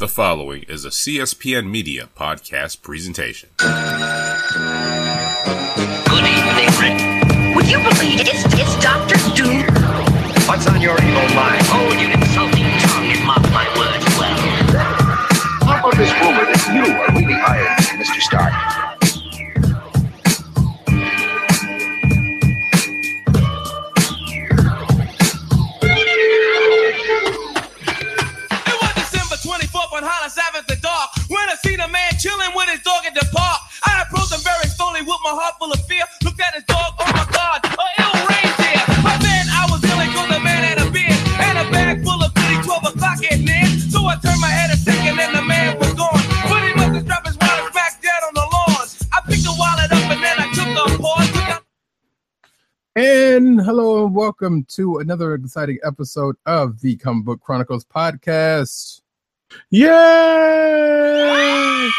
The 0.00 0.08
following 0.08 0.62
is 0.62 0.86
a 0.86 0.88
CSPN 0.88 1.68
Media 1.70 2.08
podcast 2.16 2.80
presentation. 2.80 3.50
Good 3.58 3.68
evening, 6.24 6.70
Rick. 6.80 6.96
Would 7.54 7.68
you 7.70 7.76
believe 7.80 8.20
it's, 8.24 8.49
welcome 54.40 54.64
to 54.64 54.98
another 54.98 55.34
exciting 55.34 55.78
episode 55.84 56.34
of 56.46 56.80
the 56.80 56.96
Comic 56.96 57.26
Book 57.26 57.40
Chronicles 57.42 57.84
podcast. 57.84 59.02
Yay! 59.68 59.90
I 59.90 61.90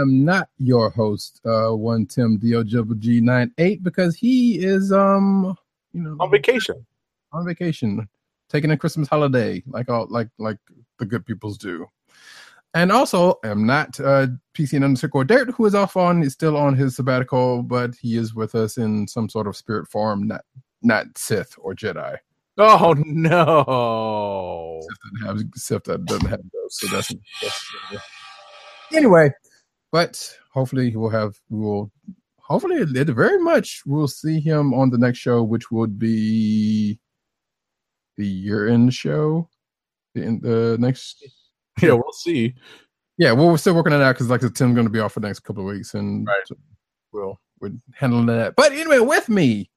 am 0.00 0.24
not 0.24 0.48
your 0.58 0.90
host, 0.90 1.40
uh, 1.44 1.70
one 1.70 2.06
Tim 2.06 2.38
DOG 2.38 3.04
98 3.04 3.82
because 3.82 4.14
he 4.14 4.64
is 4.64 4.92
um 4.92 5.58
you 5.92 6.02
know 6.02 6.16
on 6.20 6.30
vacation. 6.30 6.86
on 7.32 7.44
vacation, 7.44 8.08
taking 8.48 8.70
a 8.70 8.76
Christmas 8.76 9.08
holiday, 9.08 9.64
like 9.66 9.88
all 9.88 10.06
like 10.10 10.28
like 10.38 10.58
the 11.00 11.06
good 11.06 11.26
peoples 11.26 11.58
do. 11.58 11.88
And 12.76 12.92
also, 12.92 13.38
am 13.42 13.64
not 13.64 13.98
uh, 14.00 14.26
PC 14.52 14.84
underscore 14.84 15.24
Dirt, 15.24 15.48
who 15.52 15.64
is 15.64 15.74
off 15.74 15.96
on 15.96 16.22
is 16.22 16.34
still 16.34 16.58
on 16.58 16.76
his 16.76 16.94
sabbatical, 16.94 17.62
but 17.62 17.94
he 17.94 18.18
is 18.18 18.34
with 18.34 18.54
us 18.54 18.76
in 18.76 19.08
some 19.08 19.30
sort 19.30 19.46
of 19.46 19.56
spirit 19.56 19.88
form, 19.88 20.26
not 20.28 20.42
not 20.82 21.06
Sith 21.16 21.54
or 21.56 21.74
Jedi. 21.74 22.18
Oh 22.58 22.94
no! 22.98 24.82
Sith 24.82 24.98
doesn't 25.02 25.26
have 25.26 25.48
Sith 25.54 25.84
that 25.84 26.04
doesn't 26.04 26.28
have 26.28 26.42
those, 26.52 26.78
so 26.78 26.86
that's, 26.88 27.14
that's 27.40 27.72
anyway. 28.92 29.32
But 29.90 30.30
hopefully, 30.52 30.90
he 30.90 30.98
will 30.98 31.08
have 31.08 31.34
we 31.48 31.58
will 31.58 31.90
hopefully 32.40 32.76
it 32.76 33.06
very 33.06 33.38
much 33.38 33.84
we'll 33.86 34.06
see 34.06 34.38
him 34.38 34.74
on 34.74 34.90
the 34.90 34.98
next 34.98 35.16
show, 35.20 35.42
which 35.42 35.70
would 35.70 35.98
be 35.98 37.00
the 38.18 38.26
year 38.26 38.68
end 38.68 38.92
show. 38.92 39.48
The, 40.14 40.22
in 40.24 40.40
the 40.40 40.76
next 40.78 41.24
Yeah, 41.82 41.92
we'll 41.92 42.12
see. 42.12 42.54
Yeah, 43.18 43.32
well, 43.32 43.48
we're 43.48 43.56
still 43.58 43.74
working 43.74 43.92
on 43.92 44.00
that 44.00 44.12
because 44.12 44.28
like 44.30 44.40
Tim's 44.40 44.74
going 44.74 44.84
to 44.84 44.90
be 44.90 45.00
off 45.00 45.12
for 45.12 45.20
the 45.20 45.26
next 45.26 45.40
couple 45.40 45.66
of 45.68 45.74
weeks, 45.74 45.94
and 45.94 46.26
Right. 46.26 46.58
we'll 47.12 47.38
we're 47.60 47.72
handling 47.94 48.26
that. 48.26 48.54
But 48.56 48.72
anyway, 48.72 48.98
with 48.98 49.28
me, 49.28 49.70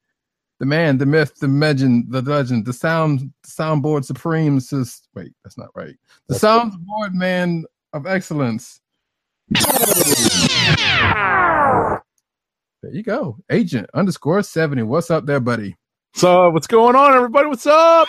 the 0.60 0.66
man, 0.66 0.98
the 0.98 1.06
myth, 1.06 1.36
the 1.40 1.48
legend, 1.48 2.08
the 2.10 2.22
legend, 2.22 2.66
the 2.66 2.74
sound 2.74 3.32
soundboard 3.48 4.04
supreme. 4.06 4.60
Sis, 4.60 5.08
wait, 5.16 5.32
that's 5.44 5.58
not 5.58 5.70
right. 5.76 5.96
The 6.28 6.36
soundboard 6.36 7.14
man 7.14 7.64
of 7.94 8.06
excellence. 8.06 8.82
There 12.82 12.94
you 12.94 13.04
go, 13.04 13.38
agent 13.50 13.90
underscore 13.94 14.42
seventy. 14.44 14.84
What's 14.84 15.12
up 15.12 15.26
there, 15.26 15.40
buddy? 15.40 15.76
So, 16.14 16.50
what's 16.50 16.68
going 16.68 16.96
on, 16.96 17.14
everybody? 17.14 17.48
What's 17.48 17.68
up? 17.68 18.08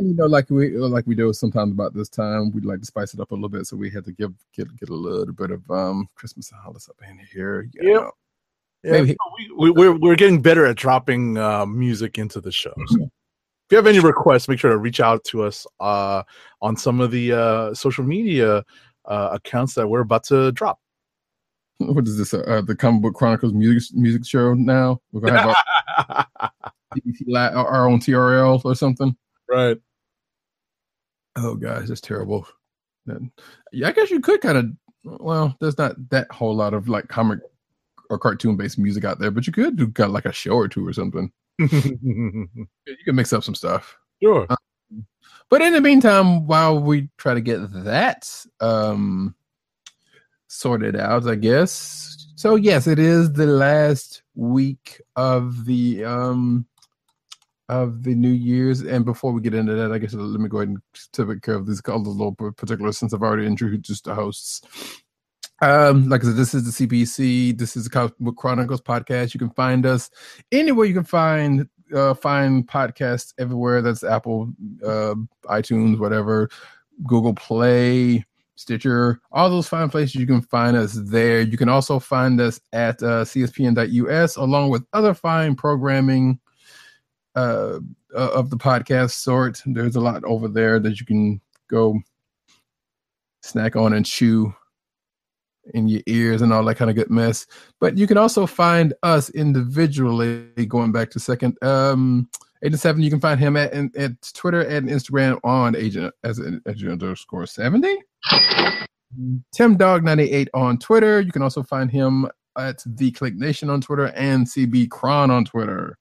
And 0.00 0.08
you 0.08 0.16
know, 0.16 0.24
like 0.24 0.48
we 0.48 0.70
like 0.78 1.06
we 1.06 1.14
do 1.14 1.30
sometimes 1.34 1.72
about 1.72 1.92
this 1.92 2.08
time, 2.08 2.52
we'd 2.52 2.64
like 2.64 2.80
to 2.80 2.86
spice 2.86 3.12
it 3.12 3.20
up 3.20 3.32
a 3.32 3.34
little 3.34 3.50
bit, 3.50 3.66
so 3.66 3.76
we 3.76 3.90
had 3.90 4.02
to 4.06 4.12
give 4.12 4.32
get 4.54 4.74
get 4.78 4.88
a 4.88 4.94
little 4.94 5.34
bit 5.34 5.50
of 5.50 5.70
um 5.70 6.08
Christmas 6.14 6.50
holidays 6.50 6.88
up 6.88 6.96
in 7.06 7.18
here. 7.30 7.68
You 7.74 7.92
Yep. 7.92 8.10
Yeah, 8.82 8.92
Maybe- 8.92 9.16
we, 9.36 9.50
we, 9.58 9.70
we're 9.72 9.92
we're 9.98 10.16
getting 10.16 10.40
better 10.40 10.64
at 10.64 10.76
dropping 10.76 11.36
uh, 11.36 11.66
music 11.66 12.16
into 12.16 12.40
the 12.40 12.50
show. 12.50 12.72
So 12.86 13.02
if 13.02 13.10
you 13.70 13.76
have 13.76 13.86
any 13.86 14.00
requests, 14.00 14.48
make 14.48 14.58
sure 14.58 14.70
to 14.70 14.78
reach 14.78 15.00
out 15.00 15.22
to 15.24 15.42
us 15.42 15.66
uh, 15.80 16.22
on 16.62 16.78
some 16.78 17.02
of 17.02 17.10
the 17.10 17.32
uh, 17.32 17.74
social 17.74 18.02
media 18.02 18.64
uh, 19.04 19.28
accounts 19.32 19.74
that 19.74 19.86
we're 19.86 20.00
about 20.00 20.24
to 20.24 20.50
drop. 20.52 20.80
What 21.78 22.08
is 22.08 22.16
this? 22.16 22.32
Uh, 22.32 22.62
the 22.66 22.74
Comic 22.74 23.02
Book 23.02 23.14
Chronicles 23.14 23.52
music 23.52 23.94
music 23.94 24.26
show 24.26 24.54
now. 24.54 25.02
We're 25.12 25.20
gonna 25.28 25.42
have 25.42 26.26
our, 26.36 27.50
our 27.66 27.88
own 27.88 28.00
TRL 28.00 28.64
or 28.64 28.74
something. 28.74 29.14
right. 29.46 29.76
Oh 31.36 31.54
gosh, 31.54 31.88
that's 31.88 32.00
terrible. 32.00 32.46
Yeah, 33.72 33.88
I 33.88 33.92
guess 33.92 34.10
you 34.10 34.20
could 34.20 34.40
kind 34.40 34.58
of. 34.58 34.66
Well, 35.20 35.56
there's 35.60 35.78
not 35.78 35.96
that 36.10 36.30
whole 36.30 36.54
lot 36.54 36.74
of 36.74 36.88
like 36.88 37.08
comic 37.08 37.40
or 38.10 38.18
cartoon 38.18 38.56
based 38.56 38.78
music 38.78 39.04
out 39.04 39.18
there, 39.18 39.30
but 39.30 39.46
you 39.46 39.52
could 39.52 39.76
do 39.76 39.86
got 39.86 40.10
like 40.10 40.26
a 40.26 40.32
show 40.32 40.52
or 40.52 40.68
two 40.68 40.86
or 40.86 40.92
something. 40.92 41.32
You 41.58 43.04
can 43.04 43.14
mix 43.14 43.32
up 43.32 43.44
some 43.44 43.54
stuff. 43.54 43.96
sure. 44.22 44.46
But 45.48 45.62
in 45.62 45.72
the 45.72 45.80
meantime, 45.80 46.46
while 46.46 46.78
we 46.80 47.08
try 47.18 47.34
to 47.34 47.40
get 47.40 47.58
that 47.84 48.28
um 48.60 49.34
sorted 50.48 50.96
out, 50.96 51.26
I 51.28 51.36
guess. 51.36 52.26
So 52.36 52.56
yes, 52.56 52.86
it 52.86 52.98
is 52.98 53.32
the 53.32 53.46
last 53.46 54.22
week 54.34 55.00
of 55.16 55.64
the 55.64 56.04
um 56.04 56.66
of 57.70 58.02
the 58.02 58.16
New 58.16 58.32
Year's. 58.32 58.80
And 58.80 59.04
before 59.04 59.32
we 59.32 59.40
get 59.40 59.54
into 59.54 59.74
that, 59.76 59.92
I 59.92 59.98
guess 59.98 60.12
let 60.12 60.40
me 60.40 60.48
go 60.48 60.58
ahead 60.58 60.68
and 60.68 60.78
take 61.12 61.40
care 61.42 61.54
of 61.54 61.66
these 61.66 61.80
the 61.80 61.96
little 61.96 62.34
particulars 62.34 62.98
since 62.98 63.14
I've 63.14 63.22
already 63.22 63.46
introduced 63.46 64.04
the 64.04 64.14
hosts. 64.14 64.62
Um, 65.62 66.08
like 66.08 66.22
I 66.22 66.28
said, 66.28 66.36
this 66.36 66.52
is 66.52 66.64
the 66.76 66.86
CBC. 66.86 67.56
This 67.56 67.76
is 67.76 67.84
the 67.88 68.32
Chronicles 68.36 68.80
podcast. 68.80 69.34
You 69.34 69.38
can 69.38 69.50
find 69.50 69.86
us 69.86 70.10
anywhere 70.50 70.86
you 70.86 70.94
can 70.94 71.04
find 71.04 71.68
uh, 71.94 72.14
find 72.14 72.66
podcasts 72.66 73.34
everywhere. 73.38 73.82
That's 73.82 74.02
Apple, 74.02 74.52
uh, 74.84 75.14
iTunes, 75.44 75.98
whatever, 75.98 76.48
Google 77.04 77.34
Play, 77.34 78.24
Stitcher, 78.56 79.20
all 79.30 79.48
those 79.48 79.68
fine 79.68 79.90
places. 79.90 80.16
You 80.16 80.26
can 80.26 80.40
find 80.40 80.76
us 80.76 80.94
there. 80.94 81.40
You 81.40 81.56
can 81.56 81.68
also 81.68 82.00
find 82.00 82.40
us 82.40 82.60
at 82.72 83.00
uh, 83.02 83.24
CSPN.us 83.24 84.36
along 84.36 84.70
with 84.70 84.84
other 84.92 85.14
fine 85.14 85.54
programming 85.54 86.40
uh, 87.34 87.78
uh, 88.14 88.30
of 88.32 88.50
the 88.50 88.56
podcast 88.56 89.12
sort. 89.12 89.62
There's 89.66 89.96
a 89.96 90.00
lot 90.00 90.24
over 90.24 90.48
there 90.48 90.78
that 90.80 91.00
you 91.00 91.06
can 91.06 91.40
go 91.68 92.00
snack 93.42 93.76
on 93.76 93.92
and 93.92 94.04
chew 94.04 94.54
in 95.74 95.88
your 95.88 96.02
ears 96.06 96.42
and 96.42 96.52
all 96.52 96.64
that 96.64 96.76
kind 96.76 96.90
of 96.90 96.96
good 96.96 97.10
mess. 97.10 97.46
But 97.80 97.96
you 97.96 98.06
can 98.06 98.18
also 98.18 98.46
find 98.46 98.94
us 99.02 99.30
individually. 99.30 100.46
Going 100.66 100.92
back 100.92 101.10
to 101.10 101.20
second, 101.20 101.56
um, 101.62 102.28
Agent 102.64 102.80
Seven. 102.80 103.02
You 103.02 103.10
can 103.10 103.20
find 103.20 103.38
him 103.40 103.56
at, 103.56 103.72
at 103.72 104.12
Twitter 104.34 104.62
and 104.62 104.88
Instagram 104.88 105.38
on 105.44 105.76
Agent 105.76 106.14
as 106.24 106.38
an 106.38 106.60
Agent 106.68 106.92
underscore 106.92 107.46
seventy. 107.46 107.96
Tim 109.54 109.76
Dog 109.76 110.04
ninety 110.04 110.30
eight 110.30 110.48
on 110.54 110.78
Twitter. 110.78 111.20
You 111.20 111.32
can 111.32 111.42
also 111.42 111.62
find 111.62 111.90
him 111.90 112.28
at 112.58 112.82
the 112.84 113.10
Click 113.12 113.34
Nation 113.36 113.70
on 113.70 113.80
Twitter 113.80 114.08
and 114.08 114.46
CB 114.46 114.90
Cron 114.90 115.30
on 115.30 115.44
Twitter. 115.44 115.96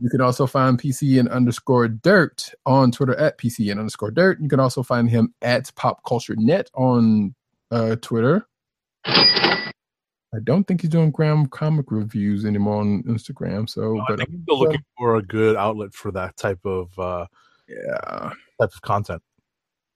You 0.00 0.08
can 0.08 0.22
also 0.22 0.46
find 0.46 0.80
PCN 0.80 1.30
underscore 1.30 1.86
dirt 1.88 2.50
on 2.64 2.90
Twitter 2.90 3.14
at 3.16 3.38
PCN 3.38 3.78
underscore 3.78 4.10
dirt. 4.10 4.40
You 4.40 4.48
can 4.48 4.58
also 4.58 4.82
find 4.82 5.10
him 5.10 5.34
at 5.42 5.70
Pop 5.76 6.02
Culture 6.04 6.34
Net 6.36 6.70
on 6.74 7.34
uh, 7.70 7.96
Twitter. 7.96 8.46
I 9.04 10.38
don't 10.42 10.64
think 10.64 10.80
he's 10.80 10.90
doing 10.90 11.10
Graham 11.10 11.46
comic 11.46 11.90
reviews 11.90 12.44
anymore 12.44 12.80
on 12.80 13.02
Instagram. 13.02 13.68
So, 13.68 14.00
I 14.00 14.04
but 14.08 14.18
think 14.18 14.30
I'm 14.30 14.42
still 14.44 14.60
looking 14.60 14.84
for 14.96 15.16
a 15.16 15.22
good 15.22 15.56
outlet 15.56 15.92
for 15.92 16.12
that 16.12 16.36
type 16.36 16.64
of 16.64 16.96
uh, 16.98 17.26
yeah, 17.68 18.30
type 18.60 18.72
of 18.72 18.82
content. 18.82 19.22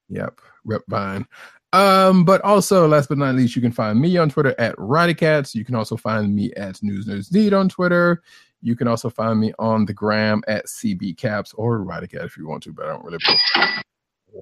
Yep, 0.09 0.41
Rep 0.65 0.83
Vine. 0.89 1.27
Um, 1.73 2.25
but 2.25 2.41
also, 2.43 2.87
last 2.87 3.09
but 3.09 3.19
not 3.19 3.35
least, 3.35 3.57
you 3.57 3.63
can 3.63 3.73
find 3.73 4.01
me 4.01 4.17
on 4.17 4.29
Twitter 4.29 4.55
at 4.59 4.77
RowdyCats. 4.77 5.55
You 5.55 5.65
can 5.65 5.75
also 5.75 5.97
find 5.97 6.35
me 6.35 6.53
at 6.55 6.83
News 6.83 7.07
News 7.07 7.33
Need 7.33 7.55
on 7.55 7.69
Twitter. 7.69 8.23
You 8.65 8.75
can 8.75 8.89
also 8.89 9.09
find 9.11 9.39
me 9.39 9.53
on 9.59 9.85
the 9.85 9.93
gram 9.93 10.43
at 10.49 10.65
CB 10.67 11.19
Caps 11.19 11.53
or 11.53 11.81
Radicat 11.81 12.25
if 12.25 12.39
you 12.39 12.49
want 12.49 12.63
to, 12.63 12.73
but 12.73 12.87
I 12.87 12.93
don't 12.93 13.05
really 13.05 13.19
post 13.23 13.43
a 13.57 13.83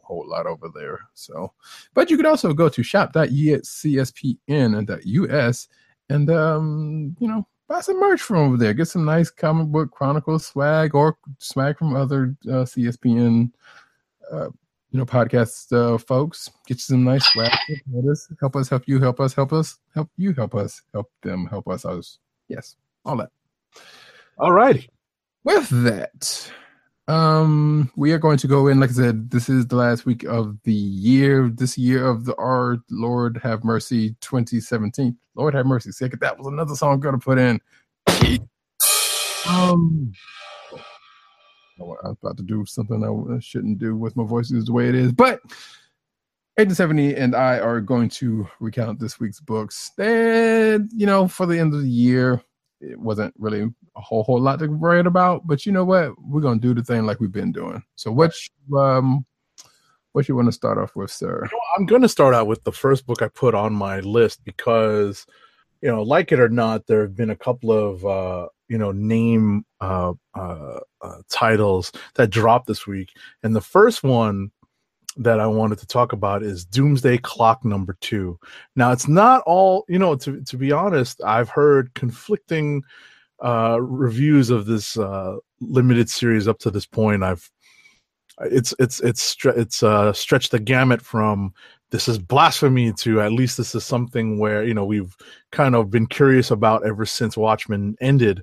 whole 0.05 0.29
lot 0.29 0.47
over 0.47 0.69
there. 0.73 1.01
So, 1.13 1.53
but 1.93 2.09
you 2.09 2.17
could 2.17 2.27
also 2.27 2.55
go 2.55 2.69
to 2.69 2.85
shop.cspn.us 2.85 5.69
and 6.09 6.31
um, 6.31 7.17
you 7.19 7.27
know, 7.27 7.49
buy 7.69 7.81
some 7.81 7.99
merch 7.99 8.23
from 8.23 8.37
over 8.37 8.57
there. 8.57 8.75
Get 8.75 8.87
some 8.87 9.05
nice 9.05 9.29
comic 9.29 9.67
book 9.67 9.91
chronicles 9.91 10.47
swag 10.47 10.95
or 10.95 11.19
swag 11.39 11.77
from 11.77 11.97
other 11.97 12.37
uh, 12.47 12.63
CSPN 12.65 13.51
uh, 14.31 14.51
you 14.93 15.01
know, 15.01 15.05
podcast 15.05 15.73
uh, 15.73 15.99
folks. 15.99 16.49
Get 16.69 16.77
you 16.77 16.83
some 16.83 17.03
nice 17.03 17.27
swag. 17.33 17.51
Help 17.93 18.07
us, 18.07 18.29
help 18.39 18.55
us, 18.55 18.69
help 18.69 18.85
you, 18.87 19.01
help 19.01 19.19
us, 19.19 19.35
help 19.35 19.53
us, 19.53 19.81
help 19.97 20.11
you, 20.17 20.33
help 20.33 20.55
us, 20.55 20.81
help 20.93 21.11
them, 21.23 21.47
help 21.47 21.67
us. 21.67 21.85
us. 21.85 22.21
Yes, 22.47 22.77
all 23.05 23.17
that. 23.17 23.31
All 24.38 24.52
righty. 24.52 24.88
With 25.44 25.69
that, 25.84 26.50
um, 27.08 27.90
we 27.96 28.12
are 28.12 28.19
going 28.19 28.38
to 28.38 28.46
go 28.46 28.69
in. 28.69 28.81
Like 28.81 28.90
I 28.90 28.94
said, 28.94 29.31
this 29.31 29.49
is 29.49 29.67
the 29.67 29.76
last 29.76 30.06
week 30.06 30.25
of 30.25 30.56
the 30.64 30.73
year. 30.73 31.50
This 31.52 31.76
year 31.76 32.06
of 32.06 32.25
the 32.25 32.34
our 32.37 32.79
Lord 32.90 33.40
Have 33.43 33.64
Mercy 33.64 34.14
2017. 34.20 35.17
Lord 35.34 35.55
Have 35.55 35.67
Mercy. 35.67 35.90
Second, 35.90 36.20
that 36.20 36.38
was 36.38 36.46
another 36.46 36.75
song 36.75 36.94
I'm 36.94 37.00
gonna 37.00 37.19
put 37.19 37.38
in. 37.38 37.61
Um, 39.49 40.12
I 41.81 41.82
was 41.82 42.17
about 42.23 42.37
to 42.37 42.43
do 42.43 42.64
something 42.64 43.02
I 43.05 43.40
shouldn't 43.40 43.78
do 43.78 43.96
with 43.96 44.17
my 44.17 44.25
voice 44.25 44.52
is 44.52 44.67
the 44.67 44.73
way 44.73 44.88
it 44.88 44.94
is, 44.94 45.12
but 45.12 45.40
1870 46.56 47.17
and 47.17 47.35
I 47.35 47.58
are 47.58 47.81
going 47.81 48.08
to 48.11 48.46
recount 48.61 49.00
this 49.00 49.19
week's 49.19 49.40
books. 49.40 49.90
And 49.99 50.90
you 50.94 51.06
know, 51.06 51.26
for 51.26 51.46
the 51.46 51.58
end 51.58 51.75
of 51.75 51.82
the 51.82 51.88
year, 51.88 52.43
it 52.82 52.99
wasn't 52.99 53.32
really 53.38 53.62
a 53.96 54.00
whole 54.00 54.25
whole 54.25 54.40
lot 54.40 54.58
to 54.58 54.69
write 54.69 55.06
about, 55.06 55.46
but 55.46 55.64
you 55.64 55.73
know 55.73 55.84
what? 55.84 56.12
We're 56.20 56.40
gonna 56.40 56.61
do 56.61 56.75
the 56.75 56.82
thing 56.82 57.06
like 57.06 57.20
we've 57.20 57.32
been 57.32 57.52
doing. 57.52 57.82
So 57.96 58.12
what 58.12 58.34
you, 58.69 58.79
um 58.79 59.25
what 60.12 60.29
you 60.29 60.37
want 60.37 60.46
to 60.46 60.52
start 60.52 60.79
off 60.79 60.94
with, 60.94 61.11
sir? 61.11 61.49
I'm 61.76 61.87
going 61.87 62.02
to 62.02 62.08
start 62.08 62.34
out 62.34 62.46
with 62.46 62.62
the 62.64 62.73
first 62.73 63.06
book 63.06 63.23
I 63.23 63.29
put 63.29 63.55
on 63.55 63.73
my 63.73 64.00
list 64.00 64.44
because, 64.44 65.26
you 65.81 65.88
know, 65.88 66.02
like 66.02 66.32
it 66.32 66.40
or 66.40 66.49
not, 66.49 66.87
there 66.87 67.02
have 67.02 67.17
been 67.17 67.31
a 67.31 67.37
couple 67.37 67.73
of, 67.73 68.05
uh, 68.05 68.49
you 68.69 68.79
know, 68.79 68.93
name 68.93 69.64
uh, 69.81 70.12
uh, 70.35 70.81
uh, 71.00 71.23
titles 71.31 71.93
that 72.14 72.31
dropped 72.31 72.67
this 72.67 72.87
week. 72.87 73.11
And 73.43 73.56
the 73.56 73.61
first 73.61 74.02
one 74.02 74.50
that 75.17 75.41
I 75.41 75.47
wanted 75.47 75.79
to 75.79 75.87
talk 75.87 76.12
about 76.12 76.43
is 76.43 76.64
Doomsday 76.64 77.19
Clock 77.19 77.64
number 77.64 77.97
two. 78.00 78.38
Now, 78.76 78.93
it's 78.93 79.09
not 79.09 79.43
all, 79.47 79.85
you 79.88 79.99
know, 79.99 80.17
to, 80.17 80.41
to 80.43 80.56
be 80.56 80.73
honest, 80.73 81.23
I've 81.23 81.49
heard 81.49 81.93
conflicting 81.94 82.82
uh, 83.44 83.79
reviews 83.81 84.50
of 84.50 84.67
this 84.67 84.97
uh, 84.97 85.37
limited 85.61 86.09
series 86.09 86.49
up 86.49 86.59
to 86.61 86.70
this 86.70 86.87
point. 86.87 87.23
I've 87.23 87.50
it's 88.41 88.75
it's 88.79 89.00
it's 89.00 89.37
it's 89.44 89.82
uh 89.82 90.12
stretched 90.12 90.53
the 90.53 90.59
gamut 90.59 91.03
from 91.03 91.53
this 91.91 92.09
is 92.09 92.19
blasphemy 92.19 92.93
to 92.94 93.20
at 93.20 93.32
least 93.32 93.59
this 93.59 93.75
is 93.75 93.85
something 93.85 94.38
where 94.38 94.64
you 94.64 94.73
know 94.73 94.87
we've 94.87 95.14
kind 95.50 95.75
of 95.75 95.91
been 95.91 96.06
curious 96.06 96.50
about 96.50 96.87
ever 96.87 97.05
since 97.05 97.37
Watchmen 97.37 97.94
ended, 98.00 98.43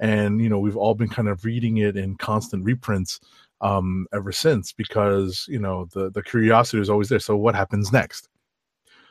and 0.00 0.40
you 0.42 0.48
know 0.48 0.58
we've 0.58 0.76
all 0.76 0.94
been 0.94 1.08
kind 1.08 1.28
of 1.28 1.44
reading 1.44 1.78
it 1.78 1.96
in 1.96 2.16
constant 2.16 2.64
reprints 2.64 3.20
um 3.60 4.06
ever 4.12 4.30
since 4.30 4.72
because 4.72 5.46
you 5.48 5.58
know 5.58 5.86
the 5.92 6.10
the 6.10 6.22
curiosity 6.22 6.80
is 6.80 6.90
always 6.90 7.08
there. 7.08 7.18
So 7.18 7.36
what 7.36 7.54
happens 7.54 7.92
next? 7.92 8.28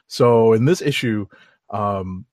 So 0.07 0.53
in 0.53 0.65
this 0.65 0.81
issue, 0.81 1.27
um, 1.69 2.25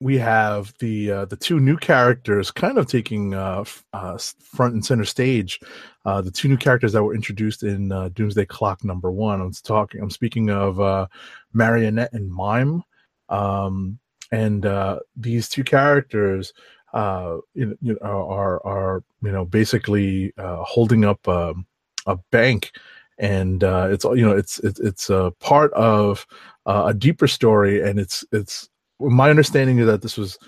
we 0.00 0.18
have 0.18 0.74
the 0.80 1.10
uh, 1.10 1.24
the 1.26 1.36
two 1.36 1.60
new 1.60 1.76
characters 1.76 2.50
kind 2.50 2.78
of 2.78 2.86
taking 2.86 3.34
uh, 3.34 3.60
f- 3.60 3.84
uh, 3.92 4.18
front 4.38 4.74
and 4.74 4.84
center 4.84 5.04
stage. 5.04 5.60
Uh, 6.04 6.20
the 6.20 6.30
two 6.30 6.48
new 6.48 6.56
characters 6.56 6.92
that 6.92 7.02
were 7.02 7.14
introduced 7.14 7.62
in 7.62 7.92
uh, 7.92 8.10
Doomsday 8.10 8.46
Clock 8.46 8.84
number 8.84 9.10
one. 9.10 9.40
I'm 9.40 9.52
talking. 9.52 10.00
I'm 10.02 10.10
speaking 10.10 10.50
of 10.50 10.80
uh, 10.80 11.06
Marionette 11.54 12.12
and 12.12 12.30
Mime, 12.30 12.82
um, 13.28 13.98
and 14.32 14.66
uh, 14.66 14.98
these 15.16 15.48
two 15.48 15.64
characters, 15.64 16.52
uh, 16.94 17.38
you 17.54 17.76
know, 17.82 17.96
are 18.02 18.64
are 18.64 19.02
you 19.22 19.32
know 19.32 19.44
basically 19.44 20.32
uh, 20.38 20.62
holding 20.62 21.04
up 21.04 21.26
um, 21.28 21.66
a 22.06 22.16
bank, 22.30 22.70
and 23.18 23.64
uh, 23.64 23.88
it's 23.90 24.04
you 24.04 24.24
know 24.24 24.32
it's 24.32 24.60
it's 24.60 24.78
it's 24.80 25.10
a 25.10 25.32
part 25.40 25.72
of 25.72 26.24
uh, 26.66 26.84
a 26.86 26.94
deeper 26.94 27.26
story, 27.26 27.82
and 27.82 27.98
it's 27.98 28.24
it's 28.32 28.68
my 29.00 29.28
understanding 29.28 29.78
is 29.78 29.86
that 29.86 30.02
this 30.02 30.16
was 30.16 30.38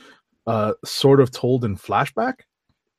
uh, 0.46 0.72
sort 0.84 1.20
of 1.20 1.32
told 1.32 1.64
in 1.64 1.76
flashback, 1.76 2.42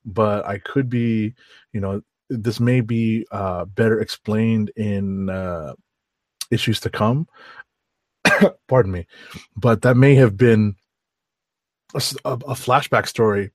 but 0.05 0.45
I 0.45 0.57
could 0.57 0.89
be, 0.89 1.33
you 1.71 1.79
know, 1.79 2.01
this 2.29 2.59
may 2.59 2.81
be 2.81 3.25
uh, 3.31 3.63
better 3.63 4.01
explained 4.01 4.71
in 4.75 5.29
uh, 5.29 5.73
issues 6.51 6.81
to 6.81 6.89
come. 6.89 7.29
Pardon 8.67 8.91
me, 8.91 9.07
but 9.55 9.83
that 9.83 9.95
may 9.95 10.15
have 10.15 10.35
been 10.35 10.75
a, 11.93 12.01
a- 12.25 12.55
flashback 12.55 13.07
story 13.07 13.51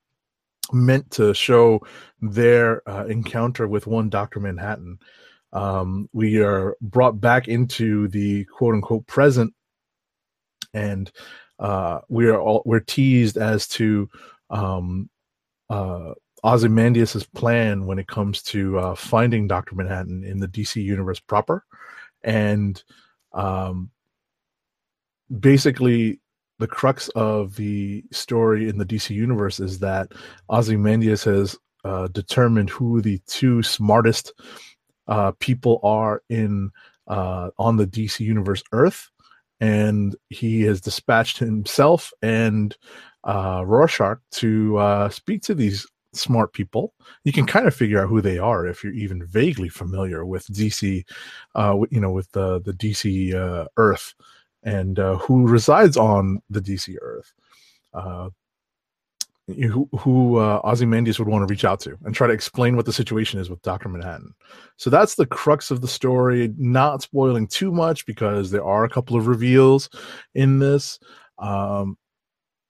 meant 0.73 1.11
to 1.13 1.35
show 1.35 1.81
their 2.21 2.89
uh, 2.89 3.05
encounter 3.07 3.69
with 3.69 3.87
one 3.87 4.09
Doctor 4.09 4.41
Manhattan. 4.41 4.99
Um, 5.53 6.09
we 6.13 6.41
are 6.41 6.77
brought 6.81 7.21
back 7.21 7.49
into 7.49 8.09
the 8.09 8.45
quote 8.47 8.75
unquote 8.75 9.07
present, 9.07 9.53
and 10.73 11.11
uh, 11.59 12.01
we 12.09 12.29
are 12.29 12.41
all 12.41 12.63
we're 12.65 12.81
teased 12.81 13.37
as 13.37 13.69
to 13.69 14.09
um, 14.49 15.11
uh, 15.69 16.15
Ozymandias's 16.43 17.25
plan 17.25 17.85
when 17.85 17.99
it 17.99 18.09
comes 18.09 18.43
to 18.45 18.79
uh, 18.79 18.95
finding 18.95 19.47
Doctor 19.47 19.75
Manhattan 19.75 20.25
in 20.25 20.39
the 20.39 20.49
DC 20.49 20.83
universe 20.83 21.21
proper, 21.21 21.65
and 22.23 22.83
um, 23.35 23.91
basically 25.41 26.22
the 26.63 26.69
crux 26.69 27.09
of 27.17 27.57
the 27.57 28.05
story 28.13 28.69
in 28.69 28.79
the 28.79 28.85
DC 28.85 29.11
universe 29.11 29.59
is 29.59 29.81
that 29.81 30.13
Ozymandias 30.49 31.25
has 31.25 31.59
uh, 31.85 32.07
determined 32.07 32.71
who 32.71 33.03
the 33.03 33.21
two 33.27 33.65
smartest 33.65 34.33
uh, 35.09 35.33
people 35.41 35.81
are 35.83 36.23
in 36.29 36.71
uh, 37.09 37.51
on 37.59 37.79
the 37.79 37.87
DC 37.87 38.21
universe 38.21 38.63
Earth, 38.71 39.11
and 39.59 40.15
he 40.31 40.63
has 40.63 40.81
dispatched 40.81 41.37
himself 41.37 42.13
and 42.23 42.77
uh, 43.25 43.65
Rorschach 43.67 44.21
to 44.43 44.77
uh, 44.77 45.09
speak 45.09 45.43
to 45.43 45.57
these 45.57 45.85
smart 46.13 46.53
people. 46.53 46.95
You 47.25 47.33
can 47.33 47.45
kind 47.45 47.67
of 47.67 47.75
figure 47.75 48.01
out 48.01 48.09
who 48.09 48.21
they 48.21 48.39
are 48.39 48.69
if 48.69 48.85
you're 48.85 48.93
even 48.93 49.27
vaguely 49.27 49.69
familiar 49.69 50.25
with 50.25 50.47
DC, 50.47 51.05
uh, 51.57 51.77
you 51.91 52.01
know, 52.01 52.13
with 52.13 52.31
the 52.31 52.61
the 52.61 52.73
DC 52.73 53.35
uh, 53.35 53.67
Earth 53.77 54.15
and 54.63 54.99
uh, 54.99 55.17
who 55.19 55.47
resides 55.47 55.97
on 55.97 56.41
the 56.51 56.61
DC 56.61 56.97
Earth. 57.01 57.33
Uh, 57.95 58.31
who, 59.49 59.89
who 59.99 60.37
uh, 60.37 60.61
Ozymandias 60.65 61.19
would 61.19 61.29
want 61.29 61.47
to 61.47 61.51
reach 61.51 61.65
out 61.65 61.81
to 61.81 61.99
and 62.05 62.15
try 62.15 62.27
to 62.27 62.33
explain 62.33 62.77
what 62.77 62.87
the 62.87 62.93
situation 62.93 63.41
is 63.41 63.51
with 63.51 63.61
Doctor 63.63 63.89
Manhattan. 63.89 64.33
So 64.77 64.89
that's 64.89 65.17
the 65.17 65.27
crux 65.27 65.71
of 65.71 65.81
the 65.81 65.89
story. 65.89 66.55
Not 66.57 67.03
spoiling 67.03 67.49
too 67.49 67.73
much 67.73 68.07
because 68.07 68.51
there 68.51 68.65
are 68.65 68.85
a 68.85 68.89
couple 68.89 69.17
of 69.17 69.27
reveals 69.27 69.91
in 70.35 70.59
this. 70.59 70.99
Um, 71.39 71.99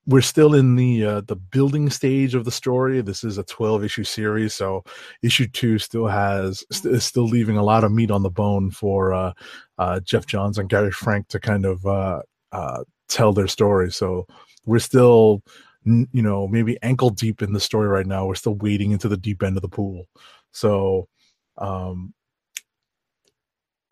we're 0.07 0.21
still 0.21 0.55
in 0.55 0.77
the 0.77 1.05
uh, 1.05 1.21
the 1.23 1.37
building 1.37 1.89
stage 1.91 2.35
of 2.35 2.45
the 2.45 2.51
story. 2.51 3.01
This 3.03 3.23
is 3.25 3.39
a 3.39 3.45
twelve 3.45 3.85
issue 3.85 4.05
series, 4.05 4.55
so 4.55 4.83
issue 5.23 5.47
two 5.47 5.79
still 5.79 6.07
has 6.07 6.65
st- 6.73 6.95
is 6.95 7.05
still 7.05 7.27
leaving 7.27 7.57
a 7.57 7.63
lot 7.63 7.85
of 7.85 7.93
meat 7.93 8.11
on 8.11 8.23
the 8.23 8.31
bone 8.31 8.71
for 8.71 9.13
uh, 9.13 9.33
uh, 9.79 10.01
Geoff 10.01 10.27
Johns 10.27 10.59
and 10.59 10.69
Gary 10.69 10.91
Frank 10.91 11.29
to 11.29 11.39
kind 11.39 11.65
of 11.65 11.87
uh, 11.87 12.23
uh, 12.51 12.85
tell 13.09 13.33
their 13.33 13.49
story. 13.49 13.93
So 13.93 14.27
we're 14.67 14.81
still, 14.81 15.43
you 15.85 16.23
know, 16.23 16.49
maybe 16.49 16.79
ankle 16.83 17.11
deep 17.11 17.43
in 17.43 17.53
the 17.53 17.61
story 17.61 17.89
right 17.89 18.07
now. 18.07 18.27
We're 18.27 18.35
still 18.35 18.55
wading 18.57 18.93
into 18.93 19.09
the 19.09 19.17
deep 19.17 19.43
end 19.43 19.57
of 19.57 19.63
the 19.63 19.69
pool. 19.69 20.07
So 20.51 21.09
um, 21.59 22.13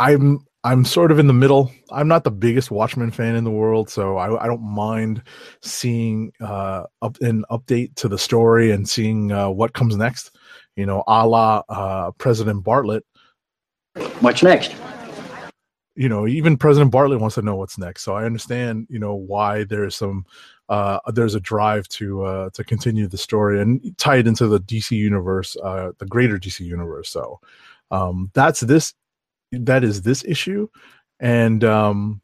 I'm 0.01 0.47
I'm 0.65 0.85
sort 0.85 1.13
of 1.13 1.19
in 1.19 1.27
the 1.27 1.35
middle. 1.35 1.71
I'm 1.91 2.09
not 2.09 2.25
the 2.25 2.31
biggest 2.31 2.71
Watchmen 2.71 3.11
fan 3.11 3.35
in 3.37 3.45
the 3.45 3.51
world, 3.51 3.91
so 3.91 4.17
I, 4.17 4.45
I 4.45 4.47
don't 4.47 4.63
mind 4.63 5.23
seeing 5.63 6.33
uh, 6.41 6.85
up, 7.03 7.19
an 7.21 7.45
update 7.51 7.95
to 7.97 8.09
the 8.09 8.19
story 8.19 8.71
and 8.71 8.89
seeing 8.89 9.31
uh, 9.31 9.51
what 9.51 9.75
comes 9.75 9.97
next. 9.97 10.37
You 10.75 10.87
know, 10.87 11.05
a 11.07 11.27
la 11.27 11.63
uh, 11.69 12.11
President 12.13 12.65
Bartlet. 12.65 13.03
What's 14.21 14.43
next? 14.43 14.75
You 15.97 16.09
know, 16.09 16.27
even 16.27 16.57
President 16.57 16.93
Bartlet 16.93 17.21
wants 17.21 17.35
to 17.35 17.43
know 17.43 17.57
what's 17.57 17.77
next. 17.77 18.03
So 18.03 18.15
I 18.15 18.25
understand, 18.25 18.87
you 18.89 18.99
know, 18.99 19.15
why 19.15 19.65
there's 19.65 19.97
some 19.97 20.25
uh, 20.71 20.99
there's 21.13 21.35
a 21.35 21.41
drive 21.41 21.87
to 21.89 22.25
uh, 22.25 22.51
to 22.55 22.65
continue 22.65 23.07
the 23.07 23.19
story 23.19 23.61
and 23.61 23.95
tie 23.99 24.17
it 24.17 24.27
into 24.27 24.47
the 24.47 24.61
DC 24.61 24.93
universe, 24.93 25.59
uh, 25.63 25.93
the 25.99 26.07
greater 26.07 26.39
DC 26.39 26.61
universe. 26.61 27.11
So 27.11 27.41
um, 27.91 28.31
that's 28.33 28.61
this 28.61 28.95
that 29.53 29.85
is 29.85 30.03
this 30.03 30.25
issue 30.25 30.69
and 31.21 31.65
um 31.65 32.21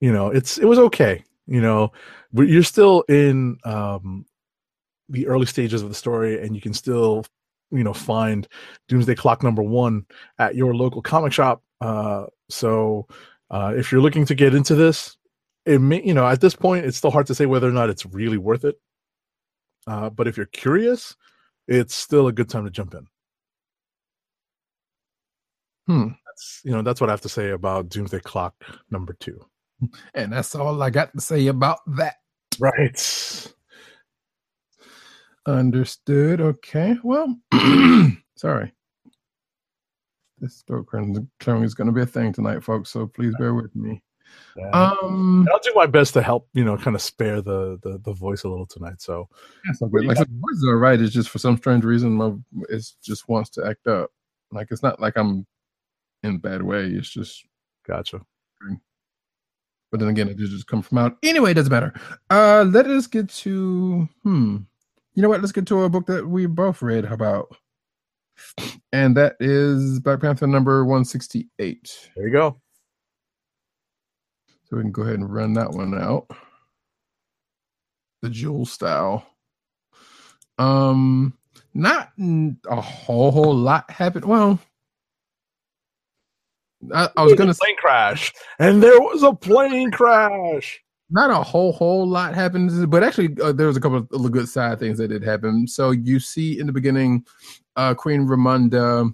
you 0.00 0.12
know 0.12 0.28
it's 0.28 0.58
it 0.58 0.64
was 0.64 0.78
okay 0.78 1.22
you 1.46 1.60
know 1.60 1.90
but 2.32 2.48
you're 2.48 2.62
still 2.62 3.02
in 3.08 3.56
um 3.64 4.24
the 5.08 5.26
early 5.26 5.46
stages 5.46 5.82
of 5.82 5.88
the 5.88 5.94
story, 5.94 6.40
and 6.42 6.54
you 6.54 6.60
can 6.60 6.74
still, 6.74 7.24
you 7.70 7.82
know, 7.82 7.92
find 7.92 8.46
Doomsday 8.88 9.14
Clock 9.14 9.42
number 9.42 9.62
one 9.62 10.04
at 10.38 10.54
your 10.54 10.74
local 10.74 11.02
comic 11.02 11.32
shop. 11.32 11.62
Uh, 11.80 12.26
so 12.48 13.06
uh, 13.50 13.72
if 13.76 13.90
you're 13.90 14.00
looking 14.00 14.26
to 14.26 14.34
get 14.34 14.54
into 14.54 14.74
this, 14.74 15.16
it 15.64 15.80
may, 15.80 16.02
you 16.02 16.14
know, 16.14 16.26
at 16.26 16.40
this 16.40 16.54
point, 16.54 16.84
it's 16.84 16.96
still 16.96 17.10
hard 17.10 17.26
to 17.26 17.34
say 17.34 17.46
whether 17.46 17.68
or 17.68 17.72
not 17.72 17.90
it's 17.90 18.06
really 18.06 18.38
worth 18.38 18.64
it. 18.64 18.76
Uh, 19.86 20.10
but 20.10 20.28
if 20.28 20.36
you're 20.36 20.46
curious, 20.46 21.16
it's 21.66 21.94
still 21.94 22.28
a 22.28 22.32
good 22.32 22.48
time 22.48 22.64
to 22.64 22.70
jump 22.70 22.94
in. 22.94 23.06
Hmm. 25.88 26.08
That's 26.26 26.60
you 26.64 26.70
know 26.70 26.82
that's 26.82 27.00
what 27.00 27.08
I 27.08 27.12
have 27.14 27.22
to 27.22 27.28
say 27.28 27.50
about 27.50 27.88
Doomsday 27.88 28.20
Clock 28.20 28.54
number 28.90 29.14
two. 29.14 29.40
And 30.14 30.32
that's 30.32 30.54
all 30.54 30.82
I 30.82 30.90
got 30.90 31.12
to 31.14 31.20
say 31.20 31.46
about 31.46 31.78
that. 31.96 32.16
Right. 32.58 33.52
Understood. 35.46 36.40
Okay. 36.40 36.96
Well, 37.02 37.36
sorry. 38.36 38.74
This 40.40 40.62
throat 40.66 40.86
clearing 40.86 41.62
is 41.64 41.74
going 41.74 41.86
to 41.86 41.92
be 41.92 42.02
a 42.02 42.06
thing 42.06 42.32
tonight, 42.32 42.62
folks. 42.62 42.90
So 42.90 43.06
please 43.06 43.34
bear 43.38 43.54
with 43.54 43.74
me. 43.74 44.02
Yeah. 44.56 44.70
Um, 44.70 45.48
I'll 45.50 45.60
do 45.60 45.72
my 45.74 45.86
best 45.86 46.12
to 46.14 46.22
help, 46.22 46.48
you 46.52 46.64
know, 46.64 46.76
kind 46.76 46.94
of 46.94 47.02
spare 47.02 47.40
the 47.40 47.78
the, 47.82 47.98
the 48.04 48.12
voice 48.12 48.44
a 48.44 48.48
little 48.48 48.66
tonight. 48.66 49.00
So 49.00 49.28
Yes, 49.66 49.80
okay. 49.80 50.06
Like 50.06 50.18
the 50.18 50.26
voice 50.26 50.56
is 50.56 50.64
all 50.66 50.74
right. 50.74 51.00
It's 51.00 51.14
just 51.14 51.30
for 51.30 51.38
some 51.38 51.56
strange 51.56 51.84
reason, 51.84 52.12
my 52.12 52.34
it 52.68 52.84
just 53.02 53.28
wants 53.28 53.50
to 53.50 53.66
act 53.66 53.86
up. 53.86 54.10
Like 54.52 54.68
it's 54.70 54.82
not 54.82 55.00
like 55.00 55.16
I'm 55.16 55.46
in 56.22 56.36
a 56.36 56.38
bad 56.38 56.62
way. 56.62 56.86
It's 56.86 57.10
just, 57.10 57.44
gotcha. 57.86 58.20
but 59.90 60.00
then 60.00 60.08
again, 60.08 60.28
it 60.28 60.36
did 60.36 60.50
just 60.50 60.66
come 60.66 60.82
from 60.82 60.98
out. 60.98 61.16
Anyway, 61.22 61.52
it 61.52 61.54
doesn't 61.54 61.72
matter. 61.72 61.92
Uh, 62.30 62.64
let 62.68 62.86
us 62.86 63.06
get 63.06 63.28
to 63.30 64.08
hmm. 64.22 64.58
You 65.14 65.22
know 65.22 65.28
what? 65.30 65.40
Let's 65.40 65.50
get 65.50 65.66
to 65.66 65.82
a 65.82 65.88
book 65.88 66.06
that 66.06 66.28
we 66.28 66.46
both 66.46 66.80
read. 66.80 67.04
About? 67.04 67.48
And 68.92 69.16
that 69.16 69.34
is 69.40 69.98
Black 69.98 70.20
Panther 70.20 70.46
number 70.46 70.84
one 70.84 71.04
sixty 71.04 71.48
eight. 71.58 72.08
There 72.14 72.26
you 72.26 72.32
go. 72.32 72.60
So 74.64 74.76
we 74.76 74.82
can 74.82 74.92
go 74.92 75.02
ahead 75.02 75.16
and 75.16 75.32
run 75.32 75.54
that 75.54 75.72
one 75.72 76.00
out. 76.00 76.30
The 78.22 78.30
jewel 78.30 78.64
style. 78.64 79.26
Um, 80.58 81.36
not 81.74 82.12
a 82.18 82.80
whole 82.80 83.32
whole 83.32 83.56
lot 83.56 83.90
happened. 83.90 84.24
Well, 84.24 84.60
I, 86.94 87.08
I 87.16 87.22
was 87.24 87.34
gonna 87.34 87.54
say 87.54 87.64
plane 87.64 87.76
crash, 87.76 88.32
and 88.58 88.82
there 88.82 89.00
was 89.00 89.22
a 89.22 89.32
plane 89.32 89.90
crash. 89.90 90.80
not 91.10 91.30
a 91.30 91.42
whole 91.42 91.72
whole 91.72 92.06
lot 92.06 92.34
happened, 92.34 92.90
but 92.90 93.02
actually 93.02 93.36
uh, 93.42 93.52
there 93.52 93.66
was 93.66 93.76
a 93.76 93.80
couple 93.80 94.06
of 94.12 94.32
good 94.32 94.48
side 94.48 94.78
things 94.78 94.98
that 94.98 95.08
did 95.08 95.22
happen. 95.22 95.66
So 95.66 95.90
you 95.90 96.20
see 96.20 96.58
in 96.58 96.66
the 96.66 96.72
beginning, 96.72 97.24
uh, 97.76 97.94
Queen 97.94 98.26
Ramonda 98.26 99.12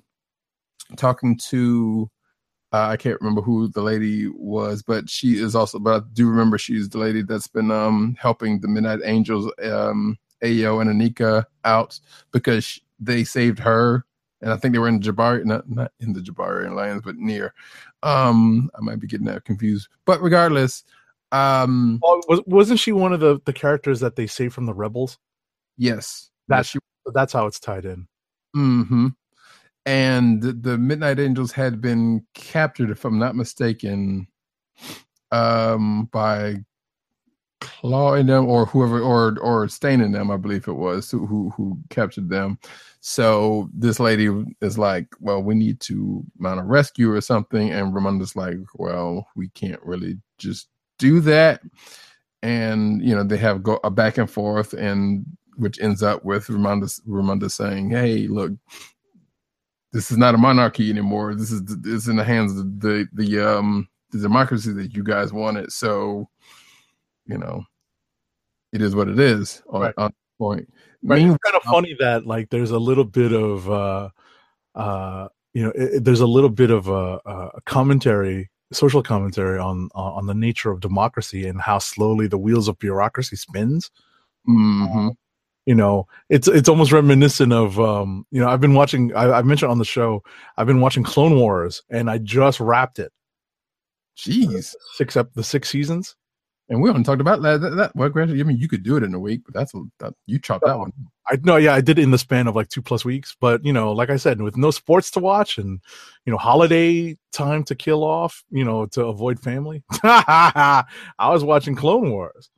talking 0.97 1.39
to 1.51 2.11
uh, 2.73 2.89
I 2.89 2.97
can't 2.97 3.21
remember 3.21 3.41
who 3.41 3.69
the 3.69 3.83
lady 3.83 4.27
was, 4.27 4.83
but 4.83 5.09
she 5.09 5.39
is 5.39 5.55
also. 5.55 5.79
But 5.79 6.03
I 6.03 6.07
do 6.13 6.29
remember 6.29 6.59
she's 6.59 6.89
the 6.89 6.99
lady 6.99 7.23
that's 7.23 7.47
been 7.47 7.71
um 7.71 8.17
helping 8.19 8.61
the 8.61 8.69
Midnight 8.69 9.01
Angels, 9.05 9.51
um 9.63 10.19
Ayo 10.43 10.81
and 10.81 10.91
Aneka 10.91 11.45
out 11.65 11.99
because 12.33 12.65
sh- 12.65 12.81
they 12.99 13.23
saved 13.23 13.61
her, 13.61 14.05
and 14.45 14.53
I 14.53 14.57
think 14.59 14.73
they 14.75 14.79
were 14.79 14.89
in 14.89 15.01
Jabari, 15.01 15.45
not 15.45 15.69
not 15.69 15.91
in 16.01 16.13
the 16.13 16.21
Jabarian 16.21 16.77
lands, 16.77 17.03
but 17.03 17.17
near. 17.17 17.55
Um, 18.03 18.71
I 18.79 18.83
might 18.83 19.01
be 19.01 19.07
getting 19.07 19.27
that 19.27 19.45
confused, 19.47 19.89
but 20.05 20.21
regardless, 20.23 20.85
um, 21.33 22.05
Oh, 22.05 22.23
was, 22.29 22.43
wasn't 22.47 22.79
she 22.79 22.93
one 22.93 23.15
of 23.15 23.21
the 23.21 23.41
the 23.47 23.53
characters 23.55 24.01
that 24.01 24.17
they 24.17 24.27
saved 24.27 24.55
from 24.55 24.67
the 24.67 24.75
rebels? 24.75 25.19
yes, 25.79 26.31
That's 26.49 26.69
she 26.69 26.79
that's 27.15 27.33
how 27.33 27.47
it's 27.47 27.59
tied 27.59 27.87
in. 27.87 28.07
hmm 28.55 29.09
And 29.87 30.43
the, 30.43 30.53
the 30.53 30.79
Midnight 30.79 31.19
Angels 31.19 31.53
had 31.53 31.81
been 31.81 32.27
captured, 32.35 32.91
if 32.91 33.05
I'm 33.05 33.19
not 33.19 33.37
mistaken, 33.37 34.29
um, 35.33 36.09
by 36.13 36.65
clawing 37.81 38.27
them 38.27 38.47
or 38.47 38.67
whoever 38.67 39.01
or 39.01 39.39
or 39.41 39.69
staining 39.69 40.13
them, 40.13 40.31
I 40.31 40.37
believe 40.37 40.69
it 40.69 40.73
was 40.73 41.11
who 41.11 41.51
who, 41.51 41.79
captured 41.91 42.29
them. 42.29 42.59
So 43.01 43.69
this 43.75 44.01
lady 44.01 44.29
is 44.61 44.79
like, 44.79 45.09
"Well, 45.21 45.43
we 45.43 45.55
need 45.55 45.81
to 45.81 46.25
mount 46.39 46.61
a 46.61 46.65
rescue 46.65 47.11
or 47.11 47.21
something," 47.21 47.71
and 47.71 47.93
Ramonda's 47.93 48.37
like, 48.37 48.59
"Well, 48.75 49.27
we 49.37 49.49
can't 49.51 49.83
really 49.83 50.19
just 50.39 50.69
do 50.99 51.21
that." 51.21 51.61
And 52.43 53.03
you 53.03 53.15
know 53.15 53.25
they 53.25 53.39
have 53.39 53.63
go 53.63 53.81
a 53.85 53.91
back 53.91 54.19
and 54.19 54.31
forth, 54.31 54.73
and 54.75 55.25
which 55.57 55.81
ends 55.81 56.03
up 56.03 56.25
with 56.25 56.49
Ramonda 56.49 57.01
Ramonda 57.07 57.51
saying, 57.51 57.91
"Hey, 57.91 58.27
look, 58.27 58.53
this 59.93 60.11
is 60.11 60.19
not 60.19 60.35
a 60.35 60.39
monarchy 60.39 60.91
anymore. 60.91 61.35
This 61.35 61.53
is 61.53 61.63
is 61.85 62.09
in 62.09 62.17
the 62.17 62.25
hands 62.25 62.59
of 62.59 62.81
the 62.81 63.07
the 63.13 63.41
um 63.41 63.89
the 64.15 64.21
democracy 64.21 64.73
that 64.73 64.95
you 64.95 65.03
guys 65.03 65.33
wanted. 65.33 65.73
So, 65.73 66.29
you 67.27 67.39
know, 67.39 67.65
it 68.73 68.83
is 68.83 68.95
what 68.95 69.09
it 69.09 69.19
is 69.19 69.63
on, 69.71 69.81
Right. 69.83 69.95
on 69.97 70.11
this 70.11 70.17
point. 70.39 70.73
Right. 71.03 71.19
Meanwhile- 71.19 71.35
It's 71.37 71.45
kind 71.51 71.57
of 71.57 71.63
funny 71.63 71.97
that 72.01 72.27
like 72.27 72.51
there's 72.51 72.71
a 72.71 72.79
little 72.79 73.05
bit 73.05 73.33
of 73.33 73.71
uh 73.71 74.09
uh 74.75 75.29
you 75.53 75.63
know 75.63 75.73
it, 75.75 76.03
there's 76.05 76.21
a 76.21 76.27
little 76.27 76.51
bit 76.51 76.71
of 76.71 76.89
a, 76.89 77.21
a 77.27 77.61
commentary 77.67 78.51
social 78.73 79.03
commentary 79.03 79.59
on 79.59 79.89
on 79.95 80.27
the 80.27 80.35
nature 80.35 80.71
of 80.73 80.81
democracy 80.81 81.47
and 81.47 81.61
how 81.61 81.79
slowly 81.79 82.27
the 82.27 82.39
wheels 82.39 82.67
of 82.67 82.79
bureaucracy 82.81 83.37
spins 83.37 83.91
Mhm. 84.49 85.15
you 85.67 85.75
know 85.77 86.09
it's 86.29 86.49
it's 86.49 86.69
almost 86.69 86.91
reminiscent 86.91 87.53
of 87.53 87.79
um 87.79 88.27
you 88.33 88.41
know 88.41 88.49
i've 88.49 88.61
been 88.61 88.75
watching 88.75 89.15
I, 89.15 89.31
i 89.39 89.43
mentioned 89.43 89.71
on 89.71 89.79
the 89.79 89.85
show 89.85 90.23
i've 90.57 90.67
been 90.67 90.81
watching 90.81 91.05
clone 91.05 91.37
wars 91.37 91.83
and 91.89 92.11
i 92.11 92.19
just 92.19 92.59
wrapped 92.59 92.99
it 92.99 93.13
Jeez. 94.17 94.75
six 94.95 95.17
up 95.17 95.33
the 95.35 95.45
six 95.45 95.69
seasons 95.69 96.17
And 96.69 96.81
we 96.81 96.89
haven't 96.89 97.05
talked 97.05 97.21
about 97.21 97.43
that. 97.43 97.61
that, 97.61 97.77
that 97.77 97.97
well, 97.97 98.09
granted, 98.09 98.41
I 98.41 98.43
mean, 98.43 98.57
you 98.57 98.69
could 98.69 98.83
do 98.83 98.97
it 98.97 99.03
in 99.03 99.15
a 99.15 99.19
week, 99.19 99.43
but 99.45 99.53
that's 99.53 99.75
a, 99.75 99.83
that, 99.99 100.15
you 100.27 100.39
chopped 100.39 100.65
that 100.65 100.79
one. 100.79 100.93
I 101.29 101.39
no, 101.43 101.57
yeah, 101.57 101.75
I 101.75 101.81
did 101.83 101.99
it 101.99 102.03
in 102.03 102.11
the 102.11 102.19
span 102.19 102.47
of 102.47 102.57
like 102.57 102.69
two 102.69 102.81
plus 102.81 103.05
weeks. 103.05 103.37
But 103.39 103.65
you 103.65 103.73
know, 103.73 103.93
like 103.93 104.11
I 104.11 104.17
said, 104.17 104.41
with 104.41 104.57
no 104.57 104.71
sports 104.71 105.11
to 105.13 105.21
watch 105.21 105.59
and 105.59 105.81
you 106.25 106.31
know, 106.31 106.39
holiday 106.39 107.17
time 107.33 107.65
to 107.65 107.75
kill 107.75 108.03
off, 108.03 108.45
you 108.51 108.65
know, 108.65 108.87
to 108.87 109.07
avoid 109.07 109.41
family. 109.41 109.83
I 110.03 110.85
was 111.21 111.45
watching 111.45 111.75
Clone 111.75 112.11
Wars. 112.11 112.51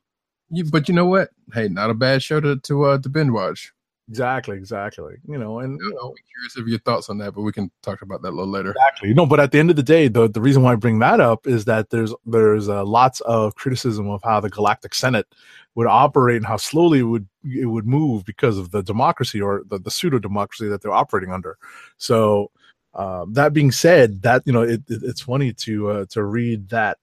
You, 0.49 0.63
but 0.63 0.87
you 0.87 0.95
know 0.95 1.05
what? 1.05 1.29
Hey, 1.53 1.67
not 1.67 1.89
a 1.89 1.93
bad 1.93 2.23
show 2.23 2.39
to 2.39 2.57
to 2.57 2.85
uh, 2.85 2.97
to 2.99 3.09
binge 3.09 3.31
watch. 3.31 3.73
Exactly, 4.09 4.55
exactly. 4.55 5.15
You 5.27 5.37
know, 5.37 5.59
and 5.59 5.77
you 5.79 5.93
know, 5.93 6.09
I'm 6.09 6.15
curious 6.31 6.57
of 6.57 6.67
your 6.69 6.79
thoughts 6.79 7.09
on 7.09 7.17
that, 7.17 7.33
but 7.33 7.41
we 7.41 7.51
can 7.51 7.69
talk 7.81 8.01
about 8.01 8.21
that 8.21 8.29
a 8.29 8.35
little 8.35 8.47
later. 8.47 8.71
exactly. 8.71 9.13
No, 9.13 9.25
but 9.25 9.41
at 9.41 9.51
the 9.51 9.59
end 9.59 9.69
of 9.69 9.75
the 9.75 9.83
day, 9.83 10.07
the 10.07 10.29
the 10.29 10.39
reason 10.39 10.63
why 10.63 10.71
I 10.71 10.75
bring 10.75 10.99
that 10.99 11.19
up 11.19 11.45
is 11.45 11.65
that 11.65 11.89
there's 11.89 12.13
there's 12.25 12.69
uh, 12.69 12.85
lots 12.85 13.19
of 13.21 13.55
criticism 13.55 14.09
of 14.09 14.23
how 14.23 14.39
the 14.39 14.49
Galactic 14.49 14.93
Senate 14.93 15.27
would 15.75 15.87
operate 15.87 16.37
and 16.37 16.45
how 16.45 16.55
slowly 16.55 16.99
it 16.99 17.03
would 17.03 17.27
it 17.43 17.65
would 17.65 17.85
move 17.85 18.23
because 18.23 18.57
of 18.57 18.71
the 18.71 18.81
democracy 18.81 19.41
or 19.41 19.63
the, 19.67 19.77
the 19.77 19.91
pseudo 19.91 20.19
democracy 20.19 20.69
that 20.69 20.81
they're 20.81 20.93
operating 20.93 21.33
under. 21.33 21.57
So 21.97 22.51
uh, 22.93 23.25
that 23.31 23.51
being 23.51 23.71
said, 23.71 24.21
that 24.21 24.41
you 24.45 24.53
know 24.53 24.61
it, 24.61 24.81
it, 24.87 25.03
it's 25.03 25.21
funny 25.21 25.51
to 25.51 25.89
uh, 25.89 26.05
to 26.11 26.23
read 26.23 26.69
that 26.69 26.97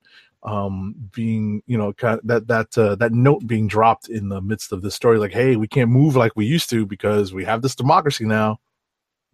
um 0.45 0.95
being 1.15 1.63
you 1.67 1.79
know 1.79 1.93
kind 1.95 2.19
of 2.21 2.27
that 2.27 2.47
that 2.49 2.77
uh, 2.79 2.95
that 2.97 3.13
note 3.13 3.47
being 3.47 3.67
dropped 3.67 4.09
in 4.09 4.29
the 4.29 4.41
midst 4.43 4.73
of 4.73 4.83
this 4.83 4.95
story 4.95 5.19
like 5.19 5.33
hey 5.33 5.57
we 5.57 5.67
can't 5.67 5.91
move 5.91 6.17
like 6.17 6.33
we 6.37 6.45
used 6.45 6.69
to 6.71 6.85
because 6.87 7.33
we 7.33 7.45
have 7.45 7.63
this 7.63 7.75
democracy 7.75 8.25
now 8.25 8.59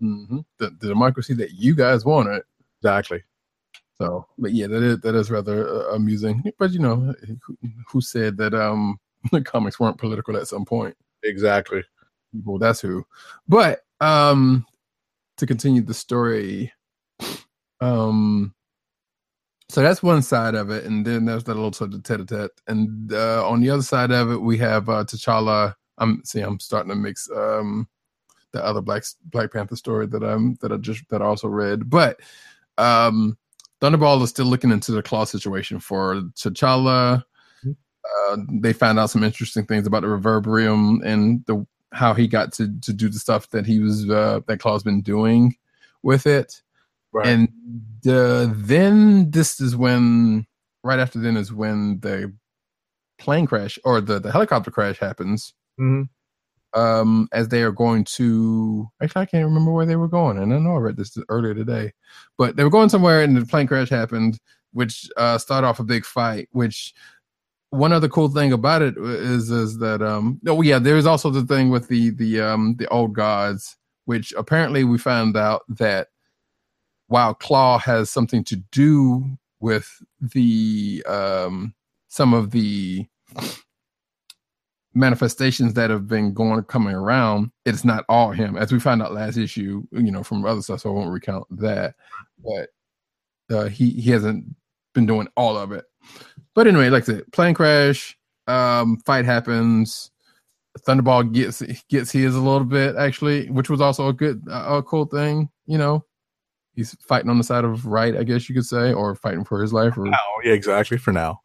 hmm 0.01 0.39
The, 0.59 0.71
the 0.81 0.89
democracy 0.89 1.35
that 1.35 1.53
you 1.53 1.75
guys 1.75 2.05
wanted. 2.05 2.43
exactly 2.83 3.23
So, 4.01 4.27
but 4.39 4.53
yeah, 4.53 4.67
that 4.67 4.83
is 4.83 5.01
that 5.01 5.15
is 5.15 5.31
rather 5.31 5.69
uh, 5.69 5.95
amusing. 5.95 6.43
But 6.59 6.71
you 6.73 6.79
know, 6.79 7.15
who, 7.45 7.59
who 7.89 8.01
said 8.01 8.37
that 8.39 8.55
um 8.55 8.99
the 9.33 9.43
comics 9.43 9.79
weren't 9.79 9.99
political 9.99 10.37
at 10.37 10.49
some 10.49 10.65
point? 10.65 10.97
exactly 11.23 11.83
Well, 12.45 12.59
that's 12.59 12.81
who. 12.81 13.05
But 13.49 13.81
um 14.01 14.65
to 15.37 15.47
continue 15.47 15.83
the 15.83 15.95
story, 15.95 16.73
um 17.81 18.55
so 19.71 19.83
that's 19.83 20.03
one 20.03 20.23
side 20.23 20.55
of 20.55 20.71
it, 20.71 20.85
and 20.85 21.07
then 21.07 21.25
there's 21.25 21.45
that 21.45 21.55
little 21.55 21.73
sort 21.73 21.95
of 21.95 22.03
tete-a-tete. 22.03 22.51
And 22.67 23.13
uh, 23.13 23.49
on 23.49 23.61
the 23.61 23.71
other 23.71 23.83
side 23.83 24.11
of 24.11 24.31
it, 24.31 24.39
we 24.39 24.59
have 24.59 24.89
uh, 24.89 25.05
T'Challa. 25.05 25.75
I'm 25.99 26.23
see, 26.25 26.41
I'm 26.41 26.59
starting 26.59 26.91
to 26.91 26.97
mix 26.97 27.29
um 27.31 27.87
the 28.53 28.65
other 28.65 28.81
Black 28.81 29.05
Black 29.27 29.53
Panther 29.53 29.77
story 29.77 30.07
that 30.07 30.23
I'm 30.23 30.57
that 30.61 30.73
I 30.73 30.77
just 30.77 31.09
that 31.11 31.23
I 31.23 31.27
also 31.27 31.49
read, 31.49 31.89
but 31.89 32.21
um 32.79 33.37
Thunderball 33.81 34.23
is 34.23 34.31
still 34.31 34.47
looking 34.47 34.71
into 34.71 34.93
the 34.93 35.03
Klaw 35.03 35.25
situation 35.25 35.79
for 35.79 36.17
T'Challa. 36.37 37.23
Uh, 37.67 38.37
they 38.51 38.73
found 38.73 38.99
out 38.99 39.11
some 39.11 39.23
interesting 39.23 39.65
things 39.67 39.87
about 39.87 40.03
the 40.03 40.09
Reverberium 40.09 41.05
and 41.05 41.45
the 41.47 41.67
how 41.93 42.15
he 42.15 42.27
got 42.27 42.53
to 42.55 42.69
to 42.81 42.93
do 42.93 43.09
the 43.09 43.19
stuff 43.19 43.51
that 43.51 43.67
he 43.67 43.79
was 43.79 44.09
uh, 44.09 44.41
that 44.47 44.59
Klaw's 44.59 44.83
been 44.83 45.03
doing 45.03 45.55
with 46.03 46.27
it. 46.27 46.63
Right 47.13 47.27
And 47.27 47.49
uh, 48.09 48.49
then 48.55 49.31
this 49.31 49.61
is 49.61 49.77
when, 49.77 50.47
right 50.85 50.99
after 50.99 51.19
then 51.19 51.37
is 51.37 51.53
when 51.53 52.01
the 52.01 52.33
plane 53.19 53.47
crash 53.47 53.79
or 53.85 54.01
the, 54.01 54.19
the 54.19 54.33
helicopter 54.33 54.71
crash 54.71 54.99
happens. 54.99 55.53
Mhm. 55.79 56.09
um, 56.75 57.29
as 57.33 57.49
they 57.49 57.63
are 57.63 57.73
going 57.73 58.05
to. 58.05 58.89
Actually, 59.03 59.23
I 59.23 59.27
can't 59.27 59.45
remember 59.45 59.73
where 59.73 59.87
they 59.87 59.97
were 59.97 60.09
going, 60.09 60.39
and 60.39 60.55
I 60.55 60.59
know 60.59 60.77
I 60.77 60.79
read 60.79 60.97
this 60.97 61.17
earlier 61.29 61.55
today, 61.55 61.93
but 62.39 62.57
they 62.57 62.65
were 62.65 62.71
going 62.71 62.89
somewhere, 62.89 63.23
and 63.23 63.37
the 63.37 63.45
plane 63.47 63.67
crash 63.67 63.89
happened, 63.91 64.39
which 64.73 65.09
uh, 65.17 65.37
started 65.39 65.67
off 65.67 65.81
a 65.81 65.85
big 65.85 66.05
fight. 66.05 66.49
Which 66.53 66.95
one 67.71 67.93
other 67.93 68.09
cool 68.09 68.29
thing 68.29 68.53
about 68.53 68.83
it 68.83 68.97
is 68.99 69.51
is 69.51 69.79
that 69.79 70.03
um 70.03 70.41
oh 70.49 70.63
yeah, 70.63 70.79
there's 70.79 71.07
also 71.07 71.31
the 71.31 71.45
thing 71.45 71.71
with 71.71 71.89
the 71.89 72.11
the 72.11 72.41
um 72.41 72.77
the 72.79 72.87
old 72.89 73.15
gods, 73.15 73.77
which 74.07 74.33
apparently 74.37 74.85
we 74.85 74.99
found 74.99 75.37
out 75.37 75.63
that 75.69 76.09
while 77.11 77.35
Klaw 77.35 77.79
has 77.79 78.09
something 78.09 78.45
to 78.45 78.57
do 78.71 79.25
with 79.59 80.01
the 80.21 81.05
um 81.09 81.75
some 82.09 82.33
of 82.33 82.53
the 82.53 83.05
manifestations 84.95 85.75
that 85.75 85.91
have 85.91 86.07
been 86.07 86.33
going 86.33 86.63
coming 86.65 86.95
around 86.95 87.51
it's 87.65 87.85
not 87.85 88.05
all 88.09 88.31
him. 88.31 88.57
As 88.57 88.73
we 88.73 88.81
found 88.81 89.03
out 89.03 89.13
last 89.13 89.37
issue 89.37 89.83
you 89.91 90.11
know 90.11 90.23
from 90.23 90.45
other 90.45 90.63
stuff 90.63 90.81
so 90.81 90.91
i 90.91 90.93
won't 90.93 91.11
recount 91.11 91.47
that. 91.59 91.95
But 92.45 92.71
uh 93.51 93.69
he 93.69 93.91
he 93.91 94.11
hasn't 94.11 94.45
been 94.95 95.07
doing 95.07 95.29
all 95.37 95.57
of 95.57 95.73
it. 95.73 95.85
But 96.55 96.69
anyway 96.69 96.91
like 96.91 97.03
i 97.05 97.07
said 97.07 97.33
plane 97.33 97.55
crash 97.55 98.17
um 98.47 98.99
fight 99.05 99.25
happens. 99.25 100.11
Thunderball 100.87 101.33
gets 101.33 101.61
gets 101.89 102.13
his 102.13 102.37
a 102.37 102.41
little 102.41 102.65
bit 102.65 102.95
actually 102.95 103.51
which 103.51 103.69
was 103.69 103.81
also 103.81 104.07
a 104.09 104.13
good 104.13 104.41
a 104.49 104.81
cool 104.85 105.07
thing 105.07 105.51
you 105.67 105.77
know 105.77 106.05
he's 106.75 106.95
fighting 107.01 107.31
on 107.31 107.39
the 107.39 107.45
side 107.45 107.65
of 107.65 107.85
right 107.85 108.17
i 108.17 108.23
guess 108.23 108.49
you 108.49 108.55
could 108.55 108.67
say 108.67 108.93
or 108.93 109.15
fighting 109.15 109.45
for 109.45 109.61
his 109.61 109.73
life 109.73 109.97
or 109.99 110.07
Oh, 110.07 110.41
yeah, 110.45 110.53
exactly. 110.53 110.97
For 110.97 111.13
now, 111.13 111.41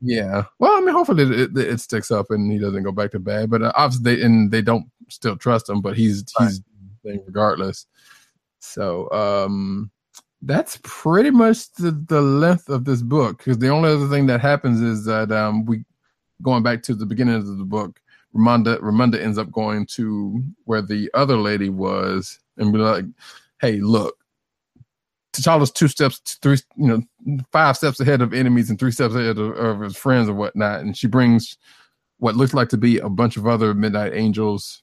yeah. 0.00 0.44
Well, 0.58 0.76
I 0.76 0.80
mean, 0.80 0.92
hopefully 0.92 1.22
it, 1.22 1.56
it, 1.56 1.56
it 1.56 1.80
sticks 1.80 2.10
up 2.10 2.30
and 2.30 2.50
he 2.50 2.58
doesn't 2.58 2.82
go 2.82 2.90
back 2.90 3.12
to 3.12 3.20
bad. 3.20 3.50
But 3.50 3.62
uh, 3.62 3.72
obviously, 3.76 4.16
they, 4.16 4.22
and 4.22 4.50
they 4.50 4.62
don't 4.62 4.86
still 5.08 5.36
trust 5.36 5.68
him. 5.68 5.80
But 5.80 5.96
he's 5.96 6.24
he's 6.38 6.60
thing 7.04 7.22
regardless. 7.24 7.86
So 8.58 9.10
um, 9.12 9.90
that's 10.42 10.80
pretty 10.82 11.30
much 11.30 11.72
the 11.74 11.92
the 12.08 12.20
length 12.20 12.68
of 12.68 12.84
this 12.84 13.02
book. 13.02 13.38
Because 13.38 13.58
the 13.58 13.68
only 13.68 13.90
other 13.90 14.08
thing 14.08 14.26
that 14.26 14.40
happens 14.40 14.80
is 14.80 15.04
that 15.04 15.30
um, 15.30 15.64
we 15.66 15.84
going 16.42 16.64
back 16.64 16.82
to 16.84 16.94
the 16.94 17.06
beginning 17.06 17.36
of 17.36 17.46
the 17.46 17.64
book. 17.64 18.00
Ramonda 18.34 18.80
Ramonda 18.80 19.20
ends 19.20 19.36
up 19.36 19.52
going 19.52 19.84
to 19.86 20.42
where 20.64 20.80
the 20.80 21.10
other 21.12 21.36
lady 21.36 21.68
was 21.68 22.40
and 22.56 22.72
be 22.72 22.78
like, 22.78 23.04
"Hey, 23.60 23.78
look." 23.80 24.16
T'Challa's 25.32 25.70
two 25.70 25.88
steps, 25.88 26.20
three, 26.42 26.58
you 26.76 26.88
know, 26.88 27.42
five 27.52 27.76
steps 27.76 28.00
ahead 28.00 28.20
of 28.20 28.34
enemies 28.34 28.68
and 28.68 28.78
three 28.78 28.90
steps 28.90 29.14
ahead 29.14 29.38
of, 29.38 29.56
of 29.56 29.80
his 29.80 29.96
friends 29.96 30.28
or 30.28 30.34
whatnot. 30.34 30.80
And 30.80 30.96
she 30.96 31.06
brings 31.06 31.56
what 32.18 32.36
looks 32.36 32.54
like 32.54 32.68
to 32.70 32.76
be 32.76 32.98
a 32.98 33.08
bunch 33.08 33.36
of 33.36 33.46
other 33.46 33.74
Midnight 33.74 34.12
Angels, 34.14 34.82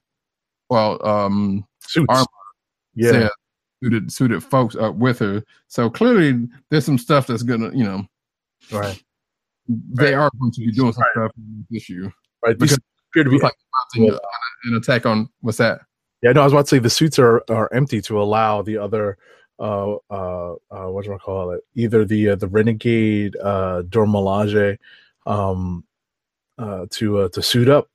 well, 0.70 1.06
um, 1.06 1.66
suits. 1.82 2.08
Armor. 2.10 2.26
yeah, 2.96 3.12
said, 3.12 3.30
suited 3.84 4.12
suited 4.12 4.44
folks 4.44 4.76
up 4.76 4.96
with 4.96 5.20
her. 5.20 5.44
So 5.68 5.90
clearly, 5.90 6.48
there's 6.70 6.86
some 6.86 6.98
stuff 6.98 7.28
that's 7.28 7.44
gonna, 7.44 7.72
you 7.74 7.84
know, 7.84 8.06
right, 8.72 9.02
they 9.68 10.14
are 10.14 10.30
going 10.40 10.52
to 10.52 10.60
be 10.60 10.72
doing 10.72 10.94
some 10.94 11.04
stuff 11.14 11.32
in 11.38 11.66
this 11.70 11.84
issue. 11.84 12.10
right. 12.44 12.58
Because 12.58 12.78
These 12.78 12.86
appear 13.12 13.24
to 13.24 13.30
be 13.30 13.40
like 13.40 13.54
mounting 13.96 14.18
an 14.66 14.76
attack 14.76 15.06
on 15.06 15.30
what's 15.42 15.58
that? 15.60 15.82
Yeah, 16.22 16.34
no, 16.34 16.42
I 16.42 16.44
was 16.44 16.54
about 16.54 16.66
to 16.66 16.70
say 16.70 16.80
the 16.80 16.90
suits 16.90 17.18
are 17.20 17.44
are 17.50 17.72
empty 17.74 18.02
to 18.02 18.22
allow 18.22 18.62
the 18.62 18.78
other 18.78 19.18
uh 19.60 19.96
uh, 20.10 20.54
uh 20.72 20.90
what 20.90 21.06
do 21.06 21.14
I 21.14 21.18
call 21.18 21.52
it? 21.52 21.62
Either 21.76 22.06
the 22.06 22.30
uh, 22.30 22.36
the 22.36 22.48
renegade 22.48 23.36
uh 23.38 23.84
Dora 23.84 24.08
Milaje 24.08 24.78
um 25.26 25.84
uh 26.58 26.86
to 26.92 27.20
uh 27.20 27.30
to 27.30 27.42
suit 27.42 27.70
up. 27.70 27.90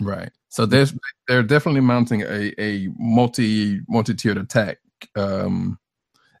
Right. 0.00 0.30
So 0.48 0.66
there's 0.66 0.94
they're 1.26 1.42
definitely 1.42 1.80
mounting 1.80 2.22
a 2.22 2.52
a 2.60 2.88
multi 2.96 3.80
multi 3.88 4.14
tiered 4.14 4.38
attack, 4.38 4.78
um, 5.16 5.78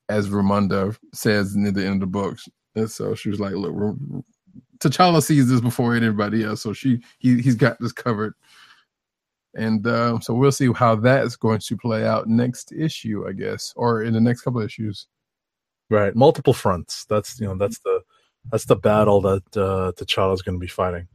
as 0.08 0.28
Ramonda 0.28 0.96
says 1.12 1.56
near 1.56 1.72
the 1.72 1.84
end 1.84 1.94
of 1.94 2.00
the 2.00 2.06
book. 2.06 2.38
And 2.76 2.90
so 2.90 3.14
she 3.14 3.28
was 3.28 3.40
like, 3.40 3.54
"Look, 3.54 3.74
T'Challa 4.78 5.22
sees 5.22 5.48
this 5.48 5.60
before 5.60 5.94
anybody 5.96 6.44
else, 6.44 6.62
so 6.62 6.72
she 6.72 7.00
he 7.18 7.40
he's 7.40 7.56
got 7.56 7.76
this 7.80 7.92
covered." 7.92 8.34
And 9.56 9.86
uh, 9.86 10.18
so 10.20 10.34
we'll 10.34 10.52
see 10.52 10.72
how 10.72 10.96
that 10.96 11.24
is 11.24 11.36
going 11.36 11.60
to 11.60 11.76
play 11.76 12.06
out 12.06 12.28
next 12.28 12.72
issue, 12.72 13.26
I 13.28 13.32
guess, 13.32 13.72
or 13.76 14.02
in 14.02 14.12
the 14.12 14.20
next 14.20 14.42
couple 14.42 14.60
issues. 14.60 15.06
Right. 15.90 16.14
Multiple 16.14 16.54
fronts. 16.54 17.04
That's 17.06 17.38
you 17.38 17.46
know, 17.46 17.56
that's 17.56 17.78
the 17.80 18.00
that's 18.50 18.64
the 18.64 18.76
battle 18.76 19.20
that 19.22 19.56
uh 19.56 19.92
is 20.32 20.42
gonna 20.42 20.58
be 20.58 20.66
fighting. 20.66 21.06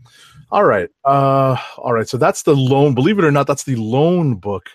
All 0.52 0.64
right. 0.64 0.90
Uh 1.04 1.58
all 1.78 1.94
right. 1.94 2.08
So 2.08 2.18
that's 2.18 2.44
the 2.44 2.56
lone 2.56 2.94
believe 2.94 3.20
it 3.20 3.26
or 3.26 3.32
not, 3.32 3.48
that's 3.48 3.64
the 3.64 3.76
lone 3.76 4.36
book 4.36 4.70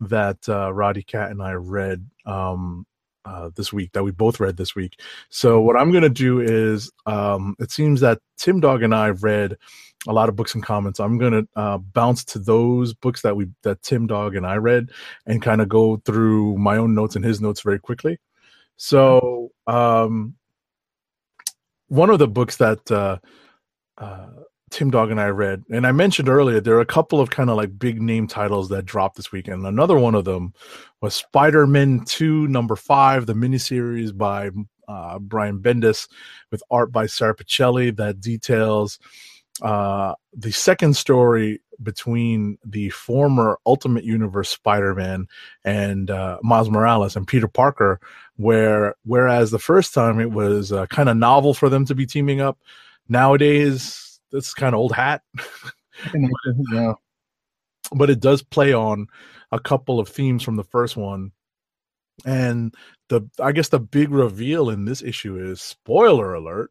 that 0.00 0.38
uh 0.48 0.72
Roddy 0.72 1.02
Cat 1.02 1.30
and 1.30 1.42
I 1.42 1.52
read 1.52 2.08
um 2.26 2.86
uh, 3.26 3.50
this 3.56 3.72
week 3.72 3.90
that 3.92 4.04
we 4.04 4.10
both 4.10 4.38
read 4.38 4.56
this 4.56 4.74
week. 4.74 5.00
So 5.30 5.60
what 5.60 5.76
I'm 5.76 5.92
gonna 5.92 6.10
do 6.10 6.40
is, 6.40 6.92
um, 7.06 7.56
it 7.58 7.70
seems 7.70 8.00
that 8.00 8.18
Tim 8.36 8.60
Dog 8.60 8.82
and 8.82 8.94
I 8.94 9.10
read 9.10 9.56
a 10.06 10.12
lot 10.12 10.28
of 10.28 10.36
books 10.36 10.54
and 10.54 10.62
comments. 10.62 11.00
I'm 11.00 11.18
gonna 11.18 11.44
uh, 11.56 11.78
bounce 11.78 12.24
to 12.26 12.38
those 12.38 12.94
books 12.94 13.22
that 13.22 13.36
we 13.36 13.48
that 13.62 13.82
Tim 13.82 14.06
Dog 14.06 14.36
and 14.36 14.46
I 14.46 14.56
read, 14.56 14.90
and 15.26 15.42
kind 15.42 15.60
of 15.60 15.68
go 15.68 15.96
through 16.04 16.56
my 16.58 16.76
own 16.76 16.94
notes 16.94 17.16
and 17.16 17.24
his 17.24 17.40
notes 17.40 17.60
very 17.60 17.78
quickly. 17.78 18.18
So 18.76 19.52
um, 19.66 20.34
one 21.88 22.10
of 22.10 22.18
the 22.18 22.28
books 22.28 22.56
that 22.56 22.90
uh, 22.90 23.18
uh, 23.98 24.26
Tim 24.70 24.90
Dog 24.90 25.10
and 25.10 25.20
I 25.20 25.28
read, 25.28 25.62
and 25.70 25.86
I 25.86 25.92
mentioned 25.92 26.28
earlier, 26.28 26.60
there 26.60 26.76
are 26.76 26.80
a 26.80 26.86
couple 26.86 27.20
of 27.20 27.30
kind 27.30 27.50
of 27.50 27.56
like 27.56 27.78
big 27.78 28.02
name 28.02 28.26
titles 28.26 28.68
that 28.70 28.84
dropped 28.84 29.16
this 29.16 29.32
weekend. 29.32 29.64
Another 29.66 29.98
one 29.98 30.14
of 30.14 30.24
them 30.24 30.52
was 31.00 31.14
Spider 31.14 31.66
Man 31.66 32.04
2, 32.04 32.48
number 32.48 32.76
five, 32.76 33.26
the 33.26 33.34
miniseries 33.34 34.16
by 34.16 34.50
uh, 34.88 35.18
Brian 35.18 35.60
Bendis 35.60 36.08
with 36.50 36.62
art 36.70 36.92
by 36.92 37.06
Sara 37.06 37.34
Pichelli 37.34 37.96
that 37.96 38.20
details 38.20 38.98
uh, 39.62 40.14
the 40.32 40.52
second 40.52 40.96
story 40.96 41.60
between 41.82 42.58
the 42.64 42.90
former 42.90 43.58
Ultimate 43.66 44.04
Universe 44.04 44.50
Spider 44.50 44.94
Man 44.94 45.26
and 45.64 46.10
uh, 46.10 46.38
Miles 46.42 46.70
Morales 46.70 47.16
and 47.16 47.26
Peter 47.26 47.48
Parker, 47.48 48.00
where 48.36 48.94
whereas 49.04 49.50
the 49.50 49.58
first 49.58 49.94
time 49.94 50.20
it 50.20 50.30
was 50.30 50.72
uh, 50.72 50.86
kind 50.86 51.08
of 51.08 51.16
novel 51.16 51.54
for 51.54 51.68
them 51.68 51.84
to 51.86 51.94
be 51.94 52.06
teaming 52.06 52.40
up, 52.40 52.58
nowadays 53.08 54.20
that's 54.32 54.54
kind 54.54 54.74
of 54.74 54.80
old 54.80 54.92
hat. 54.92 55.22
yeah. 56.72 56.94
but 57.92 58.10
it 58.10 58.20
does 58.20 58.42
play 58.42 58.72
on 58.72 59.06
a 59.52 59.60
couple 59.60 60.00
of 60.00 60.08
themes 60.08 60.42
from 60.42 60.56
the 60.56 60.64
first 60.64 60.96
one 60.96 61.30
and 62.24 62.74
the 63.08 63.22
i 63.40 63.52
guess 63.52 63.68
the 63.68 63.78
big 63.78 64.10
reveal 64.10 64.70
in 64.70 64.84
this 64.84 65.02
issue 65.02 65.38
is 65.38 65.60
spoiler 65.60 66.34
alert 66.34 66.70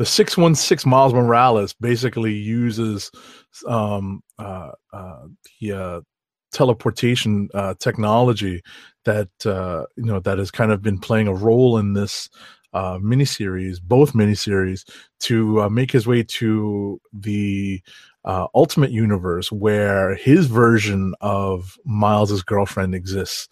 the 0.00 0.06
616 0.06 0.88
miles 0.88 1.12
morales 1.12 1.74
basically 1.74 2.32
uses 2.32 3.10
um 3.68 4.22
uh 4.38 4.70
uh 4.94 5.26
the 5.60 5.72
uh 5.72 6.00
teleportation 6.52 7.50
uh 7.52 7.74
technology 7.78 8.62
that 9.04 9.28
uh 9.44 9.84
you 9.98 10.04
know 10.04 10.18
that 10.18 10.38
has 10.38 10.50
kind 10.50 10.72
of 10.72 10.80
been 10.80 10.98
playing 10.98 11.28
a 11.28 11.34
role 11.34 11.76
in 11.76 11.92
this 11.92 12.30
uh 12.72 12.96
miniseries 12.96 13.76
both 13.78 14.14
miniseries 14.14 14.90
to 15.20 15.60
uh, 15.60 15.68
make 15.68 15.92
his 15.92 16.06
way 16.06 16.22
to 16.22 16.98
the 17.12 17.78
uh 18.24 18.46
ultimate 18.54 18.90
universe 18.90 19.52
where 19.52 20.14
his 20.14 20.46
version 20.46 21.14
of 21.20 21.76
miles's 21.84 22.42
girlfriend 22.42 22.94
exists. 22.94 23.48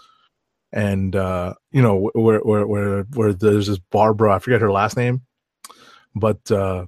And 0.72 1.14
uh 1.14 1.52
you 1.72 1.82
know 1.82 2.10
where 2.14 2.40
where 2.40 2.66
where 2.66 3.02
where 3.14 3.34
there's 3.34 3.66
this 3.66 3.78
barbara 3.90 4.34
i 4.34 4.38
forget 4.38 4.62
her 4.62 4.72
last 4.72 4.96
name 4.96 5.22
but 6.18 6.50
uh 6.50 6.86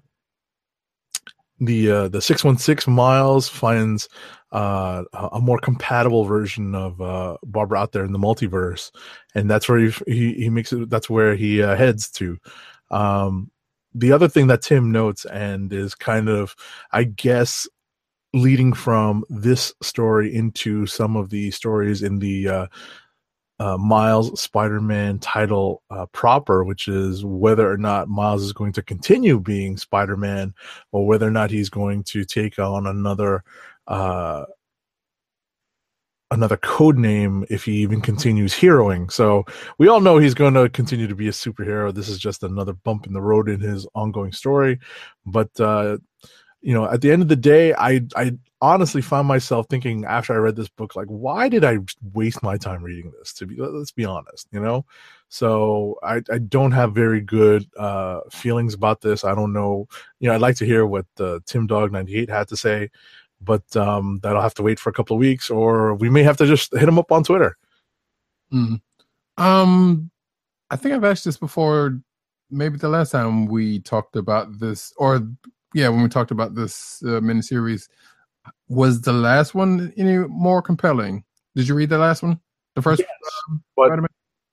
the 1.60 1.90
uh 1.90 2.08
the 2.08 2.22
616 2.22 2.92
miles 2.92 3.48
finds 3.48 4.08
uh 4.52 5.04
a 5.12 5.28
a 5.32 5.40
more 5.40 5.58
compatible 5.58 6.24
version 6.24 6.74
of 6.74 7.00
uh 7.00 7.36
barbara 7.44 7.78
out 7.78 7.92
there 7.92 8.04
in 8.04 8.12
the 8.12 8.18
multiverse 8.18 8.90
and 9.34 9.50
that's 9.50 9.68
where 9.68 9.78
he 9.78 9.92
he, 10.06 10.32
he 10.34 10.50
makes 10.50 10.72
it 10.72 10.88
that's 10.90 11.10
where 11.10 11.34
he 11.34 11.62
uh, 11.62 11.76
heads 11.76 12.10
to. 12.10 12.38
Um 12.90 13.50
the 13.94 14.12
other 14.12 14.28
thing 14.28 14.46
that 14.46 14.62
tim 14.62 14.92
notes 14.92 15.24
and 15.26 15.72
is 15.72 15.94
kind 15.94 16.28
of 16.28 16.54
i 16.92 17.04
guess 17.04 17.68
leading 18.32 18.72
from 18.72 19.24
this 19.28 19.74
story 19.82 20.32
into 20.34 20.86
some 20.86 21.16
of 21.16 21.30
the 21.30 21.50
stories 21.50 22.02
in 22.02 22.20
the 22.20 22.48
uh 22.48 22.66
uh, 23.60 23.76
Miles 23.76 24.40
Spider-Man 24.40 25.18
title 25.18 25.82
uh, 25.90 26.06
proper, 26.06 26.64
which 26.64 26.88
is 26.88 27.24
whether 27.24 27.70
or 27.70 27.76
not 27.76 28.08
Miles 28.08 28.42
is 28.42 28.54
going 28.54 28.72
to 28.72 28.82
continue 28.82 29.38
being 29.38 29.76
Spider-Man, 29.76 30.54
or 30.92 31.06
whether 31.06 31.28
or 31.28 31.30
not 31.30 31.50
he's 31.50 31.68
going 31.68 32.02
to 32.04 32.24
take 32.24 32.58
on 32.58 32.86
another 32.86 33.44
uh, 33.86 34.46
another 36.30 36.56
code 36.56 36.96
name 36.96 37.44
if 37.50 37.64
he 37.64 37.72
even 37.82 38.00
continues 38.00 38.54
heroing. 38.54 39.12
So 39.12 39.44
we 39.78 39.88
all 39.88 40.00
know 40.00 40.16
he's 40.16 40.34
going 40.34 40.54
to 40.54 40.70
continue 40.70 41.06
to 41.06 41.14
be 41.14 41.28
a 41.28 41.32
superhero. 41.32 41.92
This 41.92 42.08
is 42.08 42.18
just 42.18 42.42
another 42.42 42.72
bump 42.72 43.06
in 43.06 43.12
the 43.12 43.20
road 43.20 43.50
in 43.50 43.60
his 43.60 43.86
ongoing 43.94 44.32
story. 44.32 44.78
But 45.26 45.50
uh, 45.60 45.98
you 46.62 46.72
know, 46.72 46.86
at 46.90 47.02
the 47.02 47.12
end 47.12 47.20
of 47.20 47.28
the 47.28 47.36
day, 47.36 47.74
I 47.74 48.00
I 48.16 48.38
honestly 48.60 49.00
found 49.02 49.26
myself 49.26 49.66
thinking 49.70 50.04
after 50.04 50.34
I 50.34 50.36
read 50.36 50.56
this 50.56 50.68
book, 50.68 50.94
like, 50.96 51.06
why 51.06 51.48
did 51.48 51.64
I 51.64 51.78
waste 52.12 52.42
my 52.42 52.56
time 52.56 52.82
reading 52.82 53.12
this? 53.18 53.32
To 53.34 53.46
be 53.46 53.56
let's 53.56 53.92
be 53.92 54.04
honest, 54.04 54.48
you 54.52 54.60
know. 54.60 54.84
So 55.28 55.96
I 56.02 56.22
I 56.30 56.38
don't 56.38 56.72
have 56.72 56.94
very 56.94 57.20
good 57.20 57.66
uh 57.78 58.20
feelings 58.30 58.74
about 58.74 59.00
this. 59.00 59.24
I 59.24 59.34
don't 59.34 59.52
know. 59.52 59.88
You 60.18 60.28
know, 60.28 60.34
I'd 60.34 60.40
like 60.40 60.56
to 60.56 60.66
hear 60.66 60.86
what 60.86 61.06
uh, 61.18 61.40
Tim 61.46 61.66
Dog 61.66 61.92
ninety 61.92 62.16
eight 62.16 62.30
had 62.30 62.48
to 62.48 62.56
say 62.56 62.90
but 63.40 63.74
um, 63.76 64.20
that'll 64.22 64.42
have 64.42 64.54
to 64.54 64.62
wait 64.62 64.78
for 64.78 64.90
a 64.90 64.92
couple 64.92 65.16
of 65.16 65.20
weeks, 65.20 65.50
or 65.50 65.94
we 65.94 66.10
may 66.10 66.22
have 66.22 66.36
to 66.38 66.46
just 66.46 66.72
hit 66.72 66.88
him 66.88 66.98
up 66.98 67.10
on 67.10 67.24
Twitter. 67.24 67.56
Mm. 68.52 68.80
Um, 69.38 70.10
I 70.70 70.76
think 70.76 70.94
I've 70.94 71.04
asked 71.04 71.24
this 71.24 71.38
before. 71.38 71.98
Maybe 72.50 72.78
the 72.78 72.88
last 72.88 73.12
time 73.12 73.46
we 73.46 73.80
talked 73.80 74.16
about 74.16 74.58
this, 74.58 74.92
or 74.96 75.26
yeah, 75.72 75.88
when 75.88 76.02
we 76.02 76.08
talked 76.08 76.32
about 76.32 76.54
this 76.54 77.02
uh, 77.04 77.20
miniseries, 77.20 77.88
was 78.70 79.00
the 79.00 79.12
last 79.12 79.54
one 79.54 79.92
any 79.96 80.16
more 80.16 80.62
compelling? 80.62 81.24
Did 81.56 81.68
you 81.68 81.74
read 81.74 81.90
the 81.90 81.98
last 81.98 82.22
one? 82.22 82.40
The 82.76 82.82
first, 82.82 83.02
um, 83.48 83.62
but 83.76 83.88
Spider-Man? 83.88 84.08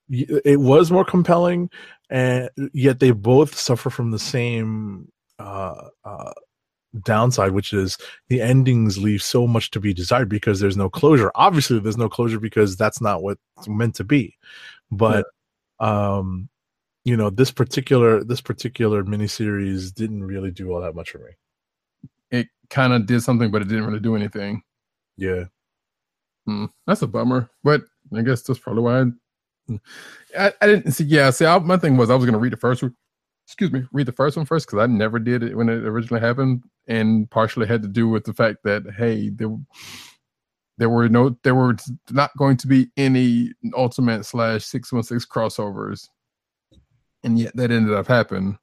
it 0.09 0.59
was 0.59 0.91
more 0.91 1.05
compelling, 1.05 1.69
and 2.09 2.49
yet 2.73 2.99
they 2.99 3.11
both 3.11 3.55
suffer 3.55 3.91
from 3.91 4.09
the 4.09 4.19
same 4.19 5.11
uh, 5.37 5.89
uh, 6.03 6.33
downside, 7.03 7.51
which 7.51 7.73
is 7.73 7.97
the 8.29 8.41
endings 8.41 8.97
leave 8.97 9.21
so 9.21 9.45
much 9.45 9.69
to 9.71 9.79
be 9.79 9.93
desired 9.93 10.29
because 10.29 10.59
there's 10.59 10.77
no 10.77 10.89
closure. 10.89 11.31
Obviously, 11.35 11.79
there's 11.79 11.97
no 11.97 12.09
closure 12.09 12.39
because 12.39 12.75
that's 12.75 12.99
not 12.99 13.21
what 13.21 13.37
it's 13.57 13.67
meant 13.67 13.93
to 13.95 14.03
be. 14.03 14.35
But 14.89 15.27
um, 15.79 16.49
you 17.05 17.15
know, 17.15 17.29
this 17.29 17.51
particular 17.51 18.23
this 18.23 18.41
particular 18.41 19.03
miniseries 19.03 19.93
didn't 19.93 20.23
really 20.23 20.49
do 20.49 20.71
all 20.71 20.81
that 20.81 20.95
much 20.95 21.11
for 21.11 21.19
me. 21.19 21.31
It 22.31 22.47
kind 22.69 22.93
of 22.93 23.05
did 23.05 23.21
something, 23.21 23.51
but 23.51 23.61
it 23.61 23.67
didn't 23.67 23.85
really 23.85 23.99
do 23.99 24.15
anything. 24.15 24.61
Yeah. 25.17 25.45
Hmm, 26.45 26.65
that's 26.85 27.01
a 27.01 27.07
bummer, 27.07 27.49
but 27.63 27.83
I 28.15 28.21
guess 28.21 28.41
that's 28.41 28.59
probably 28.59 28.83
why 28.83 29.01
I, 29.01 30.45
I, 30.47 30.53
I 30.61 30.67
didn't 30.67 30.91
see. 30.93 31.03
Yeah, 31.03 31.29
see, 31.29 31.45
I, 31.45 31.59
my 31.59 31.77
thing 31.77 31.97
was 31.97 32.09
I 32.09 32.15
was 32.15 32.25
going 32.25 32.33
to 32.33 32.39
read 32.39 32.53
the 32.53 32.57
first 32.57 32.81
one. 32.81 32.95
Excuse 33.45 33.71
me, 33.71 33.83
read 33.91 34.05
the 34.05 34.11
first 34.11 34.35
one 34.35 34.45
first 34.45 34.67
because 34.67 34.79
I 34.79 34.87
never 34.87 35.19
did 35.19 35.41
it 35.43 35.55
when 35.55 35.69
it 35.69 35.83
originally 35.83 36.21
happened, 36.21 36.63
and 36.87 37.29
partially 37.29 37.67
had 37.67 37.81
to 37.81 37.87
do 37.87 38.07
with 38.07 38.23
the 38.23 38.33
fact 38.33 38.59
that 38.63 38.83
hey, 38.97 39.29
there, 39.29 39.55
there 40.77 40.89
were 40.89 41.09
no, 41.09 41.37
there 41.43 41.55
were 41.55 41.75
not 42.11 42.35
going 42.37 42.57
to 42.57 42.67
be 42.67 42.89
any 42.97 43.53
Ultimate 43.75 44.25
slash 44.25 44.65
six 44.65 44.91
one 44.91 45.03
six 45.03 45.25
crossovers, 45.25 46.07
and 47.23 47.39
yet 47.39 47.55
that 47.55 47.71
ended 47.71 47.93
up 47.93 48.07
happening. 48.07 48.57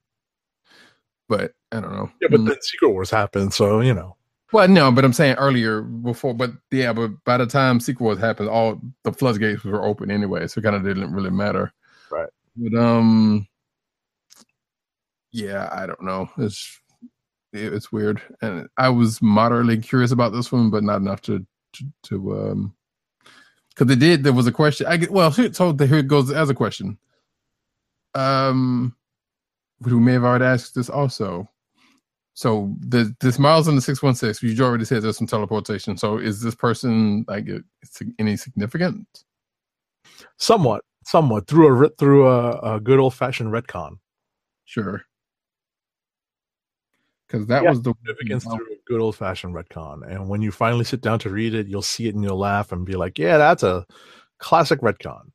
But 1.27 1.53
I 1.71 1.79
don't 1.79 1.93
know. 1.93 2.11
Yeah, 2.21 2.27
but 2.29 2.39
Hmm. 2.41 2.47
then 2.47 2.61
Secret 2.61 2.89
Wars 2.89 3.09
happened, 3.09 3.53
so 3.53 3.81
you 3.81 3.93
know. 3.93 4.15
Well, 4.51 4.67
no, 4.67 4.91
but 4.91 5.03
I'm 5.03 5.11
saying 5.13 5.35
earlier 5.37 5.81
before, 5.81 6.33
but 6.33 6.51
yeah, 6.71 6.93
but 6.93 7.11
by 7.25 7.37
the 7.37 7.47
time 7.47 7.79
Secret 7.79 8.03
Wars 8.03 8.19
happened, 8.19 8.47
all 8.49 8.79
the 9.03 9.11
floodgates 9.11 9.63
were 9.63 9.83
open 9.83 10.11
anyway, 10.11 10.47
so 10.47 10.59
it 10.59 10.63
kind 10.63 10.75
of 10.75 10.83
didn't 10.83 11.11
really 11.11 11.31
matter. 11.31 11.73
Right. 12.11 12.29
But 12.55 12.79
um, 12.79 13.47
yeah, 15.31 15.67
I 15.71 15.85
don't 15.85 16.01
know. 16.03 16.29
It's 16.37 16.79
it- 17.53 17.73
it's 17.73 17.91
weird, 17.91 18.21
and 18.41 18.67
I 18.77 18.89
was 18.89 19.21
moderately 19.21 19.77
curious 19.79 20.11
about 20.11 20.31
this 20.31 20.51
one, 20.51 20.69
but 20.69 20.83
not 20.83 20.97
enough 21.01 21.21
to 21.23 21.45
to, 21.73 21.85
to 22.03 22.39
um, 22.51 22.75
because 23.69 23.87
they 23.87 23.95
did. 23.95 24.23
There 24.23 24.31
was 24.31 24.47
a 24.47 24.51
question. 24.51 24.87
I 24.87 24.95
get 24.97 25.11
well. 25.11 25.31
Here, 25.31 25.51
so 25.53 25.73
here 25.75 25.97
it 25.97 26.07
goes 26.07 26.31
as 26.31 26.49
a 26.49 26.53
question. 26.55 26.97
Um, 28.13 28.95
we 29.81 29.93
may 29.93 30.13
have 30.13 30.23
already 30.23 30.45
asked 30.45 30.75
this 30.75 30.89
also. 30.89 31.49
So 32.33 32.75
the 32.79 33.15
this 33.21 33.39
Miles 33.39 33.67
in 33.67 33.75
the 33.75 33.81
six 33.81 34.03
one 34.03 34.15
six. 34.15 34.43
You 34.43 34.61
already 34.63 34.85
said 34.85 35.03
there's 35.03 35.17
some 35.17 35.27
teleportation. 35.27 35.97
So 35.97 36.17
is 36.17 36.41
this 36.41 36.55
person 36.55 37.25
like 37.27 37.49
uh, 37.49 37.59
any 38.19 38.37
significant? 38.37 39.07
Somewhat, 40.37 40.83
somewhat 41.05 41.47
through 41.47 41.85
a 41.85 41.89
through 41.97 42.27
a, 42.27 42.75
a 42.75 42.79
good 42.79 42.99
old 42.99 43.13
fashioned 43.13 43.51
retcon. 43.51 43.99
Sure. 44.65 45.03
Because 47.27 47.47
that 47.47 47.63
Yeah, 47.63 47.69
was 47.71 47.81
the 47.81 47.93
Significance 48.05 48.43
through 48.45 48.73
a 48.73 48.77
good 48.85 49.01
old 49.01 49.15
fashioned 49.15 49.55
retcon, 49.55 50.07
and 50.09 50.29
when 50.29 50.41
you 50.41 50.51
finally 50.51 50.83
sit 50.85 51.01
down 51.01 51.19
to 51.19 51.29
read 51.29 51.55
it, 51.55 51.67
you'll 51.67 51.81
see 51.81 52.07
it 52.07 52.15
and 52.15 52.23
you'll 52.23 52.37
laugh 52.37 52.71
and 52.71 52.85
be 52.85 52.95
like, 52.95 53.17
"Yeah, 53.17 53.37
that's 53.37 53.63
a 53.63 53.85
classic 54.39 54.81
retcon." 54.81 55.31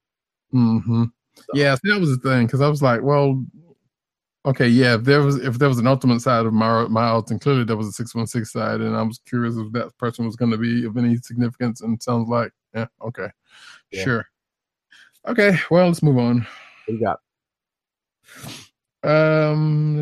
hmm 0.52 1.04
Yeah, 1.54 1.74
see, 1.76 1.90
that 1.90 2.00
was 2.00 2.10
the 2.16 2.28
thing 2.28 2.46
because 2.46 2.60
I 2.60 2.68
was 2.68 2.82
like, 2.82 3.02
well, 3.02 3.44
okay, 4.46 4.68
yeah. 4.68 4.94
If 4.94 5.04
there 5.04 5.22
was 5.22 5.36
if 5.36 5.58
there 5.58 5.68
was 5.68 5.78
an 5.78 5.86
ultimate 5.86 6.20
side 6.20 6.46
of 6.46 6.52
Miles, 6.52 6.90
Miles 6.90 7.30
and 7.30 7.40
clearly 7.40 7.64
there 7.64 7.76
was 7.76 7.88
a 7.88 7.92
six 7.92 8.14
one 8.14 8.26
six 8.26 8.52
side, 8.52 8.80
and 8.80 8.96
I 8.96 9.02
was 9.02 9.18
curious 9.26 9.56
if 9.56 9.72
that 9.72 9.96
person 9.98 10.26
was 10.26 10.36
going 10.36 10.50
to 10.50 10.58
be 10.58 10.84
of 10.84 10.96
any 10.96 11.16
significance. 11.16 11.80
And 11.80 12.02
sounds 12.02 12.28
like, 12.28 12.52
yeah, 12.74 12.86
okay, 13.02 13.28
Yeah. 13.90 14.04
sure, 14.04 14.26
okay. 15.26 15.58
Well, 15.70 15.86
let's 15.86 16.02
move 16.02 16.18
on. 16.18 16.46
What 16.86 16.94
you 16.94 17.00
got? 17.00 17.20
Um, 19.02 19.96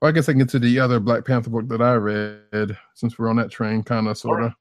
well, 0.00 0.08
I 0.08 0.12
guess 0.12 0.28
I 0.28 0.32
can 0.32 0.38
get 0.38 0.48
to 0.50 0.58
the 0.58 0.80
other 0.80 1.00
Black 1.00 1.24
Panther 1.24 1.50
book 1.50 1.68
that 1.68 1.82
I 1.82 1.94
read 1.94 2.76
since 2.94 3.18
we're 3.18 3.28
on 3.28 3.36
that 3.36 3.50
train, 3.50 3.82
kind 3.82 4.08
of, 4.08 4.18
sort 4.18 4.42
of. 4.42 4.52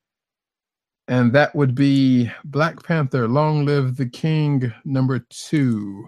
And 1.08 1.34
that 1.34 1.54
would 1.56 1.76
be 1.76 2.32
Black 2.46 2.82
Panther 2.84 3.28
Long 3.28 3.66
Live 3.66 3.98
the 3.98 4.06
King 4.06 4.74
number 4.86 5.20
two. 5.30 6.08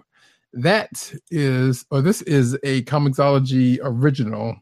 That 0.52 1.12
is, 1.30 1.84
or 1.90 2.00
this 2.00 2.22
is 2.22 2.54
a 2.62 2.82
Comixology 2.84 3.78
original. 3.82 4.56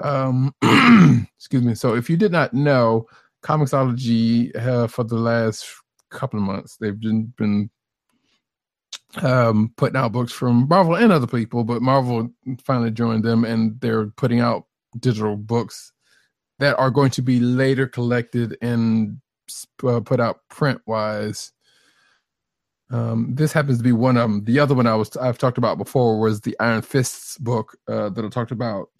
Um, 0.00 0.52
excuse 1.36 1.62
me. 1.62 1.74
So 1.76 1.94
if 1.94 2.10
you 2.10 2.16
did 2.16 2.32
not 2.32 2.52
know, 2.52 3.06
Comixology 3.42 4.54
uh, 4.56 4.88
for 4.88 5.04
the 5.04 5.16
last 5.16 5.66
couple 6.10 6.40
of 6.40 6.46
months, 6.46 6.76
they've 6.76 6.98
been, 6.98 7.32
been 7.36 7.70
um, 9.22 9.72
putting 9.76 9.96
out 9.96 10.12
books 10.12 10.32
from 10.32 10.66
Marvel 10.68 10.96
and 10.96 11.12
other 11.12 11.26
people, 11.26 11.62
but 11.62 11.82
Marvel 11.82 12.28
finally 12.64 12.90
joined 12.90 13.24
them 13.24 13.44
and 13.44 13.80
they're 13.80 14.06
putting 14.06 14.40
out 14.40 14.66
digital 14.98 15.36
books 15.36 15.92
that 16.58 16.76
are 16.78 16.90
going 16.90 17.10
to 17.10 17.22
be 17.22 17.40
later 17.40 17.86
collected 17.86 18.56
and 18.62 19.20
uh, 19.84 20.00
put 20.00 20.20
out 20.20 20.40
print 20.48 20.80
wise. 20.86 21.52
Um, 22.90 23.34
this 23.34 23.52
happens 23.52 23.78
to 23.78 23.84
be 23.84 23.92
one 23.92 24.16
of 24.16 24.22
them. 24.22 24.44
The 24.44 24.58
other 24.58 24.74
one 24.74 24.86
I 24.86 24.94
was 24.94 25.16
I've 25.16 25.38
talked 25.38 25.58
about 25.58 25.78
before 25.78 26.20
was 26.20 26.40
the 26.40 26.56
Iron 26.60 26.82
Fists 26.82 27.38
book 27.38 27.76
uh, 27.88 28.10
that 28.10 28.24
I 28.24 28.28
talked 28.28 28.52
about 28.52 28.90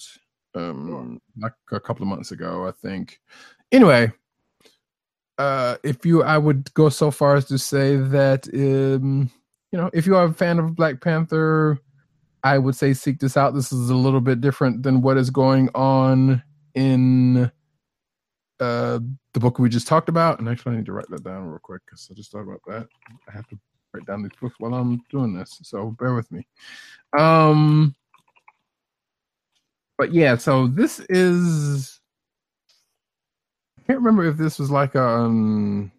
um, 0.54 1.20
like 1.38 1.52
a 1.70 1.80
couple 1.80 2.02
of 2.02 2.08
months 2.08 2.30
ago, 2.30 2.66
I 2.66 2.72
think. 2.72 3.20
Anyway, 3.72 4.12
uh, 5.38 5.76
if 5.82 6.06
you, 6.06 6.22
I 6.22 6.38
would 6.38 6.72
go 6.74 6.88
so 6.88 7.10
far 7.10 7.36
as 7.36 7.44
to 7.46 7.58
say 7.58 7.96
that 7.96 8.48
um, 8.54 9.30
you 9.72 9.78
know, 9.78 9.90
if 9.92 10.06
you 10.06 10.16
are 10.16 10.26
a 10.26 10.32
fan 10.32 10.58
of 10.58 10.76
Black 10.76 11.00
Panther, 11.00 11.80
I 12.44 12.58
would 12.58 12.76
say 12.76 12.92
seek 12.92 13.18
this 13.18 13.36
out. 13.36 13.54
This 13.54 13.72
is 13.72 13.90
a 13.90 13.96
little 13.96 14.20
bit 14.20 14.40
different 14.40 14.82
than 14.84 15.02
what 15.02 15.16
is 15.16 15.30
going 15.30 15.68
on 15.74 16.42
in 16.74 17.50
uh 18.60 19.00
the 19.32 19.40
book 19.40 19.58
we 19.58 19.68
just 19.68 19.88
talked 19.88 20.08
about. 20.08 20.38
And 20.38 20.48
actually, 20.48 20.74
I 20.74 20.76
need 20.78 20.86
to 20.86 20.92
write 20.92 21.08
that 21.10 21.24
down 21.24 21.44
real 21.44 21.58
quick 21.58 21.82
because 21.86 22.08
I 22.10 22.14
just 22.14 22.32
thought 22.32 22.40
about 22.40 22.60
that. 22.66 22.86
I 23.28 23.32
have 23.32 23.46
to 23.48 23.58
write 23.92 24.06
down 24.06 24.22
these 24.22 24.32
books 24.40 24.56
while 24.58 24.74
I'm 24.74 25.02
doing 25.10 25.34
this, 25.34 25.58
so 25.62 25.96
bear 25.98 26.14
with 26.14 26.30
me. 26.30 26.46
Um, 27.18 27.94
but 29.96 30.12
yeah, 30.12 30.36
so 30.36 30.66
this 30.66 31.00
is. 31.08 32.00
I 33.78 33.82
can't 33.86 33.98
remember 33.98 34.24
if 34.24 34.36
this 34.38 34.58
was 34.58 34.70
like 34.70 34.94
a, 34.94 35.06
um, 35.06 35.92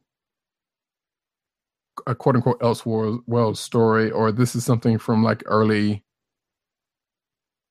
a 2.08 2.15
quote 2.15 2.36
unquote 2.36 2.60
Elseworlds 2.60 3.58
story, 3.58 4.12
or 4.12 4.32
this 4.32 4.56
is 4.56 4.65
something 4.65 4.98
from 4.98 5.24
like 5.24 5.44
early. 5.46 6.04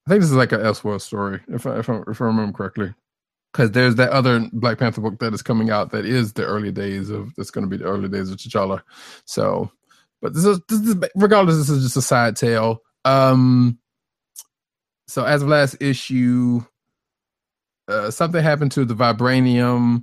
I 0.07 0.11
think 0.11 0.21
this 0.21 0.31
is 0.31 0.37
like 0.37 0.53
an 0.53 0.61
Elseworld 0.61 1.01
story, 1.01 1.41
if 1.49 1.67
I 1.67 1.79
if 1.79 1.89
I, 1.91 2.03
if 2.09 2.21
I 2.21 2.25
remember 2.27 2.57
correctly, 2.57 2.95
because 3.55 3.71
there's 3.71 3.95
that 3.95 4.11
other 4.11 4.49
Black 4.53 4.79
Panther 4.79 5.01
book 5.01 5.21
that 5.21 5.33
is 5.33 5.43
coming 5.43 5.71
out 5.71 5.93
that 5.93 6.05
is 6.05 6.33
the 6.33 6.45
early 6.45 6.73
days 6.73 7.09
of 7.09 7.33
that's 7.37 7.53
going 7.53 7.65
to 7.65 7.71
be 7.71 7.77
the 7.77 7.89
early 7.89 8.09
days 8.09 8.29
of 8.29 8.37
T'Challa. 8.37 8.83
So, 9.27 9.71
but 10.21 10.35
this 10.35 10.45
is, 10.45 10.61
this 10.69 10.81
is 10.81 10.97
regardless, 11.15 11.59
this 11.59 11.71
is 11.71 11.85
just 11.85 11.97
a 11.97 12.03
side 12.03 12.35
tale. 12.35 12.83
Um, 13.05 13.79
so 15.07 15.25
as 15.25 15.43
of 15.43 15.49
last 15.49 15.77
issue, 15.81 16.63
uh, 17.87 18.11
something 18.11 18.43
happened 18.43 18.73
to 18.73 18.85
the 18.85 18.95
vibranium. 18.95 20.03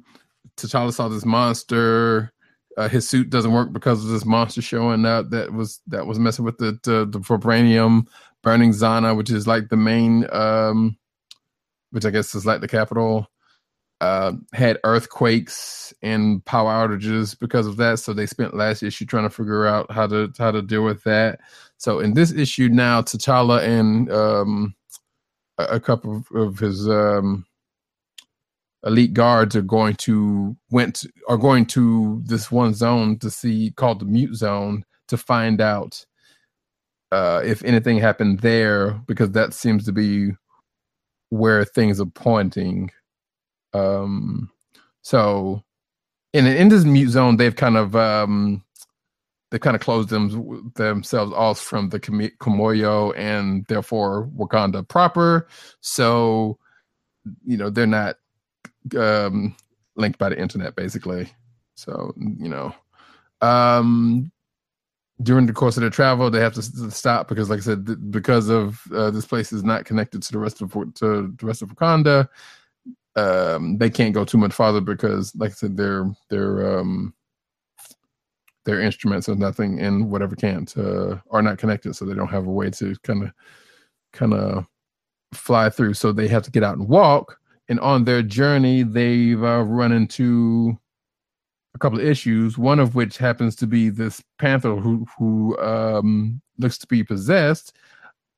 T'Challa 0.55 0.93
saw 0.93 1.09
this 1.09 1.25
monster. 1.25 2.31
Uh, 2.77 2.87
his 2.87 3.09
suit 3.09 3.29
doesn't 3.29 3.51
work 3.51 3.73
because 3.73 4.01
of 4.05 4.11
this 4.11 4.23
monster 4.23 4.61
showing 4.61 5.05
up 5.05 5.29
that 5.31 5.51
was 5.51 5.81
that 5.87 6.07
was 6.07 6.19
messing 6.19 6.45
with 6.45 6.57
the 6.57 6.79
the, 6.83 7.05
the 7.05 7.19
vibranium, 7.19 8.07
Birnin 8.43 8.69
Zana, 8.69 9.17
which 9.17 9.29
is 9.29 9.45
like 9.45 9.67
the 9.67 9.75
main, 9.75 10.25
um, 10.31 10.97
which 11.89 12.05
I 12.05 12.11
guess 12.11 12.33
is 12.33 12.45
like 12.45 12.61
the 12.61 12.69
capital. 12.69 13.27
Uh, 14.01 14.33
had 14.53 14.79
earthquakes 14.83 15.93
and 16.01 16.43
power 16.45 16.71
outages 16.71 17.39
because 17.39 17.67
of 17.67 17.77
that. 17.77 17.99
So 17.99 18.13
they 18.13 18.25
spent 18.25 18.55
last 18.55 18.81
issue 18.83 19.05
trying 19.05 19.23
to 19.25 19.29
figure 19.29 19.67
out 19.67 19.91
how 19.91 20.07
to 20.07 20.33
how 20.39 20.51
to 20.51 20.61
deal 20.63 20.83
with 20.83 21.03
that. 21.03 21.39
So 21.77 21.99
in 21.99 22.15
this 22.15 22.31
issue 22.33 22.67
now, 22.67 23.03
T'Challa 23.03 23.61
and 23.63 24.11
um, 24.11 24.75
a, 25.59 25.63
a 25.75 25.79
couple 25.79 26.17
of, 26.17 26.27
of 26.35 26.59
his 26.59 26.89
um, 26.89 27.45
elite 28.83 29.13
guards 29.13 29.55
are 29.55 29.61
going 29.61 29.95
to 29.97 30.57
went 30.71 31.05
are 31.29 31.37
going 31.37 31.67
to 31.67 32.23
this 32.25 32.51
one 32.51 32.73
zone 32.73 33.19
to 33.19 33.29
see 33.29 33.71
called 33.77 33.99
the 33.99 34.05
mute 34.05 34.35
zone 34.35 34.83
to 35.09 35.17
find 35.17 35.61
out 35.61 36.03
uh, 37.11 37.41
if 37.45 37.63
anything 37.63 37.99
happened 37.99 38.39
there 38.39 38.93
because 39.05 39.31
that 39.31 39.53
seems 39.53 39.85
to 39.85 39.91
be 39.91 40.31
where 41.29 41.63
things 41.63 42.01
are 42.01 42.05
pointing. 42.07 42.89
Um, 43.73 44.51
so 45.01 45.63
in 46.33 46.45
in 46.45 46.69
this 46.69 46.85
mute 46.85 47.09
zone, 47.09 47.37
they've 47.37 47.55
kind 47.55 47.77
of 47.77 47.95
um, 47.95 48.63
they 49.51 49.59
kind 49.59 49.75
of 49.75 49.81
closed 49.81 50.09
them 50.09 50.71
themselves 50.75 51.33
off 51.33 51.59
from 51.59 51.89
the 51.89 51.99
Kimoyo 51.99 53.13
and 53.17 53.65
therefore 53.67 54.29
Wakanda 54.37 54.87
proper. 54.87 55.47
So 55.81 56.57
you 57.45 57.57
know 57.57 57.69
they're 57.69 57.85
not 57.85 58.15
um, 58.97 59.55
linked 59.95 60.19
by 60.19 60.29
the 60.29 60.39
internet, 60.39 60.75
basically. 60.75 61.29
So 61.75 62.13
you 62.17 62.49
know, 62.49 62.73
um, 63.41 64.31
during 65.21 65.45
the 65.45 65.53
course 65.53 65.77
of 65.77 65.81
their 65.81 65.89
travel, 65.89 66.29
they 66.29 66.39
have 66.39 66.53
to 66.53 66.91
stop 66.91 67.27
because, 67.27 67.49
like 67.49 67.59
I 67.59 67.63
said, 67.63 67.85
th- 67.85 67.99
because 68.09 68.49
of 68.49 68.81
uh, 68.93 69.11
this 69.11 69.25
place 69.25 69.51
is 69.51 69.63
not 69.63 69.85
connected 69.85 70.23
to 70.23 70.31
the 70.31 70.39
rest 70.39 70.61
of 70.61 70.71
to 70.71 71.33
the 71.37 71.45
rest 71.45 71.61
of 71.61 71.69
Wakanda. 71.69 72.29
Um, 73.15 73.77
they 73.77 73.89
can't 73.89 74.13
go 74.13 74.23
too 74.23 74.37
much 74.37 74.53
farther 74.53 74.81
because, 74.81 75.35
like 75.35 75.51
I 75.51 75.53
said, 75.53 75.77
their 75.77 76.09
their 76.29 76.79
um, 76.79 77.13
their 78.65 78.79
instruments 78.79 79.27
or 79.27 79.35
nothing 79.35 79.79
and 79.79 80.09
whatever 80.09 80.35
can't 80.35 80.75
uh, 80.77 81.17
are 81.31 81.41
not 81.41 81.57
connected, 81.57 81.95
so 81.95 82.05
they 82.05 82.13
don't 82.13 82.29
have 82.29 82.47
a 82.47 82.51
way 82.51 82.69
to 82.71 82.95
kind 83.03 83.23
of 83.23 83.31
kind 84.13 84.33
of 84.33 84.65
fly 85.33 85.69
through. 85.69 85.93
So 85.93 86.11
they 86.11 86.27
have 86.27 86.43
to 86.43 86.51
get 86.51 86.63
out 86.63 86.77
and 86.77 86.87
walk. 86.87 87.37
And 87.69 87.79
on 87.79 88.03
their 88.03 88.21
journey, 88.21 88.83
they've 88.83 89.41
uh, 89.41 89.63
run 89.63 89.91
into 89.91 90.77
a 91.73 91.79
couple 91.79 91.99
of 91.99 92.05
issues. 92.05 92.57
One 92.57 92.79
of 92.79 92.95
which 92.95 93.17
happens 93.17 93.55
to 93.57 93.67
be 93.67 93.89
this 93.89 94.21
panther 94.39 94.75
who 94.75 95.05
who 95.17 95.57
um, 95.59 96.41
looks 96.57 96.77
to 96.79 96.87
be 96.87 97.03
possessed, 97.03 97.75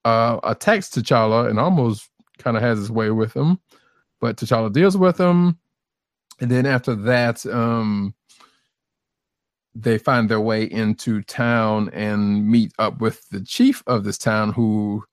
uh, 0.06 0.40
attacks 0.44 0.90
T'Challa 0.90 1.50
and 1.50 1.60
almost 1.60 2.10
kind 2.38 2.58
of 2.58 2.64
has 2.64 2.78
his 2.78 2.92
way 2.92 3.12
with 3.12 3.36
him. 3.36 3.60
But 4.24 4.38
T'Challa 4.38 4.72
deals 4.72 4.96
with 4.96 5.20
him, 5.20 5.58
and 6.40 6.50
then 6.50 6.66
after 6.66 6.96
that, 6.96 7.46
um, 7.46 8.16
they 9.76 9.98
find 9.98 10.30
their 10.30 10.40
way 10.40 10.64
into 10.64 11.22
town 11.24 11.90
and 11.92 12.48
meet 12.48 12.72
up 12.80 13.02
with 13.02 13.28
the 13.32 13.42
chief 13.42 13.84
of 13.86 14.06
this 14.06 14.18
town, 14.18 14.54
who 14.54 15.04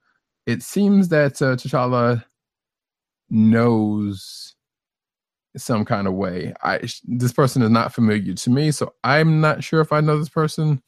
it 0.47 0.63
seems 0.63 1.09
that 1.09 1.43
uh, 1.43 1.57
T'Challa 1.57 2.25
knows 3.31 4.55
some 5.57 5.85
kind 5.85 6.07
of 6.07 6.15
way. 6.15 6.55
I 6.63 6.79
this 7.03 7.33
person 7.33 7.63
is 7.63 7.71
not 7.71 7.93
familiar 7.93 8.35
to 8.35 8.51
me, 8.51 8.71
so 8.71 8.95
I'm 9.03 9.41
not 9.41 9.65
sure 9.65 9.81
if 9.81 9.93
I 9.93 10.01
know 10.01 10.21
this 10.21 10.29
person, 10.29 10.81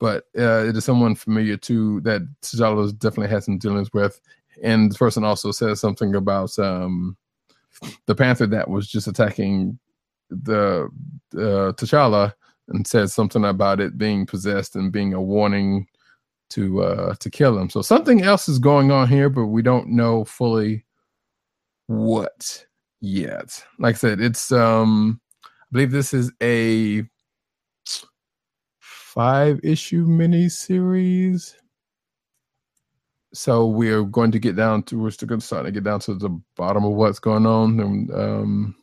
but 0.00 0.24
uh, 0.38 0.64
it 0.64 0.78
is 0.78 0.86
someone 0.86 1.14
familiar 1.14 1.58
to 1.58 2.00
that 2.00 2.22
T'Challa 2.40 2.98
definitely 2.98 3.28
had 3.34 3.44
some 3.44 3.58
dealings 3.58 3.92
with. 3.92 4.18
And 4.62 4.90
this 4.90 4.96
person 4.96 5.24
also 5.24 5.52
says 5.52 5.78
something 5.78 6.14
about 6.14 6.58
um, 6.58 7.18
the 8.06 8.14
panther 8.14 8.46
that 8.46 8.68
was 8.68 8.88
just 8.88 9.06
attacking 9.06 9.78
the 10.30 10.88
uh, 11.34 11.72
T'Challa 11.72 12.32
and 12.68 12.86
said 12.86 13.10
something 13.10 13.44
about 13.44 13.80
it 13.80 13.98
being 13.98 14.26
possessed 14.26 14.76
and 14.76 14.92
being 14.92 15.12
a 15.12 15.20
warning 15.20 15.86
to 16.50 16.82
uh 16.82 17.14
to 17.16 17.30
kill 17.30 17.58
him. 17.58 17.70
So 17.70 17.82
something 17.82 18.22
else 18.22 18.48
is 18.48 18.58
going 18.58 18.90
on 18.90 19.08
here, 19.08 19.28
but 19.28 19.46
we 19.46 19.62
don't 19.62 19.88
know 19.88 20.24
fully 20.24 20.84
what 21.86 22.64
yet. 23.00 23.64
Like 23.78 23.96
I 23.96 23.98
said, 23.98 24.20
it's 24.20 24.52
um 24.52 25.20
I 25.44 25.48
believe 25.72 25.90
this 25.90 26.14
is 26.14 26.30
a 26.42 27.04
five 28.78 29.60
issue 29.62 30.04
mini 30.06 30.48
series. 30.48 31.56
So 33.34 33.66
we're 33.66 34.04
going 34.04 34.30
to 34.32 34.38
get 34.38 34.56
down 34.56 34.84
to 34.84 34.98
we're 34.98 35.10
still 35.10 35.28
going 35.28 35.40
to 35.40 35.46
start 35.46 35.66
to 35.66 35.72
get 35.72 35.84
down 35.84 36.00
to 36.00 36.14
the 36.14 36.30
bottom 36.56 36.84
of 36.84 36.92
what's 36.92 37.18
going 37.18 37.46
on 37.46 37.80
and 37.80 38.14
um 38.14 38.76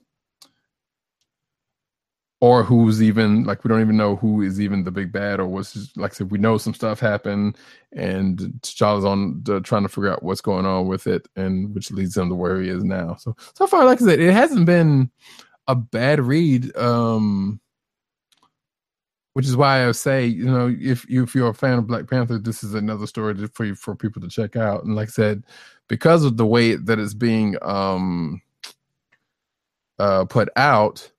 or 2.42 2.64
who's 2.64 3.02
even 3.02 3.44
like 3.46 3.64
we 3.64 3.70
don't 3.70 3.82
even 3.82 3.96
know 3.96 4.16
who 4.16 4.42
is 4.42 4.60
even 4.60 4.84
the 4.84 4.92
big 4.92 5.12
bad 5.12 5.40
or 5.40 5.48
what's 5.48 5.74
just, 5.74 5.96
like 5.96 6.12
I 6.12 6.16
said 6.16 6.32
we 6.32 6.38
know 6.40 6.58
some 6.58 6.74
stuff 6.74 7.00
happened 7.00 7.58
and 7.94 8.40
T'Challa's 8.62 9.06
on 9.06 9.42
the, 9.44 9.62
trying 9.62 9.84
to 9.84 9.90
figure 9.90 10.12
out 10.12 10.24
what's 10.24 10.42
going 10.42 10.66
on 10.66 10.88
with 10.88 11.08
it 11.08 11.28
and 11.36 11.74
which 11.74 11.92
leads 11.92 12.18
him 12.18 12.30
to 12.30 12.36
where 12.36 12.60
he 12.60 12.68
is 12.68 12.84
now. 12.84 13.16
So 13.16 13.36
so 13.56 13.68
far 13.68 13.86
like 13.86 14.02
I 14.02 14.06
said 14.06 14.20
it 14.20 14.34
hasn't 14.34 14.66
been 14.66 15.12
a 15.68 15.76
bad 15.76 16.20
read 16.20 16.76
um 16.76 17.62
which 19.34 19.46
is 19.46 19.56
why 19.56 19.88
I 19.88 19.92
say 19.92 20.26
you 20.26 20.46
know 20.46 20.76
if 20.80 21.10
you 21.10 21.24
if 21.24 21.34
you're 21.36 21.50
a 21.50 21.54
fan 21.54 21.80
of 21.80 21.88
Black 21.88 22.10
Panther 22.10 22.38
this 22.38 22.64
is 22.64 22.74
another 22.74 23.08
story 23.08 23.36
to, 23.36 23.48
for 23.48 23.66
you, 23.66 23.76
for 23.76 23.96
people 23.96 24.22
to 24.22 24.28
check 24.28 24.56
out. 24.56 24.84
And 24.84 24.96
like 24.96 25.10
I 25.10 25.12
said 25.12 25.44
because 25.88 26.24
of 26.24 26.38
the 26.38 26.46
way 26.46 26.76
that 26.76 27.00
it's 27.00 27.14
being 27.14 27.56
um 27.62 28.42
uh 30.00 30.26
put 30.26 30.50
out 30.56 31.12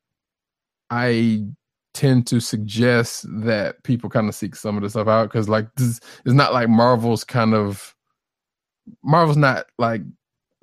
I 0.91 1.45
tend 1.95 2.27
to 2.27 2.41
suggest 2.41 3.27
that 3.45 3.83
people 3.83 4.09
kind 4.11 4.29
of 4.29 4.35
seek 4.35 4.57
some 4.57 4.77
of 4.77 4.83
the 4.83 4.91
stuff 4.91 5.09
out. 5.09 5.25
Because 5.25 5.49
like 5.49 5.67
this 5.77 6.01
it's 6.25 6.35
not 6.35 6.53
like 6.53 6.69
Marvel's 6.69 7.25
kind 7.25 7.55
of 7.55 7.95
Marvel's 9.03 9.37
not 9.37 9.67
like 9.79 10.03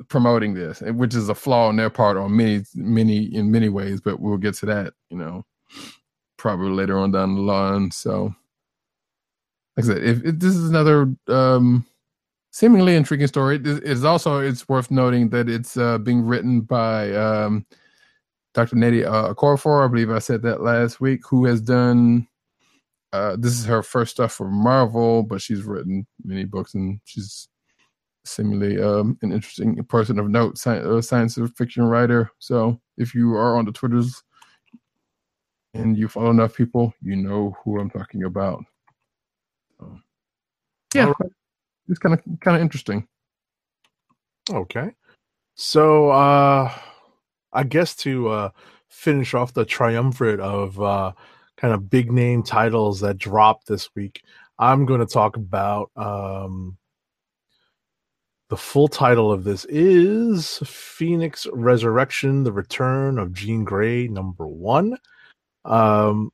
promoting 0.07 0.53
this, 0.53 0.81
which 0.81 1.15
is 1.15 1.29
a 1.29 1.35
flaw 1.35 1.67
on 1.67 1.75
their 1.75 1.89
part 1.89 2.17
on 2.17 2.35
many 2.35 2.63
many 2.75 3.23
in 3.33 3.51
many 3.51 3.69
ways, 3.69 4.01
but 4.01 4.19
we'll 4.19 4.37
get 4.37 4.55
to 4.55 4.65
that, 4.67 4.93
you 5.09 5.17
know, 5.17 5.45
probably 6.39 6.71
later 6.71 6.97
on 6.97 7.11
down 7.11 7.35
the 7.35 7.41
line. 7.41 7.91
So 7.91 8.33
like 9.77 9.85
I 9.85 9.87
said, 9.87 10.03
if, 10.03 10.25
if 10.25 10.39
this 10.39 10.55
is 10.55 10.69
another 10.69 11.13
um 11.27 11.85
seemingly 12.51 12.95
intriguing 12.95 13.27
story, 13.27 13.57
it 13.57 13.67
is 13.67 14.03
also 14.03 14.39
it's 14.39 14.67
worth 14.67 14.89
noting 14.89 15.29
that 15.29 15.47
it's 15.47 15.77
uh 15.77 15.99
being 15.99 16.21
written 16.25 16.61
by 16.61 17.13
um 17.13 17.65
Dr. 18.55 18.75
Nnedi 18.75 19.05
uh, 19.05 19.33
Okorafor, 19.33 19.85
I 19.85 19.87
believe 19.87 20.09
I 20.09 20.19
said 20.19 20.41
that 20.41 20.61
last 20.61 20.99
week, 20.99 21.21
who 21.29 21.45
has 21.45 21.61
done. 21.61 22.27
Uh, 23.11 23.35
this 23.39 23.53
is 23.53 23.65
her 23.65 23.81
first 23.81 24.11
stuff 24.11 24.33
for 24.33 24.49
Marvel, 24.49 25.23
but 25.23 25.41
she's 25.41 25.63
written 25.63 26.05
many 26.23 26.45
books 26.45 26.75
and 26.75 26.99
she's 27.05 27.47
seemingly 28.25 28.81
um, 28.81 29.17
an 29.21 29.31
interesting 29.31 29.83
person 29.85 30.19
of 30.19 30.29
note, 30.29 30.57
science, 30.57 30.85
uh, 30.85 31.01
science 31.01 31.37
fiction 31.57 31.83
writer. 31.83 32.29
So 32.39 32.79
if 32.97 33.15
you 33.15 33.35
are 33.35 33.57
on 33.57 33.65
the 33.65 33.71
Twitters 33.71 34.23
and 35.73 35.97
you 35.97 36.07
follow 36.07 36.31
enough 36.31 36.55
people, 36.55 36.93
you 37.01 37.15
know 37.15 37.55
who 37.63 37.79
I'm 37.79 37.89
talking 37.89 38.23
about. 38.23 38.63
So, 39.79 39.99
yeah, 40.93 41.13
it's 41.87 41.99
kind 41.99 42.15
of 42.15 42.21
kind 42.39 42.55
of 42.55 42.61
interesting. 42.61 43.07
Okay. 44.49 44.91
So 45.55 46.09
uh 46.09 46.71
I 47.53 47.63
guess 47.63 47.95
to 47.97 48.29
uh 48.29 48.49
finish 48.87 49.33
off 49.33 49.53
the 49.53 49.65
triumvirate 49.65 50.39
of 50.39 50.81
uh 50.81 51.11
kind 51.57 51.73
of 51.73 51.89
big 51.89 52.11
name 52.11 52.41
titles 52.41 53.01
that 53.01 53.17
dropped 53.17 53.67
this 53.67 53.89
week, 53.95 54.23
I'm 54.57 54.85
going 54.85 55.01
to 55.01 55.05
talk 55.05 55.35
about 55.35 55.91
um 55.95 56.77
the 58.49 58.57
full 58.57 58.87
title 58.87 59.31
of 59.31 59.43
this 59.43 59.65
is 59.65 60.57
Phoenix 60.65 61.45
Resurrection: 61.53 62.43
The 62.43 62.51
Return 62.51 63.19
of 63.19 63.33
Jean 63.33 63.63
Grey 63.63 64.07
number 64.07 64.47
1. 64.47 64.97
Um 65.69 66.31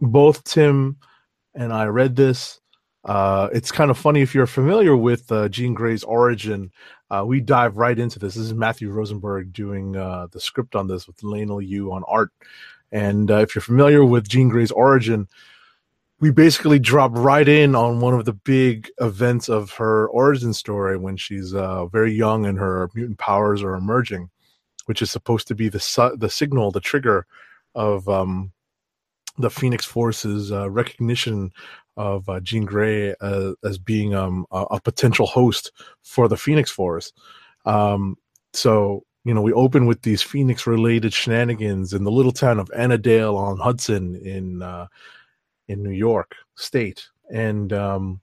both 0.00 0.44
Tim 0.44 0.98
and 1.54 1.72
I 1.72 1.86
read 1.86 2.14
this 2.14 2.60
uh, 3.04 3.48
it's 3.52 3.72
kind 3.72 3.90
of 3.90 3.96
funny 3.96 4.20
if 4.20 4.34
you're 4.34 4.46
familiar 4.46 4.94
with 4.94 5.30
uh, 5.32 5.48
Jean 5.48 5.72
Grey's 5.72 6.04
origin. 6.04 6.70
Uh, 7.10 7.24
we 7.26 7.40
dive 7.40 7.78
right 7.78 7.98
into 7.98 8.18
this. 8.18 8.34
This 8.34 8.44
is 8.44 8.54
Matthew 8.54 8.90
Rosenberg 8.90 9.52
doing 9.52 9.96
uh, 9.96 10.26
the 10.30 10.40
script 10.40 10.76
on 10.76 10.88
this 10.88 11.06
with 11.06 11.16
Leinil 11.18 11.66
Yu 11.66 11.90
on 11.90 12.04
art. 12.06 12.30
And 12.92 13.30
uh, 13.30 13.38
if 13.38 13.54
you're 13.54 13.62
familiar 13.62 14.04
with 14.04 14.28
Jean 14.28 14.50
Grey's 14.50 14.70
origin, 14.70 15.26
we 16.20 16.30
basically 16.30 16.78
drop 16.78 17.12
right 17.14 17.48
in 17.48 17.74
on 17.74 18.00
one 18.00 18.12
of 18.12 18.26
the 18.26 18.32
big 18.32 18.90
events 19.00 19.48
of 19.48 19.70
her 19.72 20.08
origin 20.08 20.52
story 20.52 20.98
when 20.98 21.16
she's 21.16 21.54
uh, 21.54 21.86
very 21.86 22.12
young 22.12 22.44
and 22.44 22.58
her 22.58 22.90
mutant 22.94 23.18
powers 23.18 23.62
are 23.62 23.74
emerging, 23.74 24.28
which 24.84 25.00
is 25.00 25.10
supposed 25.10 25.48
to 25.48 25.54
be 25.54 25.70
the 25.70 25.80
su- 25.80 26.16
the 26.18 26.28
signal, 26.28 26.72
the 26.72 26.80
trigger 26.80 27.26
of 27.74 28.06
um, 28.08 28.52
the 29.38 29.50
Phoenix 29.50 29.84
Force's 29.84 30.52
uh, 30.52 30.70
recognition 30.70 31.52
of 31.96 32.28
uh, 32.28 32.40
Jean 32.40 32.64
Grey 32.64 33.14
uh, 33.20 33.52
as 33.64 33.78
being 33.78 34.14
um, 34.14 34.46
a, 34.50 34.62
a 34.72 34.80
potential 34.80 35.26
host 35.26 35.72
for 36.02 36.28
the 36.28 36.36
Phoenix 36.36 36.70
Force. 36.70 37.12
Um, 37.64 38.16
so 38.52 39.04
you 39.24 39.34
know, 39.34 39.42
we 39.42 39.52
open 39.52 39.86
with 39.86 40.02
these 40.02 40.22
Phoenix 40.22 40.66
related 40.66 41.12
shenanigans 41.12 41.92
in 41.92 42.04
the 42.04 42.10
little 42.10 42.32
town 42.32 42.58
of 42.58 42.70
Annandale 42.74 43.36
on 43.36 43.58
Hudson 43.58 44.16
in 44.16 44.62
uh, 44.62 44.86
in 45.66 45.82
New 45.82 45.90
York 45.90 46.34
State, 46.54 47.06
and 47.30 47.72
um, 47.72 48.20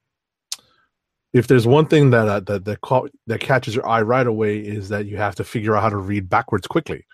if 1.34 1.48
there's 1.48 1.68
one 1.68 1.86
thing 1.86 2.10
that 2.12 2.28
uh, 2.28 2.40
that 2.40 2.66
that, 2.66 2.82
caught, 2.82 3.12
that 3.28 3.40
catches 3.40 3.76
your 3.76 3.88
eye 3.88 4.02
right 4.02 4.26
away 4.26 4.58
is 4.58 4.90
that 4.90 5.06
you 5.06 5.18
have 5.18 5.36
to 5.36 5.44
figure 5.44 5.76
out 5.76 5.84
how 5.84 5.90
to 5.90 5.98
read 5.98 6.30
backwards 6.30 6.66
quickly. 6.66 7.06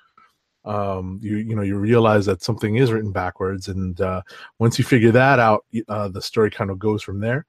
Um, 0.63 1.19
you 1.23 1.37
you 1.37 1.55
know 1.55 1.63
you 1.63 1.75
realize 1.77 2.25
that 2.27 2.43
something 2.43 2.75
is 2.75 2.91
written 2.91 3.11
backwards, 3.11 3.67
and 3.67 3.99
uh, 3.99 4.21
once 4.59 4.77
you 4.77 4.85
figure 4.85 5.11
that 5.11 5.39
out, 5.39 5.65
uh, 5.89 6.07
the 6.09 6.21
story 6.21 6.51
kind 6.51 6.69
of 6.69 6.77
goes 6.77 7.01
from 7.01 7.19
there. 7.19 7.45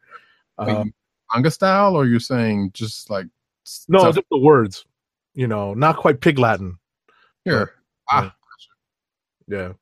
Um, 0.59 0.95
manga 1.35 1.51
style, 1.51 1.95
or 1.95 2.07
you're 2.07 2.21
saying 2.21 2.71
just 2.73 3.11
like 3.11 3.27
no, 3.89 4.01
stuff 4.01 4.15
just 4.15 4.29
the 4.31 4.39
words. 4.39 4.85
You 5.35 5.47
know, 5.47 5.75
not 5.75 5.97
quite 5.97 6.21
pig 6.21 6.39
Latin. 6.39 6.79
here? 7.45 7.75
Ah, 8.11 8.35
Yeah. 9.49 9.73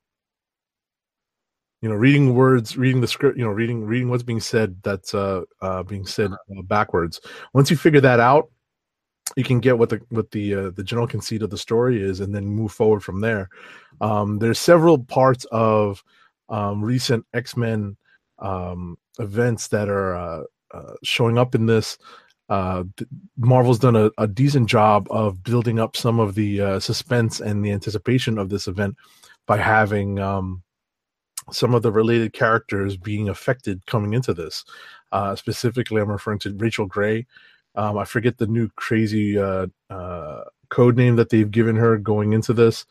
You 1.81 1.89
know, 1.89 1.95
reading 1.95 2.35
words, 2.35 2.77
reading 2.77 3.01
the 3.01 3.07
script, 3.07 3.37
you 3.37 3.43
know, 3.43 3.49
reading 3.49 3.83
reading 3.83 4.09
what's 4.09 4.23
being 4.23 4.39
said 4.39 4.75
that's 4.83 5.15
uh, 5.15 5.41
uh 5.61 5.83
being 5.83 6.05
said 6.05 6.31
uh, 6.31 6.61
backwards. 6.63 7.19
Once 7.53 7.71
you 7.71 7.77
figure 7.77 8.01
that 8.01 8.19
out, 8.19 8.49
you 9.35 9.43
can 9.43 9.59
get 9.59 9.77
what 9.77 9.89
the 9.89 10.01
what 10.09 10.31
the 10.31 10.55
uh, 10.55 10.69
the 10.71 10.83
general 10.83 11.07
conceit 11.07 11.41
of 11.41 11.49
the 11.49 11.57
story 11.57 12.01
is 12.01 12.19
and 12.19 12.33
then 12.33 12.45
move 12.45 12.71
forward 12.71 13.03
from 13.03 13.21
there. 13.21 13.49
Um 14.01 14.39
there's 14.39 14.59
several 14.59 14.97
parts 14.97 15.45
of 15.51 16.03
um 16.49 16.83
recent 16.83 17.25
X-Men 17.33 17.97
um 18.39 18.97
events 19.19 19.67
that 19.69 19.89
are 19.89 20.15
uh, 20.15 20.43
uh 20.73 20.93
showing 21.03 21.37
up 21.37 21.55
in 21.55 21.65
this 21.65 21.97
uh, 22.51 22.83
Marvel's 23.37 23.79
done 23.79 23.95
a, 23.95 24.11
a 24.17 24.27
decent 24.27 24.67
job 24.67 25.07
of 25.09 25.41
building 25.41 25.79
up 25.79 25.95
some 25.95 26.19
of 26.19 26.35
the 26.35 26.59
uh, 26.59 26.79
suspense 26.81 27.39
and 27.39 27.63
the 27.63 27.71
anticipation 27.71 28.37
of 28.37 28.49
this 28.49 28.67
event 28.67 28.97
by 29.47 29.55
having 29.55 30.19
um, 30.19 30.61
some 31.49 31.73
of 31.73 31.81
the 31.81 31.91
related 31.91 32.33
characters 32.33 32.97
being 32.97 33.29
affected 33.29 33.85
coming 33.85 34.13
into 34.13 34.33
this. 34.33 34.65
Uh, 35.13 35.33
specifically, 35.33 36.01
I'm 36.01 36.11
referring 36.11 36.39
to 36.39 36.53
Rachel 36.57 36.85
Grey. 36.85 37.25
Um, 37.75 37.97
I 37.97 38.05
forget 38.05 38.37
the 38.37 38.47
new 38.47 38.69
crazy 38.75 39.37
uh, 39.37 39.67
uh, 39.89 40.43
code 40.69 40.97
name 40.97 41.15
that 41.17 41.29
they've 41.29 41.49
given 41.49 41.75
her 41.75 41.97
going 41.97 42.33
into 42.33 42.53
this, 42.53 42.85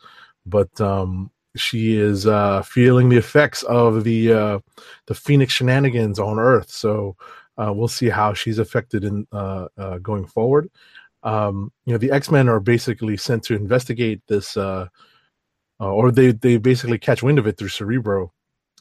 but 0.47 0.81
um, 0.81 1.31
she 1.57 1.97
is 1.97 2.27
uh, 2.27 2.63
feeling 2.63 3.09
the 3.09 3.17
effects 3.17 3.63
of 3.65 4.05
the 4.05 4.33
uh, 4.33 4.59
the 5.07 5.15
Phoenix 5.15 5.53
shenanigans 5.53 6.19
on 6.19 6.39
Earth. 6.39 6.71
So 6.71 7.17
uh, 7.59 7.73
we'll 7.73 7.89
see 7.89 8.09
how 8.09 8.33
she's 8.33 8.59
affected 8.59 9.05
in 9.05 9.27
uh, 9.33 9.67
uh, 9.77 9.99
going 9.99 10.27
forward. 10.27 10.71
Um, 11.23 11.73
you 11.85 11.93
know, 11.93 11.99
the 11.99 12.13
X 12.13 12.31
Men 12.31 12.49
are 12.49 12.61
basically 12.61 13.17
sent 13.17 13.43
to 13.45 13.55
investigate 13.55 14.23
this, 14.29 14.57
uh, 14.57 14.87
uh, 15.81 15.93
or 15.93 16.11
they 16.11 16.33
they 16.33 16.57
basically 16.57 16.99
catch 16.99 17.23
wind 17.23 17.39
of 17.39 17.47
it 17.47 17.59
through 17.59 17.69
Cerebro 17.69 18.33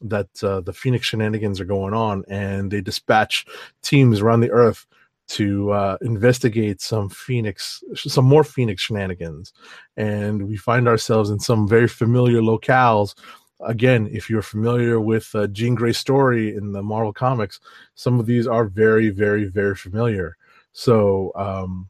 that 0.02 0.30
uh, 0.44 0.62
the 0.62 0.72
Phoenix 0.72 1.08
shenanigans 1.08 1.60
are 1.60 1.66
going 1.66 1.94
on, 1.94 2.24
and 2.30 2.72
they 2.72 2.80
dispatch 2.82 3.46
teams 3.82 4.22
around 4.22 4.40
the 4.40 4.52
Earth 4.52 4.86
to 5.30 5.72
uh, 5.72 5.98
investigate 6.02 6.82
some 6.82 7.10
Phoenix, 7.10 7.84
some 7.96 8.26
more 8.26 8.44
Phoenix 8.44 8.82
shenanigans, 8.82 9.54
and 9.98 10.48
we 10.48 10.58
find 10.58 10.88
ourselves 10.88 11.30
in 11.30 11.40
some 11.40 11.68
very 11.68 11.88
familiar 11.88 12.42
locales 12.42 13.16
again, 13.62 14.10
if 14.12 14.30
you're 14.30 14.42
familiar 14.42 15.00
with 15.00 15.34
uh, 15.36 15.48
Jean 15.48 15.76
Grey's 15.76 15.98
story 15.98 16.56
in 16.56 16.72
the 16.72 16.82
Marvel 16.82 17.14
comics, 17.14 17.60
some 17.96 18.20
of 18.20 18.26
these 18.26 18.48
are 18.48 18.66
very, 18.66 19.10
very, 19.10 19.46
very 19.46 19.76
familiar. 19.76 20.38
So, 20.72 21.32
um, 21.36 21.90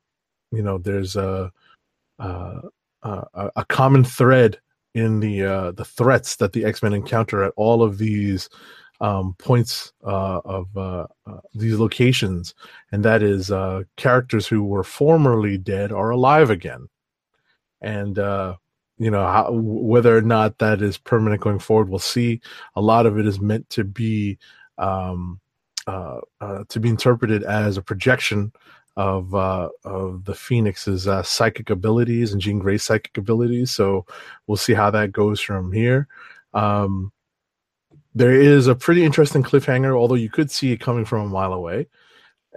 you 0.52 0.64
know, 0.64 0.78
there's 0.78 1.16
a 1.16 1.52
a, 2.20 2.62
a 3.04 3.52
a 3.56 3.66
common 3.66 4.04
thread 4.04 4.60
in 4.96 5.20
the 5.20 5.44
uh, 5.44 5.72
the 5.72 5.86
threats 5.86 6.38
that 6.38 6.54
the 6.54 6.66
X 6.66 6.82
Men 6.82 6.94
encounter 6.94 7.44
at 7.44 7.54
all 7.56 7.84
of 7.84 7.98
these 7.98 8.50
um, 9.02 9.36
points 9.38 9.94
uh, 10.06 10.42
of 10.44 10.76
uh, 10.76 11.08
uh, 11.26 11.40
these 11.54 11.78
locations, 11.78 12.54
and 12.92 13.04
that 13.06 13.24
is 13.24 13.52
uh, 13.52 13.84
characters 13.96 14.48
who 14.48 14.64
were 14.64 14.84
formerly 14.84 15.58
dead 15.58 15.92
are 15.92 16.10
alive 16.10 16.50
again, 16.50 16.88
and 17.82 18.20
uh, 18.20 18.56
you 18.98 19.10
know 19.10 19.26
how, 19.26 19.52
whether 19.52 20.16
or 20.16 20.22
not 20.22 20.58
that 20.58 20.82
is 20.82 20.98
permanent 20.98 21.42
going 21.42 21.60
forward 21.60 21.90
we'll 21.90 22.00
see. 22.00 22.42
A 22.76 22.82
lot 22.82 23.06
of 23.06 23.18
it 23.18 23.26
is 23.26 23.40
meant 23.40 23.70
to 23.72 23.84
be 23.84 24.38
um 24.78 25.40
uh, 25.88 26.20
to 26.68 26.80
be 26.80 26.88
interpreted 26.90 27.44
as 27.44 27.78
a 27.78 27.82
projection 27.82 28.52
of 28.98 29.34
uh 29.34 29.70
of 29.86 30.26
the 30.26 30.36
phoenix's 30.36 31.08
uh, 31.08 31.24
psychic 31.24 31.70
abilities 31.70 32.34
and 32.34 32.42
jean 32.42 32.60
grey's 32.60 32.84
psychic 32.84 33.18
abilities. 33.18 33.72
So 33.72 34.06
we'll 34.46 34.58
see 34.58 34.74
how 34.74 34.92
that 34.92 35.12
goes 35.14 35.40
from 35.40 35.72
here. 35.72 36.08
Um 36.54 37.12
there 38.16 38.34
is 38.34 38.68
a 38.68 38.76
pretty 38.76 39.04
interesting 39.04 39.44
cliffhanger 39.44 39.98
although 39.98 40.16
you 40.16 40.30
could 40.30 40.52
see 40.52 40.72
it 40.72 40.80
coming 40.80 41.06
from 41.06 41.22
a 41.22 41.30
mile 41.30 41.54
away. 41.54 41.88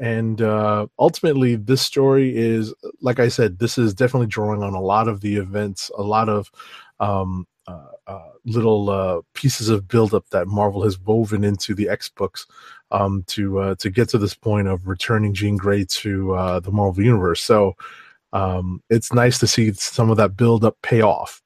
And 0.00 0.40
uh, 0.40 0.86
ultimately 0.98 1.54
this 1.56 1.82
story 1.82 2.34
is 2.34 2.74
like 3.02 3.20
i 3.20 3.28
said 3.28 3.58
this 3.58 3.76
is 3.76 3.92
definitely 3.94 4.26
drawing 4.26 4.62
on 4.62 4.74
a 4.74 4.80
lot 4.80 5.06
of 5.06 5.20
the 5.20 5.36
events 5.36 5.90
a 5.98 6.02
lot 6.02 6.28
of 6.30 6.50
um, 6.98 7.46
uh, 7.68 7.92
uh, 8.06 8.30
little 8.44 8.90
uh, 8.90 9.20
pieces 9.34 9.68
of 9.68 9.86
buildup 9.86 10.28
that 10.30 10.48
marvel 10.48 10.82
has 10.82 10.98
woven 10.98 11.44
into 11.44 11.74
the 11.74 11.88
x 11.88 12.08
books 12.08 12.46
um, 12.92 13.24
to 13.26 13.58
uh, 13.58 13.74
to 13.76 13.90
get 13.90 14.08
to 14.10 14.18
this 14.18 14.34
point 14.34 14.68
of 14.68 14.86
returning 14.86 15.34
jean 15.34 15.56
grey 15.56 15.84
to 15.84 16.34
uh, 16.34 16.60
the 16.60 16.70
marvel 16.70 17.02
universe. 17.02 17.42
So 17.42 17.74
um, 18.32 18.82
it's 18.90 19.12
nice 19.12 19.38
to 19.40 19.46
see 19.46 19.72
some 19.72 20.10
of 20.10 20.16
that 20.18 20.36
buildup 20.36 20.76
pay 20.82 21.00
off. 21.00 21.42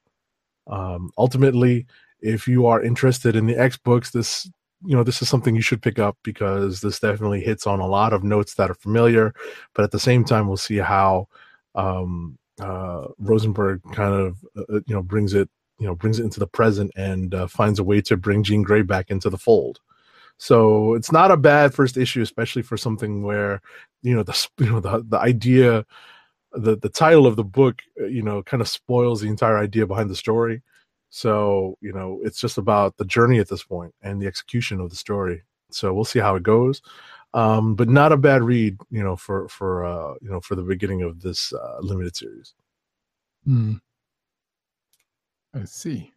Um, 0.67 1.11
ultimately 1.17 1.87
if 2.27 2.49
you 2.49 2.67
are 2.67 2.83
interested 2.83 3.37
in 3.37 3.47
the 3.47 3.57
x 3.57 3.77
books 3.77 4.11
this 4.11 4.49
you 4.85 4.95
know 4.95 5.03
this 5.03 5.23
is 5.23 5.29
something 5.29 5.55
you 5.55 5.63
should 5.63 5.83
pick 5.83 5.99
up 5.99 6.17
because 6.23 6.81
this 6.81 7.01
definitely 7.01 7.41
hits 7.41 7.67
on 7.67 7.81
a 7.81 7.87
lot 7.87 8.13
of 8.13 8.23
notes 8.23 8.55
that 8.55 8.71
are 8.71 8.75
familiar 8.75 9.35
but 9.75 9.83
at 9.83 9.91
the 9.91 9.99
same 9.99 10.25
time 10.25 10.47
we'll 10.47 10.57
see 10.57 10.77
how 10.77 11.27
um 11.75 12.39
uh 12.61 13.07
rosenberg 13.19 13.81
kind 13.93 14.15
of 14.15 14.45
uh, 14.57 14.81
you 14.87 14.95
know 14.95 15.03
brings 15.03 15.35
it 15.35 15.49
you 15.79 15.87
know 15.87 15.95
brings 15.95 16.19
it 16.19 16.25
into 16.25 16.41
the 16.41 16.47
present 16.47 16.91
and 16.97 17.35
uh, 17.35 17.47
finds 17.47 17.79
a 17.79 17.85
way 17.85 18.01
to 18.01 18.17
bring 18.17 18.43
jean 18.43 18.63
grey 18.63 18.83
back 18.83 19.11
into 19.11 19.31
the 19.31 19.39
fold. 19.39 19.81
So 20.39 20.95
it's 20.95 21.13
not 21.13 21.31
a 21.31 21.37
bad 21.37 21.75
first 21.75 21.97
issue 21.97 22.23
especially 22.23 22.63
for 22.63 22.77
something 22.77 23.23
where 23.23 23.61
you 24.03 24.15
know 24.15 24.23
the 24.23 24.49
you 24.59 24.71
know 24.71 24.81
the, 24.81 25.05
the 25.07 25.19
idea 25.19 25.85
the 26.53 26.77
the 26.77 26.89
title 26.89 27.27
of 27.27 27.37
the 27.37 27.45
book 27.45 27.83
uh, 28.01 28.07
you 28.07 28.23
know 28.23 28.43
kind 28.43 28.61
of 28.61 28.69
spoils 28.69 29.21
the 29.21 29.29
entire 29.29 29.59
idea 29.59 29.87
behind 29.87 30.11
the 30.11 30.17
story 30.17 30.63
so, 31.17 31.79
you 31.81 31.95
know, 31.95 32.21
it's 32.23 32.39
just 32.39 32.59
about 32.59 32.99
the 32.99 33.05
journey 33.07 33.39
at 33.39 33.49
this 33.49 33.63
point 33.63 33.95
and 34.03 34.21
the 34.21 34.27
execution 34.27 34.81
of 34.81 34.91
the 34.91 34.97
story. 34.97 35.43
So 35.71 35.95
we'll 35.95 36.05
see 36.05 36.19
how 36.19 36.37
it 36.37 36.43
goes. 36.43 36.83
Um, 37.33 37.75
but 37.75 37.89
not 37.89 38.13
a 38.13 38.19
bad 38.19 38.43
read, 38.43 38.77
you 38.91 39.03
know, 39.03 39.17
for 39.17 39.49
for 39.49 39.87
uh, 39.87 40.13
you 40.21 40.29
know, 40.29 40.43
for 40.43 40.57
the 40.57 40.63
beginning 40.63 41.01
of 41.01 41.23
this 41.23 41.55
uh, 41.55 41.79
limited 41.81 42.15
series. 42.17 42.53
Hmm. 43.47 43.77
I 45.55 45.65
see. 45.65 46.13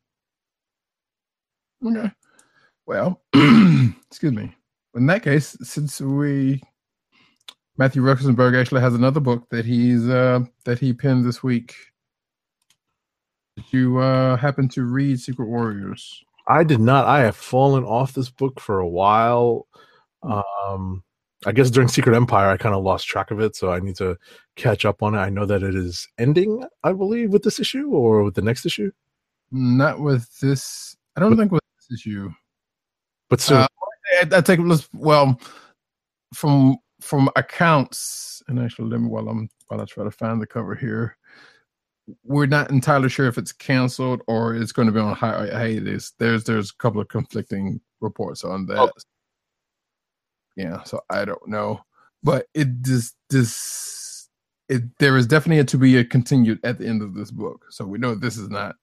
Okay. 1.85 2.11
Well, 2.85 3.21
excuse 3.33 4.33
me. 4.33 4.53
In 4.95 5.05
that 5.05 5.23
case, 5.23 5.55
since 5.61 6.01
we 6.01 6.61
Matthew 7.77 8.01
Rosenberg 8.01 8.53
actually 8.53 8.81
has 8.81 8.95
another 8.95 9.21
book 9.21 9.47
that 9.49 9.63
he's 9.63 10.09
uh 10.09 10.41
that 10.65 10.79
he 10.79 10.91
penned 10.91 11.23
this 11.23 11.41
week. 11.41 11.73
Did 13.59 13.73
you 13.77 13.97
uh 13.99 14.37
happen 14.37 14.69
to 14.69 14.83
read 14.85 15.19
Secret 15.19 15.47
Warriors? 15.47 16.23
I 16.47 16.63
did 16.63 16.79
not. 16.79 17.05
I 17.05 17.19
have 17.19 17.35
fallen 17.35 17.83
off 17.83 18.13
this 18.13 18.29
book 18.29 18.59
for 18.59 18.79
a 18.79 18.87
while. 18.87 19.67
Um, 20.23 21.03
I 21.45 21.51
guess 21.51 21.69
during 21.69 21.89
Secret 21.89 22.15
Empire, 22.15 22.49
I 22.49 22.57
kind 22.57 22.73
of 22.73 22.83
lost 22.83 23.07
track 23.07 23.31
of 23.31 23.39
it, 23.41 23.55
so 23.57 23.71
I 23.71 23.79
need 23.81 23.97
to 23.97 24.17
catch 24.55 24.85
up 24.85 25.03
on 25.03 25.13
it. 25.13 25.19
I 25.19 25.29
know 25.29 25.45
that 25.45 25.61
it 25.61 25.75
is 25.75 26.07
ending, 26.17 26.63
I 26.83 26.93
believe, 26.93 27.31
with 27.31 27.43
this 27.43 27.59
issue 27.59 27.89
or 27.89 28.23
with 28.23 28.35
the 28.35 28.41
next 28.41 28.65
issue, 28.65 28.91
Not 29.51 29.99
with 29.99 30.27
this. 30.39 30.95
I 31.17 31.19
don't 31.19 31.37
think 31.37 31.51
with 31.51 31.61
this 31.89 31.99
issue. 31.99 32.29
but 33.29 33.41
soon. 33.41 33.57
Uh, 33.57 33.67
I, 34.21 34.37
I 34.37 34.41
take 34.41 34.59
let's 34.61 34.87
well 34.93 35.39
from 36.33 36.77
from 37.01 37.29
accounts 37.35 38.41
and 38.47 38.57
actually 38.59 38.89
let 38.89 39.01
me 39.01 39.07
while 39.07 39.27
I'm 39.27 39.49
while 39.67 39.81
I 39.81 39.85
try 39.85 40.05
to 40.05 40.11
find 40.11 40.41
the 40.41 40.47
cover 40.47 40.75
here. 40.75 41.17
We're 42.23 42.45
not 42.45 42.71
entirely 42.71 43.09
sure 43.09 43.27
if 43.27 43.37
it's 43.37 43.51
canceled 43.51 44.21
or 44.27 44.55
it's 44.55 44.71
going 44.71 44.87
to 44.87 44.91
be 44.91 44.99
on 44.99 45.15
hi- 45.15 45.47
hiatus. 45.47 46.13
There's 46.19 46.43
there's 46.43 46.71
a 46.71 46.75
couple 46.77 47.01
of 47.01 47.07
conflicting 47.07 47.81
reports 48.01 48.43
on 48.43 48.65
that. 48.67 48.79
Oh. 48.79 48.91
Yeah, 50.55 50.83
so 50.83 51.01
I 51.09 51.23
don't 51.23 51.47
know, 51.47 51.79
but 52.21 52.47
it 52.53 52.67
just 52.81 53.15
this 53.29 54.29
it 54.67 54.83
there 54.99 55.17
is 55.17 55.25
definitely 55.25 55.63
to 55.63 55.77
be 55.77 55.97
a 55.97 56.05
continued 56.05 56.59
at 56.63 56.77
the 56.77 56.87
end 56.87 57.01
of 57.01 57.15
this 57.15 57.31
book. 57.31 57.65
So 57.69 57.85
we 57.85 57.97
know 57.97 58.15
this 58.15 58.37
is 58.37 58.49
not 58.49 58.75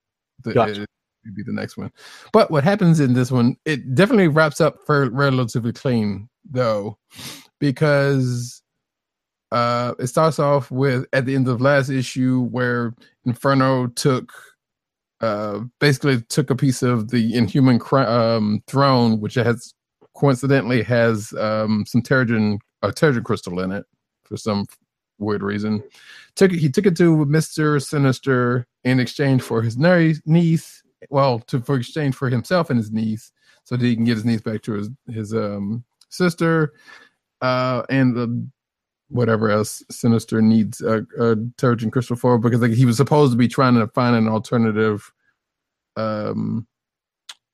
the 0.43 0.55
Gotcha. 0.55 0.83
it 0.83 1.35
be 1.35 1.43
the 1.43 1.53
next 1.53 1.77
one. 1.77 1.93
But 2.33 2.51
what 2.51 2.65
happens 2.65 3.01
in 3.01 3.15
this 3.15 3.31
one, 3.31 3.57
it 3.65 3.95
definitely 3.95 4.29
wraps 4.29 4.61
up 4.61 4.79
for 4.87 5.11
relatively 5.11 5.73
clean 5.73 6.29
though, 6.49 6.99
because 7.61 8.63
uh 9.53 9.95
it 9.99 10.09
starts 10.09 10.39
off 10.39 10.71
with 10.71 11.07
at 11.13 11.25
the 11.25 11.35
end 11.35 11.47
of 11.47 11.61
last 11.61 11.89
issue 11.89 12.43
where 12.47 12.95
Inferno 13.27 13.89
took 13.89 14.33
uh 15.21 15.61
basically 15.81 16.23
took 16.23 16.51
a 16.51 16.57
piece 16.57 16.83
of 16.83 17.11
the 17.11 17.35
Inhuman 17.35 17.79
cr- 17.79 17.99
um, 17.99 18.63
throne, 18.67 19.21
which 19.21 19.35
has 19.35 19.75
coincidentally 20.15 20.83
has 20.83 21.33
um 21.35 21.85
some 21.87 22.03
Terrigen 22.03 22.59
a 22.83 22.89
Terrigen 22.89 23.25
crystal 23.25 23.61
in 23.61 23.73
it 23.73 23.85
for 24.25 24.37
some 24.37 24.67
weird 25.19 25.43
reason. 25.43 25.83
Took 26.35 26.53
it, 26.53 26.59
he 26.59 26.69
took 26.71 26.87
it 26.87 26.97
to 26.99 27.25
Mister 27.25 27.81
Sinister 27.81 28.67
in 28.85 29.01
exchange 29.01 29.43
for 29.43 29.63
his 29.63 29.77
niece. 29.79 30.83
Well, 31.11 31.41
to 31.41 31.61
for 31.61 31.77
exchange 31.77 32.15
for 32.15 32.29
himself 32.29 32.71
and 32.71 32.79
his 32.79 32.91
niece, 32.91 33.33
so 33.65 33.77
that 33.77 33.85
he 33.85 33.95
can 33.95 34.05
get 34.05 34.17
his 34.17 34.25
niece 34.25 34.43
back 34.43 34.63
to 34.63 34.73
his 34.73 34.91
his 35.09 35.35
um 35.35 35.85
sister, 36.11 36.75
uh, 37.41 37.83
and 37.89 38.17
the 38.17 38.49
whatever 39.09 39.51
else 39.51 39.83
Sinister 39.91 40.43
needs 40.43 40.81
a, 40.81 40.99
a 41.19 41.37
Terrigen 41.59 41.93
crystal 41.93 42.17
for 42.17 42.39
because 42.39 42.61
like 42.61 42.73
he 42.73 42.87
was 42.87 42.97
supposed 42.97 43.33
to 43.33 43.39
be 43.39 43.49
trying 43.49 43.75
to 43.75 43.87
find 43.89 44.17
an 44.17 44.29
alternative 44.29 45.13
um 45.97 46.67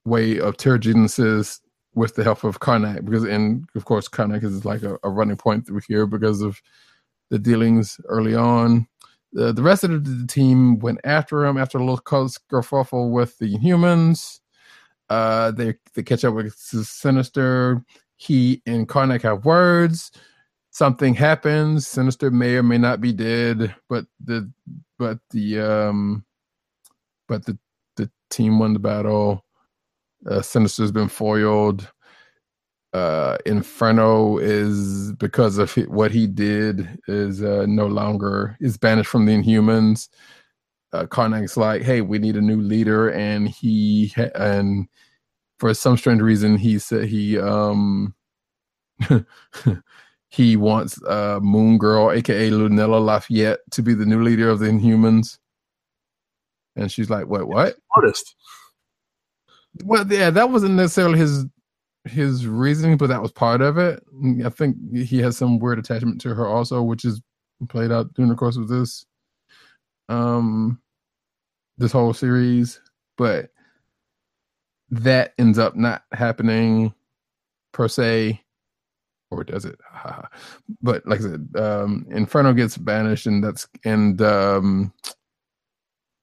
way 0.04 0.38
of 0.38 0.56
Terrigenesis 0.56 1.60
with 1.94 2.14
the 2.14 2.24
help 2.24 2.44
of 2.44 2.60
Karnak 2.60 3.04
because 3.04 3.24
and 3.24 3.68
of 3.74 3.84
course 3.84 4.08
Karnak 4.08 4.42
is 4.42 4.64
like 4.64 4.82
a, 4.82 4.98
a 5.02 5.10
running 5.10 5.36
point 5.36 5.66
through 5.66 5.82
here 5.86 6.06
because 6.06 6.40
of 6.40 6.60
the 7.30 7.38
dealings 7.38 8.00
early 8.08 8.34
on. 8.34 8.86
The, 9.34 9.52
the 9.52 9.62
rest 9.62 9.84
of 9.84 10.04
the 10.04 10.26
team 10.26 10.78
went 10.78 11.00
after 11.04 11.44
him 11.44 11.56
after 11.56 11.78
a 11.78 11.84
little 11.84 11.98
kerfuffle 11.98 13.10
with 13.10 13.38
the 13.38 13.56
humans. 13.58 14.40
Uh, 15.08 15.50
they 15.50 15.74
they 15.94 16.02
catch 16.02 16.24
up 16.24 16.34
with 16.34 16.54
Sinister. 16.54 17.84
He 18.16 18.62
and 18.66 18.88
Karnak 18.88 19.22
have 19.22 19.44
words 19.44 20.12
something 20.72 21.14
happens. 21.14 21.86
Sinister 21.86 22.32
may 22.32 22.56
or 22.56 22.64
may 22.64 22.78
not 22.78 23.00
be 23.00 23.12
dead, 23.12 23.76
but 23.88 24.06
the 24.24 24.50
but 24.98 25.18
the 25.30 25.60
um 25.60 26.24
but 27.28 27.46
the 27.46 27.56
the 27.96 28.10
team 28.30 28.58
won 28.58 28.72
the 28.72 28.80
battle. 28.80 29.44
Uh, 30.28 30.42
Sinister's 30.42 30.92
been 30.92 31.08
foiled. 31.08 31.90
Uh, 32.92 33.38
Inferno 33.46 34.38
is 34.38 35.12
because 35.14 35.58
of 35.58 35.72
what 35.88 36.10
he 36.12 36.26
did 36.26 37.00
is 37.08 37.42
uh, 37.42 37.64
no 37.66 37.86
longer 37.86 38.56
is 38.60 38.76
banished 38.76 39.10
from 39.10 39.26
the 39.26 39.32
Inhumans. 39.32 40.08
Uh, 40.92 41.06
Karnak's 41.06 41.56
like, 41.56 41.82
hey, 41.82 42.02
we 42.02 42.18
need 42.18 42.36
a 42.36 42.42
new 42.42 42.60
leader, 42.60 43.10
and 43.10 43.48
he 43.48 44.12
and 44.34 44.88
for 45.58 45.72
some 45.74 45.96
strange 45.96 46.20
reason 46.20 46.56
he 46.58 46.78
said 46.78 47.06
he 47.06 47.38
um 47.38 48.14
he 50.32 50.56
wants 50.56 51.02
uh 51.04 51.38
Moon 51.42 51.76
Girl, 51.76 52.10
aka 52.10 52.50
Lunella 52.50 53.04
Lafayette, 53.04 53.60
to 53.72 53.82
be 53.82 53.92
the 53.92 54.06
new 54.06 54.22
leader 54.22 54.48
of 54.48 54.60
the 54.60 54.66
Inhumans. 54.66 55.38
And 56.74 56.90
she's 56.90 57.10
like, 57.10 57.26
"What? 57.26 57.46
What? 57.48 57.76
Artist. 57.94 58.34
Well, 59.84 60.06
yeah, 60.10 60.30
that 60.30 60.48
wasn't 60.50 60.74
necessarily 60.74 61.18
his 61.18 61.44
his 62.04 62.46
reasoning, 62.46 62.96
but 62.96 63.08
that 63.08 63.20
was 63.20 63.30
part 63.30 63.60
of 63.60 63.76
it. 63.76 64.02
I 64.44 64.48
think 64.48 64.76
he 64.96 65.18
has 65.18 65.36
some 65.36 65.58
weird 65.58 65.78
attachment 65.78 66.20
to 66.22 66.34
her 66.34 66.46
also, 66.46 66.82
which 66.82 67.04
is 67.04 67.20
played 67.68 67.92
out 67.92 68.12
during 68.14 68.30
the 68.30 68.34
course 68.34 68.56
of 68.56 68.68
this 68.68 69.04
um 70.08 70.80
this 71.76 71.92
whole 71.92 72.14
series. 72.14 72.80
But 73.18 73.50
that 74.90 75.34
ends 75.38 75.58
up 75.58 75.76
not 75.76 76.04
happening 76.12 76.94
per 77.72 77.86
se 77.86 78.40
or 79.32 79.44
does 79.44 79.64
it? 79.64 79.80
but 80.82 81.06
like 81.06 81.20
I 81.20 81.22
said, 81.22 81.48
um, 81.56 82.06
Inferno 82.10 82.52
gets 82.52 82.76
banished, 82.76 83.26
and 83.26 83.42
that's 83.42 83.66
and 83.84 84.20
um, 84.22 84.92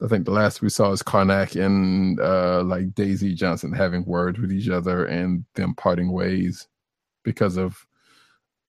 I 0.01 0.07
think 0.07 0.25
the 0.25 0.31
last 0.31 0.61
we 0.61 0.69
saw 0.69 0.91
is 0.91 1.03
Karnak 1.03 1.59
and 1.61 2.19
uh, 2.19 2.63
like 2.63 2.93
Daisy 2.93 3.33
Johnson 3.33 3.73
having 3.73 4.05
words 4.05 4.39
with 4.39 4.51
each 4.51 4.69
other 4.69 5.05
and 5.05 5.43
them 5.55 5.75
parting 5.75 6.11
ways 6.11 6.67
because 7.23 7.57
of 7.57 7.85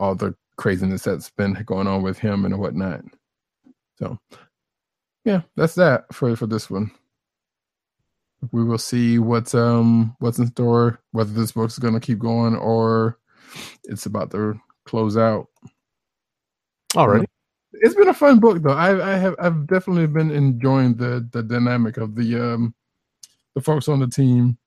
all 0.00 0.14
the 0.14 0.34
craziness 0.56 1.02
that's 1.02 1.30
been 1.30 1.54
going 1.66 1.86
on 1.86 2.02
with 2.02 2.18
him 2.18 2.44
and 2.44 2.58
whatnot. 2.58 3.02
So, 3.98 4.18
yeah, 5.24 5.42
that's 5.56 5.76
that 5.76 6.12
for 6.12 6.34
for 6.34 6.46
this 6.46 6.68
one. 6.68 6.90
We 8.52 8.64
will 8.64 8.78
see 8.78 9.18
what's 9.18 9.54
um 9.54 10.16
what's 10.18 10.38
in 10.38 10.48
store, 10.48 11.00
whether 11.12 11.32
this 11.32 11.52
book's 11.52 11.78
going 11.78 11.94
to 11.94 12.00
keep 12.00 12.18
going 12.18 12.56
or 12.56 13.18
it's 13.84 14.06
about 14.06 14.30
to 14.32 14.60
close 14.84 15.16
out. 15.16 15.46
All 16.96 17.08
right. 17.08 17.28
It's 17.72 17.94
been 17.94 18.08
a 18.08 18.14
fun 18.14 18.40
book 18.40 18.62
though. 18.62 18.70
I 18.72 19.14
I 19.14 19.16
have 19.16 19.36
I've 19.38 19.66
definitely 19.66 20.06
been 20.08 20.30
enjoying 20.30 20.94
the 20.96 21.26
the 21.32 21.42
dynamic 21.42 21.96
of 21.98 22.14
the 22.16 22.36
um 22.36 22.74
the 23.54 23.60
folks 23.60 23.88
on 23.88 24.00
the 24.00 24.08
team, 24.08 24.58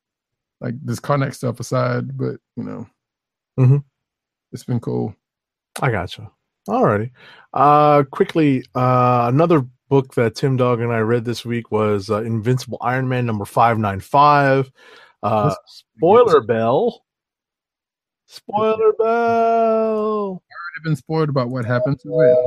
like 0.62 0.76
this 0.84 1.00
Karnak 1.00 1.34
stuff 1.34 1.60
aside, 1.60 2.18
but 2.18 2.38
you 2.56 2.64
know, 2.64 2.88
Mhm. 3.60 3.84
it's 4.52 4.64
been 4.64 4.80
cool. 4.80 5.14
I 5.82 5.92
gotcha. 5.92 6.32
Alrighty. 6.70 7.12
Uh, 7.54 8.04
quickly, 8.04 8.64
uh, 8.74 9.26
another 9.34 9.66
book 9.90 10.14
that 10.16 10.36
Tim 10.36 10.56
Dog 10.56 10.80
and 10.80 10.94
I 10.94 11.00
read 11.00 11.26
this 11.26 11.44
week 11.44 11.72
was 11.72 12.10
uh, 12.10 12.22
Invincible 12.24 12.78
Iron 12.82 13.10
Man 13.10 13.26
number 13.26 13.44
five 13.46 13.78
nine 13.78 14.00
five. 14.00 14.72
Uh, 15.22 15.54
spoiler 15.98 16.42
bell. 16.42 17.04
Spoiler 18.26 18.94
bell. 18.94 20.42
I've 20.44 20.56
already 20.56 20.84
been 20.84 20.96
spoiled 20.96 21.30
about 21.30 21.50
what 21.50 21.66
happened 21.66 22.00
to 22.02 22.10
it. 22.10 22.38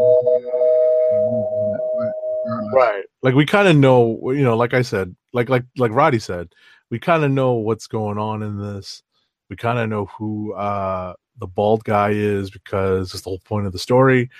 Right. 2.72 3.04
Like 3.22 3.34
we 3.34 3.46
kind 3.46 3.68
of 3.68 3.76
know, 3.76 4.18
you 4.32 4.42
know, 4.42 4.56
like 4.56 4.74
I 4.74 4.82
said, 4.82 5.14
like 5.32 5.48
like 5.48 5.64
like 5.76 5.92
Roddy 5.92 6.18
said, 6.18 6.52
we 6.90 6.98
kind 6.98 7.24
of 7.24 7.30
know 7.30 7.54
what's 7.54 7.86
going 7.86 8.18
on 8.18 8.42
in 8.42 8.58
this. 8.58 9.02
We 9.48 9.56
kind 9.56 9.78
of 9.78 9.88
know 9.88 10.06
who 10.06 10.54
uh 10.54 11.14
the 11.38 11.46
bald 11.46 11.84
guy 11.84 12.10
is 12.10 12.50
because 12.50 13.12
it's 13.12 13.22
the 13.22 13.30
whole 13.30 13.40
point 13.40 13.66
of 13.66 13.72
the 13.72 13.78
story. 13.78 14.30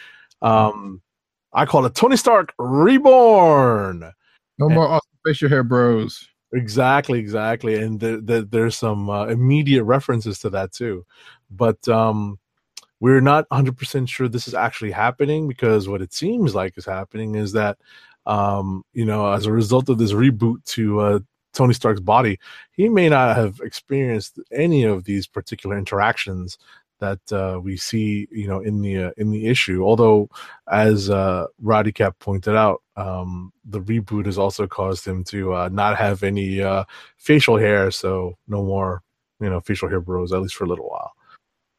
Um 0.43 1.03
I 1.53 1.67
call 1.67 1.87
it 1.87 1.95
Tony 1.95 2.17
Stark 2.17 2.53
Reborn. 2.59 4.13
No 4.59 4.69
more 4.69 4.87
awesome 4.87 5.11
facial 5.25 5.49
hair 5.49 5.65
bros. 5.65 6.29
Exactly, 6.53 7.19
exactly, 7.19 7.75
and 7.75 7.99
the, 7.99 8.21
the, 8.23 8.43
there's 8.49 8.77
some 8.77 9.11
uh, 9.11 9.27
immediate 9.27 9.83
references 9.83 10.39
to 10.41 10.51
that 10.51 10.73
too, 10.73 11.05
but 11.51 11.87
um, 11.89 12.39
we're 13.01 13.21
not 13.21 13.49
100% 13.51 14.09
sure 14.09 14.29
this 14.29 14.49
is 14.49 14.55
actually 14.55 14.93
happening 14.93 15.49
because 15.49 15.89
what 15.89 16.03
it 16.03 16.15
seems 16.15 16.55
like 16.55 16.79
is 16.79 16.87
happening 16.87 17.35
is 17.37 17.53
that 17.53 17.79
um, 18.27 18.85
you 18.95 19.05
know 19.05 19.33
as 19.33 19.47
a 19.47 19.53
result 19.53 19.89
of 19.89 19.99
this 19.99 20.13
reboot 20.13 20.65
to 20.67 21.01
uh, 21.01 21.19
Tony 21.55 21.75
Stark's 21.75 22.01
body, 22.01 22.39
he 22.73 22.89
may 22.89 23.09
not 23.09 23.37
have 23.37 23.61
experienced 23.63 24.39
any 24.53 24.85
of 24.85 25.05
these 25.05 25.27
particular 25.27 25.79
interactions 25.79 26.59
that 27.01 27.21
uh, 27.33 27.61
we 27.61 27.77
see, 27.77 28.27
you 28.31 28.49
know, 28.49 28.61
in 28.61 28.81
the 28.81 29.05
uh, 29.05 29.11
in 29.17 29.31
the 29.31 29.47
issue. 29.47 29.85
Although, 29.85 30.29
as 30.71 31.11
uh, 31.11 31.47
Roddykat 31.63 32.19
pointed 32.19 32.57
out, 32.57 32.83
um, 32.97 33.53
the 33.65 33.81
reboot 33.81 34.27
has 34.27 34.39
also 34.39 34.67
caused 34.67 35.07
him 35.07 35.25
to 35.25 35.55
uh, 35.55 35.69
not 35.73 35.97
have 35.97 36.23
any 36.23 36.63
uh, 36.63 36.85
facial 37.19 37.57
hair, 37.57 37.91
so 37.91 38.37
no 38.49 38.63
more, 38.65 39.03
you 39.41 39.51
know, 39.51 39.61
facial 39.61 39.89
hair 39.89 40.01
bros 40.01 40.33
at 40.33 40.41
least 40.41 40.55
for 40.55 40.65
a 40.65 40.69
little 40.69 40.89
while. 40.89 41.13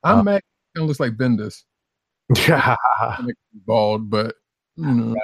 I'm 0.03 0.25
mad. 0.25 0.41
Kind 0.75 0.83
of 0.83 0.87
looks 0.87 0.99
like 0.99 1.13
Bendis, 1.17 1.63
Yeah. 2.47 2.75
bald, 3.65 4.09
but 4.09 4.35
you 4.75 4.85
know, 4.85 5.15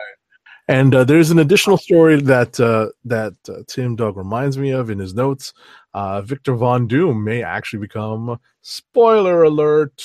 And 0.67 0.95
uh, 0.95 1.03
there's 1.03 1.29
an 1.29 1.39
additional 1.39 1.77
story 1.77 2.19
that 2.21 2.59
uh, 2.59 2.87
that 3.05 3.33
uh, 3.47 3.61
Tim 3.67 3.95
Dog 3.95 4.17
reminds 4.17 4.57
me 4.57 4.71
of 4.71 4.89
in 4.89 4.97
his 4.97 5.13
notes. 5.13 5.53
Uh, 5.93 6.21
Victor 6.21 6.55
Von 6.55 6.87
Doom 6.87 7.23
may 7.23 7.43
actually 7.43 7.79
become 7.79 8.39
spoiler 8.61 9.43
alert. 9.43 10.03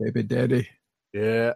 baby 0.00 0.22
daddy. 0.22 0.68
Yeah, 1.12 1.52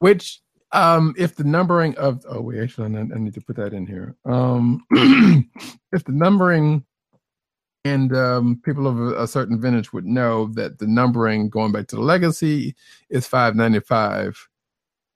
Which, 0.00 0.40
um, 0.72 1.14
if 1.16 1.36
the 1.36 1.44
numbering 1.44 1.96
of 1.96 2.24
oh 2.28 2.40
wait, 2.42 2.60
actually, 2.60 2.96
I 2.96 3.18
need 3.18 3.34
to 3.34 3.40
put 3.40 3.56
that 3.56 3.72
in 3.72 3.86
here. 3.86 4.16
Um, 4.24 4.84
if 5.92 6.04
the 6.04 6.12
numbering 6.12 6.84
and 7.84 8.14
um, 8.14 8.60
people 8.64 8.86
of 8.86 9.00
a, 9.00 9.22
a 9.22 9.26
certain 9.26 9.60
vintage 9.60 9.92
would 9.92 10.04
know 10.06 10.48
that 10.54 10.78
the 10.78 10.86
numbering 10.86 11.48
going 11.48 11.72
back 11.72 11.88
to 11.88 11.96
the 11.96 12.02
legacy 12.02 12.74
is 13.10 13.26
five 13.26 13.56
ninety 13.56 13.80
five. 13.80 14.36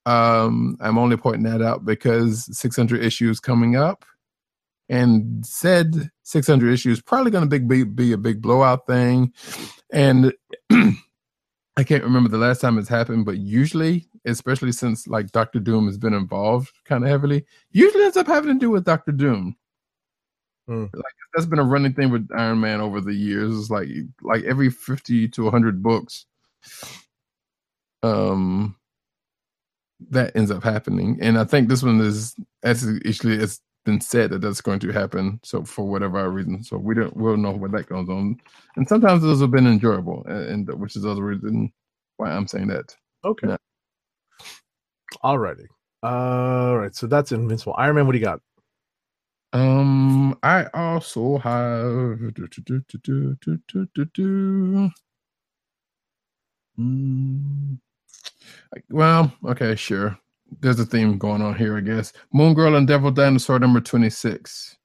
Um, 0.07 0.77
I'm 0.81 0.99
only 0.99 1.17
pointing 1.17 1.43
that 1.51 1.61
out 1.63 1.85
because 1.85 2.49
600 2.57 3.03
issues 3.03 3.41
coming 3.41 3.75
up, 3.75 4.05
and 4.89 5.45
said 5.45 6.11
600 6.23 6.73
issues 6.73 7.03
probably 7.03 7.31
going 7.31 7.45
to 7.45 7.51
big 7.51 7.69
be, 7.69 7.85
be 7.85 8.13
a 8.13 8.19
big 8.19 8.41
blowout 8.41 8.87
thing, 8.87 9.33
and 9.93 10.33
I 11.77 11.85
can't 11.85 12.05
remember 12.05 12.31
the 12.31 12.39
last 12.39 12.61
time 12.61 12.79
it's 12.79 12.89
happened, 12.89 13.27
but 13.27 13.37
usually, 13.37 14.09
especially 14.25 14.73
since 14.73 15.07
like 15.07 15.31
Doctor 15.33 15.61
Doom 15.61 15.87
has 15.87 15.99
been 15.99 16.15
involved 16.15 16.73
kind 16.87 17.05
of 17.05 17.11
heavily, 17.11 17.45
usually 17.71 18.05
ends 18.05 18.17
up 18.17 18.27
having 18.27 18.55
to 18.55 18.59
do 18.59 18.71
with 18.71 18.85
Doctor 18.85 19.13
Doom. 19.13 19.57
Hmm. 20.67 20.87
Like 20.95 21.05
that's 21.35 21.47
been 21.47 21.59
a 21.59 21.65
running 21.65 21.93
thing 21.93 22.11
with 22.11 22.29
Iron 22.37 22.61
Man 22.61 22.81
over 22.81 23.01
the 23.01 23.13
years. 23.13 23.59
It's 23.59 23.71
like 23.71 23.89
like 24.23 24.45
every 24.45 24.71
fifty 24.71 25.29
to 25.29 25.51
hundred 25.51 25.83
books, 25.83 26.25
um, 28.03 28.75
that 30.11 30.35
ends 30.35 30.51
up 30.51 30.65
happening. 30.65 31.19
And 31.21 31.39
I 31.39 31.45
think 31.45 31.69
this 31.69 31.83
one 31.83 32.01
is 32.01 32.35
actually 32.65 33.37
it's 33.37 33.61
been 33.87 34.01
said 34.03 34.31
that 34.31 34.43
that's 34.43 34.61
going 34.61 34.81
to 34.81 34.93
happen. 34.93 35.41
So 35.43 35.65
for 35.65 35.87
whatever 35.87 36.29
reason, 36.31 36.63
so 36.63 36.77
we 36.77 36.95
don't 36.95 37.17
we'll 37.17 37.39
know 37.39 37.53
where 37.53 37.71
that 37.71 37.89
goes 37.89 38.09
on. 38.11 38.39
And 38.77 38.87
sometimes 38.87 39.23
those 39.23 39.41
have 39.41 39.53
been 39.53 39.67
enjoyable, 39.67 40.25
and, 40.27 40.69
and 40.69 40.81
which 40.81 40.97
is 40.97 41.07
other 41.07 41.23
reason 41.23 41.73
why 42.19 42.31
I'm 42.33 42.47
saying 42.47 42.69
that. 42.69 42.95
Okay. 43.25 43.49
Yeah. 43.49 43.57
Alrighty. 45.25 45.67
Uh, 46.03 46.07
all 46.07 46.79
right. 46.79 46.95
So 46.95 47.07
that's 47.07 47.33
Invincible. 47.33 47.75
Iron 47.79 47.97
Man. 47.97 48.07
What 48.07 48.13
do 48.13 48.19
you 48.19 48.25
got? 48.25 48.41
Um, 49.55 50.39
I 50.43 50.67
also 50.75 51.39
have. 51.39 52.35
Do, 52.35 52.49
do, 52.49 52.83
do, 54.15 54.91
mm. 56.79 57.79
Well, 58.91 59.33
okay, 59.47 59.77
sure. 59.77 60.19
There's 60.61 60.81
a 60.81 60.87
theme 60.87 61.19
going 61.19 61.43
on 61.43 61.57
here, 61.57 61.77
I 61.77 61.81
guess. 61.81 62.13
Moon 62.33 62.55
Girl 62.55 62.77
and 62.77 62.87
Devil 62.87 63.11
Dinosaur 63.11 63.59
number 63.59 63.81
26. 63.81 64.77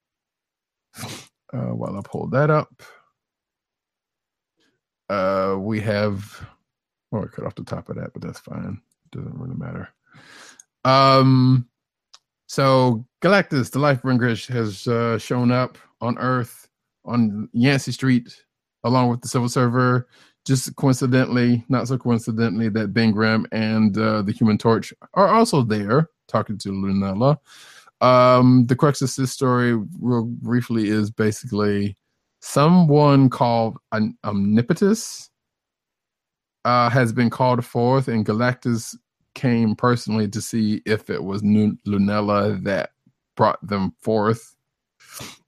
Uh, 1.53 1.73
while 1.73 1.97
I 1.97 2.01
pull 2.01 2.27
that 2.27 2.49
up, 2.49 2.81
uh, 5.09 5.55
we 5.59 5.81
have. 5.81 6.47
Oh, 7.11 7.23
I 7.23 7.25
cut 7.25 7.45
off 7.45 7.55
the 7.55 7.63
top 7.65 7.89
of 7.89 7.97
that, 7.97 8.13
but 8.13 8.21
that's 8.21 8.39
fine. 8.39 8.81
Doesn't 9.11 9.37
really 9.37 9.57
matter. 9.57 9.89
Um, 10.85 11.67
so 12.47 13.05
Galactus, 13.21 13.69
the 13.69 13.79
Lifebringer, 13.79 14.47
has 14.47 14.87
uh, 14.87 15.17
shown 15.17 15.51
up 15.51 15.77
on 15.99 16.17
Earth 16.17 16.69
on 17.05 17.49
Yancey 17.53 17.91
Street, 17.91 18.33
along 18.83 19.09
with 19.09 19.21
the 19.21 19.27
Silver 19.27 19.49
Surfer. 19.49 20.07
Just 20.45 20.75
coincidentally, 20.75 21.63
not 21.69 21.87
so 21.87 21.97
coincidentally, 21.97 22.69
that 22.69 22.93
Ben 22.93 23.11
Grimm 23.11 23.45
and 23.51 23.97
uh, 23.97 24.21
the 24.23 24.31
Human 24.31 24.57
Torch 24.57 24.93
are 25.13 25.27
also 25.27 25.61
there 25.61 26.09
talking 26.27 26.57
to 26.59 26.69
Lunella. 26.69 27.37
Um, 28.01 28.65
the 28.65 28.75
crux 28.75 29.01
of 29.01 29.13
this 29.15 29.31
story, 29.31 29.75
real 29.99 30.23
briefly, 30.25 30.89
is 30.89 31.11
basically 31.11 31.95
someone 32.39 33.29
called 33.29 33.77
an 33.91 34.17
Omnipotus 34.25 35.29
uh, 36.65 36.89
has 36.89 37.13
been 37.13 37.29
called 37.29 37.63
forth, 37.65 38.07
and 38.07 38.25
Galactus 38.25 38.95
came 39.33 39.75
personally 39.75 40.27
to 40.27 40.41
see 40.41 40.81
if 40.85 41.09
it 41.09 41.23
was 41.23 41.41
Lunella 41.41 42.63
that 42.63 42.91
brought 43.35 43.65
them 43.65 43.93
forth. 44.01 44.55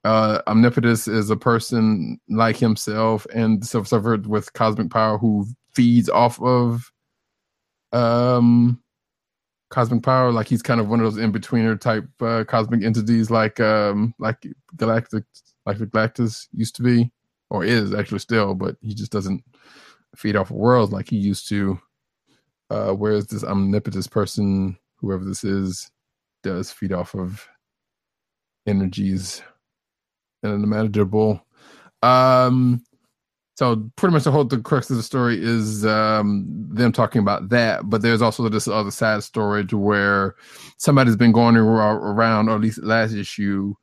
Uh, 0.04 0.42
is 0.48 1.30
a 1.30 1.38
person 1.38 2.20
like 2.30 2.58
himself 2.58 3.26
and 3.34 3.66
Surfer 3.66 4.18
with 4.18 4.52
cosmic 4.54 4.90
power 4.90 5.18
who 5.18 5.46
feeds 5.74 6.10
off 6.10 6.42
of 6.42 6.92
um 7.94 8.82
cosmic 9.70 10.04
power. 10.04 10.32
Like 10.32 10.48
he's 10.48 10.62
kind 10.62 10.80
of 10.80 10.90
one 10.90 11.00
of 11.00 11.06
those 11.06 11.22
in 11.22 11.32
betweener 11.32 11.80
type 11.80 12.06
uh, 12.22 12.44
cosmic 12.46 12.84
entities, 12.84 13.32
like 13.32 13.60
um 13.60 14.14
like 14.20 14.46
Galactic, 14.76 15.24
like 15.66 15.78
the 15.78 15.88
Galactus 15.88 16.48
used 16.52 16.76
to 16.76 16.84
be, 16.84 17.12
or 17.50 17.64
is 17.64 17.94
actually 17.94 18.20
still, 18.20 18.56
but 18.56 18.76
he 18.82 18.94
just 18.94 19.12
doesn't 19.12 19.44
feed 20.16 20.36
off 20.36 20.52
of 20.52 20.58
worlds 20.58 20.92
like 20.92 21.10
he 21.10 21.18
used 21.18 21.48
to. 21.50 21.80
Uh, 22.70 22.92
whereas 22.92 23.28
this 23.28 23.44
omnipotent 23.44 24.10
person, 24.12 24.78
whoever 24.96 25.24
this 25.24 25.44
is, 25.44 25.92
does 26.42 26.72
feed 26.72 26.92
off 26.92 27.14
of 27.16 27.48
energies 28.66 29.42
and 30.44 30.54
unimaginable. 30.54 31.46
Um, 32.02 32.84
so 33.56 33.90
pretty 33.96 34.14
much 34.14 34.24
the 34.24 34.32
whole 34.32 34.46
the 34.46 34.60
crux 34.60 34.90
of 34.90 34.98
the 34.98 35.04
story 35.04 35.38
is 35.40 35.86
um, 35.86 36.46
them 36.72 36.92
talking 36.92 37.20
about 37.20 37.50
that, 37.50 37.88
but 37.90 38.02
there's 38.02 38.22
also 38.22 38.48
this 38.50 38.68
other 38.68 38.92
side 38.92 39.24
story 39.24 39.66
to 39.68 39.78
where 39.78 40.36
somebody's 40.78 41.16
been 41.16 41.32
going 41.32 41.56
around, 41.56 42.50
or 42.50 42.56
at 42.56 42.62
least 42.62 42.84
last 42.84 43.14
issue, 43.14 43.74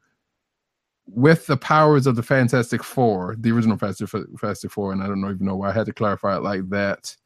with 1.07 1.47
the 1.47 1.57
powers 1.57 2.07
of 2.07 2.17
the 2.17 2.23
Fantastic 2.23 2.83
Four, 2.83 3.37
the 3.39 3.53
original 3.53 3.79
Fantastic 3.79 4.71
Four, 4.73 4.93
and 4.93 5.03
I 5.03 5.07
don't 5.07 5.25
even 5.25 5.47
know 5.47 5.57
why 5.57 5.71
I 5.71 5.73
had 5.73 5.87
to 5.87 5.93
clarify 5.93 6.37
it 6.37 6.43
like 6.43 6.69
that, 6.71 7.17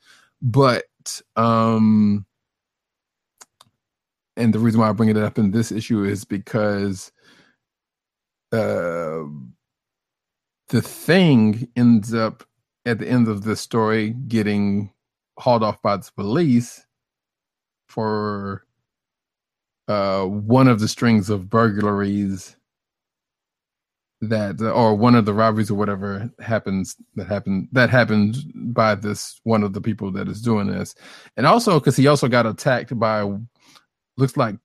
but 0.42 0.84
um, 1.36 2.26
and 4.36 4.52
the 4.52 4.58
reason 4.58 4.80
why 4.80 4.90
I 4.90 4.92
bring 4.92 5.08
it 5.08 5.16
up 5.16 5.38
in 5.38 5.50
this 5.50 5.72
issue 5.72 6.04
is 6.04 6.24
because 6.24 7.10
uh, 8.54 9.24
the 10.68 10.82
thing 10.82 11.68
ends 11.76 12.14
up 12.14 12.44
at 12.86 12.98
the 12.98 13.08
end 13.08 13.28
of 13.28 13.44
the 13.44 13.56
story 13.56 14.10
getting 14.28 14.92
hauled 15.38 15.62
off 15.62 15.80
by 15.82 15.96
the 15.96 16.10
police 16.16 16.86
for 17.88 18.64
uh, 19.88 20.24
one 20.24 20.68
of 20.68 20.80
the 20.80 20.88
strings 20.88 21.30
of 21.30 21.50
burglaries 21.50 22.56
that 24.20 24.60
or 24.62 24.94
one 24.94 25.14
of 25.14 25.26
the 25.26 25.34
robberies 25.34 25.70
or 25.70 25.74
whatever 25.74 26.30
happens 26.40 26.96
that 27.14 27.26
happened 27.26 27.68
that 27.72 27.90
happened 27.90 28.36
by 28.54 28.94
this 28.94 29.40
one 29.44 29.62
of 29.62 29.74
the 29.74 29.80
people 29.82 30.10
that 30.12 30.28
is 30.28 30.40
doing 30.40 30.68
this. 30.68 30.94
And 31.36 31.46
also 31.46 31.78
because 31.78 31.96
he 31.96 32.06
also 32.06 32.28
got 32.28 32.46
attacked 32.46 32.98
by 32.98 33.30
looks 34.16 34.36
like 34.36 34.56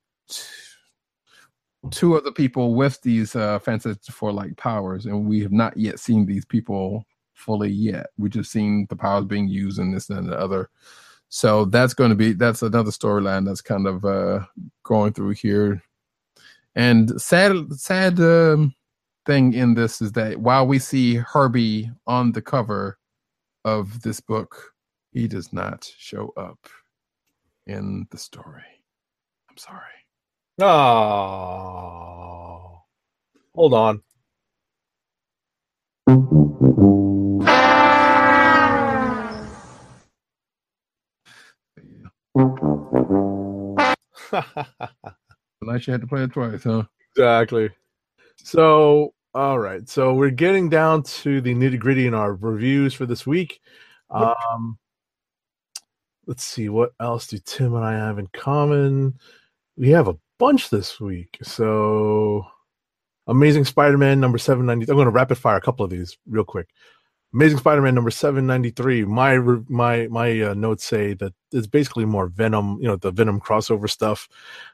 two 1.92 2.16
other 2.16 2.32
people 2.32 2.76
with 2.76 3.02
these 3.02 3.36
uh 3.36 3.58
fantastic 3.60 4.14
four 4.14 4.32
like 4.32 4.56
powers 4.58 5.06
and 5.06 5.26
we 5.26 5.42
have 5.42 5.52
not 5.52 5.76
yet 5.78 6.00
seen 6.00 6.26
these 6.26 6.46
people 6.46 7.06
fully 7.34 7.70
yet 7.70 8.08
we 8.18 8.30
just 8.30 8.52
seen 8.52 8.86
the 8.90 8.96
powers 8.96 9.26
being 9.26 9.48
used 9.48 9.80
in 9.80 9.92
this 9.92 10.10
and 10.10 10.28
the 10.28 10.38
other 10.38 10.70
so 11.30 11.64
that's 11.66 11.94
going 11.94 12.10
to 12.10 12.16
be 12.16 12.34
that's 12.34 12.62
another 12.62 12.92
storyline 12.92 13.46
that's 13.46 13.62
kind 13.62 13.88
of 13.88 14.04
uh 14.04 14.40
going 14.84 15.14
through 15.14 15.30
here 15.30 15.82
and 16.76 17.20
sad 17.22 17.56
sad 17.72 18.20
um 18.20 18.74
thing 19.30 19.54
in 19.54 19.76
this 19.76 20.02
is 20.02 20.12
that 20.14 20.40
while 20.40 20.66
we 20.66 20.80
see 20.80 21.16
Herbie 21.16 21.92
on 22.08 22.32
the 22.32 22.42
cover 22.42 22.98
of 23.64 24.02
this 24.02 24.20
book, 24.20 24.74
he 25.12 25.28
does 25.28 25.54
not 25.54 25.88
show 26.00 26.34
up 26.36 26.58
in 27.68 28.08
the 28.10 28.18
story. 28.18 28.64
I'm 29.48 29.58
sorry. 29.58 29.99
Oh, 30.62 30.66
hold 33.55 33.74
on. 33.74 34.01
Unless 45.62 45.88
you 45.88 45.93
had 45.93 46.01
to 46.01 46.07
play 46.07 46.24
it 46.24 46.34
twice, 46.34 46.64
huh? 46.64 46.84
exactly. 47.16 47.70
So, 48.43 49.14
all 49.34 49.60
right. 49.60 49.88
So 49.88 50.14
we're 50.14 50.30
getting 50.30 50.68
down 50.68 51.03
to 51.03 51.39
the 51.39 51.55
nitty 51.55 51.80
gritty 51.80 52.05
in 52.05 52.14
our 52.14 52.34
reviews 52.34 52.93
for 52.93 53.05
this 53.05 53.26
week. 53.26 53.62
Um, 54.10 54.78
let's 56.28 56.43
see 56.43 56.68
what 56.68 56.91
else 56.99 57.28
do 57.28 57.38
Tim 57.45 57.76
and 57.76 57.86
I 57.86 57.93
have 57.93 58.20
in 58.20 58.28
common. 58.34 59.18
We 59.78 59.91
have 59.91 60.10
a 60.10 60.18
bunch 60.40 60.70
this 60.70 61.00
week. 61.00 61.38
So, 61.44 62.46
Amazing 63.28 63.66
Spider-Man 63.66 64.20
number 64.20 64.40
seven 64.40 64.66
ninety. 64.66 64.90
I'm 64.90 64.96
going 64.96 65.06
to 65.06 65.12
rapid 65.12 65.38
fire 65.38 65.58
a 65.58 65.62
couple 65.62 65.86
of 65.86 65.92
these 65.92 66.18
real 66.28 66.44
quick. 66.44 66.70
Amazing 67.32 67.60
Spider-Man 67.60 67.94
number 67.94 68.10
seven 68.10 68.48
ninety 68.48 68.72
three. 68.72 69.06
My 69.06 69.38
my 69.68 70.08
my 70.08 70.42
uh, 70.42 70.54
notes 70.56 70.84
say 70.84 71.14
that 71.14 71.34
it's 71.52 71.68
basically 71.68 72.06
more 72.06 72.28
Venom. 72.28 72.80
You 72.82 72.88
know, 72.88 72.96
the 72.96 73.12
Venom 73.12 73.40
crossover 73.40 73.88
stuff 73.88 74.28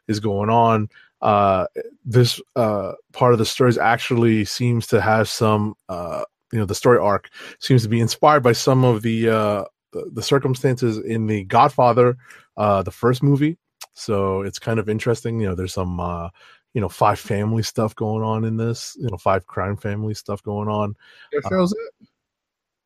is 0.07 0.22
going 0.22 0.49
on. 0.49 0.88
Uh, 1.22 1.66
this 2.05 2.39
uh, 2.55 2.93
part 3.11 3.34
of 3.34 3.39
the 3.39 3.45
stories 3.45 3.78
actually 3.78 4.45
seems 4.45 4.88
to 4.88 5.01
have 5.01 5.28
some. 5.28 5.76
Uh, 5.89 6.24
you 6.53 6.59
know, 6.59 6.66
the 6.66 6.76
story 6.76 6.99
arc 6.99 7.30
seems 7.59 7.84
to 7.84 7.89
be 7.89 7.99
inspired 7.99 8.41
by 8.41 8.53
some 8.53 8.86
of 8.86 9.01
the 9.01 9.28
uh, 9.28 9.66
the 9.91 10.22
circumstances 10.22 10.97
in 10.99 11.28
the 11.28 11.43
Godfather, 11.43 12.16
uh, 12.55 12.84
the 12.84 12.91
first 12.91 13.22
movie. 13.22 13.57
So 13.95 14.41
it's 14.41 14.59
kind 14.59 14.79
of 14.79 14.89
interesting. 14.89 15.39
You 15.39 15.47
know, 15.47 15.55
there's 15.55 15.73
some 15.73 15.99
uh, 15.99 16.29
you 16.73 16.81
know 16.81 16.89
five 16.89 17.19
family 17.19 17.63
stuff 17.63 17.95
going 17.95 18.23
on 18.23 18.43
in 18.43 18.57
this. 18.57 18.95
You 18.99 19.09
know, 19.09 19.17
five 19.17 19.47
crime 19.47 19.77
family 19.77 20.13
stuff 20.13 20.43
going 20.43 20.67
on. 20.67 20.95
It 21.31 21.43
shows 21.49 21.71
up. 21.71 22.07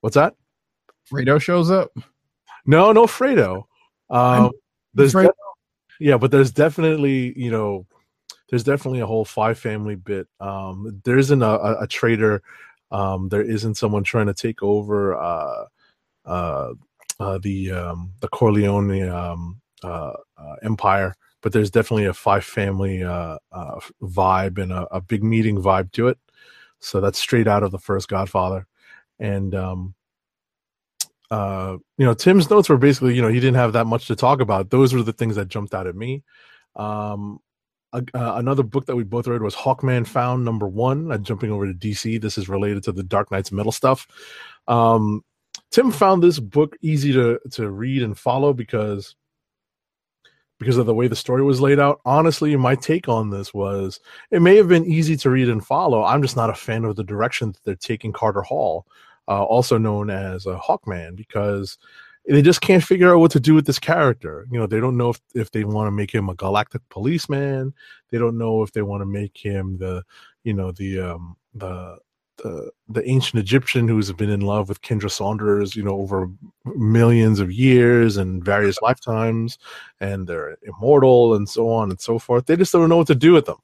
What's 0.02 0.16
that? 0.16 0.36
Fredo 1.12 1.42
shows 1.42 1.72
up. 1.72 1.92
No, 2.66 2.92
no 2.92 3.06
Fredo. 3.06 3.66
Um, 4.10 4.52
there's 4.94 5.14
Fredo. 5.14 5.26
def- 5.26 5.36
yeah, 6.00 6.18
but 6.18 6.32
there's 6.32 6.52
definitely 6.52 7.34
you 7.36 7.52
know 7.52 7.86
there's 8.50 8.64
definitely 8.64 9.00
a 9.00 9.08
whole 9.08 9.26
five 9.26 9.58
family 9.58 9.96
bit. 9.96 10.28
Um, 10.40 11.02
there 11.04 11.18
isn't 11.18 11.42
a, 11.42 11.46
a, 11.46 11.84
a 11.84 11.88
traitor. 11.88 12.44
Um, 12.92 13.30
there 13.30 13.44
isn't 13.44 13.76
someone 13.76 14.04
trying 14.04 14.28
to 14.28 14.34
take 14.34 14.64
over 14.64 15.16
uh, 15.16 15.66
uh, 16.26 16.74
uh, 17.20 17.38
the 17.40 17.72
um, 17.72 18.14
the 18.20 18.28
Corleone 18.28 19.10
um, 19.10 19.62
uh, 19.84 20.14
uh, 20.38 20.56
empire, 20.64 21.16
but 21.42 21.54
there's 21.54 21.72
definitely 21.72 22.06
a 22.06 22.14
five 22.14 22.46
family 22.46 23.04
uh, 23.04 23.38
uh, 23.52 23.80
vibe 24.02 24.58
and 24.58 24.72
a, 24.72 24.88
a 24.96 25.02
big 25.02 25.24
meeting 25.24 25.62
vibe 25.62 25.92
to 25.94 26.08
it. 26.08 26.18
So 26.80 27.02
that's 27.02 27.20
straight 27.20 27.48
out 27.48 27.64
of 27.64 27.72
the 27.72 27.80
first 27.80 28.08
Godfather, 28.08 28.66
and 29.20 29.54
um, 29.54 29.96
uh, 31.32 31.78
you 31.98 32.06
know, 32.06 32.14
Tim's 32.14 32.50
notes 32.50 32.70
were 32.70 32.78
basically, 32.78 33.16
you 33.16 33.22
know, 33.22 33.28
he 33.28 33.40
didn't 33.40 33.58
have 33.58 33.74
that 33.74 33.86
much 33.86 34.08
to 34.08 34.16
talk 34.16 34.40
about. 34.40 34.70
Those 34.70 34.94
were 34.94 35.04
the 35.04 35.14
things 35.14 35.36
that 35.36 35.48
jumped 35.48 35.74
out 35.74 35.88
at 35.88 35.96
me. 35.96 36.24
Um, 36.76 37.40
uh, 37.92 38.02
another 38.14 38.64
book 38.64 38.86
that 38.86 38.96
we 38.96 39.04
both 39.04 39.28
read 39.28 39.42
was 39.42 39.56
Hawkman 39.56 40.06
Found 40.08 40.46
number 40.46 40.68
one. 40.68 41.12
Uh, 41.12 41.18
jumping 41.18 41.52
over 41.52 41.66
to 41.66 41.74
DC, 41.74 42.22
this 42.22 42.38
is 42.38 42.48
related 42.48 42.84
to 42.84 42.92
the 42.92 43.04
Dark 43.04 43.32
Nights: 43.32 43.52
Metal 43.52 43.72
stuff. 43.72 44.08
Um, 44.68 45.24
Tim 45.72 45.92
found 45.92 46.22
this 46.22 46.40
book 46.40 46.76
easy 46.82 47.12
to 47.14 47.40
to 47.52 47.70
read 47.70 48.04
and 48.04 48.18
follow 48.18 48.54
because 48.54 49.16
because 50.60 50.78
of 50.78 50.86
the 50.86 50.94
way 50.94 51.08
the 51.08 51.16
story 51.16 51.42
was 51.42 51.62
laid 51.62 51.80
out. 51.80 52.02
Honestly, 52.06 52.56
my 52.56 52.76
take 52.76 53.08
on 53.08 53.30
this 53.30 53.54
was 53.54 54.00
it 54.30 54.42
may 54.42 54.56
have 54.58 54.68
been 54.68 54.86
easy 54.86 55.16
to 55.18 55.30
read 55.30 55.50
and 55.50 55.66
follow. 55.66 56.04
I'm 56.04 56.22
just 56.22 56.36
not 56.36 56.50
a 56.50 56.56
fan 56.56 56.86
of 56.86 56.96
the 56.96 57.04
direction 57.04 57.52
that 57.52 57.64
they're 57.64 57.76
taking 57.76 58.12
Carter 58.12 58.42
Hall, 58.42 58.86
uh, 59.28 59.44
also 59.44 59.78
known 59.78 60.10
as 60.10 60.46
a 60.46 60.58
Hawkman, 60.58 61.16
because 61.16 61.78
they 62.28 62.42
just 62.42 62.62
can't 62.62 62.84
figure 62.84 63.14
out 63.14 63.20
what 63.20 63.32
to 63.32 63.40
do 63.40 63.56
with 63.56 63.66
this 63.66 63.80
character. 63.80 64.46
You 64.52 64.60
know, 64.60 64.68
they 64.68 64.80
don't 64.80 64.98
know 64.98 65.10
if, 65.10 65.22
if 65.34 65.52
they 65.52 65.64
want 65.64 65.88
to 65.88 65.92
make 65.92 66.14
him 66.14 66.30
a 66.30 66.36
galactic 66.36 66.82
policeman. 66.90 67.74
They 68.12 68.18
don't 68.18 68.38
know 68.38 68.62
if 68.62 68.72
they 68.72 68.82
want 68.82 69.02
to 69.02 69.06
make 69.06 69.38
him 69.38 69.78
the, 69.78 70.04
you 70.44 70.54
know, 70.54 70.72
the 70.72 71.00
um 71.00 71.38
the 71.56 71.98
the 72.44 72.72
the 72.88 73.08
ancient 73.08 73.40
Egyptian 73.40 73.88
who's 73.88 74.12
been 74.12 74.30
in 74.30 74.42
love 74.42 74.70
with 74.70 74.82
Kendra 74.82 75.12
Saunders, 75.12 75.76
you 75.76 75.84
know, 75.84 76.00
over 76.00 76.30
millions 76.66 77.40
of 77.40 77.52
years 77.52 78.18
and 78.18 78.44
various 78.44 78.78
lifetimes, 78.82 79.58
and 80.00 80.28
they're 80.28 80.58
immortal 80.64 81.36
and 81.36 81.48
so 81.48 81.70
on 81.70 81.90
and 81.90 82.02
so 82.02 82.20
forth. 82.20 82.46
They 82.46 82.56
just 82.56 82.72
don't 82.72 82.90
know 82.90 82.98
what 82.98 83.08
to 83.08 83.16
do 83.16 83.34
with 83.34 83.46
them. 83.46 83.58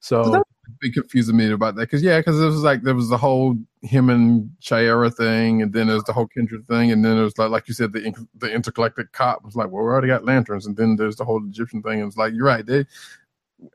So 0.00 0.30
that 0.30 0.42
be 0.80 0.90
confusing 0.90 1.36
me 1.36 1.50
about 1.50 1.74
that 1.74 1.82
because 1.82 2.02
yeah, 2.02 2.18
because 2.18 2.40
it 2.40 2.46
was 2.46 2.62
like 2.62 2.82
there 2.82 2.94
was 2.94 3.08
the 3.08 3.18
whole 3.18 3.56
him 3.82 4.08
and 4.08 4.50
Shiera 4.60 5.14
thing, 5.14 5.62
and 5.62 5.72
then 5.72 5.88
there's 5.88 6.04
the 6.04 6.12
whole 6.12 6.28
Kendra 6.28 6.64
thing, 6.66 6.90
and 6.92 7.04
then 7.04 7.16
there's 7.16 7.36
like 7.38 7.50
like 7.50 7.68
you 7.68 7.74
said 7.74 7.92
the 7.92 8.14
the 8.36 8.52
intergalactic 8.52 9.12
cop 9.12 9.44
was 9.44 9.56
like, 9.56 9.70
well, 9.70 9.82
we 9.82 9.90
already 9.90 10.08
got 10.08 10.24
lanterns, 10.24 10.66
and 10.66 10.76
then 10.76 10.96
there's 10.96 11.16
the 11.16 11.24
whole 11.24 11.44
Egyptian 11.44 11.82
thing, 11.82 12.00
and 12.00 12.08
it's 12.08 12.16
like 12.16 12.32
you're 12.34 12.46
right, 12.46 12.64
they. 12.66 12.86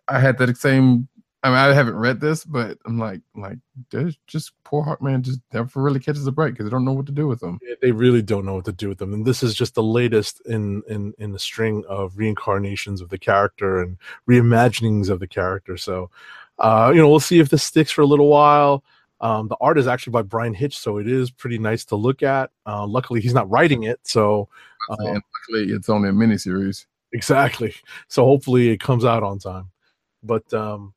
I 0.08 0.20
had 0.20 0.40
that 0.40 0.58
same. 0.58 1.08
I 1.46 1.50
mean, 1.50 1.58
I 1.58 1.74
haven't 1.76 1.96
read 1.96 2.20
this, 2.20 2.44
but 2.44 2.80
I'm 2.86 2.98
like, 2.98 3.22
like, 3.36 3.60
there's 3.92 4.18
just 4.26 4.52
poor 4.64 4.84
Hawkman 4.84 5.22
just 5.22 5.40
never 5.54 5.80
really 5.80 6.00
catches 6.00 6.26
a 6.26 6.32
break 6.32 6.56
because 6.56 6.66
they 6.66 6.72
don't 6.72 6.86
know 6.86 6.92
what 6.92 7.06
to 7.06 7.12
do 7.12 7.28
with 7.28 7.40
them. 7.40 7.60
they 7.84 7.92
really 7.92 8.24
don't 8.24 8.48
know 8.48 8.56
what 8.56 8.66
to 8.66 8.72
do 8.72 8.90
with 8.90 8.98
them 8.98 9.14
and 9.14 9.26
this 9.28 9.44
is 9.44 9.54
just 9.54 9.76
the 9.76 9.84
latest 9.84 10.42
in 10.48 10.82
in 10.88 11.14
in 11.20 11.34
the 11.34 11.38
string 11.38 11.84
of 11.88 12.18
reincarnations 12.18 13.00
of 13.00 13.10
the 13.10 13.20
character 13.20 13.80
and 13.80 13.98
reimaginings 14.28 15.08
of 15.08 15.20
the 15.20 15.28
character. 15.28 15.78
So 15.78 16.10
uh 16.58 16.92
you 16.92 17.00
know 17.00 17.08
we'll 17.08 17.20
see 17.20 17.38
if 17.38 17.50
this 17.50 17.62
sticks 17.62 17.92
for 17.92 18.02
a 18.02 18.08
little 18.08 18.28
while. 18.28 18.84
Um 19.22 19.48
the 19.48 19.58
art 19.62 19.78
is 19.78 19.86
actually 19.86 20.14
by 20.14 20.24
Bryan 20.24 20.56
Hitch 20.56 20.76
so 20.76 20.98
it 20.98 21.08
is 21.08 21.30
pretty 21.30 21.60
nice 21.60 21.86
to 21.86 21.96
look 21.96 22.24
at. 22.24 22.50
Uh 22.66 22.88
luckily 22.88 23.22
he's 23.22 23.36
not 23.36 23.48
writing 23.52 23.84
it 23.84 24.00
so 24.02 24.50
and 24.90 25.22
luckily, 25.52 25.76
it's 25.76 25.90
only 25.90 26.10
a 26.10 26.12
miniseries. 26.12 26.88
exactly. 27.12 27.76
So 28.08 28.26
hopefully 28.26 28.70
it 28.70 28.80
comes 28.80 29.06
out 29.06 29.22
on 29.22 29.38
time. 29.38 29.70
But 30.24 30.52
um 30.52 30.95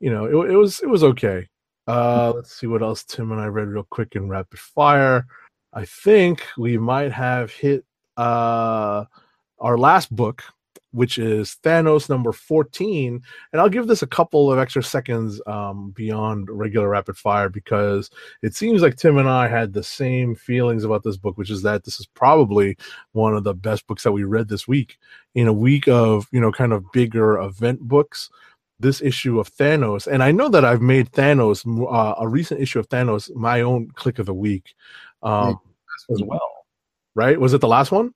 you 0.00 0.10
know 0.10 0.24
it, 0.24 0.50
it 0.50 0.56
was 0.56 0.80
it 0.80 0.88
was 0.88 1.04
okay. 1.04 1.48
Uh 1.86 2.32
let's 2.34 2.54
see 2.54 2.66
what 2.66 2.82
else 2.82 3.04
tim 3.04 3.32
and 3.32 3.40
i 3.40 3.46
read 3.46 3.68
real 3.68 3.86
quick 3.90 4.16
in 4.16 4.28
rapid 4.28 4.58
fire. 4.58 5.26
I 5.72 5.84
think 5.84 6.44
we 6.58 6.78
might 6.78 7.12
have 7.12 7.52
hit 7.52 7.84
uh 8.16 9.04
our 9.58 9.78
last 9.78 10.14
book 10.14 10.42
which 10.92 11.18
is 11.18 11.56
thanos 11.62 12.08
number 12.08 12.32
14 12.32 13.22
and 13.52 13.60
i'll 13.60 13.68
give 13.68 13.86
this 13.86 14.02
a 14.02 14.06
couple 14.06 14.50
of 14.50 14.58
extra 14.58 14.82
seconds 14.82 15.40
um 15.46 15.90
beyond 15.92 16.48
regular 16.50 16.88
rapid 16.88 17.16
fire 17.16 17.48
because 17.48 18.10
it 18.42 18.56
seems 18.56 18.82
like 18.82 18.96
tim 18.96 19.16
and 19.18 19.28
i 19.28 19.46
had 19.46 19.72
the 19.72 19.82
same 19.82 20.34
feelings 20.34 20.82
about 20.82 21.04
this 21.04 21.16
book 21.16 21.38
which 21.38 21.50
is 21.50 21.62
that 21.62 21.84
this 21.84 22.00
is 22.00 22.06
probably 22.06 22.76
one 23.12 23.34
of 23.34 23.44
the 23.44 23.54
best 23.54 23.86
books 23.86 24.02
that 24.02 24.12
we 24.12 24.24
read 24.24 24.48
this 24.48 24.66
week. 24.66 24.98
In 25.34 25.46
a 25.46 25.52
week 25.52 25.86
of 25.86 26.26
you 26.32 26.40
know 26.40 26.50
kind 26.50 26.72
of 26.72 26.90
bigger 26.92 27.38
event 27.38 27.80
books 27.80 28.28
this 28.80 29.02
issue 29.02 29.38
of 29.38 29.54
Thanos, 29.54 30.06
and 30.06 30.22
I 30.22 30.32
know 30.32 30.48
that 30.48 30.64
I've 30.64 30.82
made 30.82 31.12
Thanos 31.12 31.66
uh, 31.66 32.14
a 32.18 32.28
recent 32.28 32.60
issue 32.60 32.78
of 32.78 32.88
Thanos 32.88 33.34
my 33.34 33.60
own 33.60 33.90
click 33.92 34.18
of 34.18 34.26
the 34.26 34.34
week 34.34 34.74
um, 35.22 35.58
as 36.10 36.22
well. 36.22 36.66
Right? 37.14 37.38
Was 37.38 37.54
it 37.54 37.60
the 37.60 37.68
last 37.68 37.92
one? 37.92 38.14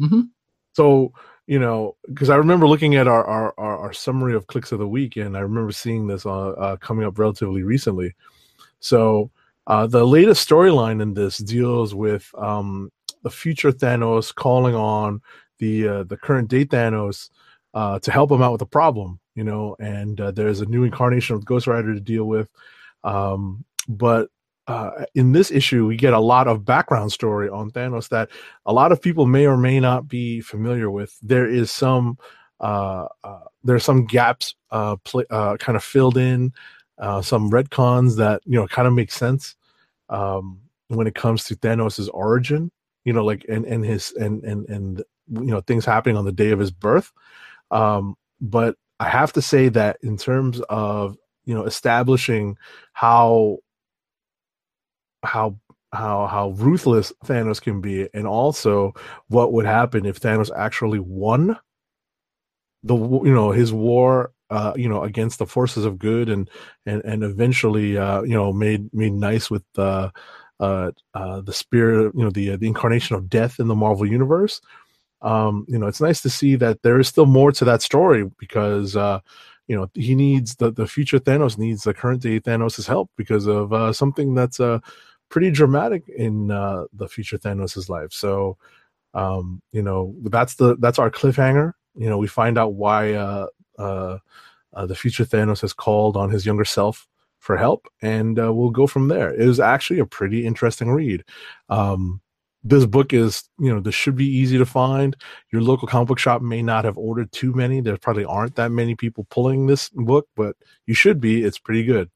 Mm-hmm. 0.00 0.22
So 0.74 1.12
you 1.46 1.58
know, 1.58 1.96
because 2.08 2.30
I 2.30 2.36
remember 2.36 2.66
looking 2.66 2.94
at 2.96 3.06
our, 3.06 3.24
our 3.24 3.54
our 3.58 3.78
our 3.78 3.92
summary 3.92 4.34
of 4.34 4.46
clicks 4.46 4.72
of 4.72 4.78
the 4.78 4.88
week, 4.88 5.16
and 5.16 5.36
I 5.36 5.40
remember 5.40 5.72
seeing 5.72 6.06
this 6.06 6.24
uh, 6.24 6.50
uh, 6.50 6.76
coming 6.76 7.04
up 7.04 7.18
relatively 7.18 7.62
recently. 7.62 8.14
So 8.80 9.30
uh, 9.66 9.86
the 9.86 10.06
latest 10.06 10.48
storyline 10.48 11.02
in 11.02 11.14
this 11.14 11.38
deals 11.38 11.94
with 11.94 12.30
um, 12.36 12.90
the 13.22 13.30
future 13.30 13.72
Thanos 13.72 14.34
calling 14.34 14.74
on 14.74 15.20
the 15.58 15.88
uh, 15.88 16.02
the 16.04 16.16
current 16.16 16.48
day 16.48 16.64
Thanos 16.64 17.30
uh, 17.74 17.98
to 17.98 18.10
help 18.10 18.30
him 18.30 18.42
out 18.42 18.52
with 18.52 18.62
a 18.62 18.66
problem, 18.66 19.18
you 19.34 19.44
know, 19.44 19.76
and 19.80 20.20
uh, 20.20 20.30
there's 20.30 20.60
a 20.60 20.66
new 20.66 20.84
incarnation 20.84 21.36
of 21.36 21.44
Ghost 21.44 21.66
Rider 21.66 21.94
to 21.94 22.00
deal 22.00 22.24
with. 22.24 22.48
Um, 23.02 23.64
but 23.88 24.28
uh, 24.66 25.04
in 25.14 25.32
this 25.32 25.50
issue, 25.50 25.86
we 25.86 25.96
get 25.96 26.14
a 26.14 26.20
lot 26.20 26.48
of 26.48 26.64
background 26.64 27.12
story 27.12 27.48
on 27.48 27.70
Thanos 27.70 28.08
that 28.08 28.30
a 28.64 28.72
lot 28.72 28.92
of 28.92 29.02
people 29.02 29.26
may 29.26 29.46
or 29.46 29.56
may 29.56 29.78
not 29.78 30.08
be 30.08 30.40
familiar 30.40 30.90
with. 30.90 31.16
There 31.22 31.46
is 31.46 31.70
some 31.70 32.18
uh, 32.60 33.08
uh, 33.22 33.40
there 33.62 33.76
are 33.76 33.80
some 33.80 34.06
gaps 34.06 34.54
uh, 34.70 34.96
pl- 35.04 35.24
uh, 35.30 35.56
kind 35.58 35.76
of 35.76 35.84
filled 35.84 36.16
in, 36.16 36.52
uh, 36.98 37.20
some 37.20 37.50
retcons 37.50 38.16
that 38.16 38.40
you 38.46 38.58
know 38.58 38.66
kind 38.66 38.88
of 38.88 38.94
make 38.94 39.10
sense 39.10 39.54
um, 40.08 40.60
when 40.88 41.06
it 41.06 41.14
comes 41.14 41.44
to 41.44 41.56
Thanos' 41.56 42.08
origin. 42.14 42.70
You 43.04 43.12
know, 43.12 43.24
like 43.24 43.44
and 43.48 43.66
and 43.66 43.84
his 43.84 44.12
and 44.12 44.42
and 44.44 44.66
and 44.70 44.98
you 45.28 45.50
know 45.50 45.60
things 45.60 45.84
happening 45.84 46.16
on 46.16 46.24
the 46.24 46.32
day 46.32 46.50
of 46.50 46.58
his 46.58 46.70
birth. 46.70 47.12
Um, 47.70 48.16
but 48.40 48.76
I 49.00 49.08
have 49.08 49.32
to 49.34 49.42
say 49.42 49.68
that 49.70 49.98
in 50.02 50.16
terms 50.16 50.60
of 50.68 51.16
you 51.44 51.54
know 51.54 51.64
establishing 51.64 52.56
how 52.92 53.58
how 55.24 55.58
how 55.92 56.26
how 56.26 56.50
ruthless 56.50 57.12
Thanos 57.24 57.60
can 57.60 57.80
be, 57.80 58.08
and 58.14 58.26
also 58.26 58.94
what 59.28 59.52
would 59.52 59.66
happen 59.66 60.06
if 60.06 60.20
Thanos 60.20 60.50
actually 60.56 60.98
won 61.00 61.58
the 62.82 62.94
you 62.94 63.32
know 63.32 63.50
his 63.50 63.72
war 63.72 64.32
uh 64.50 64.74
you 64.76 64.88
know 64.88 65.02
against 65.02 65.38
the 65.38 65.46
forces 65.46 65.84
of 65.84 65.98
good 65.98 66.28
and 66.28 66.50
and 66.86 67.02
and 67.04 67.24
eventually 67.24 67.96
uh 67.96 68.22
you 68.22 68.34
know 68.34 68.52
made 68.52 68.92
made 68.92 69.12
nice 69.12 69.50
with 69.50 69.64
uh 69.78 70.10
uh, 70.60 70.90
uh 71.14 71.40
the 71.40 71.52
spirit 71.52 72.12
you 72.14 72.22
know 72.22 72.30
the 72.30 72.54
the 72.56 72.66
incarnation 72.66 73.16
of 73.16 73.28
death 73.28 73.58
in 73.58 73.68
the 73.68 73.74
Marvel 73.74 74.06
universe 74.06 74.60
um, 75.24 75.64
you 75.68 75.78
know, 75.78 75.86
it's 75.86 76.02
nice 76.02 76.20
to 76.22 76.30
see 76.30 76.54
that 76.56 76.82
there 76.82 77.00
is 77.00 77.08
still 77.08 77.26
more 77.26 77.50
to 77.52 77.64
that 77.64 77.82
story 77.82 78.30
because, 78.38 78.94
uh, 78.94 79.20
you 79.66 79.74
know, 79.74 79.88
he 79.94 80.14
needs 80.14 80.56
the, 80.56 80.70
the 80.70 80.86
future 80.86 81.18
Thanos 81.18 81.56
needs 81.56 81.82
the 81.82 81.94
current 81.94 82.20
day 82.20 82.38
Thanos' 82.38 82.86
help 82.86 83.10
because 83.16 83.46
of 83.46 83.72
uh, 83.72 83.92
something 83.94 84.34
that's 84.34 84.60
uh, 84.60 84.80
pretty 85.30 85.50
dramatic 85.50 86.06
in 86.08 86.50
uh, 86.50 86.84
the 86.92 87.08
future 87.08 87.38
Thanos' 87.38 87.88
life. 87.88 88.12
So, 88.12 88.58
um, 89.14 89.62
you 89.72 89.82
know, 89.82 90.14
that's 90.24 90.56
the 90.56 90.76
that's 90.76 90.98
our 90.98 91.10
cliffhanger. 91.10 91.72
You 91.96 92.10
know, 92.10 92.18
we 92.18 92.26
find 92.26 92.58
out 92.58 92.74
why 92.74 93.14
uh, 93.14 93.46
uh, 93.78 94.18
uh, 94.74 94.86
the 94.86 94.94
future 94.94 95.24
Thanos 95.24 95.62
has 95.62 95.72
called 95.72 96.18
on 96.18 96.30
his 96.30 96.44
younger 96.44 96.66
self 96.66 97.08
for 97.38 97.56
help, 97.56 97.88
and 98.02 98.38
uh, 98.38 98.52
we'll 98.52 98.70
go 98.70 98.86
from 98.86 99.08
there. 99.08 99.32
It 99.32 99.46
was 99.46 99.60
actually 99.60 100.00
a 100.00 100.06
pretty 100.06 100.44
interesting 100.44 100.90
read. 100.90 101.24
Um, 101.70 102.20
this 102.64 102.86
book 102.86 103.12
is 103.12 103.44
you 103.58 103.72
know 103.72 103.80
this 103.80 103.94
should 103.94 104.16
be 104.16 104.26
easy 104.26 104.56
to 104.58 104.66
find. 104.66 105.14
Your 105.52 105.62
local 105.62 105.86
comic 105.86 106.08
book 106.08 106.18
shop 106.18 106.42
may 106.42 106.62
not 106.62 106.84
have 106.84 106.96
ordered 106.96 107.30
too 107.30 107.52
many. 107.52 107.80
There 107.80 107.98
probably 107.98 108.24
aren't 108.24 108.56
that 108.56 108.70
many 108.72 108.94
people 108.94 109.26
pulling 109.30 109.66
this 109.66 109.90
book 109.90 110.26
but 110.34 110.56
you 110.86 110.94
should 110.94 111.20
be. 111.20 111.44
It's 111.44 111.58
pretty 111.58 111.84
good. 111.84 112.10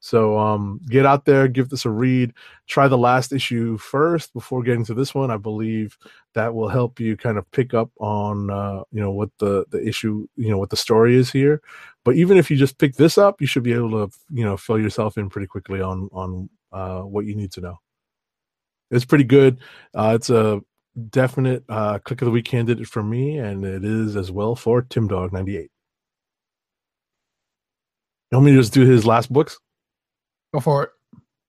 So 0.00 0.36
um 0.38 0.80
get 0.90 1.06
out 1.06 1.24
there 1.24 1.48
give 1.48 1.68
this 1.70 1.84
a 1.84 1.90
read. 1.90 2.34
Try 2.66 2.88
the 2.88 2.98
last 2.98 3.32
issue 3.32 3.78
first 3.78 4.34
before 4.34 4.62
getting 4.64 4.84
to 4.86 4.94
this 4.94 5.14
one. 5.14 5.30
I 5.30 5.36
believe 5.36 5.96
that 6.34 6.54
will 6.54 6.68
help 6.68 6.98
you 7.00 7.16
kind 7.16 7.38
of 7.38 7.50
pick 7.52 7.72
up 7.72 7.90
on 7.98 8.50
uh 8.50 8.82
you 8.90 9.00
know 9.00 9.12
what 9.12 9.30
the 9.38 9.64
the 9.70 9.86
issue 9.86 10.26
you 10.36 10.50
know 10.50 10.58
what 10.58 10.70
the 10.70 10.76
story 10.76 11.14
is 11.16 11.30
here. 11.30 11.62
But 12.04 12.16
even 12.16 12.36
if 12.36 12.50
you 12.50 12.56
just 12.56 12.78
pick 12.78 12.96
this 12.96 13.16
up 13.16 13.40
you 13.40 13.46
should 13.46 13.62
be 13.62 13.72
able 13.72 14.08
to 14.08 14.16
you 14.30 14.44
know 14.44 14.56
fill 14.56 14.78
yourself 14.78 15.16
in 15.16 15.30
pretty 15.30 15.46
quickly 15.46 15.80
on 15.80 16.08
on 16.12 16.50
uh 16.72 17.02
what 17.02 17.26
you 17.26 17.36
need 17.36 17.52
to 17.52 17.60
know 17.60 17.78
it's 18.94 19.04
pretty 19.04 19.24
good. 19.24 19.58
Uh, 19.94 20.12
it's 20.14 20.30
a 20.30 20.60
definite 21.10 21.64
uh, 21.68 21.98
click 21.98 22.22
of 22.22 22.26
the 22.26 22.32
week 22.32 22.44
candidate 22.44 22.86
for 22.86 23.02
me, 23.02 23.38
and 23.38 23.64
it 23.64 23.84
is 23.84 24.16
as 24.16 24.30
well 24.30 24.54
for 24.54 24.82
Tim 24.82 25.08
Dog 25.08 25.32
ninety 25.32 25.56
eight. 25.56 25.70
You 28.30 28.38
want 28.38 28.46
me 28.46 28.52
to 28.52 28.58
just 28.58 28.72
do 28.72 28.86
his 28.86 29.04
last 29.04 29.32
books? 29.32 29.58
Go 30.52 30.60
for 30.60 30.84
it. 30.84 30.90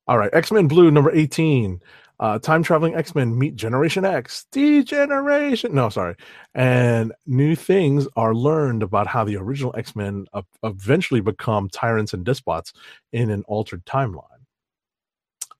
All 0.08 0.18
right, 0.18 0.34
X 0.34 0.52
Men 0.52 0.68
Blue 0.68 0.92
number 0.92 1.12
eighteen. 1.12 1.80
Uh, 2.18 2.40
time 2.40 2.64
traveling 2.64 2.96
X 2.96 3.14
Men 3.14 3.38
meet 3.38 3.58
Generation 3.58 4.06
X, 4.06 4.46
degeneration. 4.52 5.76
No, 5.76 5.90
sorry, 5.90 6.16
and 6.54 7.12
new 7.26 7.56
things 7.56 8.08
are 8.16 8.34
learned 8.34 8.84
about 8.84 9.06
how 9.06 9.26
the 9.26 9.36
original 9.36 9.76
X 9.78 9.98
Men 9.98 10.26
uh, 10.32 10.42
eventually 10.64 11.20
become 11.20 11.68
tyrants 11.70 12.14
and 12.14 12.24
despots 12.24 12.72
in 13.12 13.30
an 13.32 13.44
altered 13.48 13.86
timeline. 13.86 14.45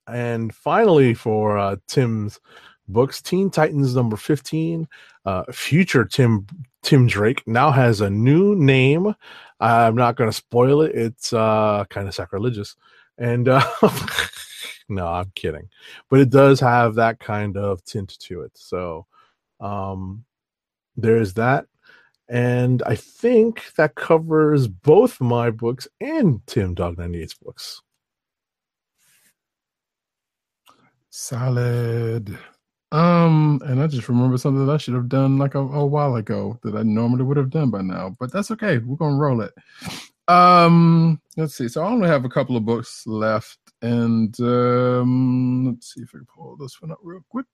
And 0.08 0.54
finally, 0.54 1.14
for 1.14 1.58
uh, 1.58 1.78
Tim's 1.88 2.40
books. 2.88 3.22
Teen 3.22 3.50
Titans 3.50 3.96
number 3.96 4.18
15. 4.18 4.88
Uh, 5.26 5.44
future 5.52 6.06
Tim 6.06 6.46
Tim 6.84 7.08
Drake 7.08 7.42
now 7.48 7.72
has 7.72 8.02
a 8.02 8.10
new 8.10 8.56
name. 8.56 9.16
I'm 9.60 9.96
not 9.96 10.16
going 10.16 10.30
to 10.30 10.36
spoil 10.36 10.82
it. 10.82 10.96
It's 10.96 11.34
uh, 11.34 11.86
kind 11.90 12.08
of 12.08 12.14
sacrilegious. 12.14 12.76
And 13.18 13.48
uh, 13.48 13.66
no, 14.90 15.08
I'm 15.08 15.32
kidding. 15.36 15.70
But 16.10 16.20
it 16.20 16.30
does 16.30 16.60
have 16.60 16.96
that 16.96 17.20
kind 17.20 17.58
of 17.58 17.84
tint 17.86 18.20
to 18.20 18.42
it. 18.42 18.52
So 18.56 19.08
um, 19.60 20.26
there's 20.96 21.34
that. 21.34 21.66
And 22.28 22.82
I 22.86 22.96
think 22.96 23.74
that 23.76 23.96
covers 23.96 24.68
both 24.68 25.22
my 25.22 25.52
books 25.52 25.88
and 26.02 26.46
Tim 26.48 26.74
Dog 26.74 26.98
98's 26.98 27.36
books. 27.36 27.82
Solid. 31.18 32.38
Um, 32.92 33.62
and 33.66 33.82
I 33.82 33.88
just 33.88 34.10
remember 34.10 34.38
something 34.38 34.66
that 34.66 34.74
I 34.74 34.76
should 34.76 34.96
have 34.96 35.08
done 35.08 35.38
like 35.38 35.56
a, 35.56 35.60
a 35.60 35.86
while 35.86 36.18
ago 36.18 36.60
that 36.62 36.76
I 36.76 36.84
normally 36.84 37.24
would 37.24 37.38
have 37.38 37.50
done 37.50 37.72
by 37.72 37.82
now, 37.82 38.14
but 38.20 38.34
that's 38.34 38.52
okay. 38.52 38.80
We're 38.80 38.98
gonna 38.98 39.16
roll 39.16 39.40
it. 39.40 39.54
Um, 40.28 41.22
let's 41.38 41.56
see. 41.56 41.70
So 41.70 41.84
I 41.84 41.88
only 41.88 42.10
have 42.10 42.26
a 42.26 42.30
couple 42.30 42.58
of 42.58 42.66
books 42.66 43.08
left, 43.08 43.60
and 43.82 44.38
um, 44.42 45.68
let's 45.68 45.94
see 45.94 46.02
if 46.02 46.10
I 46.10 46.18
can 46.18 46.26
pull 46.26 46.58
this 46.58 46.82
one 46.82 46.92
up 46.92 47.00
real 47.02 47.24
quick. 47.30 47.46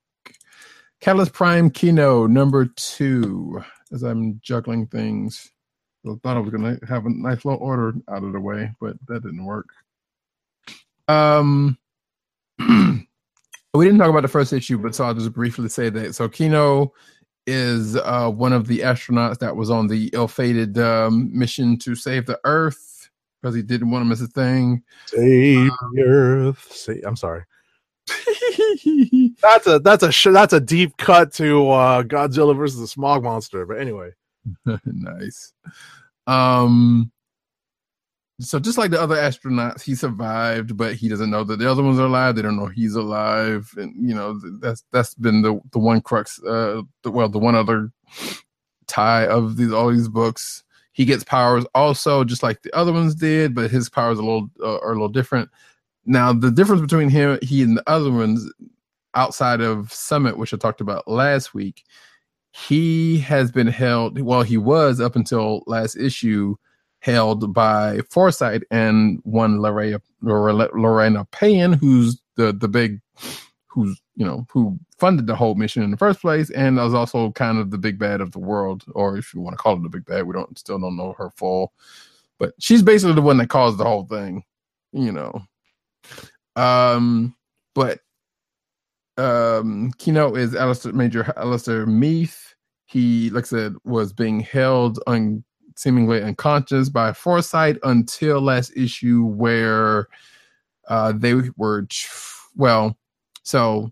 Catalyst 1.00 1.34
Prime 1.34 1.70
Kino 1.70 2.26
number 2.26 2.66
two. 2.66 3.64
As 3.92 4.02
I'm 4.02 4.40
juggling 4.42 4.88
things, 4.88 5.52
I 6.04 6.16
thought 6.24 6.38
I 6.38 6.40
was 6.40 6.50
gonna 6.50 6.80
have 6.90 7.06
a 7.06 7.12
nice 7.12 7.46
little 7.46 7.62
order 7.62 7.94
out 8.10 8.24
of 8.24 8.34
the 8.34 8.40
way, 8.40 8.72
but 8.82 8.96
that 9.08 9.22
didn't 9.22 9.46
work. 9.46 9.70
Um. 11.08 11.78
we 13.74 13.86
didn't 13.86 14.00
talk 14.00 14.10
about 14.10 14.22
the 14.22 14.28
first 14.28 14.54
issue, 14.54 14.78
but 14.78 14.94
so 14.96 15.06
I'll 15.06 15.14
just 15.14 15.34
briefly 15.34 15.70
say 15.70 15.90
that. 15.90 16.16
So 16.16 16.28
Kino 16.28 16.94
is 17.48 17.96
uh, 17.96 18.30
one 18.30 18.54
of 18.54 18.68
the 18.68 18.80
astronauts 18.80 19.40
that 19.40 19.56
was 19.56 19.70
on 19.70 19.88
the 19.88 20.10
ill-fated 20.14 20.78
um, 20.78 21.30
mission 21.38 21.78
to 21.80 21.96
save 21.96 22.26
the 22.26 22.40
Earth 22.44 23.10
because 23.42 23.56
he 23.56 23.62
didn't 23.62 23.90
want 23.92 24.04
to 24.04 24.10
miss 24.10 24.22
a 24.22 24.28
thing. 24.28 24.84
Save 25.08 25.72
the 25.94 26.04
Earth. 26.04 26.90
I'm 27.06 27.16
sorry. 27.16 27.44
That's 29.42 29.68
a 29.68 29.80
that's 29.80 30.04
a 30.04 30.12
sh- 30.12 30.28
that's 30.32 30.54
a 30.54 30.60
deep 30.60 30.98
cut 30.98 31.32
to 31.34 31.70
uh, 31.70 32.04
Godzilla 32.04 32.56
versus 32.56 32.80
the 32.80 32.88
Smog 32.88 33.24
Monster. 33.24 33.66
But 33.66 33.80
anyway, 33.80 34.12
nice. 34.86 35.54
Um, 36.28 37.12
so 38.42 38.60
just 38.60 38.78
like 38.78 38.92
the 38.92 39.02
other 39.02 39.16
astronauts, 39.16 39.82
he 39.82 39.96
survived, 39.96 40.76
but 40.76 40.96
he 40.96 41.08
doesn't 41.08 41.30
know 41.30 41.44
that 41.44 41.60
the 41.60 41.70
other 41.70 41.84
ones 41.84 42.00
are 42.00 42.06
alive. 42.06 42.36
They 42.36 42.42
don't 42.42 42.58
know 42.58 42.68
he's 42.68 42.96
alive, 42.96 43.72
and 43.78 43.94
you 43.98 44.16
know 44.16 44.40
that's 44.60 44.84
that's 44.92 45.14
been 45.16 45.42
the 45.42 45.60
the 45.72 45.80
one 45.80 46.02
crux. 46.02 46.42
Uh, 46.44 46.82
the, 47.04 47.12
well, 47.12 47.30
the 47.30 47.40
one 47.40 47.56
other 47.56 47.92
tie 48.88 49.28
of 49.28 49.58
these 49.58 49.72
all 49.72 49.92
these 49.92 50.10
books. 50.10 50.64
He 50.94 51.06
gets 51.06 51.24
powers 51.24 51.66
also, 51.74 52.24
just 52.26 52.44
like 52.44 52.64
the 52.64 52.76
other 52.76 52.92
ones 52.92 53.16
did, 53.16 53.56
but 53.56 53.72
his 53.72 53.90
powers 53.90 54.20
are 54.20 54.24
a 54.24 54.26
little 54.26 54.50
uh, 54.62 54.80
are 54.80 54.92
a 54.92 54.96
little 54.96 55.10
different. 55.10 55.50
Now, 56.06 56.34
the 56.34 56.52
difference 56.52 56.82
between 56.82 57.10
him, 57.10 57.38
he, 57.42 57.62
and 57.62 57.78
the 57.78 57.84
other 57.88 58.12
ones, 58.12 58.52
outside 59.14 59.62
of 59.62 59.94
Summit, 59.94 60.38
which 60.38 60.54
I 60.54 60.58
talked 60.58 60.82
about 60.82 61.08
last 61.08 61.54
week, 61.54 61.84
he 62.52 63.20
has 63.20 63.52
been 63.52 63.68
held. 63.68 64.20
Well, 64.20 64.42
he 64.42 64.58
was 64.58 65.00
up 65.00 65.16
until 65.16 65.64
last 65.68 65.96
issue 65.96 66.56
held 67.02 67.54
by 67.54 68.00
Foresight 68.10 68.64
and 68.72 69.20
one 69.24 69.62
Lorena, 69.62 70.00
Lorena 70.22 71.26
Payne, 71.32 71.74
who's 71.74 72.22
the 72.36 72.54
the 72.54 72.68
big, 72.68 73.02
who's 73.68 74.00
you 74.16 74.26
know 74.26 74.46
who 74.52 74.80
funded 74.98 75.28
the 75.28 75.36
whole 75.36 75.56
mission 75.56 75.84
in 75.84 75.92
the 75.92 75.98
first 75.98 76.22
place, 76.22 76.50
and 76.52 76.78
was 76.78 76.94
also 76.94 77.32
kind 77.32 77.58
of 77.58 77.72
the 77.72 77.78
big 77.78 78.00
bad 78.00 78.22
of 78.22 78.32
the 78.32 78.40
world, 78.40 78.84
or 78.94 79.18
if 79.18 79.34
you 79.34 79.42
want 79.42 79.58
to 79.58 79.62
call 79.62 79.76
it 79.76 79.84
the 79.84 79.90
big 79.90 80.06
bad, 80.06 80.26
we 80.26 80.34
don't 80.34 80.58
still 80.58 80.80
don't 80.80 80.96
know 80.96 81.14
her 81.18 81.32
full, 81.32 81.74
but 82.40 82.54
she's 82.60 82.84
basically 82.84 83.16
the 83.16 83.22
one 83.22 83.38
that 83.38 83.50
caused 83.50 83.78
the 83.78 83.84
whole 83.84 84.06
thing, 84.06 84.44
you 84.94 85.12
know. 85.12 85.42
Um, 86.56 87.36
but 87.74 88.00
um, 89.18 89.92
Kino 89.98 90.36
is 90.36 90.56
Alistair 90.56 90.94
Major 90.94 91.34
Alistair 91.36 91.86
Meath. 91.86 92.56
He, 92.86 93.30
like 93.32 93.46
I 93.46 93.48
said, 93.48 93.76
was 93.86 94.14
being 94.14 94.42
held 94.42 95.00
on 95.08 95.44
seemingly 95.76 96.22
unconscious 96.22 96.90
by 96.90 97.14
Foresight 97.14 97.78
until 97.84 98.42
last 98.42 98.72
issue, 98.76 99.24
where 99.26 100.08
uh, 100.88 101.14
they 101.16 101.36
were 101.58 101.88
well. 102.56 102.98
So 103.44 103.92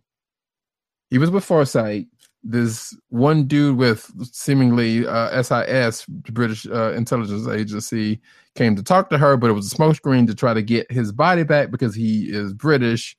he 1.10 1.18
was 1.18 1.32
with 1.32 1.46
Foresight. 1.46 2.08
This 2.42 2.96
one 3.10 3.46
dude 3.46 3.78
with 3.78 4.10
seemingly 4.34 5.06
uh, 5.06 5.42
SIS, 5.44 6.06
British 6.06 6.66
uh, 6.68 6.94
intelligence 6.94 7.48
agency, 7.48 8.22
came 8.56 8.76
to 8.76 8.84
talk 8.84 9.10
to 9.10 9.18
her, 9.18 9.36
but 9.36 9.50
it 9.50 9.54
was 9.54 9.72
a 9.72 9.76
smokescreen 9.76 10.26
to 10.28 10.36
try 10.36 10.54
to 10.54 10.62
get 10.62 10.90
his 10.92 11.12
body 11.12 11.44
back 11.44 11.72
because 11.72 11.94
he 11.94 12.30
is 12.30 12.54
British. 12.54 13.18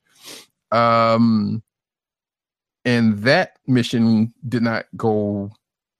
Um, 0.71 1.61
and 2.85 3.19
that 3.19 3.57
mission 3.67 4.33
did 4.47 4.63
not 4.63 4.85
go 4.97 5.51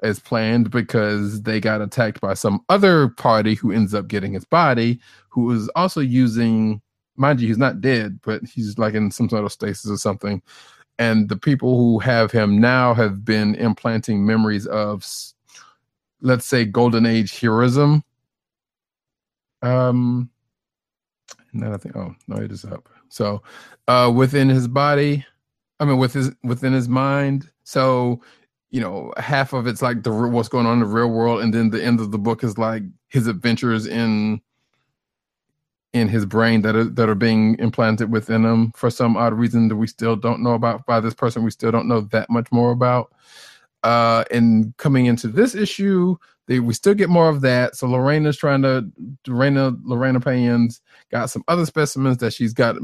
as 0.02 0.20
planned 0.20 0.72
because 0.72 1.44
they 1.44 1.60
got 1.60 1.82
attacked 1.82 2.22
by 2.22 2.34
some 2.34 2.60
other 2.70 3.10
party 3.10 3.56
who 3.56 3.72
ends 3.72 3.94
up 3.94 4.08
getting 4.08 4.34
his 4.34 4.46
body, 4.46 5.00
who 5.30 5.52
is 5.52 5.70
also 5.76 6.02
using, 6.02 6.82
mind 7.18 7.40
you, 7.40 7.48
he's 7.48 7.58
not 7.58 7.82
dead, 7.82 8.20
but 8.24 8.44
he's 8.44 8.78
like 8.78 8.94
in 8.94 9.12
some 9.12 9.30
sort 9.30 9.46
of 9.46 9.52
stasis 9.52 9.92
or 9.92 9.98
something. 9.98 10.42
And 10.98 11.30
the 11.30 11.38
people 11.38 11.78
who 11.78 12.00
have 12.00 12.32
him 12.32 12.60
now 12.60 12.94
have 12.94 13.24
been 13.24 13.56
implanting 13.56 14.26
memories 14.26 14.68
of, 14.68 15.06
let's 16.22 16.46
say, 16.46 16.66
golden 16.66 17.06
age 17.06 17.40
heroism. 17.40 18.04
Um, 19.62 20.30
now 21.54 21.74
I 21.74 21.78
think, 21.78 21.96
oh 21.96 22.16
no, 22.28 22.38
it 22.38 22.52
is 22.52 22.66
up. 22.66 22.90
So, 23.10 23.44
uh, 23.88 24.12
within 24.14 24.50
his 24.50 24.68
body, 24.68 25.26
I 25.80 25.86
mean, 25.86 25.98
with 25.98 26.14
his 26.14 26.32
within 26.44 26.74
his 26.74 26.88
mind. 26.88 27.50
So 27.64 28.22
you 28.72 28.80
know, 28.80 29.14
half 29.18 29.54
of 29.54 29.68
it's 29.68 29.82
like 29.82 30.04
the 30.04 30.12
what's 30.12 30.50
going 30.50 30.66
on 30.66 30.76
in 30.76 30.80
the 30.80 30.86
real 30.86 31.10
world, 31.12 31.42
and 31.42 31.54
then 31.54 31.70
the 31.70 31.84
end 31.84 32.00
of 32.00 32.12
the 32.12 32.18
book 32.18 32.44
is 32.44 32.58
like 32.58 32.84
his 33.10 33.28
adventures 33.28 33.86
in 33.86 34.42
in 35.94 36.08
his 36.08 36.26
brain 36.26 36.62
that 36.62 36.76
are 36.76 36.86
that 36.86 37.10
are 37.10 37.16
being 37.16 37.58
implanted 37.60 38.12
within 38.12 38.46
him 38.46 38.72
for 38.76 38.90
some 38.90 39.18
odd 39.18 39.34
reason 39.34 39.68
that 39.68 39.76
we 39.76 39.88
still 39.88 40.16
don't 40.16 40.42
know 40.42 40.54
about 40.54 40.86
by 40.86 41.02
this 41.02 41.14
person. 41.14 41.44
We 41.44 41.52
still 41.52 41.72
don't 41.72 41.88
know 41.88 42.02
that 42.02 42.30
much 42.30 42.48
more 42.52 42.72
about. 42.72 43.14
Uh, 43.84 44.24
and 44.32 44.76
coming 44.78 45.08
into 45.08 45.28
this 45.28 45.54
issue, 45.54 46.16
they 46.48 46.60
we 46.60 46.74
still 46.74 46.94
get 46.94 47.10
more 47.10 47.28
of 47.28 47.42
that. 47.42 47.76
So 47.76 47.88
Lorena's 47.88 48.38
trying 48.38 48.62
to 48.62 48.90
Lorena 49.28 49.76
Lorena 49.84 50.22
Payne's 50.22 50.80
got 51.12 51.30
some 51.30 51.44
other 51.50 51.66
specimens 51.66 52.18
that 52.18 52.34
she's 52.34 52.54
got 52.54 52.78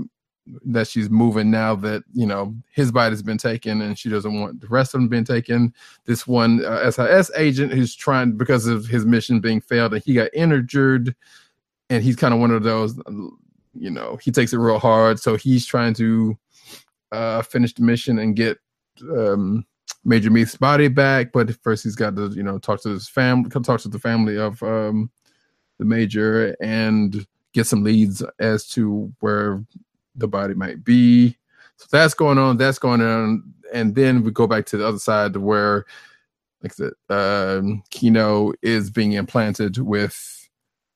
that 0.65 0.87
she's 0.87 1.09
moving 1.09 1.51
now 1.51 1.75
that 1.75 2.03
you 2.13 2.25
know 2.25 2.55
his 2.71 2.91
body's 2.91 3.21
been 3.21 3.37
taken 3.37 3.81
and 3.81 3.97
she 3.97 4.09
doesn't 4.09 4.39
want 4.39 4.61
the 4.61 4.67
rest 4.67 4.93
of 4.93 4.99
them 4.99 5.07
being 5.07 5.23
taken. 5.23 5.73
This 6.05 6.27
one 6.27 6.63
uh, 6.63 6.89
SIS 6.89 7.31
agent 7.35 7.73
who's 7.73 7.95
trying 7.95 8.37
because 8.37 8.67
of 8.67 8.85
his 8.85 9.05
mission 9.05 9.39
being 9.39 9.61
failed 9.61 9.93
and 9.93 10.03
he 10.03 10.13
got 10.13 10.29
injured, 10.33 11.15
and 11.89 12.03
he's 12.03 12.15
kind 12.15 12.33
of 12.33 12.39
one 12.39 12.51
of 12.51 12.63
those, 12.63 12.97
you 13.73 13.89
know, 13.89 14.17
he 14.21 14.31
takes 14.31 14.53
it 14.53 14.57
real 14.57 14.79
hard. 14.79 15.19
So 15.19 15.35
he's 15.35 15.65
trying 15.65 15.93
to 15.95 16.37
uh, 17.11 17.41
finish 17.41 17.73
the 17.73 17.83
mission 17.83 18.19
and 18.19 18.35
get 18.35 18.57
um, 19.11 19.65
Major 20.03 20.29
Meath's 20.29 20.55
body 20.55 20.87
back, 20.87 21.31
but 21.31 21.55
first 21.61 21.83
he's 21.83 21.95
got 21.95 22.15
to 22.15 22.29
you 22.29 22.43
know 22.43 22.59
talk 22.59 22.81
to 22.81 22.89
his 22.89 23.09
family, 23.09 23.49
talk 23.49 23.81
to 23.81 23.89
the 23.89 23.99
family 23.99 24.37
of 24.37 24.61
um, 24.63 25.09
the 25.79 25.85
major 25.85 26.55
and 26.61 27.25
get 27.53 27.65
some 27.67 27.83
leads 27.83 28.23
as 28.39 28.67
to 28.67 29.11
where 29.19 29.63
the 30.17 30.27
body 30.27 30.53
might 30.53 30.83
be. 30.83 31.37
So 31.77 31.85
that's 31.91 32.13
going 32.13 32.37
on. 32.37 32.57
That's 32.57 32.79
going 32.79 33.01
on, 33.01 33.43
and 33.73 33.95
then 33.95 34.23
we 34.23 34.31
go 34.31 34.47
back 34.47 34.65
to 34.67 34.77
the 34.77 34.87
other 34.87 34.99
side 34.99 35.35
where, 35.37 35.85
like 36.63 36.73
I 36.73 36.75
said, 36.75 36.93
um, 37.09 37.83
Kino 37.89 38.53
is 38.61 38.89
being 38.89 39.13
implanted 39.13 39.77
with 39.77 40.49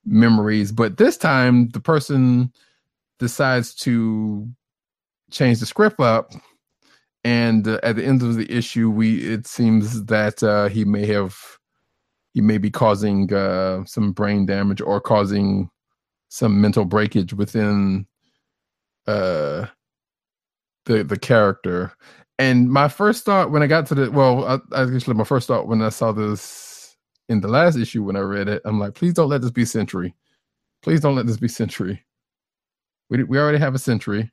memories, 0.05 0.71
but 0.71 0.97
this 0.97 1.17
time 1.17 1.69
the 1.69 1.79
person 1.79 2.51
decides 3.19 3.75
to 3.75 4.49
change 5.29 5.59
the 5.59 5.65
script 5.65 5.99
up 5.99 6.31
and 7.23 7.67
uh, 7.67 7.79
at 7.83 7.95
the 7.95 8.03
end 8.03 8.21
of 8.21 8.35
the 8.35 8.51
issue 8.51 8.89
we 8.89 9.19
it 9.19 9.47
seems 9.47 10.05
that 10.05 10.41
uh, 10.43 10.67
he 10.67 10.83
may 10.83 11.05
have 11.05 11.37
he 12.33 12.41
may 12.41 12.57
be 12.57 12.71
causing 12.71 13.31
uh, 13.33 13.83
some 13.85 14.11
brain 14.11 14.45
damage 14.45 14.81
or 14.81 15.01
causing 15.01 15.69
some 16.29 16.61
mental 16.61 16.85
breakage 16.85 17.33
within 17.33 18.05
uh 19.07 19.67
the 20.85 21.03
the 21.03 21.17
character. 21.17 21.93
And 22.39 22.71
my 22.71 22.87
first 22.87 23.23
thought 23.23 23.51
when 23.51 23.61
I 23.61 23.67
got 23.67 23.85
to 23.87 23.95
the 23.95 24.11
well, 24.11 24.61
I, 24.73 24.81
actually 24.81 25.13
my 25.13 25.23
first 25.23 25.47
thought 25.47 25.67
when 25.67 25.81
I 25.81 25.89
saw 25.89 26.11
this 26.11 26.95
in 27.29 27.41
the 27.41 27.47
last 27.47 27.77
issue 27.77 28.03
when 28.03 28.15
I 28.15 28.21
read 28.21 28.49
it, 28.49 28.61
I'm 28.65 28.79
like, 28.79 28.95
please 28.95 29.13
don't 29.13 29.29
let 29.29 29.41
this 29.41 29.51
be 29.51 29.65
Sentry. 29.65 30.15
Please 30.81 31.01
don't 31.01 31.15
let 31.15 31.27
this 31.27 31.37
be 31.37 31.47
Sentry. 31.47 32.03
We 33.09 33.23
we 33.23 33.37
already 33.37 33.59
have 33.59 33.75
a 33.75 33.79
Sentry, 33.79 34.31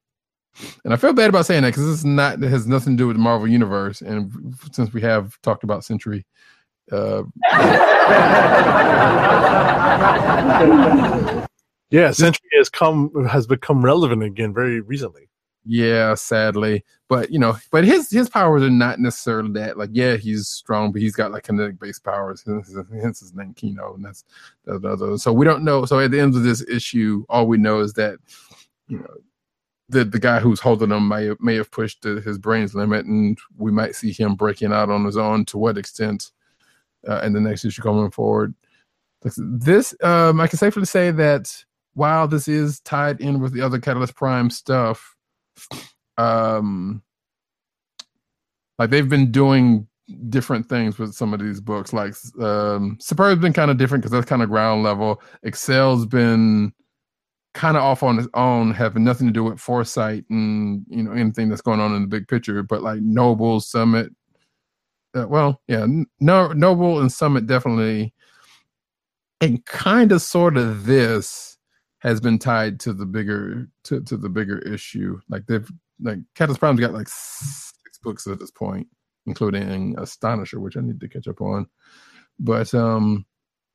And 0.84 0.94
I 0.94 0.96
feel 0.96 1.12
bad 1.12 1.28
about 1.28 1.46
saying 1.46 1.62
that 1.62 1.70
because 1.70 1.84
is 1.84 2.04
not 2.04 2.42
it 2.42 2.48
has 2.48 2.66
nothing 2.66 2.96
to 2.96 3.02
do 3.02 3.06
with 3.08 3.16
the 3.16 3.22
Marvel 3.22 3.48
universe. 3.48 4.00
And 4.00 4.56
since 4.72 4.92
we 4.92 5.00
have 5.02 5.40
talked 5.42 5.64
about 5.64 5.84
Sentry, 5.84 6.24
uh, 6.90 7.24
Yeah, 11.91 12.11
Sentry 12.11 12.49
has 12.57 12.68
come 12.68 13.24
has 13.26 13.47
become 13.47 13.84
relevant 13.84 14.22
again 14.22 14.53
very 14.53 14.80
recently. 14.80 15.28
yeah, 15.64 16.14
sadly, 16.14 16.82
but 17.09 17.30
you 17.30 17.39
know, 17.39 17.57
but 17.70 17.84
his 17.84 18.11
his 18.11 18.28
powers 18.30 18.62
are 18.62 18.70
not 18.70 19.01
necessarily 19.01 19.53
that. 19.53 19.76
Like, 19.76 19.91
yeah, 19.93 20.16
he's 20.16 20.49
strong, 20.49 20.93
but 20.93 21.03
he's 21.03 21.14
got 21.14 21.30
like 21.30 21.45
kinetic 21.45 21.78
based 21.78 22.05
powers. 22.05 22.43
Hence, 22.47 22.74
hence 23.03 23.20
his 23.20 23.34
name 23.34 23.55
Kino, 23.55 23.95
and 23.95 24.05
that's 24.05 24.24
the 24.64 24.76
other. 24.76 25.18
So 25.18 25.32
we 25.32 25.45
don't 25.45 25.64
know. 25.64 25.84
So 25.84 26.01
at 26.01 26.11
the 26.11 26.20
end 26.20 26.34
of 26.36 26.43
this 26.43 26.62
issue, 26.68 27.24
all 27.28 27.47
we 27.47 27.59
know 27.59 27.80
is 27.80 27.93
that 27.95 28.18
you 28.89 28.99
know 28.99 29.14
the 29.91 30.05
the 30.05 30.18
guy 30.18 30.41
who's 30.41 30.61
holding 30.61 30.91
him 30.91 31.09
may 31.09 31.26
have, 31.26 31.41
may 31.41 31.57
have 31.57 31.70
pushed 31.70 32.03
the, 32.03 32.20
his 32.22 32.39
brain's 32.39 32.74
limit, 32.74 33.05
and 33.07 33.39
we 33.57 33.70
might 33.70 33.95
see 33.95 34.12
him 34.12 34.34
breaking 34.34 34.72
out 34.72 34.91
on 34.91 35.05
his 35.05 35.16
own. 35.16 35.45
To 35.47 35.59
what 35.59 35.78
extent? 35.78 36.30
Uh, 37.09 37.20
in 37.20 37.32
the 37.32 37.41
next 37.41 37.64
issue 37.64 37.80
coming 37.80 38.11
forward, 38.11 38.53
this 39.22 39.95
um, 40.03 40.41
I 40.41 40.49
can 40.49 40.59
safely 40.59 40.84
say 40.84 41.11
that 41.12 41.64
while 41.99 42.28
this 42.28 42.46
is 42.46 42.78
tied 42.80 43.20
in 43.20 43.40
with 43.40 43.53
the 43.53 43.61
other 43.61 43.80
Catalyst 43.80 44.14
Prime 44.14 44.51
stuff, 44.51 45.16
um, 46.16 47.03
like 48.78 48.90
they've 48.90 49.09
been 49.09 49.32
doing 49.32 49.88
different 50.28 50.68
things 50.68 50.96
with 50.96 51.12
some 51.12 51.34
of 51.34 51.40
these 51.40 51.61
books. 51.61 51.92
Like 51.92 52.14
um, 52.40 52.99
Superb's 53.01 53.42
been 53.42 53.53
kind 53.53 53.70
of 53.70 53.78
different 53.78 54.03
because 54.03 54.12
that's 54.12 54.28
kind 54.28 54.42
of 54.42 54.49
ground 54.49 54.84
level. 54.84 55.20
Accell's 55.44 56.07
been 56.07 56.72
kind 57.53 57.76
of 57.76 57.82
off 57.82 58.05
on 58.05 58.16
its 58.20 58.28
own, 58.34 58.70
having 58.70 59.03
nothing 59.03 59.26
to 59.26 59.32
do 59.32 59.42
with 59.42 59.59
foresight 59.59 60.24
and 60.30 60.84
you 60.88 61.03
know 61.03 61.11
anything 61.11 61.49
that's 61.49 61.61
going 61.61 61.80
on 61.80 61.96
in 61.96 62.03
the 62.03 62.09
big 62.09 62.28
picture. 62.28 62.62
But 62.62 62.84
like 62.84 63.01
Noble, 63.01 63.59
Summit, 63.59 64.12
uh, 65.16 65.26
well, 65.26 65.61
yeah, 65.66 65.84
no, 66.20 66.53
Noble 66.53 67.01
and 67.01 67.11
Summit 67.11 67.49
definitely, 67.49 68.14
and 69.40 69.64
kind 69.66 70.12
of 70.12 70.22
sort 70.22 70.57
of 70.57 70.86
this 70.86 71.57
has 72.01 72.20
been 72.20 72.38
tied 72.38 72.80
to 72.80 72.92
the 72.92 73.07
bigger 73.07 73.68
to, 73.84 74.01
to 74.03 74.16
the 74.16 74.28
bigger 74.28 74.59
issue. 74.59 75.20
Like 75.28 75.46
they've 75.46 75.68
like 76.01 76.18
Catalyst 76.34 76.61
Prime's 76.61 76.80
got 76.80 76.92
like 76.92 77.09
six 77.09 77.99
books 78.03 78.26
at 78.26 78.38
this 78.38 78.51
point, 78.51 78.86
including 79.26 79.96
Astonisher, 79.99 80.61
which 80.61 80.76
I 80.76 80.80
need 80.80 81.01
to 81.01 81.09
catch 81.09 81.28
up 81.28 81.40
on. 81.40 81.66
But 82.38 82.72
um 82.74 83.26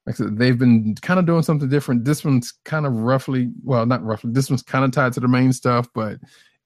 like 0.05 0.15
I 0.15 0.17
said, 0.17 0.38
they've 0.38 0.57
been 0.57 0.95
kind 1.01 1.19
of 1.19 1.26
doing 1.26 1.43
something 1.43 1.69
different. 1.69 2.03
This 2.03 2.26
one's 2.26 2.51
kind 2.65 2.86
of 2.86 2.93
roughly, 2.93 3.49
well, 3.63 3.86
not 3.86 4.03
roughly. 4.03 4.32
This 4.34 4.49
one's 4.49 4.63
kind 4.63 4.84
of 4.84 4.91
tied 4.91 5.13
to 5.13 5.21
the 5.21 5.30
main 5.30 5.53
stuff, 5.53 5.88
but 5.95 6.17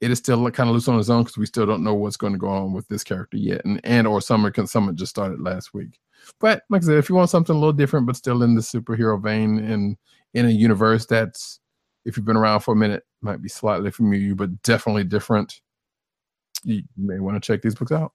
it 0.02 0.10
is 0.10 0.18
still 0.18 0.50
kind 0.52 0.70
of 0.70 0.74
loose 0.74 0.88
on 0.88 1.00
its 1.00 1.10
own 1.10 1.24
because 1.24 1.38
we 1.38 1.46
still 1.46 1.66
don't 1.66 1.84
know 1.84 1.94
what's 1.94 2.18
going 2.18 2.34
to 2.34 2.40
go 2.40 2.48
on 2.48 2.74
with 2.74 2.88
this 2.88 3.04
character 3.04 3.38
yet. 3.38 3.64
And 3.66 3.80
and 3.84 4.08
or 4.08 4.22
Summer 4.22 4.52
can 4.52 4.68
Summit 4.68 4.96
just 4.96 5.12
started 5.12 5.40
last 5.40 5.74
week. 5.74 6.00
But 6.40 6.64
like 6.70 6.84
I 6.84 6.86
said, 6.86 6.98
if 6.98 7.10
you 7.10 7.16
want 7.16 7.30
something 7.30 7.56
a 7.56 7.60
little 7.60 7.74
different 7.74 8.06
but 8.06 8.16
still 8.16 8.44
in 8.44 8.56
the 8.56 8.62
superhero 8.62 9.22
vein 9.22 9.60
and 9.60 9.98
in 10.34 10.46
a 10.46 10.50
universe 10.50 11.06
that's 11.06 11.60
if 12.06 12.16
you've 12.16 12.26
been 12.26 12.38
around 12.38 12.62
for 12.62 12.74
a 12.74 12.78
minute 12.78 13.04
might 13.22 13.42
be 13.42 13.50
slightly 13.50 13.92
familiar 13.92 14.36
but 14.36 14.62
definitely 14.62 15.04
different, 15.04 15.62
you 16.64 16.84
may 16.96 17.20
want 17.20 17.42
to 17.42 17.46
check 17.46 17.62
these 17.62 17.76
books 17.76 17.92
out. 17.92 18.14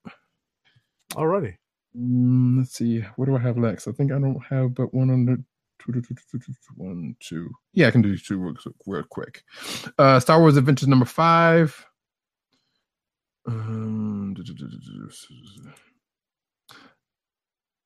Alrighty. 1.13 1.57
Mm, 1.99 2.59
let's 2.59 2.73
see. 2.73 3.01
What 3.17 3.27
do 3.27 3.37
I 3.37 3.41
have 3.41 3.57
next? 3.57 3.87
I 3.87 3.93
think 3.93 4.13
I 4.13 4.19
don't 4.19 4.43
have 4.49 4.75
but 4.75 4.95
one 4.95 5.11
on 5.11 5.27
the 5.27 5.45
one, 6.77 7.17
two. 7.21 7.51
Yeah, 7.73 7.89
I 7.89 7.91
can 7.91 8.03
do 8.03 8.17
two 8.17 8.39
real, 8.39 8.55
real 8.87 9.03
quick. 9.03 9.43
Uh, 9.99 10.21
Star 10.21 10.41
Wars 10.41 10.57
Adventures 10.57 10.89
number 10.89 11.05
five. 11.05 11.85
Um, 13.47 14.37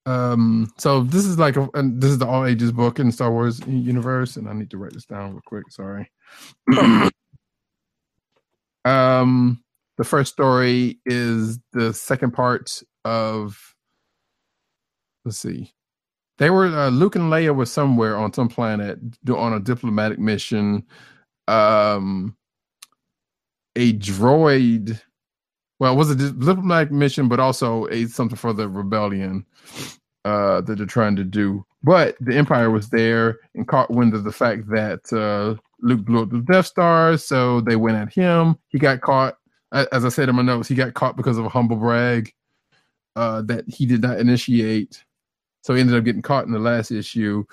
um, 0.07 0.73
so 0.79 1.03
this 1.03 1.25
is 1.27 1.39
like 1.39 1.57
a, 1.57 1.69
this 1.75 2.13
is 2.13 2.19
the 2.19 2.27
all 2.27 2.47
ages 2.47 2.73
book 2.73 3.01
in 3.01 3.11
Star 3.11 3.31
Wars 3.31 3.61
universe, 3.67 4.37
and 4.37 4.49
I 4.49 4.53
need 4.53 4.71
to 4.71 4.79
write 4.79 4.93
this 4.93 5.05
down 5.05 5.33
real 5.33 5.43
quick. 5.45 5.65
Sorry. 5.71 6.11
um, 8.85 9.63
the 9.99 10.05
first 10.05 10.33
story 10.33 11.01
is 11.05 11.59
the 11.73 11.93
second 11.93 12.33
part 12.33 12.83
of 13.05 13.59
let's 15.25 15.39
see. 15.39 15.73
They 16.39 16.51
were 16.51 16.67
uh, 16.67 16.91
Luke 16.91 17.17
and 17.17 17.33
Leia 17.33 17.55
were 17.55 17.67
somewhere 17.67 18.17
on 18.17 18.33
some 18.33 18.49
planet 18.49 18.99
on 19.29 19.55
a 19.55 19.61
diplomatic 19.61 20.19
mission. 20.21 20.85
Um, 21.49 22.37
a 23.75 23.93
droid, 23.93 25.01
well, 25.79 25.93
it 25.93 25.97
was 25.97 26.11
a 26.11 26.17
di- 26.17 26.31
diplomatic 26.31 26.91
mission, 26.91 27.29
but 27.29 27.41
also 27.41 27.87
a 27.89 28.07
something 28.07 28.37
for 28.37 28.53
the 28.53 28.69
rebellion 28.69 29.45
uh, 30.25 30.61
that 30.63 30.77
they're 30.77 30.87
trying 30.87 31.17
to 31.17 31.25
do. 31.25 31.65
But 31.83 32.17
the 32.21 32.37
Empire 32.37 32.71
was 32.71 32.89
there 32.89 33.39
and 33.55 33.69
caught 33.69 33.91
wind 33.91 34.15
of 34.15 34.25
the 34.25 34.33
fact 34.33 34.69
that 34.71 35.13
uh, 35.13 35.61
Luke 35.81 36.05
blew 36.05 36.23
up 36.23 36.31
the 36.31 36.41
Death 36.41 36.67
Star, 36.67 37.17
so 37.17 37.61
they 37.61 37.77
went 37.77 37.97
at 37.97 38.13
him. 38.13 38.57
He 38.69 38.79
got 38.79 39.03
caught, 39.03 39.37
as 39.73 40.05
I 40.05 40.09
said 40.09 40.29
in 40.29 40.37
my 40.37 40.43
notes, 40.43 40.69
he 40.69 40.75
got 40.75 40.95
caught 40.95 41.17
because 41.17 41.39
of 41.39 41.45
a 41.45 41.51
humble 41.51 41.77
brag 41.77 42.33
uh, 43.15 43.43
that 43.43 43.65
he 43.69 43.87
did 43.87 44.03
not 44.03 44.19
initiate. 44.19 45.05
So 45.63 45.75
he 45.75 45.81
ended 45.81 45.97
up 45.97 46.05
getting 46.05 46.23
caught 46.23 46.47
in 46.47 46.53
the 46.53 46.59
last 46.59 46.91
issue, 46.91 47.45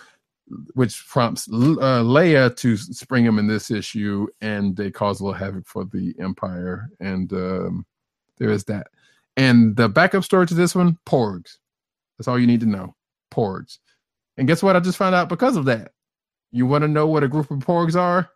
which 0.74 1.05
prompts 1.07 1.47
uh, 1.47 2.03
Leia 2.03 2.55
to 2.57 2.78
spring 2.78 3.26
him 3.26 3.39
in 3.39 3.47
this 3.47 3.71
issue, 3.71 4.28
and 4.41 4.76
they 4.76 4.91
cause 4.91 5.19
a 5.19 5.26
little 5.26 5.38
havoc 5.38 5.67
for 5.67 5.86
the 5.86 6.15
Empire. 6.19 6.89
And 6.99 7.32
um, 7.34 7.86
there 8.38 8.49
is 8.49 8.63
that. 8.65 8.88
And 9.36 9.75
the 9.75 9.89
backup 9.89 10.23
story 10.23 10.45
to 10.47 10.53
this 10.53 10.75
one, 10.75 10.97
Porgs. 11.05 11.57
That's 12.17 12.27
all 12.27 12.39
you 12.39 12.47
need 12.47 12.59
to 12.61 12.65
know. 12.65 12.95
Porgs. 13.31 13.79
And 14.38 14.47
guess 14.47 14.61
what? 14.63 14.75
I 14.75 14.79
just 14.79 14.97
found 14.97 15.15
out 15.15 15.29
because 15.29 15.55
of 15.55 15.65
that. 15.65 15.91
You 16.51 16.65
want 16.65 16.84
to 16.84 16.88
know 16.88 17.07
what 17.07 17.23
a 17.23 17.27
group 17.27 17.49
of 17.49 17.59
Porgs 17.59 17.95
are? 17.95 18.29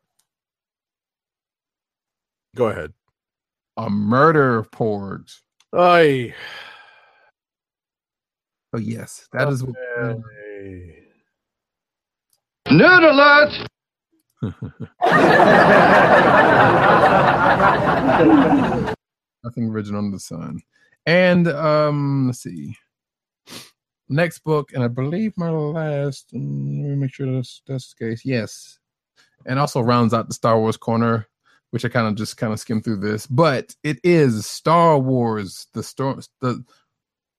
Go 2.56 2.68
ahead. 2.68 2.94
A 3.78 3.90
murder 3.90 4.58
of 4.58 4.72
Porgs. 4.72 5.42
Aye. 5.74 6.34
Oh 8.74 8.80
yes, 8.80 9.28
that 9.34 9.48
is 9.50 9.64
what. 9.64 9.76
Okay. 10.00 11.04
Nerd 12.68 13.04
alert! 13.12 13.68
Nothing 19.48 19.70
original 19.70 20.00
under 20.00 20.18
the 20.18 20.20
sun. 20.20 20.62
And 21.06 21.48
um, 21.48 22.28
let's 22.28 22.42
see. 22.42 22.78
Next 24.10 24.40
book, 24.40 24.72
and 24.74 24.84
I 24.84 24.90
believe 24.90 25.34
my 25.38 25.50
last. 25.50 26.34
mm, 26.34 26.84
Let 26.84 26.90
me 26.90 26.96
make 26.98 27.14
sure 27.14 27.32
that's 27.34 27.62
that's 27.66 27.94
the 27.94 28.06
case. 28.06 28.26
Yes, 28.26 28.80
and 29.46 29.60
also 29.60 29.82
rounds 29.82 30.14
out 30.14 30.28
the 30.28 30.34
Star 30.34 30.60
Wars 30.60 30.78
corner, 30.78 31.28
which 31.72 31.86
I 31.86 31.90
kind 31.90 32.08
of 32.08 32.16
just 32.16 32.38
kind 32.38 32.54
of 32.54 32.60
skimmed 32.60 32.84
through 32.84 32.98
this, 32.98 33.28
but 33.28 33.76
it 33.84 34.00
is 34.04 34.46
Star 34.46 35.00
Wars: 35.00 35.68
the 35.74 35.84
storm, 35.84 36.22
the 36.42 36.64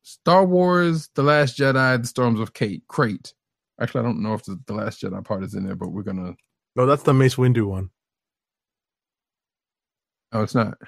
Star 0.02 0.44
Wars: 0.46 1.10
The 1.14 1.22
Last 1.22 1.58
Jedi: 1.58 2.00
The 2.00 2.08
Storms 2.08 2.40
of 2.40 2.54
Kate. 2.54 2.82
Crait. 2.88 3.34
Actually, 3.80 4.00
I 4.00 4.04
don't 4.04 4.22
know 4.22 4.34
if 4.34 4.44
the, 4.44 4.58
the 4.66 4.74
Last 4.74 5.02
Jedi 5.02 5.24
part 5.24 5.44
is 5.44 5.54
in 5.54 5.64
there, 5.66 5.76
but 5.76 5.90
we're 5.90 6.02
gonna. 6.02 6.34
No, 6.76 6.86
that's 6.86 7.04
the 7.04 7.14
Mace 7.14 7.36
Windu 7.36 7.66
one. 7.66 7.90
Oh, 10.32 10.42
it's 10.42 10.54
not. 10.54 10.78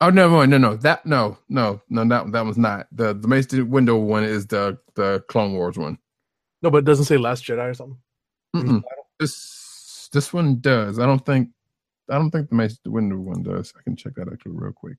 Oh 0.00 0.10
no, 0.10 0.28
no, 0.28 0.44
no, 0.44 0.58
no. 0.58 0.76
That 0.76 1.06
no, 1.06 1.38
no, 1.48 1.80
no. 1.88 2.04
That 2.04 2.32
that 2.32 2.44
was 2.44 2.58
not 2.58 2.86
the 2.92 3.14
the 3.14 3.28
Mace 3.28 3.46
Windu 3.46 4.00
one. 4.00 4.24
Is 4.24 4.46
the 4.46 4.78
the 4.94 5.24
Clone 5.28 5.54
Wars 5.54 5.78
one. 5.78 5.98
No, 6.62 6.70
but 6.70 6.78
it 6.78 6.84
doesn't 6.84 7.06
say 7.06 7.16
Last 7.16 7.44
Jedi 7.44 7.70
or 7.70 7.74
something. 7.74 7.98
Mm-mm. 8.54 8.82
This 9.18 10.08
this 10.12 10.32
one 10.32 10.60
does. 10.60 10.98
I 10.98 11.06
don't 11.06 11.24
think. 11.24 11.48
I 12.10 12.18
don't 12.18 12.30
think 12.30 12.50
the 12.50 12.54
Mace 12.54 12.78
Windu 12.86 13.18
one 13.18 13.42
does. 13.42 13.72
I 13.76 13.82
can 13.82 13.96
check 13.96 14.14
that 14.16 14.28
actually 14.30 14.52
real 14.54 14.72
quick. 14.72 14.98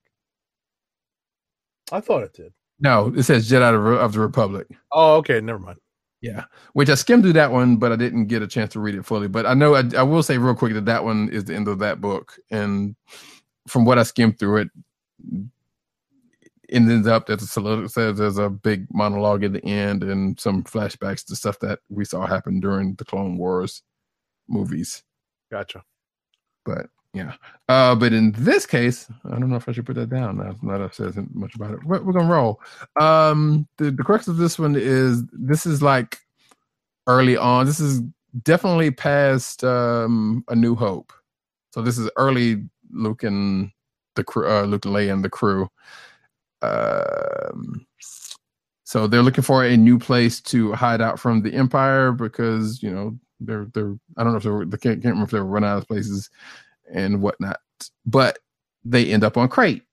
I 1.92 2.02
thought 2.02 2.24
it 2.24 2.34
did. 2.34 2.54
No, 2.80 3.14
it 3.16 3.24
says 3.24 3.50
Jedi 3.50 3.74
of, 3.74 3.86
of 3.86 4.14
the 4.14 4.20
Republic. 4.20 4.68
Oh, 4.92 5.16
okay. 5.18 5.40
Never 5.40 5.60
mind. 5.60 5.78
Yeah, 6.22 6.46
which 6.74 6.90
I 6.90 6.96
skimmed 6.96 7.24
through 7.24 7.34
that 7.34 7.52
one, 7.52 7.78
but 7.78 7.92
I 7.92 7.96
didn't 7.96 8.26
get 8.26 8.42
a 8.42 8.48
chance 8.48 8.74
to 8.74 8.80
read 8.80 8.96
it 8.96 9.06
fully. 9.06 9.28
But 9.28 9.46
I 9.46 9.54
know 9.54 9.76
I, 9.76 9.84
I 9.96 10.02
will 10.02 10.24
say 10.24 10.40
real 10.40 10.56
quick 10.56 10.74
that 10.74 10.86
that 10.86 11.04
one 11.04 11.30
is 11.30 11.46
the 11.46 11.56
end 11.56 11.68
of 11.68 11.78
that 11.80 12.02
book, 12.02 12.34
and 12.50 12.96
from 13.68 13.86
what 13.86 14.00
I 14.00 14.04
skimmed 14.04 14.40
through 14.40 14.58
it, 14.58 14.70
ends 16.70 17.08
up 17.08 17.28
that 17.28 17.42
it 17.42 17.90
says 17.90 18.18
there's 18.18 18.38
a 18.38 18.50
big 18.50 18.88
monologue 18.94 19.44
at 19.44 19.54
the 19.54 19.64
end 19.66 20.04
and 20.04 20.40
some 20.40 20.64
flashbacks 20.64 21.26
to 21.26 21.36
stuff 21.36 21.60
that 21.60 21.80
we 21.90 22.04
saw 22.04 22.26
happen 22.26 22.60
during 22.60 22.94
the 22.96 23.06
Clone 23.06 23.38
Wars 23.38 23.84
movies. 24.48 25.04
Gotcha. 25.52 25.84
But 26.66 26.88
yeah, 27.14 27.34
uh, 27.70 27.96
but 27.96 28.14
in 28.14 28.34
this 28.34 28.66
case, 28.66 29.10
I 29.26 29.32
don't 29.32 29.50
know 29.50 29.56
if 29.56 29.68
I 29.68 29.72
should 29.72 29.86
put 29.86 29.96
that 29.96 30.10
down. 30.10 30.38
Now, 30.38 30.56
now 30.62 30.78
that 30.78 30.82
I've 30.82 30.94
said 30.94 31.16
much 31.34 31.56
about 31.56 31.72
it, 31.72 31.84
we're, 31.84 32.04
we're 32.04 32.14
gonna 32.14 32.32
roll. 32.32 32.62
Um, 33.00 33.68
the 33.78 33.92
the 33.92 34.04
crux 34.04 34.28
of 34.28 34.38
this 34.38 34.60
one 34.60 34.76
is 34.76 35.24
this 35.32 35.66
is 35.66 35.82
like 35.82 36.20
early 37.08 37.38
on. 37.38 37.66
This 37.66 37.80
is 37.80 38.02
definitely 38.44 38.92
past 38.92 39.64
um, 39.64 40.44
A 40.50 40.56
New 40.56 40.76
Hope. 40.76 41.14
So 41.72 41.82
this 41.82 41.98
is 41.98 42.10
early 42.18 42.64
Luke 42.92 43.24
and 43.24 43.72
the 44.18 44.24
crew, 44.24 44.50
uh, 44.50 44.64
Luke 44.64 44.86
and 44.86 44.94
Leia 44.94 45.14
and 45.14 45.24
the 45.24 45.30
crew. 45.30 45.70
Um, 46.62 47.86
so 48.84 49.08
they're 49.08 49.24
looking 49.24 49.44
for 49.44 49.64
a 49.64 49.78
new 49.78 49.98
place 49.98 50.42
to 50.42 50.74
hide 50.74 51.02
out 51.02 51.20
from 51.20 51.42
the 51.42 51.54
Empire 51.54 52.12
because 52.12 52.84
you 52.84 52.92
know 52.92 53.18
they're 53.40 53.68
they're 53.74 53.96
I 54.18 54.24
don't 54.24 54.34
know 54.34 54.38
if 54.38 54.44
they 54.44 54.50
were 54.50 54.66
they 54.66 54.78
can't, 54.78 55.02
can't 55.02 55.06
remember 55.06 55.26
if 55.26 55.32
they're 55.32 55.46
running 55.46 55.70
out 55.70 55.78
of 55.78 55.88
places 55.88 56.30
and 56.94 57.22
whatnot, 57.22 57.60
but 58.06 58.40
they 58.86 59.12
end 59.12 59.24
up 59.24 59.38
on 59.38 59.50
Crait, 59.50 59.84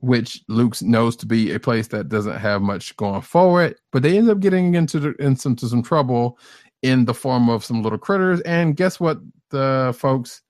which 0.00 0.42
Luke 0.48 0.80
knows 0.82 1.16
to 1.16 1.26
be 1.26 1.52
a 1.52 1.60
place 1.60 1.88
that 1.88 2.08
doesn't 2.08 2.38
have 2.38 2.62
much 2.62 2.96
going 2.96 3.22
forward. 3.22 3.76
But 3.92 4.02
they 4.02 4.16
end 4.16 4.30
up 4.30 4.40
getting 4.40 4.74
into 4.74 4.98
the, 4.98 5.14
into 5.16 5.68
some 5.68 5.82
trouble 5.82 6.38
in 6.82 7.04
the 7.04 7.14
form 7.14 7.48
of 7.48 7.64
some 7.64 7.82
little 7.82 7.98
critters. 7.98 8.40
And 8.42 8.76
guess 8.76 9.00
what, 9.00 9.18
the 9.50 9.94
folks, 9.98 10.42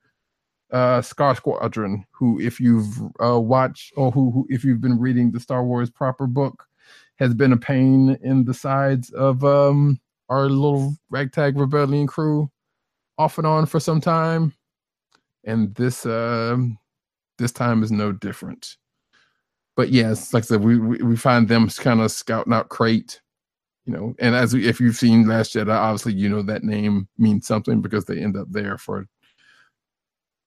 uh, 0.73 1.01
Scar 1.03 1.35
Squadron, 1.35 2.05
who 2.11 2.41
if 2.41 2.61
you've 2.61 3.01
uh, 3.23 3.41
watched 3.41 3.93
or 3.97 4.11
who, 4.11 4.31
who 4.31 4.47
if 4.51 4.65
you've 4.65 4.81
been 4.81 4.99
reading 4.99 5.31
the 5.31 5.41
Star 5.41 5.65
Wars 5.65 5.91
proper 5.91 6.27
book, 6.27 6.65
has 7.19 7.35
been 7.35 7.53
a 7.53 7.57
pain 7.57 8.19
in 8.23 8.45
the 8.45 8.55
sides 8.55 9.11
of 9.11 9.45
um 9.45 10.01
our 10.29 10.49
little 10.49 10.95
ragtag 11.11 11.57
rebellion 11.57 12.07
crew 12.07 12.51
off 13.17 13.39
and 13.39 13.47
on 13.47 13.67
for 13.67 13.81
some 13.81 14.01
time. 14.01 14.53
And 15.45 15.75
this 15.75 16.05
um 16.07 16.79
this 17.39 17.53
time 17.53 17.83
is 17.83 17.91
no 17.91 18.13
different. 18.13 18.77
But 19.77 19.91
yes 19.91 20.35
like 20.35 20.43
i 20.45 20.47
said 20.47 20.63
we 20.63 20.79
we, 20.79 20.99
we 20.99 21.17
find 21.17 21.49
them 21.49 21.69
kind 21.69 22.01
of 22.01 22.11
scouting 22.11 22.53
out 22.53 22.69
Crait 22.69 23.21
you 23.87 23.93
know. 23.95 24.15
And 24.19 24.35
as 24.35 24.53
we, 24.53 24.67
if 24.67 24.81
you've 24.81 24.97
seen 24.97 25.27
last 25.27 25.55
jedi 25.55 25.75
obviously 25.75 26.13
you 26.15 26.29
know 26.29 26.43
that 26.43 26.63
name 26.63 27.09
means 27.17 27.47
something 27.47 27.81
because 27.81 28.05
they 28.05 28.19
end 28.19 28.37
up 28.37 28.49
there 28.51 28.77
for 28.77 29.07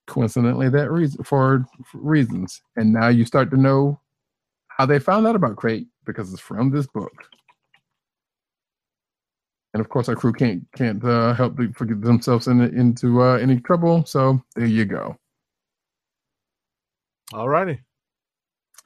coincidentally 0.08 0.70
that 0.70 0.92
reason 0.92 1.24
for, 1.24 1.66
reasons 1.94 2.62
and 2.76 2.92
now 2.94 3.08
you 3.08 3.26
start 3.26 3.50
to 3.52 3.58
know 3.58 4.00
how 4.68 4.86
they 4.86 5.00
found 5.00 5.28
out 5.28 5.36
about 5.36 5.56
Crait 5.56 5.88
because 6.06 6.32
it's 6.34 6.42
from 6.42 6.72
this 6.72 6.88
book 6.88 7.14
and 9.74 9.82
of 9.82 9.90
course 9.90 10.10
our 10.10 10.16
crew 10.16 10.34
can't 10.34 10.64
can't 10.76 11.04
uh, 11.06 11.34
help 11.34 11.58
to 11.58 11.72
forget 11.74 12.02
themselves 12.02 12.48
in, 12.48 12.62
into 12.62 13.22
uh, 13.22 13.38
any 13.38 13.60
trouble 13.60 14.06
so 14.06 14.42
there 14.56 14.66
you 14.66 14.86
go 14.86 15.16
All 17.34 17.48
righty. 17.48 17.80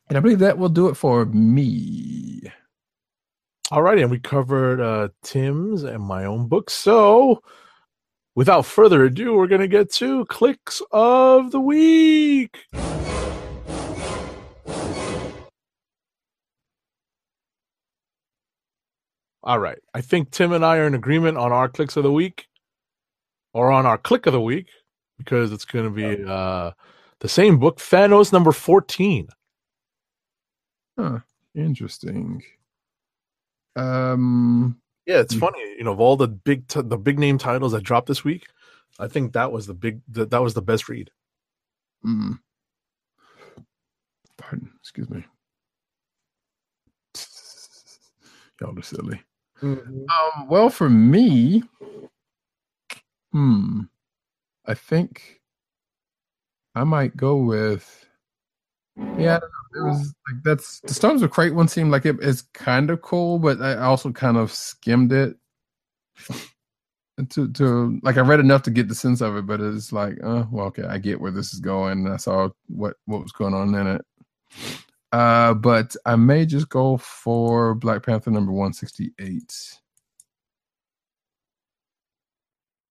and 0.10 0.18
i 0.18 0.22
believe 0.22 0.40
that 0.40 0.58
will 0.58 0.70
do 0.70 0.88
it 0.90 0.96
for 0.96 1.26
me 1.26 2.42
All 3.72 3.82
righty. 3.82 4.02
And 4.04 4.12
we 4.12 4.20
covered 4.20 4.80
uh, 4.80 5.10
Tim's 5.24 5.84
and 5.84 6.04
my 6.04 6.26
own 6.26 6.48
book. 6.48 6.70
So 6.70 7.42
without 8.36 8.66
further 8.66 9.06
ado, 9.06 9.36
we're 9.36 9.48
going 9.48 9.62
to 9.62 9.68
get 9.68 9.92
to 9.94 10.26
clicks 10.26 10.82
of 10.92 11.52
the 11.52 11.60
week. 11.60 12.58
All 19.44 19.60
right. 19.60 19.78
I 19.94 20.02
think 20.02 20.32
Tim 20.32 20.52
and 20.52 20.66
I 20.66 20.78
are 20.78 20.88
in 20.88 20.96
agreement 20.96 21.38
on 21.38 21.52
our 21.52 21.70
clicks 21.70 21.98
of 21.98 22.04
the 22.04 22.12
week 22.12 22.48
or 23.54 23.72
on 23.72 23.86
our 23.86 23.98
click 23.98 24.26
of 24.26 24.34
the 24.34 24.42
week 24.42 24.68
because 25.18 25.52
it's 25.52 25.66
going 25.66 25.86
to 25.86 25.92
be 25.92 26.24
uh, 26.24 26.72
the 27.20 27.30
same 27.30 27.60
book, 27.60 27.78
Thanos 27.78 28.34
number 28.34 28.52
14. 28.52 29.28
huh 30.98 31.20
interesting 31.56 32.44
um 33.76 34.78
Yeah, 35.06 35.20
it's 35.20 35.36
Mm. 35.36 35.40
funny. 35.40 35.62
You 35.78 35.84
know, 35.86 35.94
of 35.94 36.00
all 36.00 36.18
the 36.18 36.28
big 36.28 36.68
t- 36.68 36.82
the 36.84 36.98
big 36.98 37.20
name 37.20 37.38
titles 37.38 37.74
that 37.74 37.84
dropped 37.84 38.08
this 38.08 38.24
week, 38.24 38.48
I 39.00 39.08
think 39.08 39.34
that 39.34 39.52
was 39.52 39.68
the 39.68 39.74
big 39.76 40.02
that, 40.10 40.32
that 40.32 40.42
was 40.42 40.54
the 40.56 40.62
best 40.62 40.90
read. 40.90 41.12
mm. 42.06 42.40
pardon 44.38 44.72
excuse 44.82 45.10
me 45.10 45.26
y'all 48.62 48.78
are 48.78 48.82
silly 48.84 49.22
Um, 49.64 50.48
well, 50.48 50.70
for 50.70 50.90
me, 50.90 51.64
hmm, 53.32 53.82
I 54.66 54.74
think 54.76 55.42
I 56.76 56.84
might 56.84 57.18
go 57.18 57.38
with. 57.38 58.06
Yeah. 58.98 59.38
It 59.76 59.82
was 59.82 60.14
like 60.28 60.44
that's 60.44 60.80
the 60.82 60.94
Stones 60.94 61.22
of 61.22 61.32
Crait 61.32 61.54
one 61.54 61.68
seemed 61.68 61.92
like 61.92 62.06
it 62.06 62.18
is 62.22 62.44
kind 62.54 62.90
of 62.90 63.02
cool, 63.02 63.40
but 63.40 63.62
I 63.62 63.76
also 63.78 64.12
kind 64.12 64.38
of 64.38 64.52
skimmed 64.52 65.12
it 65.12 65.36
to 67.30 67.52
to 67.52 68.00
like 68.04 68.18
I 68.18 68.22
read 68.22 68.40
enough 68.40 68.64
to 68.64 68.72
get 68.72 68.88
the 68.88 68.96
sense 68.96 69.22
of 69.22 69.36
it, 69.36 69.46
but 69.46 69.62
it's 69.62 69.92
like, 69.92 70.18
uh, 70.24 70.46
well, 70.52 70.68
okay, 70.68 70.84
I 70.84 70.98
get 70.98 71.20
where 71.20 71.32
this 71.32 71.54
is 71.54 71.60
going. 71.60 72.08
I 72.08 72.18
saw 72.18 72.50
what 72.68 72.96
what 73.06 73.22
was 73.22 73.32
going 73.32 73.54
on 73.54 73.76
in 73.76 73.88
it. 73.88 74.02
Uh, 75.12 75.54
but 75.54 75.96
I 76.06 76.16
may 76.16 76.46
just 76.46 76.70
go 76.70 76.98
for 76.98 77.74
Black 77.76 78.04
Panther 78.06 78.32
number 78.32 78.52
168. 78.52 79.80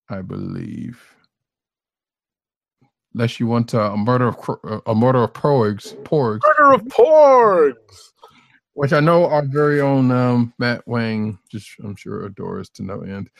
I 0.09 0.22
believe. 0.22 1.14
Unless 3.15 3.39
you 3.39 3.47
want 3.47 3.75
uh, 3.75 3.93
a 3.93 3.97
murder 3.97 4.29
of 4.29 4.83
a 4.87 4.95
murder 4.95 5.23
of 5.23 5.33
porgs, 5.33 5.95
porgs, 6.03 6.41
Murder 6.59 6.75
of 6.75 6.83
Porgs. 6.87 8.12
which 8.73 8.93
I 8.93 8.99
know 8.99 9.27
our 9.27 9.47
very 9.47 9.81
own 9.81 10.11
um, 10.11 10.53
Matt 10.59 10.83
Wang, 10.87 11.39
just 11.49 11.71
I'm 11.83 11.95
sure 11.95 12.27
adores 12.27 12.69
to 12.71 12.83
no 12.83 13.03
end. 13.03 13.31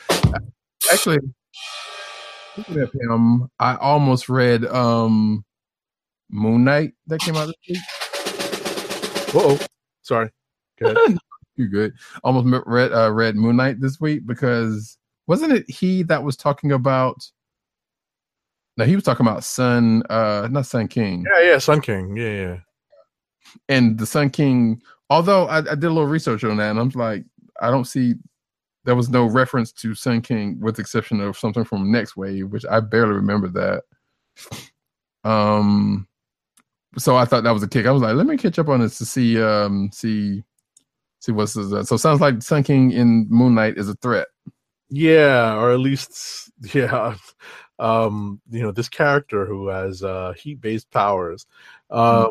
Actually, 0.93 1.19
speaking 2.53 2.83
of 2.83 2.93
him, 2.93 3.51
I 3.59 3.75
almost 3.77 4.29
read 4.29 4.65
um, 4.67 5.45
Moon 6.31 6.63
Knight 6.63 6.93
that 7.09 7.21
came 7.21 7.37
out 7.37 7.47
this 7.47 7.57
week. 7.69 7.79
Oh, 9.35 9.59
sorry. 10.03 10.31
Good. 10.79 11.19
You're 11.57 11.69
good. 11.69 11.95
Almost 12.23 12.63
read 12.67 12.93
uh, 12.93 13.13
read 13.13 13.37
Moon 13.37 13.57
Knight 13.57 13.81
this 13.81 14.01
week 14.01 14.27
because 14.27 14.99
wasn't 15.27 15.53
it 15.53 15.69
he 15.69 16.03
that 16.05 16.23
was 16.23 16.37
talking 16.37 16.73
about? 16.73 17.29
No, 18.77 18.85
he 18.85 18.95
was 18.95 19.05
talking 19.05 19.27
about 19.27 19.45
Sun, 19.45 20.03
uh, 20.11 20.49
not 20.51 20.67
Sun 20.67 20.89
King, 20.89 21.25
Yeah, 21.33 21.43
yeah, 21.43 21.59
Sun 21.59 21.81
King. 21.81 22.17
Yeah, 22.17 22.29
yeah. 22.29 22.57
and 23.69 23.99
the 23.99 24.07
Sun 24.07 24.31
King. 24.31 24.83
Although 25.11 25.47
I, 25.47 25.59
I 25.59 25.63
did 25.63 25.85
a 25.85 25.91
little 25.91 26.07
research 26.07 26.43
on 26.45 26.57
that, 26.57 26.71
and 26.71 26.81
I'm 26.81 26.89
like, 26.91 27.25
I 27.61 27.71
don't 27.71 27.85
see 27.85 28.15
there 28.85 28.97
was 28.97 29.09
no 29.09 29.27
reference 29.27 29.73
to 29.73 29.95
Sun 29.95 30.23
King, 30.23 30.59
with 30.61 30.77
the 30.77 30.83
exception 30.83 31.21
of 31.21 31.37
something 31.37 31.65
from 31.65 31.91
Next 31.91 32.17
Wave, 32.17 32.49
which 32.51 32.65
I 32.71 32.81
barely 32.81 33.15
remember 33.15 33.49
that. 33.49 33.83
Um, 35.29 36.07
so 36.99 37.17
I 37.17 37.25
thought 37.25 37.45
that 37.45 37.51
was 37.53 37.63
a 37.63 37.69
kick. 37.69 37.87
I 37.87 37.93
was 37.93 38.03
like, 38.03 38.15
let 38.15 38.27
me 38.27 38.37
catch 38.37 38.59
up 38.59 38.69
on 38.69 38.81
this 38.81 38.99
to 38.99 39.07
see, 39.07 39.41
um, 39.41 39.91
see, 39.93 40.43
see 41.21 41.33
what's 41.33 41.55
this. 41.55 41.73
Uh, 41.73 41.83
so 41.85 41.97
sounds 41.97 42.21
like 42.21 42.43
Sun 42.43 42.65
King 42.65 42.91
in 42.93 43.27
Moon 43.31 43.55
Knight 43.55 43.79
is 43.79 43.89
a 43.89 43.95
threat. 43.95 44.27
Yeah, 44.91 45.57
or 45.57 45.73
at 45.73 45.81
least 45.81 46.51
yeah. 46.75 47.15
Um, 47.79 48.41
you 48.51 48.63
know, 48.63 48.71
this 48.71 48.89
character 48.89 49.47
who 49.47 49.69
has 49.69 50.03
uh 50.03 50.33
heat 50.37 50.61
based 50.61 50.91
powers. 50.91 51.47
Um 51.91 52.31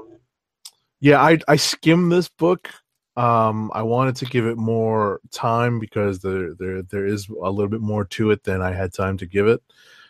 yeah, 1.00 1.22
I 1.22 1.40
I 1.48 1.56
skimmed 1.58 2.12
this 2.12 2.30
book. 2.30 2.70
Um 3.18 3.72
I 3.74 3.84
wanted 3.84 4.16
to 4.18 4.26
give 4.26 4.46
it 4.48 4.58
more 4.58 5.20
time 5.32 5.80
because 5.80 6.20
there 6.20 6.54
there 6.56 6.82
there 6.84 7.06
is 7.06 7.28
a 7.30 7.50
little 7.52 7.70
bit 7.70 7.82
more 7.82 8.06
to 8.06 8.32
it 8.32 8.44
than 8.44 8.62
I 8.62 8.72
had 8.74 8.94
time 8.94 9.18
to 9.18 9.26
give 9.26 9.48
it. 9.48 9.62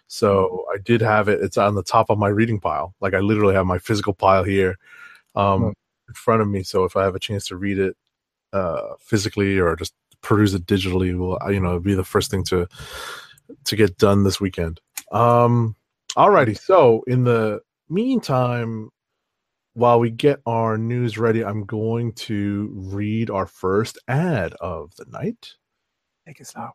So 0.07 0.65
I 0.73 0.77
did 0.77 1.01
have 1.01 1.27
it. 1.29 1.41
It's 1.41 1.57
on 1.57 1.75
the 1.75 1.83
top 1.83 2.09
of 2.09 2.19
my 2.19 2.27
reading 2.29 2.59
pile. 2.59 2.93
Like 3.01 3.13
I 3.15 3.19
literally 3.19 3.55
have 3.55 3.65
my 3.65 3.79
physical 3.79 4.13
pile 4.13 4.43
here 4.43 4.77
um 5.35 5.63
Right. 5.65 5.73
in 6.09 6.13
front 6.13 6.41
of 6.41 6.47
me. 6.47 6.63
So 6.63 6.83
if 6.85 6.95
I 6.95 7.03
have 7.03 7.15
a 7.15 7.19
chance 7.19 7.47
to 7.47 7.55
read 7.57 7.79
it 7.79 7.97
uh 8.53 8.93
physically 8.99 9.57
or 9.59 9.75
just 9.75 9.93
peruse 10.21 10.53
it 10.53 10.65
digitally 10.65 11.17
will 11.17 11.37
you 11.51 11.59
know 11.59 11.79
be 11.79 11.95
the 11.95 12.03
first 12.03 12.31
thing 12.31 12.43
to 12.45 12.67
to 13.65 13.75
get 13.75 13.97
done 13.97 14.23
this 14.23 14.39
weekend. 14.41 14.79
Um 15.11 15.75
alrighty 16.15 16.57
so 16.57 17.03
in 17.07 17.23
the 17.23 17.59
meantime 17.89 18.89
while 19.73 19.99
we 19.99 20.11
get 20.11 20.39
our 20.45 20.77
news 20.77 21.17
ready 21.17 21.43
i'm 21.43 21.65
going 21.65 22.13
to 22.13 22.69
read 22.75 23.31
our 23.31 23.47
first 23.47 23.97
ad 24.07 24.53
of 24.61 24.95
the 24.97 25.05
night. 25.11 25.53
Take 26.27 26.39
it 26.39 26.47
slow. 26.47 26.69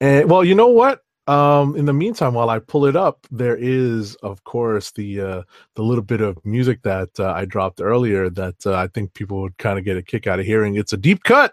and 0.00 0.30
well 0.30 0.44
you 0.44 0.54
know 0.54 0.68
what? 0.68 1.00
Um 1.26 1.76
in 1.76 1.84
the 1.84 1.92
meantime 1.92 2.32
while 2.34 2.48
i 2.50 2.58
pull 2.60 2.86
it 2.86 2.96
up 2.96 3.26
there 3.30 3.56
is 3.56 4.14
of 4.22 4.42
course 4.44 4.92
the 4.92 5.20
uh 5.20 5.42
the 5.74 5.82
little 5.82 6.04
bit 6.04 6.20
of 6.20 6.38
music 6.44 6.80
that 6.82 7.10
uh, 7.18 7.32
i 7.32 7.44
dropped 7.44 7.80
earlier 7.82 8.30
that 8.30 8.64
uh, 8.66 8.74
i 8.74 8.86
think 8.86 9.12
people 9.14 9.40
would 9.42 9.58
kind 9.58 9.78
of 9.78 9.84
get 9.84 9.96
a 9.98 10.02
kick 10.02 10.26
out 10.26 10.40
of 10.40 10.46
hearing. 10.46 10.76
It's 10.76 10.92
a 10.92 10.96
deep 10.96 11.24
cut! 11.24 11.52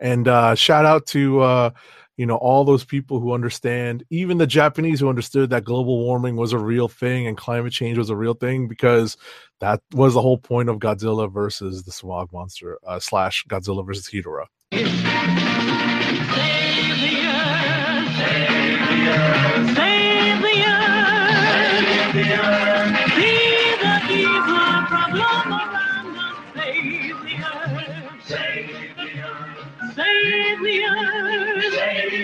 And 0.00 0.26
uh 0.28 0.54
shout 0.54 0.86
out 0.86 1.06
to 1.08 1.40
uh 1.40 1.70
you 2.18 2.26
know 2.26 2.36
all 2.36 2.64
those 2.64 2.84
people 2.84 3.20
who 3.20 3.32
understand 3.32 4.04
even 4.10 4.36
the 4.36 4.46
japanese 4.46 5.00
who 5.00 5.08
understood 5.08 5.48
that 5.48 5.64
global 5.64 6.04
warming 6.04 6.36
was 6.36 6.52
a 6.52 6.58
real 6.58 6.88
thing 6.88 7.26
and 7.26 7.38
climate 7.38 7.72
change 7.72 7.96
was 7.96 8.10
a 8.10 8.16
real 8.16 8.34
thing 8.34 8.68
because 8.68 9.16
that 9.60 9.80
was 9.92 10.12
the 10.12 10.20
whole 10.20 10.36
point 10.36 10.68
of 10.68 10.78
godzilla 10.78 11.32
versus 11.32 11.84
the 11.84 11.92
smog 11.92 12.30
monster 12.32 12.78
uh, 12.86 12.98
slash 12.98 13.46
godzilla 13.48 13.86
versus 13.86 14.08
Hedorah. 14.08 14.46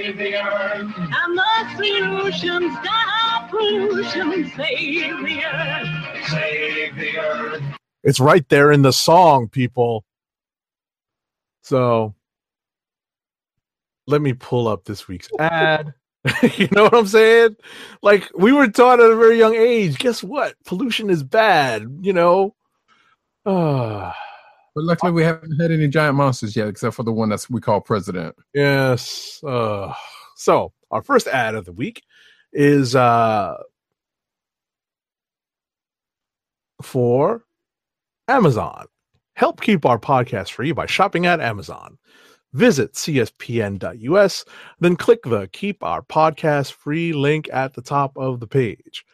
Be 0.05 0.13
the 0.13 0.29
evil 0.29 0.33
the 0.33 0.37
earth. 0.37 0.95
I'm 0.99 1.37
the 1.37 1.77
solution, 1.77 2.77
stop 2.83 3.51
pollution, 3.51 4.53
save 4.55 5.25
the 5.25 5.45
earth. 5.45 6.29
Save 6.29 6.97
the 6.97 7.19
earth. 7.19 7.63
It's 8.03 8.21
right 8.21 8.47
there 8.51 8.71
in 8.71 8.83
the 8.83 8.93
song, 8.93 9.49
people. 9.49 10.05
So 11.63 12.15
let 14.07 14.21
me 14.21 14.35
pull 14.35 14.69
up 14.69 14.85
this 14.85 15.09
week's 15.09 15.31
ad. 15.39 15.95
you 16.57 16.69
know 16.73 16.85
what 16.85 16.95
I'm 16.95 17.07
saying? 17.07 17.57
Like 18.03 18.31
we 18.37 18.53
were 18.53 18.69
taught 18.69 19.01
at 19.01 19.11
a 19.11 19.17
very 19.17 19.39
young 19.39 19.55
age. 19.55 19.99
Guess 19.99 20.23
what? 20.23 20.55
Pollution 20.67 21.09
is 21.09 21.23
bad. 21.23 22.01
You 22.03 22.13
know. 22.13 22.55
Ah, 23.47 24.15
But 24.75 24.85
luckily, 24.85 25.13
we 25.13 25.23
haven't 25.23 25.61
had 25.61 25.71
any 25.71 25.89
giant 25.89 26.17
monsters 26.17 26.57
yet, 26.57 26.69
except 26.69 26.97
for 26.97 27.05
the 27.05 27.13
one 27.13 27.29
that's 27.29 27.49
we 27.49 27.61
call 27.61 27.81
President. 27.81 28.35
yes. 28.55 29.43
Uh, 29.47 29.93
so 30.37 30.73
our 30.91 31.03
first 31.03 31.29
ad 31.29 31.55
of 31.55 31.65
the 31.65 31.73
week 31.73 32.03
is 32.53 32.95
uh 32.95 33.57
for 36.83 37.45
Amazon. 38.29 38.87
Help 39.37 39.61
keep 39.61 39.85
our 39.85 39.99
podcast 39.99 40.51
free 40.51 40.73
by 40.73 40.87
shopping 40.87 41.27
at 41.27 41.41
Amazon. 41.41 41.99
Visit 42.53 42.93
cspn.us, 42.93 44.45
then 44.79 44.95
click 44.95 45.23
the 45.25 45.49
Keep 45.53 45.83
Our 45.83 46.03
Podcast 46.03 46.73
Free 46.73 47.13
link 47.13 47.49
at 47.53 47.75
the 47.75 47.83
top 47.83 48.17
of 48.17 48.39
the 48.39 48.47
page. 48.47 49.05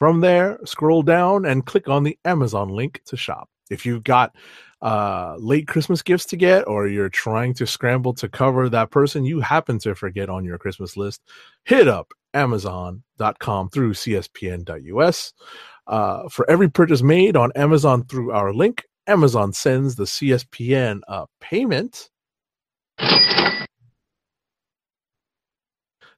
From 0.00 0.20
there, 0.20 0.58
scroll 0.64 1.02
down 1.02 1.44
and 1.44 1.64
click 1.64 1.88
on 1.88 2.02
the 2.02 2.18
Amazon 2.24 2.68
link 2.68 3.00
to 3.06 3.16
shop. 3.16 3.48
If 3.70 3.86
you've 3.86 4.02
got 4.02 4.34
uh, 4.82 5.36
late 5.38 5.66
Christmas 5.66 6.02
gifts 6.02 6.26
to 6.26 6.36
get, 6.36 6.66
or 6.68 6.86
you're 6.86 7.08
trying 7.08 7.54
to 7.54 7.66
scramble 7.66 8.14
to 8.14 8.28
cover 8.28 8.68
that 8.68 8.90
person 8.90 9.24
you 9.24 9.40
happen 9.40 9.78
to 9.80 9.94
forget 9.94 10.28
on 10.28 10.44
your 10.44 10.58
Christmas 10.58 10.96
list, 10.96 11.20
hit 11.64 11.88
up 11.88 12.12
Amazon.com 12.34 13.70
through 13.70 13.94
CSPN.us. 13.94 15.32
Uh, 15.86 16.28
for 16.28 16.48
every 16.50 16.68
purchase 16.68 17.02
made 17.02 17.36
on 17.36 17.50
Amazon 17.56 18.04
through 18.04 18.30
our 18.32 18.52
link, 18.52 18.84
Amazon 19.06 19.52
sends 19.52 19.96
the 19.96 20.04
CSPN 20.04 21.00
a 21.08 21.26
payment 21.40 22.10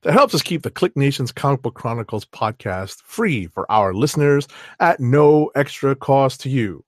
that 0.02 0.12
helps 0.12 0.34
us 0.34 0.42
keep 0.42 0.62
the 0.62 0.70
Click 0.70 0.96
Nations 0.96 1.30
Comic 1.30 1.62
Book 1.62 1.74
Chronicles 1.74 2.24
podcast 2.24 3.02
free 3.02 3.46
for 3.46 3.70
our 3.70 3.94
listeners 3.94 4.48
at 4.80 4.98
no 4.98 5.50
extra 5.54 5.94
cost 5.94 6.40
to 6.40 6.48
you. 6.48 6.84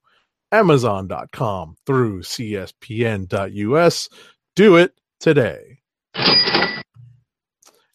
Amazon.com 0.53 1.77
through 1.87 2.23
CSPN.us. 2.23 4.09
Do 4.55 4.77
it 4.77 4.95
today. 5.19 5.79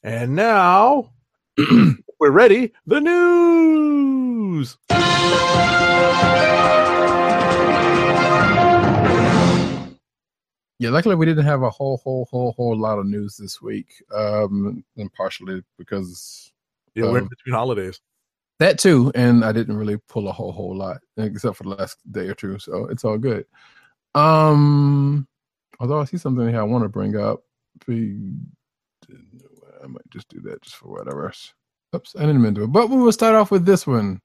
And 0.03 0.35
now 0.35 1.11
we're 2.19 2.31
ready. 2.31 2.73
The 2.87 2.99
news. 2.99 4.77
Yeah, 10.79 10.91
luckily 10.91 11.15
we 11.15 11.25
didn't 11.25 11.45
have 11.45 11.63
a 11.63 11.69
whole, 11.71 11.97
whole, 12.03 12.27
whole, 12.29 12.51
whole 12.51 12.77
lot 12.77 12.99
of 12.99 13.07
news 13.07 13.35
this 13.37 13.59
week, 13.61 13.87
um, 14.13 14.83
and 14.95 15.11
partially 15.13 15.63
because 15.77 16.51
Yeah, 16.93 17.05
we're 17.05 17.17
in 17.17 17.23
Um, 17.23 17.29
between 17.29 17.55
holidays. 17.55 17.99
That 18.59 18.79
too, 18.79 19.11
and 19.15 19.45
I 19.45 19.51
didn't 19.51 19.77
really 19.77 19.97
pull 20.09 20.27
a 20.27 20.31
whole, 20.31 20.51
whole 20.51 20.75
lot 20.75 20.97
except 21.17 21.57
for 21.57 21.63
the 21.63 21.69
last 21.69 21.99
day 22.11 22.27
or 22.27 22.33
two, 22.33 22.59
so 22.59 22.87
it's 22.87 23.05
all 23.05 23.17
good. 23.17 23.45
Um, 24.15 25.27
although 25.79 25.99
I 25.99 26.05
see 26.05 26.17
something 26.17 26.47
here 26.47 26.59
I 26.59 26.63
want 26.63 26.83
to 26.83 26.89
bring 26.89 27.15
up, 27.15 27.43
I 27.87 27.93
might 29.87 30.09
just 30.09 30.29
do 30.29 30.39
that 30.41 30.61
just 30.61 30.75
for 30.75 30.89
whatever. 30.89 31.31
Oops, 31.95 32.15
I 32.15 32.21
didn't 32.21 32.41
mean 32.41 32.55
to, 32.55 32.67
but 32.67 32.89
we 32.89 32.97
will 32.97 33.11
start 33.11 33.35
off 33.35 33.51
with 33.51 33.65
this 33.65 33.85
one. 33.85 34.21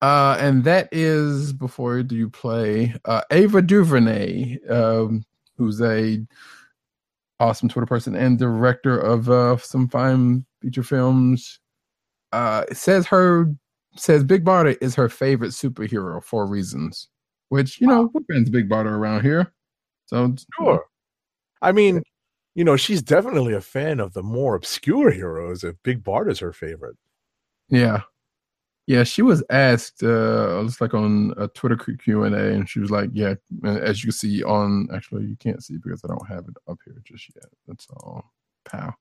Uh, 0.00 0.36
and 0.38 0.62
that 0.64 0.88
is 0.92 1.52
before 1.52 2.02
do 2.02 2.14
you 2.14 2.30
play 2.30 2.94
uh, 3.04 3.22
Ava 3.30 3.62
DuVernay, 3.62 4.58
um, 4.68 5.24
who's 5.56 5.80
a 5.80 6.24
awesome 7.40 7.68
Twitter 7.68 7.86
person 7.86 8.14
and 8.14 8.38
director 8.38 8.98
of 8.98 9.28
uh, 9.28 9.56
some 9.58 9.88
fine 9.88 10.44
feature 10.60 10.82
films. 10.82 11.60
Uh, 12.32 12.64
it 12.70 12.76
says 12.76 13.06
her 13.06 13.52
says 13.96 14.22
Big 14.24 14.44
Barda 14.44 14.76
is 14.80 14.94
her 14.94 15.08
favorite 15.08 15.50
superhero 15.52 16.22
for 16.22 16.46
reasons, 16.46 17.08
which 17.48 17.80
you 17.80 17.86
know 17.86 18.10
we're 18.12 18.22
fans 18.30 18.48
of 18.48 18.52
Big 18.52 18.68
Barda 18.68 18.90
around 18.90 19.22
here. 19.22 19.52
So 20.06 20.34
Sure. 20.58 20.84
I 21.60 21.72
mean, 21.72 22.02
you 22.54 22.64
know, 22.64 22.76
she's 22.76 23.02
definitely 23.02 23.54
a 23.54 23.60
fan 23.60 24.00
of 24.00 24.12
the 24.14 24.22
more 24.22 24.54
obscure 24.54 25.10
heroes 25.10 25.64
if 25.64 25.76
Big 25.82 26.02
Bart 26.04 26.30
is 26.30 26.38
her 26.40 26.52
favorite. 26.52 26.96
Yeah. 27.68 28.02
Yeah, 28.86 29.04
she 29.04 29.20
was 29.20 29.44
asked, 29.50 30.02
uh, 30.02 30.62
it's 30.64 30.80
like 30.80 30.94
on 30.94 31.34
a 31.36 31.46
Twitter 31.48 31.76
Q 31.76 32.22
and 32.24 32.34
A, 32.34 32.54
and 32.54 32.66
she 32.66 32.80
was 32.80 32.90
like, 32.90 33.10
"Yeah." 33.12 33.34
and 33.62 33.78
As 33.78 34.02
you 34.02 34.08
can 34.08 34.12
see 34.12 34.42
on, 34.42 34.88
actually, 34.94 35.26
you 35.26 35.36
can't 35.36 35.62
see 35.62 35.76
because 35.76 36.02
I 36.04 36.08
don't 36.08 36.26
have 36.26 36.46
it 36.48 36.56
up 36.66 36.78
here 36.86 36.96
just 37.04 37.28
yet. 37.34 37.44
That's 37.66 37.86
all. 37.90 38.32
Pow. 38.64 38.94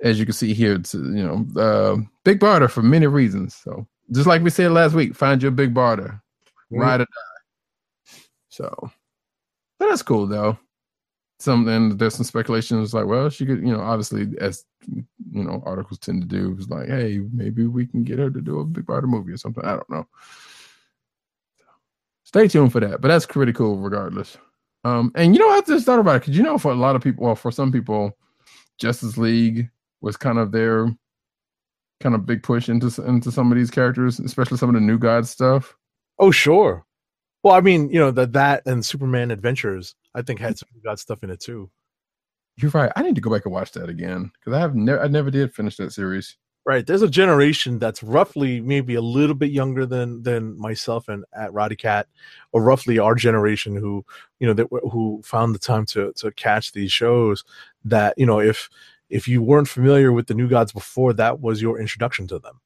As 0.00 0.18
you 0.18 0.24
can 0.24 0.32
see 0.32 0.54
here, 0.54 0.74
it's 0.74 0.94
you 0.94 1.00
know, 1.00 1.60
uh, 1.60 1.96
big 2.24 2.38
Barda 2.38 2.70
for 2.70 2.82
many 2.82 3.06
reasons. 3.06 3.54
So 3.54 3.86
just 4.12 4.26
like 4.26 4.42
we 4.42 4.50
said 4.50 4.70
last 4.70 4.94
week, 4.94 5.14
find 5.14 5.42
your 5.42 5.50
big 5.50 5.74
Barda, 5.74 6.20
ride 6.70 7.00
or 7.00 7.04
die. 7.04 8.18
So, 8.48 8.90
but 9.78 9.88
that's 9.88 10.02
cool 10.02 10.26
though. 10.26 10.58
Something 11.40 11.96
there's 11.96 12.14
some 12.14 12.24
speculation. 12.24 12.82
It's 12.82 12.94
like, 12.94 13.06
well, 13.06 13.28
she 13.28 13.46
could, 13.46 13.60
you 13.60 13.72
know, 13.72 13.80
obviously 13.80 14.28
as 14.40 14.64
you 14.86 15.04
know, 15.32 15.62
articles 15.66 15.98
tend 15.98 16.22
to 16.22 16.28
do 16.28 16.56
is 16.58 16.68
like, 16.68 16.88
hey, 16.88 17.20
maybe 17.32 17.66
we 17.66 17.86
can 17.86 18.02
get 18.02 18.18
her 18.18 18.30
to 18.30 18.40
do 18.40 18.60
a 18.60 18.64
Big 18.64 18.86
Barda 18.86 19.04
movie 19.04 19.32
or 19.32 19.36
something. 19.36 19.64
I 19.64 19.72
don't 19.72 19.90
know. 19.90 20.06
Stay 22.24 22.48
tuned 22.48 22.72
for 22.72 22.80
that. 22.80 23.00
But 23.00 23.08
that's 23.08 23.26
pretty 23.26 23.52
cool 23.52 23.78
regardless. 23.78 24.36
Um, 24.84 25.12
and 25.14 25.34
you 25.34 25.40
know, 25.40 25.50
I 25.50 25.60
just 25.62 25.86
thought 25.86 25.98
about 25.98 26.16
it 26.16 26.18
because 26.20 26.36
you 26.36 26.42
know, 26.42 26.58
for 26.58 26.72
a 26.72 26.76
lot 26.76 26.96
of 26.96 27.02
people, 27.02 27.24
well, 27.24 27.34
for 27.34 27.50
some 27.50 27.72
people, 27.72 28.16
Justice 28.78 29.16
League 29.16 29.70
was 30.00 30.16
kind 30.16 30.38
of 30.38 30.52
their 30.52 30.88
kind 32.00 32.14
of 32.14 32.26
big 32.26 32.42
push 32.42 32.68
into 32.68 32.86
into 33.04 33.32
some 33.32 33.50
of 33.50 33.58
these 33.58 33.70
characters, 33.70 34.20
especially 34.20 34.56
some 34.56 34.68
of 34.68 34.74
the 34.74 34.80
new 34.80 34.98
God 34.98 35.26
stuff. 35.26 35.76
Oh, 36.18 36.30
sure. 36.30 36.84
Well, 37.42 37.54
I 37.54 37.60
mean, 37.60 37.90
you 37.90 37.98
know, 37.98 38.10
that 38.10 38.32
that 38.32 38.62
and 38.66 38.84
Superman 38.84 39.30
Adventures, 39.30 39.94
I 40.14 40.22
think 40.22 40.40
had 40.40 40.58
some 40.58 40.68
God 40.82 40.98
stuff 40.98 41.22
in 41.22 41.30
it 41.30 41.40
too. 41.40 41.70
You're 42.56 42.72
right. 42.72 42.90
I 42.96 43.02
need 43.02 43.14
to 43.14 43.20
go 43.20 43.30
back 43.30 43.44
and 43.44 43.54
watch 43.54 43.72
that 43.72 43.88
again 43.88 44.32
because 44.34 44.56
I 44.56 44.60
have 44.60 44.74
never, 44.74 45.00
I 45.00 45.06
never 45.06 45.30
did 45.30 45.54
finish 45.54 45.76
that 45.76 45.92
series. 45.92 46.36
Right. 46.66 46.86
There's 46.86 47.02
a 47.02 47.08
generation 47.08 47.78
that's 47.78 48.02
roughly 48.02 48.60
maybe 48.60 48.94
a 48.94 49.00
little 49.00 49.36
bit 49.36 49.50
younger 49.52 49.86
than 49.86 50.22
than 50.22 50.58
myself 50.58 51.08
and 51.08 51.24
at 51.34 51.50
Roddykat, 51.52 52.04
or 52.52 52.62
roughly 52.62 52.98
our 52.98 53.14
generation 53.14 53.74
who, 53.74 54.04
you 54.38 54.46
know, 54.46 54.52
that 54.52 54.66
who 54.90 55.22
found 55.24 55.54
the 55.54 55.58
time 55.60 55.86
to 55.86 56.12
to 56.16 56.30
catch 56.32 56.72
these 56.72 56.92
shows. 56.92 57.44
That 57.84 58.14
you 58.18 58.26
know, 58.26 58.40
if 58.40 58.68
if 59.08 59.26
you 59.26 59.42
weren't 59.42 59.68
familiar 59.68 60.12
with 60.12 60.26
the 60.26 60.34
New 60.34 60.48
Gods 60.48 60.72
before, 60.72 61.12
that 61.14 61.40
was 61.40 61.62
your 61.62 61.80
introduction 61.80 62.26
to 62.28 62.38
them. 62.38 62.60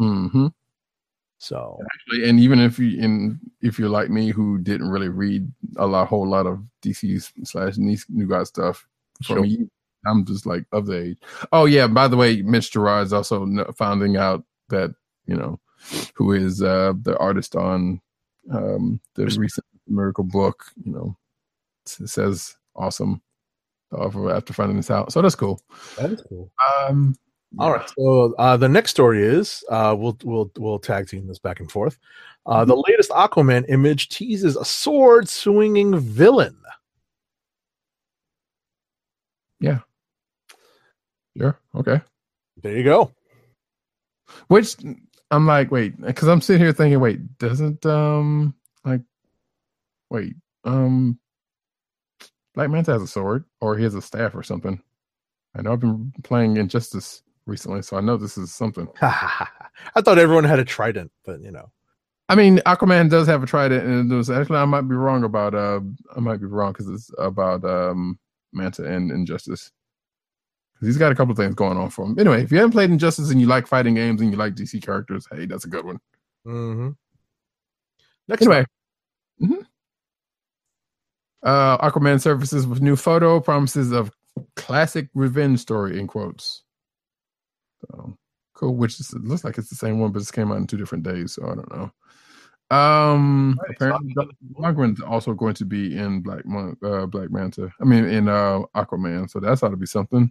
Mm-hmm. 0.00 0.46
So 1.38 1.78
Actually, 1.94 2.28
and 2.28 2.40
even 2.40 2.60
if 2.60 2.78
you 2.78 3.00
in 3.00 3.38
if 3.60 3.78
you're 3.78 3.88
like 3.88 4.10
me 4.10 4.30
who 4.30 4.58
didn't 4.58 4.88
really 4.90 5.08
read 5.08 5.50
a 5.76 5.86
lot, 5.86 6.08
whole 6.08 6.26
lot 6.26 6.46
of 6.46 6.60
DC 6.82 7.22
slash 7.44 7.78
New 7.78 8.26
God 8.26 8.46
stuff, 8.46 8.86
for 9.18 9.34
Sure. 9.34 9.42
me, 9.42 9.68
I'm 10.06 10.24
just 10.24 10.46
like 10.46 10.64
of 10.72 10.86
the 10.86 11.00
age. 11.00 11.18
Oh 11.52 11.64
yeah, 11.64 11.86
by 11.86 12.08
the 12.08 12.16
way, 12.16 12.42
Mitch 12.42 12.74
is 12.74 13.12
also 13.12 13.46
finding 13.76 14.16
out 14.16 14.44
that 14.68 14.90
you 15.26 15.36
know 15.36 15.60
who 16.14 16.32
is 16.32 16.60
uh 16.60 16.92
the 17.02 17.16
artist 17.18 17.54
on 17.54 18.00
um 18.52 19.00
the 19.14 19.24
recent 19.26 19.66
Miracle 19.86 20.24
book. 20.24 20.64
You 20.84 20.92
know, 20.92 21.16
it 22.00 22.08
says 22.08 22.56
awesome 22.74 23.22
after 23.92 24.52
finding 24.52 24.76
this 24.76 24.90
out. 24.90 25.12
So 25.12 25.22
that's 25.22 25.34
cool. 25.34 25.60
that 25.98 26.12
is 26.12 26.22
cool. 26.28 26.50
Um, 26.80 27.14
All 27.58 27.72
right. 27.72 27.90
So 27.98 28.34
uh, 28.38 28.56
the 28.56 28.68
next 28.68 28.90
story 28.90 29.22
is 29.22 29.64
uh, 29.70 29.94
we'll 29.98 30.18
we'll 30.24 30.50
we'll 30.58 30.78
tag 30.78 31.08
team 31.08 31.26
this 31.26 31.38
back 31.38 31.60
and 31.60 31.70
forth. 31.70 31.98
Uh, 32.46 32.64
the 32.64 32.76
latest 32.76 33.10
Aquaman 33.10 33.64
image 33.68 34.08
teases 34.08 34.56
a 34.56 34.64
sword 34.64 35.28
swinging 35.28 35.98
villain. 35.98 36.56
Yeah. 39.60 39.80
Sure. 41.36 41.58
Okay. 41.74 42.00
There 42.62 42.76
you 42.76 42.84
go. 42.84 43.12
Which 44.48 44.76
I'm 45.30 45.46
like, 45.46 45.70
wait, 45.70 46.00
because 46.00 46.28
I'm 46.28 46.40
sitting 46.40 46.62
here 46.62 46.72
thinking, 46.72 47.00
wait, 47.00 47.38
doesn't 47.38 47.84
um 47.86 48.54
like, 48.84 49.02
wait, 50.10 50.34
um, 50.64 51.18
Black 52.58 52.70
Manta 52.70 52.90
has 52.90 53.02
a 53.02 53.06
sword 53.06 53.44
or 53.60 53.76
he 53.76 53.84
has 53.84 53.94
a 53.94 54.02
staff 54.02 54.34
or 54.34 54.42
something. 54.42 54.82
I 55.54 55.62
know 55.62 55.74
I've 55.74 55.78
been 55.78 56.12
playing 56.24 56.56
Injustice 56.56 57.22
recently, 57.46 57.82
so 57.82 57.96
I 57.96 58.00
know 58.00 58.16
this 58.16 58.36
is 58.36 58.52
something. 58.52 58.88
I 59.00 59.46
thought 60.00 60.18
everyone 60.18 60.42
had 60.42 60.58
a 60.58 60.64
trident, 60.64 61.12
but 61.24 61.40
you 61.40 61.52
know. 61.52 61.70
I 62.28 62.34
mean, 62.34 62.58
Aquaman 62.66 63.10
does 63.10 63.28
have 63.28 63.44
a 63.44 63.46
trident, 63.46 63.84
and 63.86 64.10
it 64.10 64.14
was 64.16 64.28
actually 64.28 64.56
I 64.56 64.64
might 64.64 64.88
be 64.88 64.96
wrong 64.96 65.22
about 65.22 65.54
uh 65.54 65.78
I 66.16 66.18
might 66.18 66.40
be 66.40 66.46
wrong 66.46 66.72
because 66.72 66.88
it's 66.88 67.12
about 67.16 67.64
um 67.64 68.18
Manta 68.52 68.84
and 68.84 69.12
Injustice. 69.12 69.70
because 70.74 70.88
He's 70.88 70.98
got 70.98 71.12
a 71.12 71.14
couple 71.14 71.30
of 71.30 71.38
things 71.38 71.54
going 71.54 71.78
on 71.78 71.90
for 71.90 72.06
him. 72.06 72.18
Anyway, 72.18 72.42
if 72.42 72.50
you 72.50 72.58
haven't 72.58 72.72
played 72.72 72.90
Injustice 72.90 73.30
and 73.30 73.40
you 73.40 73.46
like 73.46 73.68
fighting 73.68 73.94
games 73.94 74.20
and 74.20 74.32
you 74.32 74.36
like 74.36 74.56
DC 74.56 74.82
characters, 74.82 75.28
hey, 75.30 75.46
that's 75.46 75.64
a 75.64 75.68
good 75.68 75.84
one. 75.84 76.00
Mm-hmm. 76.44 76.88
Next 78.26 78.42
Anyway. 78.42 78.66
mhm. 79.40 79.64
Uh, 81.48 81.78
Aquaman 81.78 82.20
surfaces 82.20 82.66
with 82.66 82.82
new 82.82 82.94
photo 82.94 83.40
promises 83.40 83.90
of 83.90 84.10
classic 84.54 85.08
revenge 85.14 85.60
story 85.60 85.98
in 85.98 86.06
quotes. 86.06 86.62
So 87.80 88.18
cool, 88.52 88.76
which 88.76 89.00
is, 89.00 89.14
it 89.14 89.24
looks 89.24 89.44
like 89.44 89.56
it's 89.56 89.70
the 89.70 89.74
same 89.74 89.98
one, 89.98 90.12
but 90.12 90.20
it 90.20 90.30
came 90.30 90.52
out 90.52 90.58
in 90.58 90.66
two 90.66 90.76
different 90.76 91.04
days, 91.04 91.32
so 91.32 91.44
I 91.44 91.54
don't 91.54 91.74
know. 91.74 91.90
Um, 92.76 93.58
Right, 93.62 93.76
apparently, 93.76 94.12
so- 94.98 95.06
also 95.06 95.32
going 95.32 95.54
to 95.54 95.64
be 95.64 95.96
in 95.96 96.20
Black 96.20 96.44
Mon- 96.44 96.76
uh, 96.84 97.06
Black 97.06 97.30
Manta. 97.30 97.72
I 97.80 97.84
mean, 97.84 98.04
in 98.04 98.28
uh, 98.28 98.60
Aquaman, 98.76 99.30
so 99.30 99.40
that's 99.40 99.62
ought 99.62 99.70
to 99.70 99.76
be 99.78 99.86
something. 99.86 100.30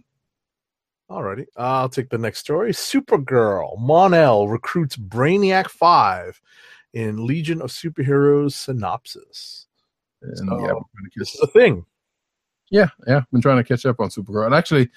Alrighty, 1.10 1.46
I'll 1.56 1.88
take 1.88 2.10
the 2.10 2.18
next 2.18 2.38
story. 2.38 2.70
Supergirl 2.70 3.76
Mon-El 3.80 4.46
recruits 4.46 4.96
Brainiac 4.96 5.68
Five 5.68 6.40
in 6.92 7.26
Legion 7.26 7.60
of 7.60 7.70
Superheroes 7.70 8.52
synopsis. 8.52 9.67
And 10.22 10.36
So, 10.36 10.60
yeah, 10.60 10.72
This 11.16 11.34
is 11.34 11.40
a 11.40 11.46
thing. 11.46 11.84
Yeah, 12.70 12.88
yeah. 13.06 13.22
Been 13.32 13.40
trying 13.40 13.56
to 13.58 13.64
catch 13.64 13.86
up 13.86 14.00
on 14.00 14.10
Supergirl. 14.10 14.46
And 14.46 14.54
actually, 14.54 14.90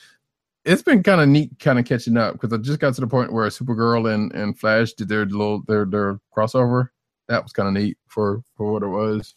it's 0.65 0.81
been 0.81 1.03
kind 1.03 1.21
of 1.21 1.29
neat, 1.29 1.51
kind 1.59 1.79
of 1.79 1.85
catching 1.85 2.17
up 2.17 2.33
because 2.33 2.53
I 2.53 2.57
just 2.57 2.79
got 2.79 2.93
to 2.95 3.01
the 3.01 3.07
point 3.07 3.33
where 3.33 3.47
Supergirl 3.47 4.13
and, 4.13 4.31
and 4.33 4.57
Flash 4.59 4.93
did 4.93 5.09
their 5.09 5.25
little 5.25 5.63
their 5.67 5.85
their 5.85 6.19
crossover. 6.35 6.89
That 7.27 7.43
was 7.43 7.53
kind 7.53 7.67
of 7.67 7.73
neat 7.81 7.97
for 8.07 8.43
for 8.55 8.71
what 8.71 8.83
it 8.83 8.87
was. 8.87 9.35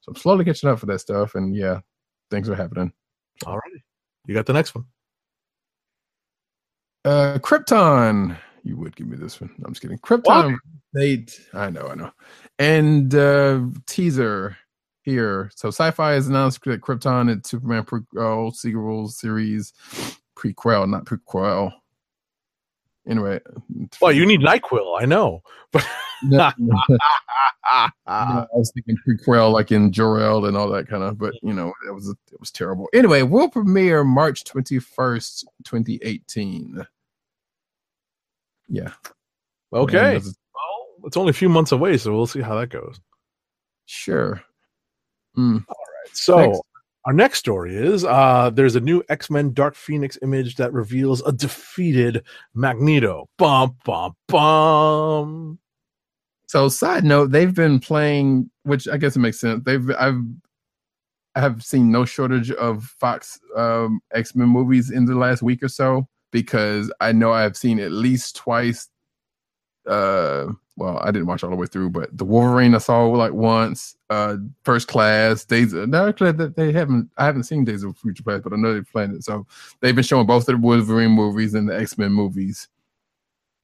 So 0.00 0.10
I'm 0.10 0.16
slowly 0.16 0.44
catching 0.44 0.68
up 0.68 0.78
for 0.78 0.86
that 0.86 1.00
stuff, 1.00 1.34
and 1.34 1.54
yeah, 1.54 1.80
things 2.30 2.48
are 2.48 2.54
happening. 2.54 2.92
All 3.46 3.56
right, 3.56 3.82
you 4.26 4.34
got 4.34 4.46
the 4.46 4.52
next 4.52 4.74
one. 4.74 4.84
Uh, 7.04 7.38
Krypton. 7.38 8.36
You 8.62 8.78
would 8.78 8.96
give 8.96 9.06
me 9.06 9.16
this 9.18 9.40
one. 9.40 9.50
I'm 9.64 9.72
just 9.72 9.82
kidding. 9.82 9.98
Krypton. 9.98 10.56
Date. 10.94 11.38
I 11.52 11.70
know, 11.70 11.88
I 11.88 11.94
know. 11.96 12.10
And 12.58 13.14
uh 13.14 13.60
teaser 13.86 14.56
here. 15.04 15.50
So 15.54 15.68
Syfy 15.68 16.14
has 16.14 16.28
announced 16.28 16.64
that 16.64 16.80
Krypton 16.80 17.30
and 17.30 17.46
Superman 17.46 17.84
prequel 17.84 18.48
uh, 18.48 18.52
sequel 18.52 19.08
series 19.08 19.72
prequel, 20.36 20.88
not 20.88 21.04
prequel. 21.04 21.72
Anyway, 23.06 23.38
Well, 24.00 24.12
you 24.12 24.24
need 24.24 24.40
Nyquil, 24.40 24.98
I 25.00 25.04
know. 25.04 25.42
But 25.72 25.86
No, 26.22 26.50
no, 26.58 26.98
I 28.06 28.46
was 28.54 28.72
thinking 28.74 28.96
prequel 29.06 29.52
like 29.52 29.72
in 29.72 29.92
Jor-El 29.92 30.46
and 30.46 30.56
all 30.56 30.70
that 30.70 30.88
kind 30.88 31.02
of, 31.02 31.18
but 31.18 31.34
you 31.42 31.52
know, 31.52 31.72
it 31.86 31.90
was 31.90 32.08
it 32.08 32.40
was 32.40 32.50
terrible. 32.50 32.88
Anyway, 32.94 33.22
will 33.22 33.50
premiere 33.50 34.04
March 34.04 34.44
21st, 34.44 35.44
2018. 35.64 36.86
Yeah. 38.68 38.92
okay. 39.72 40.18
Well, 40.18 40.34
it's 41.04 41.16
only 41.18 41.30
a 41.30 41.34
few 41.34 41.50
months 41.50 41.72
away, 41.72 41.98
so 41.98 42.14
we'll 42.14 42.26
see 42.26 42.40
how 42.40 42.58
that 42.58 42.70
goes. 42.70 42.98
Sure. 43.84 44.42
Mm. 45.36 45.64
So 46.12 46.36
Next. 46.36 46.60
our 47.06 47.12
next 47.12 47.38
story 47.38 47.76
is 47.76 48.04
uh 48.04 48.50
there's 48.50 48.76
a 48.76 48.80
new 48.80 49.02
X-Men 49.08 49.52
Dark 49.52 49.74
Phoenix 49.74 50.18
image 50.22 50.56
that 50.56 50.72
reveals 50.72 51.22
a 51.22 51.32
defeated 51.32 52.22
Magneto. 52.54 53.28
Bum 53.38 53.76
bum 53.84 54.14
bum. 54.28 55.58
So, 56.46 56.68
side 56.68 57.02
note, 57.02 57.32
they've 57.32 57.54
been 57.54 57.80
playing, 57.80 58.48
which 58.62 58.86
I 58.86 58.96
guess 58.96 59.16
it 59.16 59.18
makes 59.18 59.40
sense. 59.40 59.64
They've 59.64 59.90
I've 59.98 60.20
I 61.34 61.40
have 61.40 61.64
seen 61.64 61.90
no 61.90 62.04
shortage 62.04 62.52
of 62.52 62.84
Fox 62.84 63.40
um, 63.56 64.00
X 64.12 64.36
Men 64.36 64.48
movies 64.48 64.90
in 64.92 65.04
the 65.04 65.16
last 65.16 65.42
week 65.42 65.64
or 65.64 65.68
so 65.68 66.06
because 66.30 66.92
I 67.00 67.10
know 67.10 67.32
I've 67.32 67.56
seen 67.56 67.80
at 67.80 67.90
least 67.90 68.36
twice. 68.36 68.88
Uh, 69.84 70.52
well, 70.76 70.98
I 70.98 71.10
didn't 71.12 71.26
watch 71.26 71.44
all 71.44 71.50
the 71.50 71.56
way 71.56 71.66
through, 71.66 71.90
but 71.90 72.16
the 72.16 72.24
Wolverine 72.24 72.74
I 72.74 72.78
saw 72.78 73.04
like 73.06 73.32
once. 73.32 73.96
Uh, 74.10 74.36
First 74.64 74.88
Class, 74.88 75.44
Days. 75.44 75.72
No, 75.72 76.08
actually, 76.08 76.32
that 76.32 76.56
they 76.56 76.72
haven't. 76.72 77.10
I 77.16 77.24
haven't 77.24 77.44
seen 77.44 77.64
Days 77.64 77.84
of 77.84 77.96
Future 77.98 78.22
Past, 78.22 78.42
but 78.42 78.52
I 78.52 78.56
know 78.56 78.74
they've 78.74 78.92
played 78.92 79.10
it. 79.10 79.24
So 79.24 79.46
they've 79.80 79.94
been 79.94 80.04
showing 80.04 80.26
both 80.26 80.48
of 80.48 80.54
the 80.54 80.56
Wolverine 80.56 81.12
movies 81.12 81.54
and 81.54 81.68
the 81.68 81.78
X 81.78 81.96
Men 81.96 82.12
movies 82.12 82.68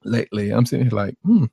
lately. 0.05 0.51
I'm 0.51 0.67
sitting 0.67 0.87
here 0.87 0.97
like, 0.97 1.17
hmm, 1.25 1.47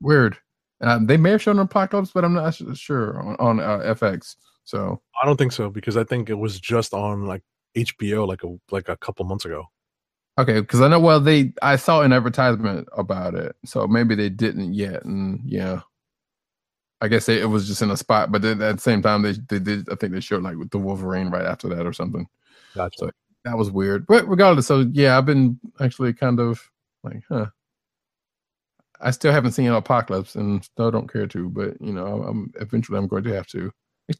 weird. 0.00 0.36
Uh, 0.80 1.00
they 1.02 1.16
may 1.16 1.30
have 1.30 1.42
shown 1.42 1.58
Apocalypse, 1.58 2.12
but 2.12 2.24
I'm 2.24 2.34
not 2.34 2.54
sure 2.74 3.20
on, 3.20 3.36
on 3.36 3.60
uh, 3.60 3.94
FX. 3.94 4.36
So 4.64 5.00
I 5.22 5.26
don't 5.26 5.36
think 5.36 5.52
so 5.52 5.70
because 5.70 5.96
I 5.96 6.04
think 6.04 6.28
it 6.28 6.34
was 6.34 6.60
just 6.60 6.92
on 6.92 7.26
like 7.26 7.42
HBO 7.76 8.26
like 8.26 8.42
a 8.42 8.56
like 8.70 8.88
a 8.88 8.96
couple 8.96 9.24
months 9.26 9.44
ago. 9.44 9.66
Okay, 10.38 10.60
because 10.60 10.80
I 10.80 10.88
know 10.88 11.00
well 11.00 11.20
they 11.20 11.52
I 11.62 11.76
saw 11.76 12.02
an 12.02 12.12
advertisement 12.12 12.88
about 12.96 13.34
it, 13.34 13.56
so 13.64 13.86
maybe 13.86 14.14
they 14.14 14.28
didn't 14.28 14.74
yet, 14.74 15.04
and 15.04 15.40
yeah, 15.44 15.80
I 17.00 17.08
guess 17.08 17.26
they, 17.26 17.40
it 17.40 17.46
was 17.46 17.66
just 17.66 17.82
in 17.82 17.90
a 17.90 17.96
spot. 17.96 18.32
But 18.32 18.42
then 18.42 18.62
at 18.62 18.76
the 18.76 18.82
same 18.82 19.02
time, 19.02 19.22
they 19.22 19.32
they 19.32 19.58
did 19.58 19.88
I 19.90 19.96
think 19.96 20.12
they 20.12 20.20
showed 20.20 20.42
like 20.42 20.56
with 20.56 20.70
the 20.70 20.78
Wolverine 20.78 21.30
right 21.30 21.44
after 21.44 21.68
that 21.68 21.86
or 21.86 21.92
something. 21.92 22.26
Gotcha. 22.74 22.98
So 22.98 23.10
that 23.44 23.56
was 23.56 23.70
weird. 23.70 24.06
But 24.06 24.28
regardless, 24.28 24.66
so 24.66 24.86
yeah, 24.92 25.16
I've 25.16 25.26
been 25.26 25.58
actually 25.80 26.12
kind 26.12 26.40
of 26.40 26.70
like, 27.02 27.22
huh. 27.28 27.46
I 29.00 29.10
still 29.10 29.32
haven't 29.32 29.52
seen 29.52 29.68
Apocalypse 29.68 30.36
and 30.36 30.64
still 30.64 30.90
don't 30.90 31.10
care 31.12 31.26
to, 31.26 31.48
but 31.50 31.80
you 31.80 31.92
know, 31.92 32.22
I'm 32.22 32.52
eventually 32.60 32.98
I'm 32.98 33.06
going 33.06 33.24
to 33.24 33.34
have 33.34 33.46
to. 33.48 33.70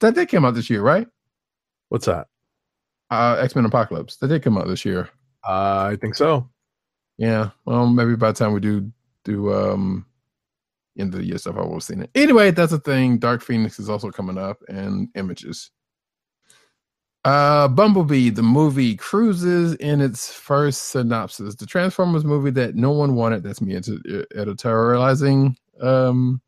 That 0.00 0.14
did 0.14 0.28
came 0.28 0.44
out 0.44 0.54
this 0.54 0.68
year, 0.68 0.82
right? 0.82 1.06
What's 1.88 2.06
that? 2.06 2.28
Uh 3.10 3.36
X 3.40 3.54
Men 3.54 3.64
Apocalypse. 3.64 4.16
That 4.16 4.28
did 4.28 4.42
come 4.42 4.58
out 4.58 4.66
this 4.66 4.84
year. 4.84 5.08
I 5.46 5.96
think 6.00 6.14
so. 6.16 6.48
Yeah. 7.18 7.50
Well, 7.64 7.86
maybe 7.86 8.16
by 8.16 8.32
the 8.32 8.38
time 8.38 8.52
we 8.52 8.60
do 8.60 8.90
do 9.24 9.52
um 9.54 10.06
end 10.98 11.14
of 11.14 11.20
the 11.20 11.26
year 11.26 11.38
stuff, 11.38 11.56
I 11.56 11.60
will 11.62 11.74
have 11.74 11.82
seen 11.82 12.02
it. 12.02 12.10
Anyway, 12.14 12.50
that's 12.50 12.72
a 12.72 12.78
thing. 12.78 13.18
Dark 13.18 13.42
Phoenix 13.42 13.78
is 13.78 13.88
also 13.90 14.10
coming 14.10 14.38
up 14.38 14.58
and 14.68 15.08
images. 15.14 15.70
Uh 17.24 17.68
Bumblebee, 17.68 18.30
the 18.30 18.42
movie, 18.42 18.96
cruises 18.96 19.74
in 19.76 20.00
its 20.00 20.32
first 20.32 20.90
synopsis. 20.90 21.54
The 21.56 21.66
Transformers 21.66 22.24
movie 22.24 22.50
that 22.52 22.74
no 22.76 22.92
one 22.92 23.14
wanted, 23.14 23.42
that's 23.42 23.60
me 23.60 23.74
edit- 23.76 24.30
editorializing, 24.36 25.56
um 25.80 26.40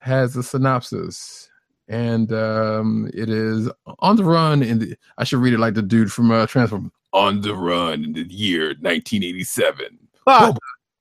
has 0.00 0.36
a 0.36 0.42
synopsis. 0.42 1.50
And 1.88 2.32
um 2.32 3.10
it 3.14 3.30
is 3.30 3.70
on 4.00 4.16
the 4.16 4.24
run 4.24 4.62
in 4.62 4.78
the 4.80 4.96
I 5.16 5.24
should 5.24 5.40
read 5.40 5.54
it 5.54 5.58
like 5.60 5.74
the 5.74 5.82
dude 5.82 6.12
from 6.12 6.30
uh 6.30 6.46
Transformers. 6.46 6.92
On 7.12 7.40
the 7.40 7.54
run 7.54 8.04
in 8.04 8.12
the 8.12 8.24
year 8.24 8.68
1987 8.80 9.98
Ah, 10.26 10.54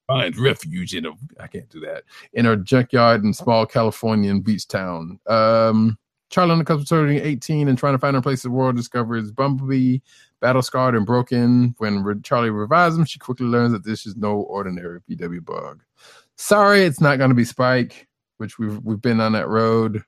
finds 0.07 0.39
refuge 0.39 0.95
in 0.95 1.05
a 1.05 1.11
I 1.39 1.47
can't 1.47 1.69
do 1.69 1.81
that 1.81 2.03
in 2.33 2.45
a 2.45 2.55
junkyard 2.55 3.23
in 3.23 3.33
small 3.33 3.65
Californian 3.65 4.39
beach 4.39 4.67
town. 4.67 5.19
Um, 5.27 5.97
Charlie 6.29 6.51
on 6.51 6.59
the 6.59 6.65
cusp 6.65 6.81
of 6.81 6.89
turning 6.89 7.19
18 7.19 7.67
and 7.67 7.77
trying 7.77 7.93
to 7.93 7.99
find 7.99 8.15
her 8.15 8.21
place 8.21 8.43
in 8.43 8.51
the 8.51 8.57
world 8.57 8.75
discovers 8.75 9.31
Bumblebee 9.31 9.99
battle 10.41 10.61
scarred 10.61 10.95
and 10.95 11.05
broken. 11.05 11.75
When 11.77 12.03
Re- 12.03 12.19
Charlie 12.21 12.49
revives 12.49 12.97
him, 12.97 13.05
she 13.05 13.19
quickly 13.19 13.47
learns 13.47 13.73
that 13.73 13.83
this 13.83 14.05
is 14.05 14.15
no 14.15 14.35
ordinary 14.41 15.01
VW 15.09 15.43
bug. 15.43 15.83
Sorry, 16.35 16.83
it's 16.83 17.01
not 17.01 17.17
going 17.17 17.29
to 17.29 17.35
be 17.35 17.45
Spike, 17.45 18.07
which 18.37 18.59
we've 18.59 18.79
we've 18.83 19.01
been 19.01 19.19
on 19.19 19.33
that 19.33 19.47
road. 19.47 20.03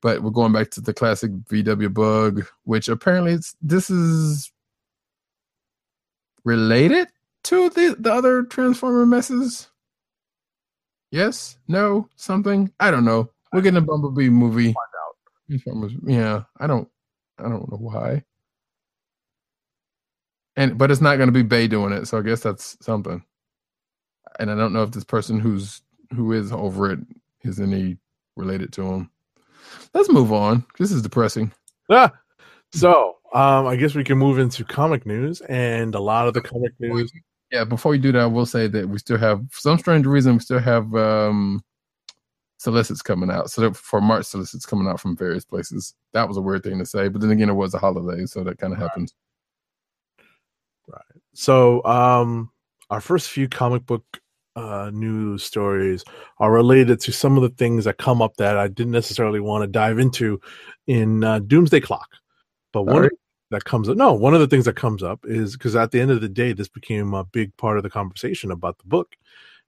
But 0.00 0.22
we're 0.22 0.30
going 0.30 0.52
back 0.52 0.70
to 0.70 0.80
the 0.80 0.94
classic 0.94 1.32
VW 1.32 1.92
bug, 1.92 2.46
which 2.64 2.88
apparently 2.88 3.32
it's 3.32 3.54
this 3.60 3.90
is 3.90 4.52
related 6.48 7.08
to 7.44 7.70
the, 7.70 7.96
the 7.98 8.12
other 8.12 8.42
Transformer 8.44 9.06
messes? 9.06 9.68
Yes? 11.10 11.58
No? 11.68 12.08
Something? 12.16 12.72
I 12.80 12.90
don't 12.90 13.04
know. 13.04 13.30
We're 13.52 13.60
getting 13.60 13.78
a 13.78 13.82
Bumblebee 13.82 14.30
movie. 14.30 14.74
Transformers. 15.48 15.92
Yeah, 16.04 16.42
I 16.58 16.66
don't 16.66 16.88
I 17.38 17.44
don't 17.44 17.70
know 17.70 17.78
why. 17.78 18.24
And 20.56 20.76
but 20.76 20.90
it's 20.90 21.00
not 21.00 21.16
gonna 21.18 21.32
be 21.32 21.42
Bay 21.42 21.68
doing 21.68 21.92
it, 21.92 22.06
so 22.06 22.18
I 22.18 22.22
guess 22.22 22.40
that's 22.40 22.76
something. 22.84 23.22
And 24.38 24.50
I 24.50 24.54
don't 24.54 24.72
know 24.72 24.82
if 24.82 24.90
this 24.90 25.04
person 25.04 25.40
who's 25.40 25.82
who 26.14 26.32
is 26.32 26.52
over 26.52 26.92
it 26.92 27.00
is 27.42 27.60
any 27.60 27.96
related 28.36 28.72
to 28.74 28.82
him. 28.82 29.10
Let's 29.94 30.10
move 30.10 30.32
on. 30.32 30.64
This 30.78 30.92
is 30.92 31.02
depressing. 31.02 31.52
ah. 31.90 32.12
So, 32.72 33.17
um, 33.34 33.66
I 33.66 33.76
guess 33.76 33.94
we 33.94 34.04
can 34.04 34.18
move 34.18 34.38
into 34.38 34.64
comic 34.64 35.06
news, 35.06 35.40
and 35.42 35.94
a 35.94 36.00
lot 36.00 36.28
of 36.28 36.34
the 36.34 36.40
comic 36.40 36.72
news. 36.78 37.12
Yeah, 37.50 37.64
before 37.64 37.94
you 37.94 38.00
do 38.00 38.12
that, 38.12 38.22
I 38.22 38.26
will 38.26 38.46
say 38.46 38.66
that 38.68 38.88
we 38.88 38.98
still 38.98 39.18
have 39.18 39.40
for 39.50 39.60
some 39.60 39.78
strange 39.78 40.06
reason 40.06 40.34
we 40.34 40.40
still 40.40 40.58
have 40.58 40.94
um 40.94 41.62
solicits 42.58 43.02
coming 43.02 43.30
out. 43.30 43.50
So 43.50 43.72
for 43.72 44.00
March 44.00 44.26
solicits 44.26 44.66
coming 44.66 44.88
out 44.88 45.00
from 45.00 45.16
various 45.16 45.44
places. 45.44 45.94
That 46.12 46.28
was 46.28 46.36
a 46.36 46.40
weird 46.40 46.64
thing 46.64 46.78
to 46.78 46.86
say, 46.86 47.08
but 47.08 47.20
then 47.20 47.30
again 47.30 47.48
it 47.48 47.54
was 47.54 47.74
a 47.74 47.78
holiday, 47.78 48.26
so 48.26 48.44
that 48.44 48.58
kind 48.58 48.72
of 48.72 48.78
happened. 48.78 49.12
Right. 50.88 51.02
So, 51.34 51.84
um, 51.84 52.50
our 52.90 53.00
first 53.00 53.28
few 53.28 53.48
comic 53.48 53.84
book 53.86 54.04
uh, 54.56 54.90
news 54.92 55.44
stories 55.44 56.02
are 56.38 56.50
related 56.50 57.00
to 57.00 57.12
some 57.12 57.36
of 57.36 57.42
the 57.42 57.50
things 57.50 57.84
that 57.84 57.98
come 57.98 58.20
up 58.20 58.36
that 58.38 58.58
I 58.58 58.66
didn't 58.66 58.92
necessarily 58.92 59.38
want 59.40 59.62
to 59.62 59.68
dive 59.68 59.98
into 59.98 60.40
in 60.86 61.22
uh, 61.22 61.38
Doomsday 61.40 61.80
Clock. 61.80 62.08
But 62.72 62.82
one, 62.84 63.08
that 63.50 63.64
comes 63.64 63.88
up. 63.88 63.96
No, 63.96 64.12
one 64.12 64.34
of 64.34 64.40
the 64.40 64.46
things 64.46 64.64
that 64.66 64.76
comes 64.76 65.02
up 65.02 65.20
is 65.24 65.54
because 65.56 65.74
at 65.76 65.90
the 65.90 66.00
end 66.00 66.10
of 66.10 66.20
the 66.20 66.28
day, 66.28 66.52
this 66.52 66.68
became 66.68 67.14
a 67.14 67.24
big 67.24 67.56
part 67.56 67.76
of 67.76 67.82
the 67.82 67.90
conversation 67.90 68.50
about 68.50 68.78
the 68.78 68.84
book. 68.84 69.14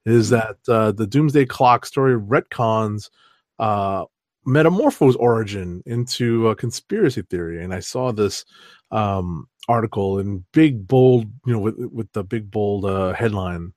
Is 0.07 0.31
that 0.31 0.57
uh, 0.69 0.93
the 0.93 1.07
Doomsday 1.07 1.47
Clock 1.47 1.85
story 1.87 2.19
retcons 2.19 3.11
uh, 3.59 4.05
Metamorpho's 4.47 5.17
origin 5.17 5.83
into 5.87 6.49
a 6.49 6.57
conspiracy 6.57 7.23
theory? 7.23 7.63
And 7.63 7.75
I 7.75 7.81
saw 7.81 8.13
this 8.13 8.45
um, 8.91 9.47
article 9.69 10.19
in 10.19 10.45
big 10.53 10.87
bold, 10.87 11.27
you 11.47 11.53
know, 11.53 11.59
with 11.59 11.77
with 11.79 12.11
the 12.13 12.25
big 12.25 12.51
bold 12.51 12.85
uh, 12.87 13.13
headline 13.13 13.73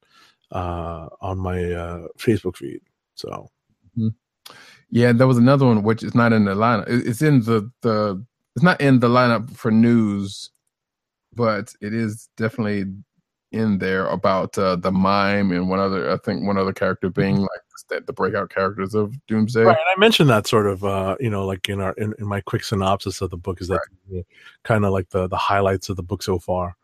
uh, 0.52 1.08
on 1.22 1.40
my 1.40 1.72
uh, 1.72 2.08
Facebook 2.18 2.56
feed. 2.58 2.80
So 3.16 3.50
Yeah, 4.90 5.12
there 5.12 5.28
was 5.28 5.38
another 5.38 5.66
one 5.66 5.84
which 5.84 6.04
is 6.04 6.14
not 6.16 6.34
in 6.34 6.46
the 6.46 6.56
lineup. 6.56 6.88
It- 6.90 7.08
It's 7.08 7.22
in 7.22 7.42
the 7.42 7.72
the. 7.82 8.24
It's 8.56 8.64
not 8.64 8.82
in 8.82 9.00
the 9.00 9.10
lineup 9.10 9.56
for 9.56 9.72
news, 9.72 10.52
but 11.36 11.74
it 11.82 11.94
is 11.94 12.30
definitely 12.38 12.86
in 13.52 13.78
there 13.80 14.08
about 14.08 14.58
uh, 14.58 14.76
the 14.76 14.92
mime 14.92 15.52
and 15.52 15.70
one 15.70 15.80
other. 15.80 16.12
I 16.12 16.18
think 16.18 16.46
one 16.46 16.58
other 16.58 16.74
character 16.74 17.10
being 17.10 17.38
like 17.38 17.50
the, 17.90 18.02
the 18.02 18.14
breakout 18.14 18.50
characters 18.50 18.96
of 18.96 19.16
Doomsday. 19.28 19.64
Right, 19.64 19.78
and 19.78 19.96
I 19.96 20.00
mentioned 20.00 20.30
that 20.30 20.48
sort 20.48 20.68
of, 20.68 20.84
uh, 20.84 21.16
you 21.20 21.30
know, 21.30 21.46
like 21.46 21.68
in 21.70 21.82
our 21.82 21.94
in, 21.94 22.14
in 22.20 22.28
my 22.28 22.42
quick 22.42 22.64
synopsis 22.64 23.22
of 23.22 23.30
the 23.30 23.38
book 23.38 23.62
is 23.62 23.68
that 23.68 23.82
kind 24.64 24.86
of 24.86 24.92
like 24.92 25.10
the 25.10 25.28
the 25.28 25.38
highlights 25.38 25.90
of 25.90 25.96
the 25.96 26.04
book 26.04 26.24
so 26.24 26.40
far. 26.40 26.76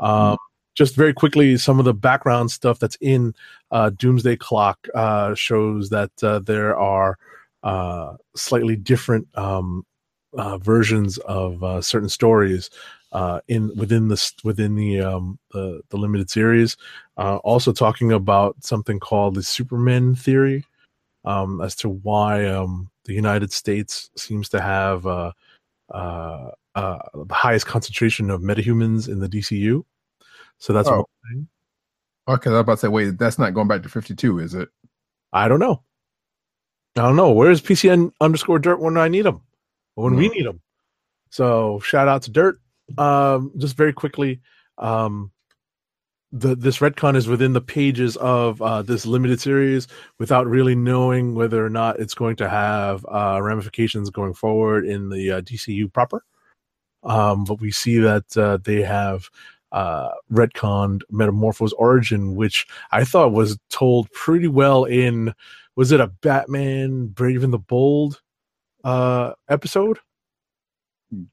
Um, 0.00 0.36
Just 0.74 0.96
very 0.96 1.14
quickly, 1.14 1.56
some 1.56 1.78
of 1.78 1.84
the 1.84 1.94
background 1.94 2.50
stuff 2.50 2.80
that's 2.80 2.98
in 3.00 3.32
uh, 3.70 3.90
Doomsday 3.90 4.36
Clock 4.36 4.88
uh, 4.94 5.34
shows 5.34 5.90
that 5.90 6.10
uh, 6.20 6.40
there 6.40 6.76
are 6.76 7.16
uh, 7.62 8.16
slightly 8.34 8.74
different 8.74 9.28
um, 9.38 9.86
uh, 10.36 10.58
versions 10.58 11.18
of 11.18 11.62
uh, 11.62 11.80
certain 11.80 12.08
stories 12.08 12.70
uh, 13.12 13.40
in 13.48 13.74
within 13.76 14.08
the 14.08 14.32
within 14.42 14.74
the 14.74 15.00
um, 15.00 15.38
the, 15.52 15.80
the 15.90 15.96
limited 15.96 16.30
series. 16.30 16.76
Uh, 17.16 17.36
also 17.38 17.72
talking 17.72 18.12
about 18.12 18.56
something 18.62 18.98
called 18.98 19.34
the 19.34 19.42
Superman 19.42 20.14
theory 20.14 20.64
um, 21.24 21.60
as 21.60 21.74
to 21.76 21.88
why 21.88 22.44
um, 22.46 22.90
the 23.04 23.14
United 23.14 23.52
States 23.52 24.10
seems 24.16 24.48
to 24.48 24.60
have 24.60 25.06
uh, 25.06 25.32
uh, 25.92 26.50
uh, 26.74 26.98
the 27.14 27.34
highest 27.34 27.66
concentration 27.66 28.30
of 28.30 28.40
metahumans 28.40 29.08
in 29.08 29.20
the 29.20 29.28
DCU. 29.28 29.84
So 30.58 30.72
that's 30.72 30.88
Oh. 30.88 30.96
one 30.96 31.04
thing. 31.30 31.48
Okay, 32.26 32.48
I 32.50 32.54
was 32.54 32.60
about 32.60 32.74
to 32.74 32.78
say, 32.78 32.88
wait, 32.88 33.18
that's 33.18 33.38
not 33.38 33.52
going 33.54 33.68
back 33.68 33.82
to 33.82 33.88
fifty 33.88 34.14
two, 34.14 34.38
is 34.38 34.54
it? 34.54 34.68
I 35.32 35.46
don't 35.46 35.60
know. 35.60 35.82
I 36.96 37.02
don't 37.02 37.16
know. 37.16 37.32
Where's 37.32 37.60
PCN 37.60 38.12
underscore 38.20 38.58
dirt 38.58 38.80
when 38.80 38.96
I 38.96 39.08
need 39.08 39.22
them? 39.22 39.42
When 39.94 40.16
we 40.16 40.28
need 40.28 40.46
them. 40.46 40.60
So 41.30 41.80
shout 41.80 42.08
out 42.08 42.22
to 42.22 42.30
Dirt. 42.30 42.60
Um, 42.98 43.52
just 43.56 43.76
very 43.76 43.92
quickly, 43.92 44.40
um, 44.78 45.30
the 46.32 46.56
this 46.56 46.78
retcon 46.78 47.16
is 47.16 47.28
within 47.28 47.52
the 47.52 47.60
pages 47.60 48.16
of 48.16 48.60
uh, 48.60 48.82
this 48.82 49.06
limited 49.06 49.40
series 49.40 49.86
without 50.18 50.46
really 50.46 50.74
knowing 50.74 51.34
whether 51.34 51.64
or 51.64 51.70
not 51.70 52.00
it's 52.00 52.14
going 52.14 52.36
to 52.36 52.48
have 52.48 53.06
uh, 53.06 53.38
ramifications 53.40 54.10
going 54.10 54.34
forward 54.34 54.84
in 54.84 55.08
the 55.08 55.30
uh, 55.30 55.40
DCU 55.40 55.92
proper. 55.92 56.24
Um, 57.04 57.44
but 57.44 57.60
we 57.60 57.70
see 57.70 57.98
that 57.98 58.36
uh, 58.36 58.58
they 58.64 58.82
have 58.82 59.28
uh, 59.70 60.10
retconned 60.32 61.02
Metamorpho's 61.10 61.72
origin, 61.74 62.34
which 62.34 62.66
I 62.90 63.04
thought 63.04 63.32
was 63.32 63.58
told 63.70 64.10
pretty 64.12 64.48
well 64.48 64.84
in 64.84 65.34
was 65.76 65.92
it 65.92 66.00
a 66.00 66.06
Batman 66.06 67.08
Brave 67.08 67.44
and 67.44 67.52
the 67.52 67.58
Bold 67.58 68.20
uh, 68.84 69.32
episode? 69.48 69.98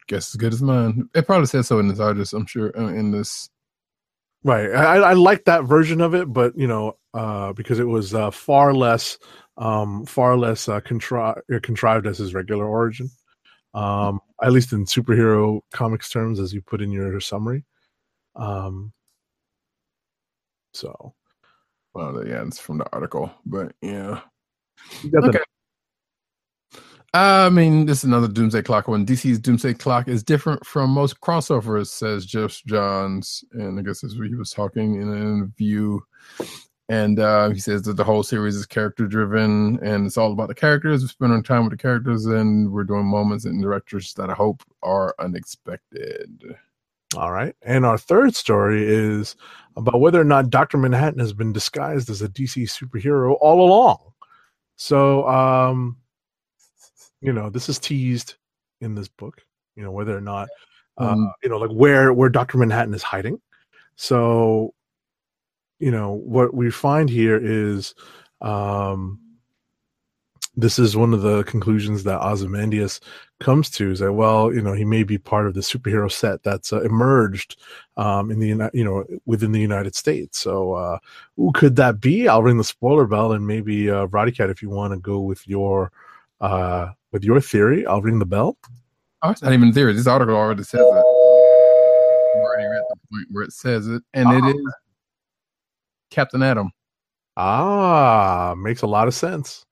Guess 0.07 0.33
as 0.33 0.35
good 0.35 0.53
as 0.53 0.61
mine. 0.61 1.09
It 1.15 1.25
probably 1.25 1.47
says 1.47 1.67
so 1.67 1.79
in 1.79 1.87
this 1.87 1.99
artist, 1.99 2.33
I'm 2.33 2.45
sure. 2.45 2.71
Uh, 2.77 2.87
in 2.87 3.11
this, 3.11 3.49
Right. 4.43 4.71
I, 4.71 4.97
I 4.97 5.13
like 5.13 5.45
that 5.45 5.65
version 5.65 6.01
of 6.01 6.15
it, 6.15 6.31
but 6.31 6.57
you 6.57 6.65
know, 6.67 6.97
uh, 7.13 7.53
because 7.53 7.79
it 7.79 7.87
was 7.87 8.13
uh, 8.15 8.31
far 8.31 8.73
less, 8.73 9.19
um, 9.57 10.05
far 10.05 10.35
less 10.35 10.67
uh, 10.67 10.81
contri- 10.81 11.37
uh, 11.37 11.59
contrived 11.61 12.07
as 12.07 12.17
his 12.17 12.33
regular 12.33 12.65
origin. 12.65 13.09
Um, 13.73 14.19
at 14.43 14.51
least 14.51 14.73
in 14.73 14.85
superhero 14.85 15.61
comics 15.71 16.09
terms, 16.09 16.39
as 16.39 16.53
you 16.53 16.61
put 16.61 16.81
in 16.81 16.91
your 16.91 17.19
summary. 17.21 17.63
Um, 18.35 18.91
so 20.73 21.13
well, 21.93 22.25
yeah, 22.27 22.43
it's 22.45 22.59
from 22.59 22.79
the 22.79 22.87
article, 22.93 23.31
but 23.45 23.73
yeah. 23.81 24.21
you 25.03 25.11
got 25.11 25.21
the- 25.21 25.29
Okay. 25.29 25.39
I 27.13 27.49
mean, 27.49 27.85
this 27.87 27.99
is 27.99 28.03
another 28.05 28.29
Doomsday 28.29 28.61
Clock 28.61 28.87
one. 28.87 29.05
DC's 29.05 29.39
Doomsday 29.39 29.73
Clock 29.73 30.07
is 30.07 30.23
different 30.23 30.65
from 30.65 30.91
most 30.91 31.19
crossovers, 31.19 31.87
says 31.87 32.25
Geoff 32.25 32.61
Johns. 32.65 33.43
And 33.51 33.77
I 33.77 33.81
guess 33.81 33.99
this 33.99 34.13
is 34.13 34.19
what 34.19 34.29
he 34.29 34.35
was 34.35 34.51
talking 34.51 34.95
in 34.95 35.09
an 35.09 35.21
interview. 35.21 35.99
And 36.87 37.19
uh, 37.19 37.49
he 37.49 37.59
says 37.59 37.81
that 37.83 37.97
the 37.97 38.03
whole 38.03 38.23
series 38.23 38.55
is 38.55 38.65
character 38.65 39.07
driven 39.07 39.77
and 39.83 40.05
it's 40.05 40.17
all 40.17 40.31
about 40.31 40.47
the 40.47 40.55
characters. 40.55 41.01
We're 41.01 41.09
spending 41.09 41.43
time 41.43 41.63
with 41.63 41.71
the 41.71 41.77
characters 41.77 42.25
and 42.25 42.71
we're 42.71 42.85
doing 42.85 43.05
moments 43.05 43.43
and 43.43 43.61
directors 43.61 44.13
that 44.13 44.29
I 44.29 44.33
hope 44.33 44.63
are 44.81 45.13
unexpected. 45.19 46.55
All 47.17 47.31
right. 47.31 47.55
And 47.61 47.85
our 47.85 47.97
third 47.97 48.35
story 48.35 48.85
is 48.85 49.35
about 49.75 49.99
whether 49.99 50.19
or 50.19 50.25
not 50.25 50.49
Dr. 50.49 50.77
Manhattan 50.77 51.19
has 51.19 51.33
been 51.33 51.51
disguised 51.51 52.09
as 52.09 52.21
a 52.21 52.29
DC 52.29 52.63
superhero 52.63 53.37
all 53.41 53.61
along. 53.65 53.99
So, 54.77 55.27
um, 55.27 55.97
you 57.21 57.31
know, 57.33 57.49
this 57.49 57.69
is 57.69 57.79
teased 57.79 58.35
in 58.81 58.95
this 58.95 59.07
book, 59.07 59.41
you 59.75 59.83
know, 59.83 59.91
whether 59.91 60.15
or 60.15 60.21
not, 60.21 60.49
uh, 60.97 61.11
Um, 61.11 61.33
you 61.43 61.49
know, 61.49 61.57
like 61.57 61.71
where, 61.71 62.13
where 62.13 62.29
Dr. 62.29 62.57
Manhattan 62.57 62.93
is 62.93 63.03
hiding. 63.03 63.39
So, 63.95 64.73
you 65.79 65.91
know, 65.91 66.11
what 66.11 66.53
we 66.53 66.71
find 66.71 67.09
here 67.09 67.39
is, 67.41 67.95
um, 68.41 69.19
this 70.57 70.77
is 70.77 70.97
one 70.97 71.13
of 71.13 71.21
the 71.21 71.43
conclusions 71.43 72.03
that 72.03 72.19
Ozymandias 72.21 72.99
comes 73.39 73.69
to 73.71 73.91
is 73.91 73.99
that 73.99 74.13
well 74.13 74.53
you 74.53 74.61
know 74.61 74.73
he 74.73 74.85
may 74.85 75.01
be 75.03 75.17
part 75.17 75.47
of 75.47 75.53
the 75.53 75.61
superhero 75.61 76.11
set 76.11 76.43
that's 76.43 76.71
uh, 76.71 76.81
emerged 76.81 77.57
um 77.97 78.29
in 78.29 78.39
the 78.39 78.69
you 78.73 78.83
know 78.83 79.03
within 79.25 79.51
the 79.51 79.59
united 79.59 79.95
states 79.95 80.39
so 80.39 80.73
uh 80.73 80.99
who 81.37 81.51
could 81.53 81.75
that 81.75 81.99
be 81.99 82.27
i'll 82.27 82.43
ring 82.43 82.57
the 82.57 82.63
spoiler 82.63 83.07
bell 83.07 83.31
and 83.31 83.47
maybe 83.47 83.89
uh 83.89 84.05
Roddykat 84.07 84.51
if 84.51 84.61
you 84.61 84.69
want 84.69 84.93
to 84.93 84.99
go 84.99 85.21
with 85.21 85.47
your 85.47 85.91
uh 86.39 86.89
with 87.11 87.23
your 87.23 87.39
theory 87.41 87.85
i'll 87.85 88.01
ring 88.01 88.19
the 88.19 88.25
bell 88.25 88.57
Oh, 89.23 89.29
it's 89.29 89.43
not 89.43 89.53
even 89.53 89.71
theory. 89.71 89.93
This 89.93 90.07
article 90.07 90.35
already 90.35 90.63
says 90.63 90.79
it. 90.81 90.83
I'm 90.83 92.41
already 92.41 92.63
at 92.65 92.83
the 92.89 92.95
point 93.11 93.27
where 93.29 93.43
it 93.43 93.53
says 93.53 93.87
it. 93.87 94.01
And 94.15 94.31
it 94.31 94.55
is 94.55 94.73
Captain 96.09 96.41
Atom. 96.41 96.71
ah 97.37 98.55
makes 98.57 98.81
a 98.81 98.87
lot 98.87 99.07
of 99.07 99.13
sense 99.13 99.63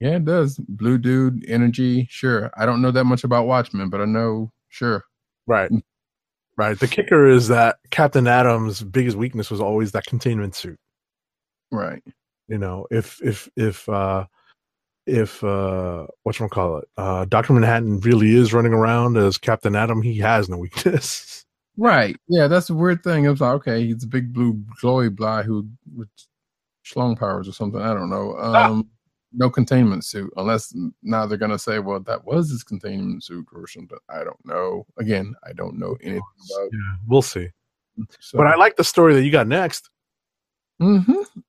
Yeah, 0.00 0.16
it 0.16 0.24
does. 0.24 0.58
Blue 0.68 0.98
dude, 0.98 1.44
energy. 1.48 2.08
Sure. 2.10 2.50
I 2.56 2.66
don't 2.66 2.82
know 2.82 2.90
that 2.90 3.04
much 3.04 3.22
about 3.22 3.46
Watchmen, 3.46 3.90
but 3.90 4.00
I 4.00 4.06
know, 4.06 4.50
sure. 4.70 5.04
right 5.46 5.70
right 6.58 6.76
the 6.80 6.88
kicker 6.88 7.28
is 7.28 7.46
that 7.48 7.76
captain 7.90 8.26
atom's 8.26 8.82
biggest 8.82 9.16
weakness 9.16 9.50
was 9.50 9.60
always 9.60 9.92
that 9.92 10.06
containment 10.06 10.54
suit 10.56 10.78
Right. 11.70 12.02
you 12.48 12.58
know 12.58 12.86
if 12.90 13.22
if 13.22 13.48
if 13.56 13.88
uh 13.88 14.24
if 15.06 15.42
uh 15.44 16.06
what 16.24 16.38
you 16.38 16.48
call 16.48 16.78
it 16.78 16.88
uh 16.96 17.24
dr 17.26 17.52
manhattan 17.52 18.00
really 18.00 18.34
is 18.34 18.52
running 18.52 18.72
around 18.72 19.16
as 19.16 19.38
captain 19.38 19.76
atom 19.76 20.02
he 20.02 20.18
has 20.18 20.48
no 20.48 20.56
weakness 20.58 21.46
Right. 21.76 22.16
Yeah, 22.28 22.48
that's 22.48 22.70
a 22.70 22.74
weird 22.74 23.02
thing. 23.02 23.26
it's 23.26 23.40
like, 23.40 23.54
okay, 23.56 23.86
he's 23.86 24.04
a 24.04 24.08
big 24.08 24.32
blue 24.32 24.54
glowy 24.82 25.14
bly 25.14 25.42
who 25.42 25.68
with 25.94 26.08
schlong 26.84 27.18
powers 27.18 27.48
or 27.48 27.52
something. 27.52 27.80
I 27.80 27.92
don't 27.92 28.10
know. 28.10 28.36
Um 28.38 28.88
no 29.32 29.50
containment 29.50 30.04
suit, 30.04 30.32
unless 30.36 30.74
now 31.02 31.26
they're 31.26 31.36
gonna 31.36 31.58
say, 31.58 31.78
well, 31.78 32.00
that 32.00 32.24
was 32.24 32.48
his 32.48 32.64
containment 32.64 33.22
suit 33.24 33.46
or 33.52 33.66
something. 33.66 33.98
I 34.08 34.24
don't 34.24 34.44
know. 34.44 34.86
Again, 34.98 35.34
I 35.46 35.52
don't 35.52 35.78
know 35.78 35.96
anything 36.00 36.22
about 36.50 36.70
yeah 36.72 36.96
we'll 37.06 37.22
see 37.22 37.48
so. 38.20 38.36
but 38.36 38.46
i 38.46 38.54
like 38.56 38.76
the 38.76 38.84
story 38.84 39.14
that 39.14 39.22
you 39.24 39.32
got 39.32 39.46
next 39.46 39.88
hmm 40.78 41.00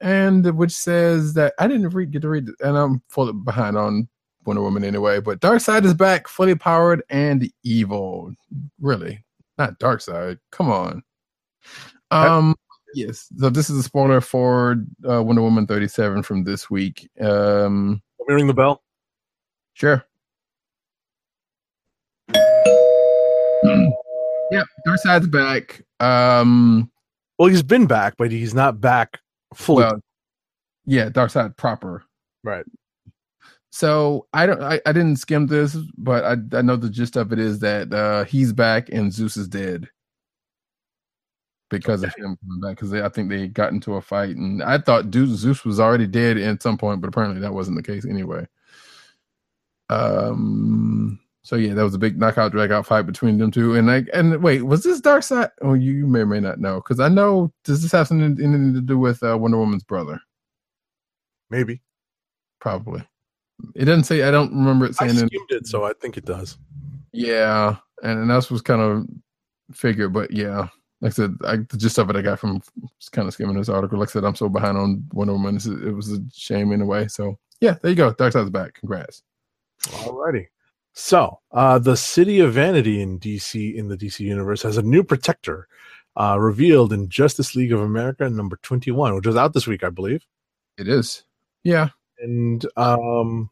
And 0.01 0.57
which 0.57 0.71
says 0.71 1.33
that 1.33 1.53
I 1.59 1.67
didn't 1.67 1.89
read, 1.89 2.11
get 2.11 2.21
to 2.21 2.29
read, 2.29 2.47
and 2.61 2.77
I'm 2.77 3.01
fully 3.09 3.33
behind 3.33 3.77
on 3.77 4.07
Wonder 4.45 4.61
Woman 4.61 4.83
anyway. 4.83 5.19
But 5.19 5.41
Darkseid 5.41 5.85
is 5.85 5.93
back, 5.93 6.27
fully 6.27 6.55
powered 6.55 7.03
and 7.09 7.51
evil. 7.63 8.33
Really, 8.79 9.23
not 9.57 9.79
Darkseid. 9.79 10.39
Come 10.51 10.71
on. 10.71 11.03
Um. 12.11 12.55
Yes. 12.93 13.27
So 13.37 13.49
this 13.49 13.69
is 13.69 13.77
a 13.77 13.83
spoiler 13.83 14.21
for 14.21 14.77
uh, 15.07 15.21
Wonder 15.21 15.41
Woman 15.41 15.67
37 15.67 16.23
from 16.23 16.45
this 16.45 16.69
week. 16.69 17.09
Um. 17.19 18.01
let 18.19 18.29
me 18.29 18.35
ring 18.35 18.47
the 18.47 18.53
bell 18.53 18.81
Sure. 19.73 20.03
yep. 22.33 22.37
Darkseid's 24.87 25.27
back. 25.27 25.81
Um. 25.99 26.89
Well 27.38 27.49
he's 27.49 27.64
been 27.64 27.85
back 27.85 28.15
but 28.18 28.31
he's 28.31 28.53
not 28.53 28.80
back 28.81 29.19
fully 29.53 29.84
Well, 29.84 30.01
yeah, 30.85 31.27
side 31.27 31.57
proper. 31.57 32.03
right 32.43 32.65
So 33.69 34.26
I 34.34 34.45
don't. 34.45 34.64
I, 34.64 34.80
I 34.85 34.93
didn't 34.93 35.18
skim 35.18 35.47
this, 35.47 35.76
but 35.97 36.23
I 36.23 36.57
I 36.57 36.61
know 36.61 36.77
the 36.77 36.89
gist 36.89 37.18
of 37.18 37.31
it 37.34 37.39
is 37.39 37.59
that 37.59 37.93
uh 37.93 38.23
he's 38.23 38.53
back 38.53 38.89
and 38.89 39.11
Zeus 39.14 39.38
is 39.38 39.47
dead 39.47 39.89
because 41.69 42.01
of 42.01 42.15
him 42.15 42.38
coming 42.41 42.61
back. 42.61 42.77
Because 42.77 42.93
I 42.93 43.09
think 43.09 43.30
they 43.30 43.47
got 43.49 43.73
into 43.73 43.95
a 43.95 44.01
fight, 44.01 44.35
and 44.35 44.64
I 44.64 44.77
thought 44.80 45.14
Zeus 45.14 45.65
was 45.65 45.80
already 45.80 46.07
dead 46.07 46.38
at 46.38 46.64
some 46.64 46.77
point, 46.77 47.01
but 47.01 47.09
apparently 47.09 47.41
that 47.41 47.53
wasn't 47.53 47.77
the 47.77 47.84
case 47.84 48.05
anyway. 48.05 48.47
Um. 49.89 51.19
So 51.48 51.56
yeah, 51.56 51.74
that 51.76 51.84
was 51.84 51.95
a 51.95 51.98
big 51.98 52.19
knockout 52.19 52.52
drag 52.52 52.74
out 52.74 52.86
fight 52.86 53.03
between 53.03 53.38
them 53.38 53.52
two. 53.52 53.76
And 53.76 53.88
like, 53.88 54.10
and 54.14 54.44
wait, 54.44 54.64
was 54.64 54.84
this 54.84 54.99
Darkseid? 54.99 55.49
Oh, 55.61 55.76
you, 55.76 55.94
you 55.94 56.06
may 56.06 56.19
or 56.19 56.26
may 56.26 56.41
not 56.41 56.60
know 56.60 56.82
because 56.82 56.99
I 56.99 57.07
know. 57.07 57.53
Does 57.64 57.82
this 57.82 57.94
have 57.94 58.10
something 58.10 58.38
anything 58.44 58.74
to 58.74 58.82
do 58.82 58.99
with 58.99 59.24
uh, 59.24 59.38
Wonder 59.38 59.57
Woman's 59.57 59.86
brother? 59.86 60.19
Maybe. 61.49 61.82
Probably. 62.60 63.02
It 63.76 63.86
doesn't 63.86 64.03
say. 64.03 64.24
I 64.24 64.32
don't 64.32 64.52
remember 64.52 64.88
it 64.88 64.95
saying. 64.95 65.11
in- 65.11 65.30
skimmed 65.30 65.52
it, 65.52 65.68
so 65.68 65.86
I 65.86 65.94
think 66.02 66.18
it 66.18 66.26
does. 66.26 66.57
Yeah, 67.14 67.78
and, 68.03 68.19
and 68.19 68.30
that's 68.30 68.52
was 68.52 68.61
kind 68.61 68.82
of 68.82 69.07
figured, 69.74 70.11
but 70.11 70.30
yeah, 70.32 70.68
like 70.99 71.11
I 71.11 71.15
said, 71.15 71.38
I, 71.45 71.56
the 71.56 71.78
gist 71.78 71.98
of 71.98 72.10
it 72.10 72.18
I 72.18 72.24
got 72.24 72.40
from 72.40 72.61
kind 73.14 73.26
of 73.26 73.34
skimming 73.34 73.56
this 73.56 73.69
article. 73.69 73.98
Like 73.98 74.10
I 74.10 74.11
said, 74.11 74.26
I'm 74.26 74.36
so 74.36 74.49
behind 74.49 74.78
on 74.78 75.07
Wonder 75.14 75.32
Woman. 75.32 75.56
It 75.56 75.95
was 75.95 76.11
a 76.11 76.19
shame 76.34 76.74
in 76.74 76.82
a 76.82 76.86
way. 76.86 77.07
So 77.07 77.40
yeah, 77.61 77.78
there 77.82 77.91
you 77.91 77.95
go. 77.95 78.14
Darkseid's 78.14 78.49
back. 78.49 78.74
Congrats. 78.74 79.24
Alrighty. 79.84 80.48
So, 80.99 81.41
uh, 81.52 81.78
the 81.78 81.95
city 81.95 82.40
of 82.40 82.53
Vanity 82.53 83.03
in 83.03 83.19
DC, 83.19 83.76
in 83.76 83.88
the 83.88 83.95
DC 83.95 84.22
universe, 84.22 84.64
has 84.64 84.78
a 84.78 84.82
new 84.82 85.03
protector 85.03 85.68
uh, 86.19 86.40
revealed 86.40 86.91
in 86.91 87.07
Justice 87.07 87.56
League 87.56 87.72
of 87.72 87.82
America 87.82 88.28
number 88.28 88.57
21, 88.64 89.14
which 89.14 89.28
was 89.28 89.36
out 89.36 89.53
this 89.53 89.68
week, 89.68 89.84
I 89.84 89.91
believe. 89.91 90.26
It 90.76 90.88
is. 90.88 91.22
Yeah, 91.64 91.90
And 92.18 92.65
um, 92.78 93.52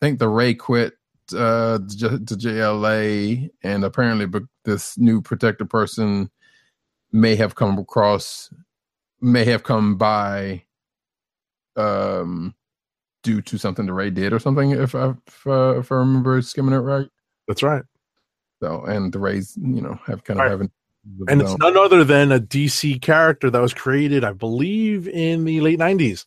I 0.00 0.06
think 0.06 0.20
the 0.20 0.28
Ray 0.28 0.54
quit 0.54 0.94
uh 1.36 1.78
to 1.78 2.36
JLA, 2.36 3.50
and 3.64 3.84
apparently, 3.84 4.26
but 4.26 4.44
this 4.64 4.96
new 4.96 5.20
protector 5.20 5.64
person 5.64 6.30
may 7.10 7.34
have 7.34 7.56
come 7.56 7.78
across, 7.78 8.48
may 9.20 9.44
have 9.44 9.64
come 9.64 9.96
by, 9.96 10.62
um, 11.74 12.54
due 13.26 13.42
to 13.42 13.58
something 13.58 13.86
the 13.86 13.92
Ray 13.92 14.08
did 14.10 14.32
or 14.32 14.38
something. 14.38 14.70
If 14.70 14.94
I 14.94 15.14
if, 15.26 15.46
uh, 15.46 15.78
if 15.80 15.90
I 15.90 15.96
remember 15.96 16.40
skimming 16.42 16.72
it 16.74 16.78
right. 16.78 17.08
that's 17.48 17.62
right. 17.62 17.82
So, 18.62 18.84
and 18.84 19.12
the 19.12 19.18
Rays, 19.18 19.56
you 19.60 19.82
know, 19.82 19.98
have 20.06 20.22
kind 20.24 20.38
of 20.38 20.44
Right. 20.44 20.50
having, 20.52 20.70
And 21.28 21.42
it's 21.42 21.58
none 21.58 21.76
other 21.76 22.04
than 22.04 22.30
a 22.32 22.38
DC 22.40 23.02
character 23.02 23.50
that 23.50 23.60
was 23.60 23.74
created, 23.74 24.22
I 24.24 24.32
believe, 24.32 25.08
in 25.08 25.44
the 25.44 25.60
late 25.60 25.78
90s. 25.80 26.24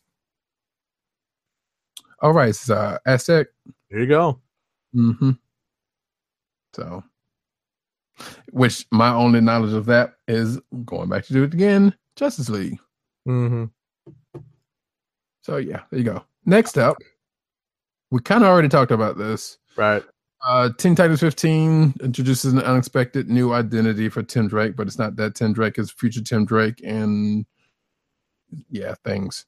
all 2.20 2.32
right. 2.32 2.50
It's 2.50 2.68
uh, 2.70 2.98
Aztec. 3.06 3.46
There 3.90 4.00
you 4.00 4.06
go. 4.06 4.38
Mm-hmm. 4.94 5.30
So, 6.76 7.02
which 8.52 8.86
my 8.92 9.12
only 9.12 9.40
knowledge 9.40 9.72
of 9.72 9.86
that 9.86 10.14
is 10.28 10.60
going 10.84 11.08
back 11.08 11.24
to 11.26 11.32
do 11.32 11.42
it 11.44 11.54
again, 11.54 11.94
Justice 12.16 12.48
League. 12.50 12.78
Mm-hmm. 13.26 13.64
So 15.42 15.56
yeah, 15.56 15.80
there 15.90 15.98
you 15.98 16.04
go. 16.04 16.22
Next 16.44 16.78
up, 16.78 16.96
we 18.10 18.20
kind 18.20 18.42
of 18.42 18.50
already 18.50 18.68
talked 18.68 18.90
about 18.90 19.18
this. 19.18 19.58
Right. 19.76 20.02
Uh, 20.42 20.70
Teen 20.78 20.94
Titans 20.94 21.20
15 21.20 21.94
introduces 22.02 22.52
an 22.52 22.60
unexpected 22.60 23.28
new 23.28 23.52
identity 23.52 24.08
for 24.08 24.22
Tim 24.22 24.48
Drake, 24.48 24.74
but 24.74 24.86
it's 24.86 24.98
not 24.98 25.16
that 25.16 25.34
Tim 25.34 25.52
Drake; 25.52 25.78
is 25.78 25.90
future 25.90 26.22
Tim 26.22 26.46
Drake, 26.46 26.80
and 26.82 27.44
yeah, 28.70 28.94
things. 29.04 29.44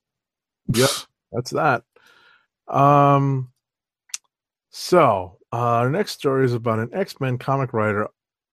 Yep. 0.75 0.91
That's 1.33 1.51
that. 1.51 1.85
Um. 2.69 3.51
So, 4.75 5.39
uh, 5.53 5.57
our 5.57 5.91
next 5.91 6.13
story 6.13 6.45
is 6.45 6.55
about 6.55 6.79
an 6.79 6.91
X 6.93 7.21
Men 7.21 7.39
comic 7.39 7.73
writer, 7.73 8.09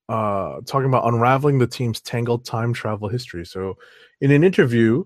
uh, 0.07 0.61
talking 0.65 0.87
about 0.87 1.07
unraveling 1.07 1.59
the 1.59 1.67
team's 1.67 2.01
tangled 2.01 2.45
time 2.45 2.73
travel 2.73 3.09
history. 3.09 3.45
So, 3.45 3.75
in 4.21 4.31
an 4.31 4.43
interview, 4.43 5.03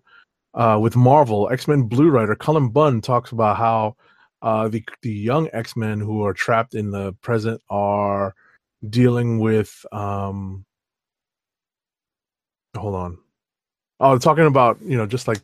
uh, 0.54 0.78
with 0.82 0.96
Marvel, 0.96 1.50
X 1.52 1.68
Men 1.68 1.84
Blue 1.84 2.10
writer 2.10 2.36
Cullen 2.36 2.70
Bunn 2.70 3.02
talks 3.02 3.32
about 3.32 3.58
how, 3.58 3.96
uh, 4.42 4.68
the 4.68 4.84
the 5.02 5.12
young 5.12 5.50
X 5.54 5.76
Men 5.76 6.00
who 6.00 6.24
are 6.24 6.34
trapped 6.34 6.76
in 6.76 6.92
the 6.92 7.14
present 7.22 7.62
are 7.70 8.36
dealing 8.90 9.40
with, 9.40 9.86
um. 9.92 10.66
Hold 12.76 12.96
on. 12.96 13.18
Oh, 14.00 14.18
talking 14.18 14.48
about 14.48 14.82
you 14.82 14.98
know 14.98 15.06
just 15.06 15.28
like 15.28 15.42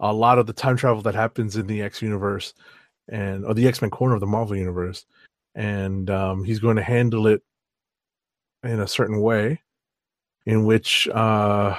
a 0.00 0.12
lot 0.12 0.38
of 0.38 0.46
the 0.46 0.52
time 0.52 0.76
travel 0.76 1.02
that 1.02 1.14
happens 1.14 1.56
in 1.56 1.66
the 1.66 1.82
X 1.82 2.00
universe 2.02 2.54
and 3.08 3.44
or 3.44 3.54
the 3.54 3.68
X 3.68 3.82
Men 3.82 3.90
corner 3.90 4.14
of 4.14 4.20
the 4.20 4.26
Marvel 4.26 4.56
universe, 4.56 5.04
and 5.54 6.08
um, 6.10 6.42
he's 6.42 6.58
going 6.58 6.76
to 6.76 6.82
handle 6.82 7.26
it 7.26 7.42
in 8.64 8.80
a 8.80 8.86
certain 8.86 9.20
way, 9.20 9.60
in 10.46 10.64
which 10.64 11.08
uh, 11.08 11.76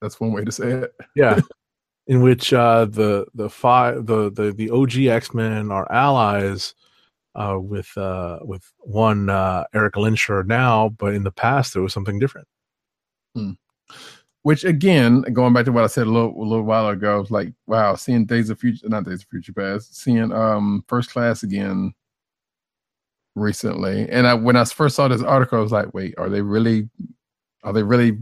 That's 0.00 0.20
one 0.20 0.32
way 0.32 0.44
to 0.44 0.52
say 0.52 0.70
it. 0.70 0.94
yeah, 1.16 1.40
in 2.08 2.22
which 2.22 2.52
uh, 2.52 2.86
the 2.86 3.26
the 3.34 3.48
five 3.48 4.06
the 4.06 4.30
the 4.32 4.52
the 4.52 4.70
OG 4.70 4.96
X 4.96 5.34
Men 5.34 5.70
are 5.70 5.90
allies. 5.92 6.74
Uh, 7.34 7.56
with 7.56 7.96
uh, 7.96 8.40
with 8.42 8.72
one 8.80 9.30
uh, 9.30 9.62
Erik 9.72 9.94
Lehnsherr 9.94 10.44
now, 10.44 10.88
but 10.98 11.14
in 11.14 11.22
the 11.22 11.30
past 11.30 11.72
there 11.72 11.82
was 11.82 11.92
something 11.92 12.18
different. 12.18 12.48
Which 14.42 14.64
again, 14.64 15.20
going 15.32 15.52
back 15.52 15.66
to 15.66 15.72
what 15.72 15.84
I 15.84 15.88
said 15.88 16.08
a 16.08 16.10
little 16.10 16.34
a 16.36 16.42
little 16.42 16.64
while 16.64 16.88
ago, 16.88 17.20
it's 17.20 17.30
like 17.30 17.52
wow, 17.68 17.94
seeing 17.94 18.24
Days 18.24 18.50
of 18.50 18.58
Future, 18.58 18.88
not 18.88 19.04
Days 19.04 19.22
of 19.22 19.28
Future 19.28 19.52
Past, 19.52 19.96
seeing 19.96 20.32
um 20.32 20.82
First 20.88 21.10
Class 21.10 21.44
again 21.44 21.94
recently, 23.36 24.08
and 24.10 24.26
I 24.26 24.34
when 24.34 24.56
I 24.56 24.64
first 24.64 24.96
saw 24.96 25.06
this 25.06 25.22
article, 25.22 25.58
I 25.58 25.62
was 25.62 25.70
like, 25.70 25.94
wait, 25.94 26.14
are 26.18 26.28
they 26.28 26.42
really, 26.42 26.88
are 27.62 27.72
they 27.72 27.84
really 27.84 28.18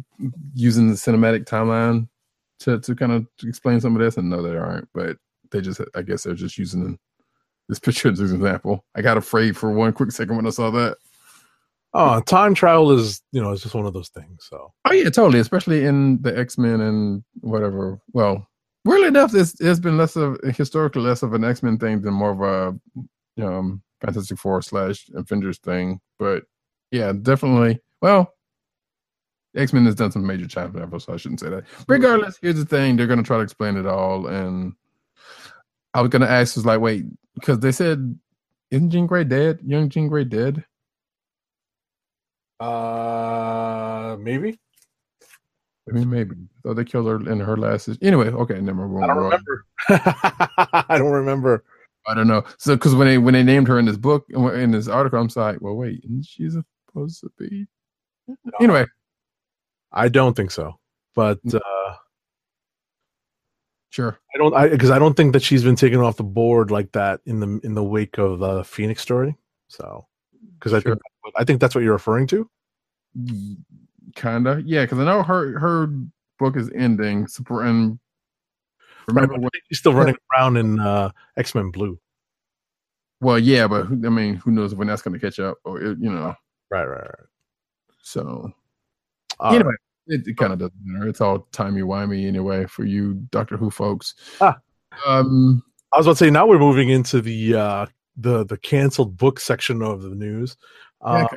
using 0.54 0.88
the 0.88 0.94
cinematic 0.94 1.46
timeline 1.46 2.08
to 2.60 2.80
to 2.80 2.94
kind 2.94 3.12
of 3.12 3.26
explain 3.42 3.80
some 3.80 3.94
of 3.94 4.02
this? 4.02 4.16
And 4.16 4.30
no, 4.30 4.42
they 4.42 4.56
aren't, 4.56 4.88
but 4.94 5.16
they 5.50 5.60
just, 5.60 5.80
I 5.94 6.02
guess 6.02 6.24
they're 6.24 6.34
just 6.34 6.58
using 6.58 6.98
this 7.68 7.78
picture 7.80 8.10
as 8.10 8.20
an 8.20 8.34
example. 8.34 8.84
I 8.94 9.02
got 9.02 9.16
afraid 9.16 9.56
for 9.56 9.70
one 9.72 9.92
quick 9.92 10.12
second 10.12 10.36
when 10.36 10.46
I 10.46 10.50
saw 10.50 10.70
that. 10.70 10.96
Oh, 11.94 12.20
time 12.20 12.54
travel 12.54 12.92
is 12.92 13.22
you 13.32 13.40
know 13.40 13.52
it's 13.52 13.62
just 13.62 13.74
one 13.74 13.86
of 13.86 13.94
those 13.94 14.10
things. 14.10 14.46
So 14.50 14.72
Oh 14.84 14.92
yeah, 14.92 15.08
totally. 15.08 15.38
Especially 15.38 15.84
in 15.84 16.20
the 16.20 16.36
X 16.36 16.58
Men 16.58 16.80
and 16.82 17.24
whatever. 17.40 17.98
Well, 18.12 18.46
weirdly 18.84 19.08
enough, 19.08 19.34
it's 19.34 19.58
it's 19.60 19.80
been 19.80 19.96
less 19.96 20.14
of 20.16 20.38
historically 20.56 21.02
less 21.02 21.22
of 21.22 21.32
an 21.32 21.44
X 21.44 21.62
Men 21.62 21.78
thing 21.78 22.02
than 22.02 22.12
more 22.12 22.32
of 22.32 22.40
a 23.40 23.44
um 23.46 23.82
Fantastic 24.00 24.38
Four 24.38 24.60
slash 24.60 25.06
Avengers 25.14 25.58
thing. 25.58 26.00
But 26.18 26.44
yeah, 26.90 27.12
definitely. 27.12 27.80
Well, 28.02 28.32
X 29.56 29.72
Men 29.72 29.86
has 29.86 29.94
done 29.94 30.12
some 30.12 30.26
major 30.26 30.46
time 30.46 30.72
travel, 30.72 31.00
so 31.00 31.14
I 31.14 31.16
shouldn't 31.16 31.40
say 31.40 31.48
that. 31.50 31.64
Regardless, 31.88 32.38
here's 32.40 32.56
the 32.56 32.64
thing: 32.64 32.96
they're 32.96 33.06
going 33.06 33.22
to 33.22 33.26
try 33.26 33.36
to 33.38 33.42
explain 33.42 33.76
it 33.76 33.86
all, 33.86 34.26
and 34.26 34.74
I 35.94 36.02
was 36.02 36.10
going 36.10 36.22
to 36.22 36.30
ask, 36.30 36.56
was 36.56 36.66
like, 36.66 36.80
wait, 36.80 37.04
because 37.34 37.60
they 37.60 37.72
said, 37.72 38.18
isn't 38.70 38.90
Jean 38.90 39.06
Grey 39.06 39.24
dead? 39.24 39.60
Young 39.64 39.88
Jean 39.88 40.08
Grey 40.08 40.24
dead? 40.24 40.64
uh, 42.60 44.16
maybe 44.18 44.58
I 45.88 45.92
mean, 45.92 46.10
maybe. 46.10 46.34
So 46.64 46.74
they 46.74 46.84
killed 46.84 47.06
her 47.06 47.30
in 47.30 47.38
her 47.38 47.56
last. 47.56 47.88
Anyway, 48.02 48.28
okay, 48.28 48.60
never 48.60 48.88
mind. 48.88 49.04
I 49.04 49.14
don't 49.14 49.24
remember. 49.24 49.64
I 49.88 50.98
don't 50.98 51.12
remember. 51.12 51.64
I 52.08 52.14
don't 52.14 52.26
know. 52.26 52.44
So 52.58 52.74
because 52.74 52.94
when 52.94 53.06
they 53.06 53.18
when 53.18 53.34
they 53.34 53.44
named 53.44 53.68
her 53.68 53.78
in 53.78 53.84
this 53.84 53.96
book 53.96 54.26
in 54.30 54.72
this 54.72 54.88
article, 54.88 55.20
I'm 55.20 55.28
like, 55.36 55.60
well, 55.60 55.74
wait, 55.74 56.02
isn't 56.04 56.26
she 56.26 56.50
supposed 56.50 57.20
to 57.20 57.30
be? 57.38 57.66
Anyway, 58.60 58.86
I 59.96 60.08
don't 60.08 60.34
think 60.36 60.50
so. 60.50 60.78
But 61.14 61.40
uh, 61.52 61.94
sure. 63.90 64.18
I 64.34 64.38
don't 64.38 64.54
I 64.54 64.68
because 64.68 64.90
I 64.90 64.98
don't 64.98 65.14
think 65.16 65.32
that 65.32 65.42
she's 65.42 65.64
been 65.64 65.76
taken 65.76 66.00
off 66.00 66.16
the 66.16 66.24
board 66.24 66.70
like 66.70 66.92
that 66.92 67.20
in 67.26 67.40
the 67.40 67.60
in 67.64 67.74
the 67.74 67.82
wake 67.84 68.18
of 68.18 68.38
the 68.38 68.62
Phoenix 68.64 69.02
story. 69.02 69.34
So 69.68 70.06
because 70.58 70.72
I 70.74 70.80
Sure. 70.80 70.92
think 70.96 71.34
I 71.36 71.44
think 71.44 71.60
that's 71.60 71.74
what 71.74 71.82
you're 71.82 71.92
referring 71.94 72.26
to. 72.28 72.48
Kinda, 74.14 74.62
yeah. 74.64 74.84
Because 74.84 74.98
I 74.98 75.04
know 75.04 75.22
her 75.22 75.58
her 75.58 75.86
book 76.38 76.56
is 76.56 76.70
ending. 76.74 77.26
And 77.48 77.98
remember, 79.08 79.32
Right, 79.34 79.40
what, 79.40 79.52
she's 79.68 79.78
still 79.78 79.94
running 79.94 80.16
around 80.36 80.56
in 80.58 80.78
uh, 80.78 81.10
X 81.36 81.54
Men 81.54 81.70
Blue. 81.70 81.98
well, 83.22 83.38
yeah, 83.38 83.66
but 83.66 83.86
I 83.86 84.10
mean, 84.10 84.34
who 84.34 84.50
knows 84.50 84.74
when 84.74 84.88
that's 84.88 85.00
going 85.02 85.18
to 85.18 85.20
catch 85.20 85.38
up, 85.40 85.56
or 85.64 85.80
you 85.80 85.96
know? 86.10 86.34
Right, 86.70 86.84
right, 86.84 87.00
right. 87.00 87.28
So 88.02 88.52
All 89.40 89.54
anyway, 89.54 89.70
right. 89.70 89.78
It, 90.06 90.26
it 90.26 90.36
kind 90.36 90.52
of 90.52 90.58
doesn't 90.58 90.74
matter. 90.84 91.08
It's 91.08 91.20
all 91.20 91.46
timey 91.52 91.82
wimey 91.82 92.26
anyway 92.26 92.66
for 92.66 92.84
you 92.84 93.14
Doctor 93.30 93.56
Who 93.56 93.70
folks. 93.70 94.14
Ah. 94.40 94.58
Um, 95.06 95.62
I 95.92 95.98
was 95.98 96.06
about 96.06 96.18
to 96.18 96.24
say 96.24 96.30
now 96.30 96.46
we're 96.46 96.58
moving 96.58 96.88
into 96.90 97.20
the 97.20 97.54
uh, 97.54 97.86
the 98.16 98.44
the 98.44 98.56
canceled 98.58 99.16
book 99.16 99.40
section 99.40 99.82
of 99.82 100.02
the 100.02 100.10
news. 100.14 100.56
Yeah, 101.02 101.08
Uh, 101.12 101.24
okay. 101.24 101.36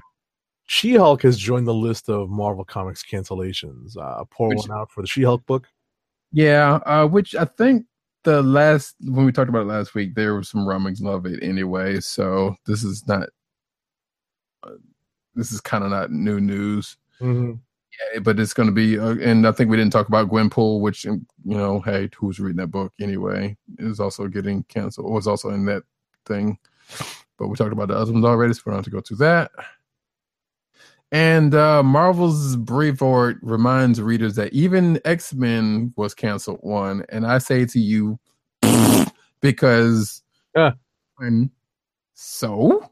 She 0.72 0.96
Hulk 0.96 1.24
has 1.24 1.38
joined 1.38 1.66
the 1.68 1.74
list 1.74 2.10
of 2.10 2.30
Marvel 2.30 2.64
Comics 2.64 3.04
cancellations. 3.04 3.98
Uh, 3.98 4.24
pour 4.30 4.50
Which- 4.50 4.60
one 4.68 4.72
out 4.78 4.92
for 4.92 5.02
the 5.02 5.08
She 5.08 5.24
Hulk 5.24 5.46
book. 5.46 5.68
Yeah, 6.32 6.76
uh, 6.86 7.08
which 7.08 7.34
I 7.34 7.46
think 7.46 7.86
the 8.24 8.44
last 8.44 8.96
when 9.02 9.26
we 9.26 9.32
talked 9.32 9.50
about 9.50 9.62
it 9.64 9.68
last 9.68 9.96
week, 9.96 10.14
there 10.14 10.36
was 10.36 10.48
some 10.50 10.68
rumblings 10.68 11.02
of 11.04 11.26
it 11.26 11.42
anyway. 11.42 12.00
So 12.02 12.56
this 12.68 12.84
is 12.84 13.08
not. 13.08 13.30
Uh, 14.64 14.72
this 15.36 15.52
is 15.52 15.60
kind 15.62 15.84
of 15.84 15.90
not 15.90 16.12
new 16.12 16.40
news. 16.40 16.98
Mhm. 17.20 17.60
But 18.22 18.40
it's 18.40 18.54
going 18.54 18.68
to 18.68 18.74
be, 18.74 18.98
uh, 18.98 19.16
and 19.22 19.46
I 19.48 19.52
think 19.52 19.70
we 19.70 19.78
didn't 19.78 19.92
talk 19.92 20.08
about 20.08 20.30
Gwenpool, 20.30 20.80
which 20.82 21.06
you 21.06 21.22
know, 21.44 21.82
hey, 21.82 22.10
who's 22.16 22.40
reading 22.40 22.58
that 22.58 22.68
book 22.68 22.94
anyway? 23.00 23.58
Is 23.78 24.00
also 24.00 24.28
getting 24.28 24.64
canceled. 24.64 25.12
Was 25.12 25.28
also 25.28 25.50
in 25.50 25.66
that 25.66 25.84
thing, 26.26 26.58
but 27.38 27.48
we 27.48 27.56
talked 27.56 27.74
about 27.74 27.90
the 27.90 27.98
other 27.98 28.12
ones 28.14 28.26
already, 28.26 28.54
so 28.54 28.62
we 28.66 28.72
don't 28.72 28.78
have 28.78 28.86
to 28.86 28.92
go 28.92 29.02
through 29.02 29.18
that. 29.18 29.52
And 31.12 31.56
uh 31.56 31.82
Marvel's 31.84 32.56
Brevoort 32.56 33.38
reminds 33.42 34.00
readers 34.02 34.36
that 34.36 34.54
even 34.54 35.00
X 35.06 35.34
Men 35.34 35.92
was 35.98 36.14
canceled 36.14 36.60
one, 36.62 37.04
and 37.10 37.26
I 37.26 37.40
say 37.40 37.66
to 37.66 37.80
you, 37.80 38.20
because 39.42 40.22
Yeah. 40.56 40.72
when 41.18 41.50
so 42.14 42.92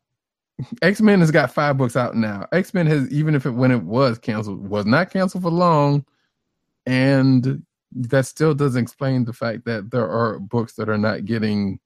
X 0.82 1.02
Men 1.02 1.20
has 1.20 1.32
got 1.32 1.52
five 1.54 1.78
books 1.78 1.96
out 1.96 2.16
now. 2.16 2.48
X 2.52 2.74
Men 2.74 2.88
has 2.88 3.10
even 3.12 3.36
if 3.36 3.46
it 3.46 3.52
when 3.52 3.72
it 3.72 3.84
was 3.84 4.18
canceled 4.18 4.68
was 4.68 4.86
not 4.86 5.12
canceled 5.12 5.44
for 5.44 5.52
long, 5.52 6.06
and 6.86 7.64
that 7.92 8.26
still 8.26 8.54
doesn't 8.54 8.82
explain 8.82 9.26
the 9.26 9.34
fact 9.34 9.66
that 9.66 9.92
there 9.92 10.10
are 10.10 10.40
books 10.40 10.74
that 10.74 10.90
are 10.90 10.98
not 10.98 11.26
getting 11.26 11.80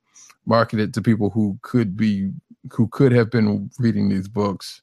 marketed 0.45 0.93
to 0.93 1.01
people 1.01 1.29
who 1.29 1.57
could 1.61 1.95
be 1.95 2.31
who 2.71 2.87
could 2.87 3.11
have 3.11 3.29
been 3.29 3.69
reading 3.79 4.09
these 4.09 4.27
books 4.27 4.81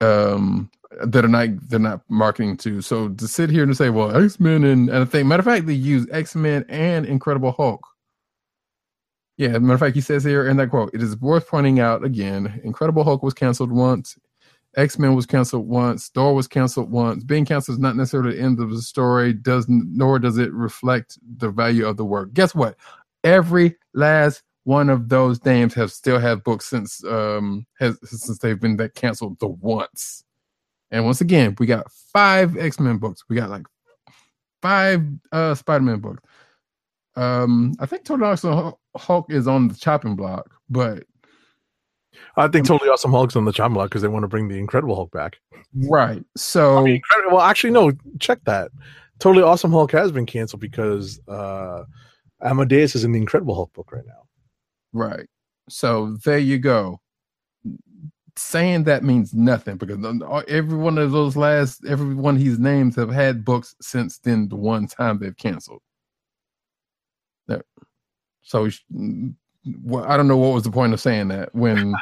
um 0.00 0.70
that 1.04 1.24
are 1.24 1.28
not 1.28 1.48
they're 1.68 1.78
not 1.78 2.02
marketing 2.08 2.56
to 2.56 2.80
so 2.80 3.08
to 3.10 3.28
sit 3.28 3.50
here 3.50 3.62
and 3.62 3.76
say 3.76 3.90
well 3.90 4.16
x-men 4.16 4.64
and, 4.64 4.88
and 4.88 4.98
i 4.98 5.04
think 5.04 5.26
matter 5.26 5.40
of 5.40 5.46
fact 5.46 5.66
they 5.66 5.72
use 5.72 6.06
x-men 6.10 6.64
and 6.68 7.06
incredible 7.06 7.52
hulk 7.52 7.86
yeah 9.40 9.58
matter 9.58 9.74
of 9.74 9.80
fact 9.80 9.94
he 9.94 10.00
says 10.00 10.24
here 10.24 10.46
in 10.46 10.56
that 10.56 10.70
quote 10.70 10.90
it 10.94 11.02
is 11.02 11.16
worth 11.20 11.48
pointing 11.48 11.80
out 11.80 12.04
again 12.04 12.60
incredible 12.64 13.04
hulk 13.04 13.22
was 13.22 13.34
canceled 13.34 13.72
once 13.72 14.16
x-men 14.76 15.14
was 15.16 15.26
canceled 15.26 15.66
once 15.66 16.08
thor 16.08 16.34
was 16.34 16.46
canceled 16.46 16.90
once 16.90 17.24
being 17.24 17.44
canceled 17.44 17.76
is 17.76 17.80
not 17.80 17.96
necessarily 17.96 18.36
the 18.36 18.42
end 18.42 18.60
of 18.60 18.70
the 18.70 18.82
story 18.82 19.32
does 19.32 19.66
nor 19.68 20.18
does 20.18 20.38
it 20.38 20.52
reflect 20.52 21.18
the 21.38 21.50
value 21.50 21.86
of 21.86 21.96
the 21.96 22.04
work 22.04 22.32
guess 22.32 22.54
what 22.54 22.76
every 23.24 23.76
last 23.94 24.42
one 24.64 24.90
of 24.90 25.08
those 25.08 25.44
names 25.44 25.74
have 25.74 25.90
still 25.90 26.18
have 26.18 26.44
books 26.44 26.66
since 26.66 27.02
um 27.04 27.66
has 27.78 27.98
since 28.04 28.38
they've 28.38 28.60
been 28.60 28.76
that 28.76 28.94
canceled 28.94 29.38
the 29.40 29.48
once. 29.48 30.24
And 30.90 31.04
once 31.04 31.20
again, 31.20 31.56
we 31.58 31.66
got 31.66 31.90
five 31.90 32.56
X-Men 32.56 32.98
books. 32.98 33.24
We 33.28 33.36
got 33.36 33.50
like 33.50 33.66
five 34.60 35.02
uh 35.32 35.54
Spider-Man 35.54 36.00
books. 36.00 36.22
Um 37.16 37.74
I 37.80 37.86
think 37.86 38.04
Total 38.04 38.26
Awesome 38.26 38.74
Hulk 38.96 39.26
is 39.30 39.46
on 39.46 39.68
the 39.68 39.74
chopping 39.74 40.16
block, 40.16 40.50
but 40.68 41.04
I 42.36 42.48
think 42.48 42.66
totally 42.66 42.90
awesome 42.90 43.12
Hulk's 43.12 43.36
on 43.36 43.44
the 43.44 43.52
chopping 43.52 43.74
block 43.74 43.90
because 43.90 44.02
they 44.02 44.08
want 44.08 44.24
to 44.24 44.28
bring 44.28 44.48
the 44.48 44.58
Incredible 44.58 44.94
Hulk 44.94 45.10
back. 45.10 45.38
right. 45.74 46.24
So 46.36 46.78
I 46.78 46.82
mean, 46.82 47.02
well, 47.30 47.40
actually, 47.40 47.70
no. 47.70 47.92
Check 48.18 48.40
that. 48.44 48.70
Totally 49.18 49.44
awesome 49.44 49.70
Hulk 49.70 49.92
has 49.92 50.12
been 50.12 50.26
canceled 50.26 50.60
because 50.60 51.20
uh, 51.28 51.84
Amadeus 52.42 52.94
is 52.94 53.04
in 53.04 53.12
the 53.12 53.20
Incredible 53.20 53.54
Hulk 53.54 53.72
book 53.72 53.92
right 53.92 54.06
now. 54.06 54.22
Right. 54.92 55.26
So 55.68 56.16
there 56.24 56.38
you 56.38 56.58
go. 56.58 57.00
Saying 58.36 58.84
that 58.84 59.04
means 59.04 59.34
nothing 59.34 59.76
because 59.76 59.98
every 60.48 60.78
one 60.78 60.98
of 60.98 61.12
those 61.12 61.36
last, 61.36 61.84
every 61.86 62.14
one 62.14 62.36
of 62.36 62.42
his 62.42 62.58
names 62.58 62.96
have 62.96 63.10
had 63.10 63.44
books 63.44 63.74
since 63.82 64.18
then. 64.18 64.48
The 64.48 64.56
one 64.56 64.86
time 64.86 65.18
they've 65.18 65.36
canceled. 65.36 65.82
There. 67.46 67.64
So, 68.42 68.66
I 68.66 70.16
don't 70.16 70.28
know 70.28 70.36
what 70.36 70.54
was 70.54 70.62
the 70.64 70.70
point 70.70 70.92
of 70.92 71.00
saying 71.00 71.28
that 71.28 71.54
when, 71.54 71.94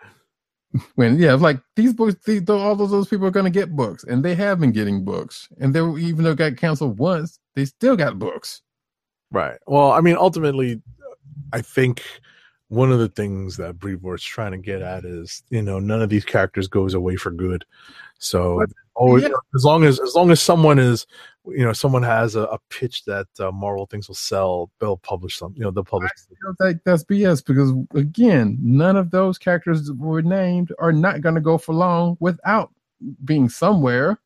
when 0.96 1.18
yeah, 1.18 1.34
like 1.34 1.60
these 1.76 1.92
books, 1.92 2.16
these, 2.24 2.48
all 2.48 2.80
of 2.80 2.90
those 2.90 3.08
people 3.08 3.26
are 3.26 3.30
going 3.32 3.44
to 3.44 3.50
get 3.50 3.76
books, 3.76 4.04
and 4.04 4.24
they 4.24 4.34
have 4.34 4.60
been 4.60 4.72
getting 4.72 5.04
books, 5.04 5.48
and 5.60 5.74
they 5.74 5.80
were, 5.80 5.98
even 5.98 6.24
though 6.24 6.32
it 6.32 6.38
got 6.38 6.56
canceled 6.56 6.98
once, 6.98 7.38
they 7.54 7.64
still 7.64 7.96
got 7.96 8.18
books. 8.18 8.62
Right. 9.30 9.58
Well, 9.66 9.92
I 9.92 10.00
mean, 10.00 10.16
ultimately, 10.16 10.82
I 11.52 11.60
think 11.62 12.02
one 12.68 12.90
of 12.90 12.98
the 12.98 13.08
things 13.08 13.56
that 13.58 13.78
Brevoort's 13.78 14.24
trying 14.24 14.52
to 14.52 14.58
get 14.58 14.82
at 14.82 15.04
is, 15.04 15.42
you 15.50 15.62
know, 15.62 15.78
none 15.78 16.02
of 16.02 16.08
these 16.08 16.24
characters 16.24 16.68
goes 16.68 16.94
away 16.94 17.16
for 17.16 17.30
good. 17.30 17.64
So, 18.18 18.58
But- 18.60 18.70
always, 18.94 19.22
yeah. 19.24 19.30
as 19.54 19.64
long 19.64 19.84
as 19.84 20.00
as 20.00 20.14
long 20.14 20.30
as 20.30 20.40
someone 20.40 20.78
is, 20.78 21.06
you 21.46 21.64
know, 21.64 21.72
someone 21.72 22.02
has 22.02 22.36
a, 22.36 22.42
a 22.42 22.58
pitch 22.70 23.04
that 23.04 23.26
uh, 23.40 23.50
Marvel 23.50 23.86
thinks 23.86 24.08
will 24.08 24.14
sell, 24.14 24.70
they'll 24.78 24.96
publish 24.98 25.38
some. 25.38 25.52
You 25.56 25.64
know, 25.64 25.70
they'll 25.70 25.84
publish. 25.84 26.10
like 26.60 26.78
that's 26.84 27.04
BS 27.04 27.44
because 27.44 27.72
again, 27.94 28.58
none 28.62 28.96
of 28.96 29.10
those 29.10 29.38
characters 29.38 29.86
that 29.86 29.98
were 29.98 30.22
named 30.22 30.72
are 30.78 30.92
not 30.92 31.20
going 31.20 31.34
to 31.34 31.40
go 31.40 31.58
for 31.58 31.74
long 31.74 32.16
without 32.20 32.70
being 33.24 33.48
somewhere. 33.48 34.20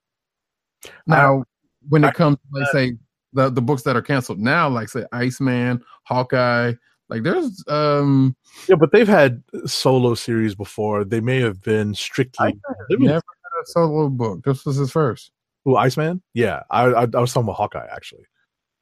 Now, 1.07 1.45
when 1.89 2.05
I- 2.05 2.09
it 2.09 2.15
comes 2.15 2.37
to 2.37 2.61
like 2.61 2.69
say 2.73 2.97
the 3.33 3.51
the 3.51 3.63
books 3.63 3.83
that 3.83 3.97
are 3.97 4.03
canceled 4.03 4.39
now, 4.39 4.69
like 4.69 4.89
say 4.89 5.05
Iceman, 5.13 5.83
Hawkeye, 6.05 6.75
like 7.09 7.23
there's 7.23 7.65
um 7.69 8.37
Yeah, 8.69 8.77
but 8.77 8.93
they've 8.93 9.09
had 9.09 9.43
solo 9.65 10.15
series 10.15 10.55
before. 10.55 11.05
They 11.05 11.21
may 11.21 11.41
have 11.41 11.63
been 11.63 11.95
strictly. 11.95 12.59
Never 13.07 13.15
had 13.15 13.63
a 13.63 13.67
solo 13.67 14.09
book. 14.11 14.45
This 14.45 14.65
was 14.67 14.77
his 14.77 14.91
first. 14.91 15.33
Who 15.67 15.77
Iceman? 15.77 16.23
Yeah, 16.35 16.63
I, 16.71 16.85
I 16.87 17.03
I 17.03 17.21
was 17.21 17.35
talking 17.35 17.45
about 17.49 17.57
Hawkeye 17.59 17.89
actually. 17.93 18.25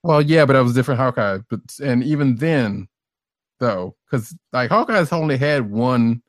Well, 0.05 0.23
yeah, 0.23 0.45
but 0.47 0.55
it 0.57 0.63
was 0.63 0.75
different 0.75 1.01
Hawkeye. 1.01 1.39
But 1.51 1.61
and 1.83 2.05
even 2.05 2.37
then, 2.37 2.89
though, 3.61 3.97
because 4.11 4.37
like 4.53 4.71
Hawkeye's 4.71 5.13
only 5.13 5.39
had 5.39 5.71
one. 5.71 6.23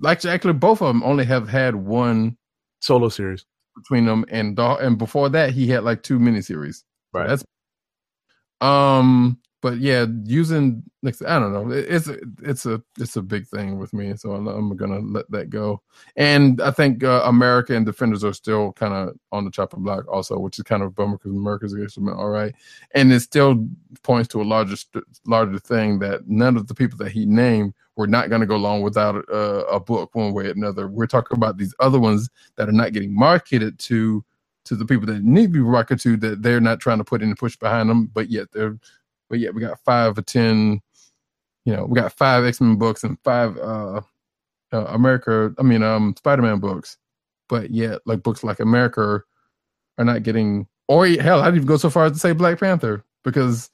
Like 0.00 0.24
actually, 0.26 0.54
both 0.54 0.82
of 0.82 0.88
them 0.88 1.02
only 1.04 1.24
have 1.26 1.48
had 1.48 1.76
one 1.76 2.36
Solo 2.82 3.08
series. 3.08 3.46
between 3.76 4.06
them 4.06 4.24
and 4.30 4.58
and 4.58 4.98
before 4.98 5.28
that 5.30 5.52
he 5.52 5.68
had 5.68 5.84
like 5.84 6.02
two 6.02 6.18
miniseries. 6.18 6.78
So 6.78 6.84
Right. 7.14 7.28
That's 7.28 7.44
um 8.60 9.38
but 9.68 9.80
yeah, 9.80 10.06
using 10.24 10.82
like 11.02 11.14
I 11.26 11.38
don't 11.38 11.52
know, 11.52 11.70
it's 11.70 12.08
a, 12.08 12.16
it's 12.42 12.64
a 12.64 12.82
it's 12.98 13.16
a 13.16 13.22
big 13.22 13.46
thing 13.46 13.78
with 13.78 13.92
me, 13.92 14.14
so 14.16 14.32
I'm, 14.32 14.48
I'm 14.48 14.74
gonna 14.78 15.00
let 15.00 15.30
that 15.30 15.50
go. 15.50 15.82
And 16.16 16.58
I 16.62 16.70
think 16.70 17.04
uh, 17.04 17.20
America 17.26 17.74
and 17.74 17.84
Defenders 17.84 18.24
are 18.24 18.32
still 18.32 18.72
kind 18.72 18.94
of 18.94 19.14
on 19.30 19.44
the 19.44 19.50
chopping 19.50 19.82
block 19.82 20.08
also, 20.08 20.38
which 20.38 20.58
is 20.58 20.62
kind 20.62 20.82
of 20.82 20.88
a 20.88 20.92
bummer 20.92 21.18
because 21.18 21.32
America's 21.32 21.74
been 21.74 22.08
all 22.08 22.30
right, 22.30 22.54
and 22.94 23.12
it 23.12 23.20
still 23.20 23.68
points 24.02 24.28
to 24.28 24.40
a 24.40 24.42
larger 24.42 24.76
larger 25.26 25.58
thing 25.58 25.98
that 25.98 26.26
none 26.26 26.56
of 26.56 26.66
the 26.66 26.74
people 26.74 26.96
that 26.96 27.12
he 27.12 27.26
named 27.26 27.74
were 27.96 28.06
not 28.06 28.30
to 28.30 28.46
go 28.46 28.56
along 28.56 28.80
without 28.80 29.22
a 29.28 29.78
book 29.78 30.14
one 30.14 30.32
way 30.32 30.46
or 30.46 30.52
another. 30.52 30.88
We're 30.88 31.06
talking 31.06 31.36
about 31.36 31.58
these 31.58 31.74
other 31.78 32.00
ones 32.00 32.30
that 32.56 32.70
are 32.70 32.72
not 32.72 32.94
getting 32.94 33.14
marketed 33.14 33.78
to 33.80 34.24
to 34.64 34.76
the 34.76 34.86
people 34.86 35.06
that 35.06 35.22
need 35.22 35.52
to 35.52 35.52
be 35.52 35.60
marketed 35.60 36.00
to 36.00 36.16
that 36.28 36.42
they're 36.42 36.60
not 36.60 36.80
trying 36.80 36.98
to 36.98 37.04
put 37.04 37.22
any 37.22 37.34
push 37.34 37.56
behind 37.56 37.90
them, 37.90 38.06
but 38.14 38.30
yet 38.30 38.48
they're 38.52 38.78
but 39.28 39.38
yet 39.38 39.54
we 39.54 39.60
got 39.60 39.78
five 39.84 40.16
or 40.18 40.22
ten, 40.22 40.80
you 41.64 41.74
know, 41.74 41.84
we 41.84 42.00
got 42.00 42.12
five 42.12 42.44
X 42.44 42.60
Men 42.60 42.76
books 42.76 43.04
and 43.04 43.18
five 43.24 43.56
uh, 43.58 44.00
uh 44.72 44.84
America, 44.86 45.54
I 45.58 45.62
mean 45.62 45.82
um 45.82 46.14
Spider 46.16 46.42
Man 46.42 46.58
books, 46.58 46.96
but 47.48 47.70
yet 47.70 48.00
like 48.06 48.22
books 48.22 48.44
like 48.44 48.60
America 48.60 49.22
are 49.98 50.04
not 50.04 50.22
getting 50.22 50.66
or 50.88 51.06
hell, 51.06 51.40
I'd 51.42 51.54
even 51.54 51.66
go 51.66 51.76
so 51.76 51.90
far 51.90 52.06
as 52.06 52.12
to 52.12 52.18
say 52.18 52.32
Black 52.32 52.58
Panther 52.58 53.04
because 53.22 53.70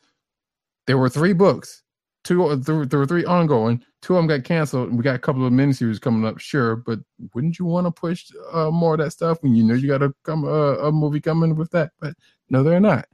there 0.86 0.98
were 0.98 1.08
three 1.08 1.32
books, 1.32 1.82
two 2.24 2.56
there, 2.56 2.84
there 2.84 2.98
were 2.98 3.06
three 3.06 3.24
ongoing, 3.24 3.82
two 4.02 4.14
of 4.14 4.18
them 4.18 4.26
got 4.26 4.44
canceled, 4.44 4.88
and 4.88 4.98
we 4.98 5.04
got 5.04 5.14
a 5.14 5.20
couple 5.20 5.46
of 5.46 5.52
miniseries 5.52 6.00
coming 6.00 6.26
up, 6.26 6.38
sure, 6.38 6.76
but 6.76 6.98
wouldn't 7.34 7.58
you 7.58 7.64
want 7.64 7.86
to 7.86 7.90
push 7.90 8.30
uh, 8.52 8.70
more 8.70 8.94
of 8.94 9.00
that 9.00 9.12
stuff 9.12 9.42
when 9.42 9.54
you 9.54 9.62
know 9.62 9.74
you 9.74 9.88
got 9.88 10.02
a 10.02 10.12
come 10.24 10.44
uh, 10.44 10.76
a 10.78 10.92
movie 10.92 11.20
coming 11.20 11.54
with 11.54 11.70
that? 11.70 11.92
But 12.00 12.14
no, 12.50 12.62
they're 12.62 12.80
not. 12.80 13.06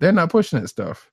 They're 0.00 0.12
not 0.12 0.30
pushing 0.30 0.60
that 0.60 0.68
stuff. 0.68 1.10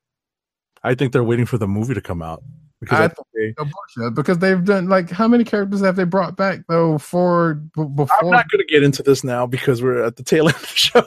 I 0.83 0.95
think 0.95 1.13
they're 1.13 1.23
waiting 1.23 1.45
for 1.45 1.57
the 1.57 1.67
movie 1.67 1.93
to 1.93 2.01
come 2.01 2.21
out 2.21 2.43
because 2.79 2.99
I 2.99 3.05
I 3.05 3.07
think 3.09 3.27
they, 3.35 3.63
bullshit, 3.63 4.15
because 4.15 4.39
they've 4.39 4.63
done 4.63 4.87
like 4.87 5.09
how 5.09 5.27
many 5.27 5.43
characters 5.43 5.81
have 5.81 5.95
they 5.95 6.05
brought 6.05 6.37
back 6.37 6.61
though 6.69 6.97
for 6.97 7.55
before? 7.75 8.07
I'm 8.21 8.29
not 8.29 8.49
going 8.49 8.65
to 8.65 8.71
get 8.71 8.83
into 8.83 9.03
this 9.03 9.23
now 9.23 9.45
because 9.45 9.81
we're 9.81 10.03
at 10.03 10.15
the 10.15 10.23
tail 10.23 10.47
end 10.47 10.55
of 10.55 10.61
the 10.61 10.67
show. 10.67 11.03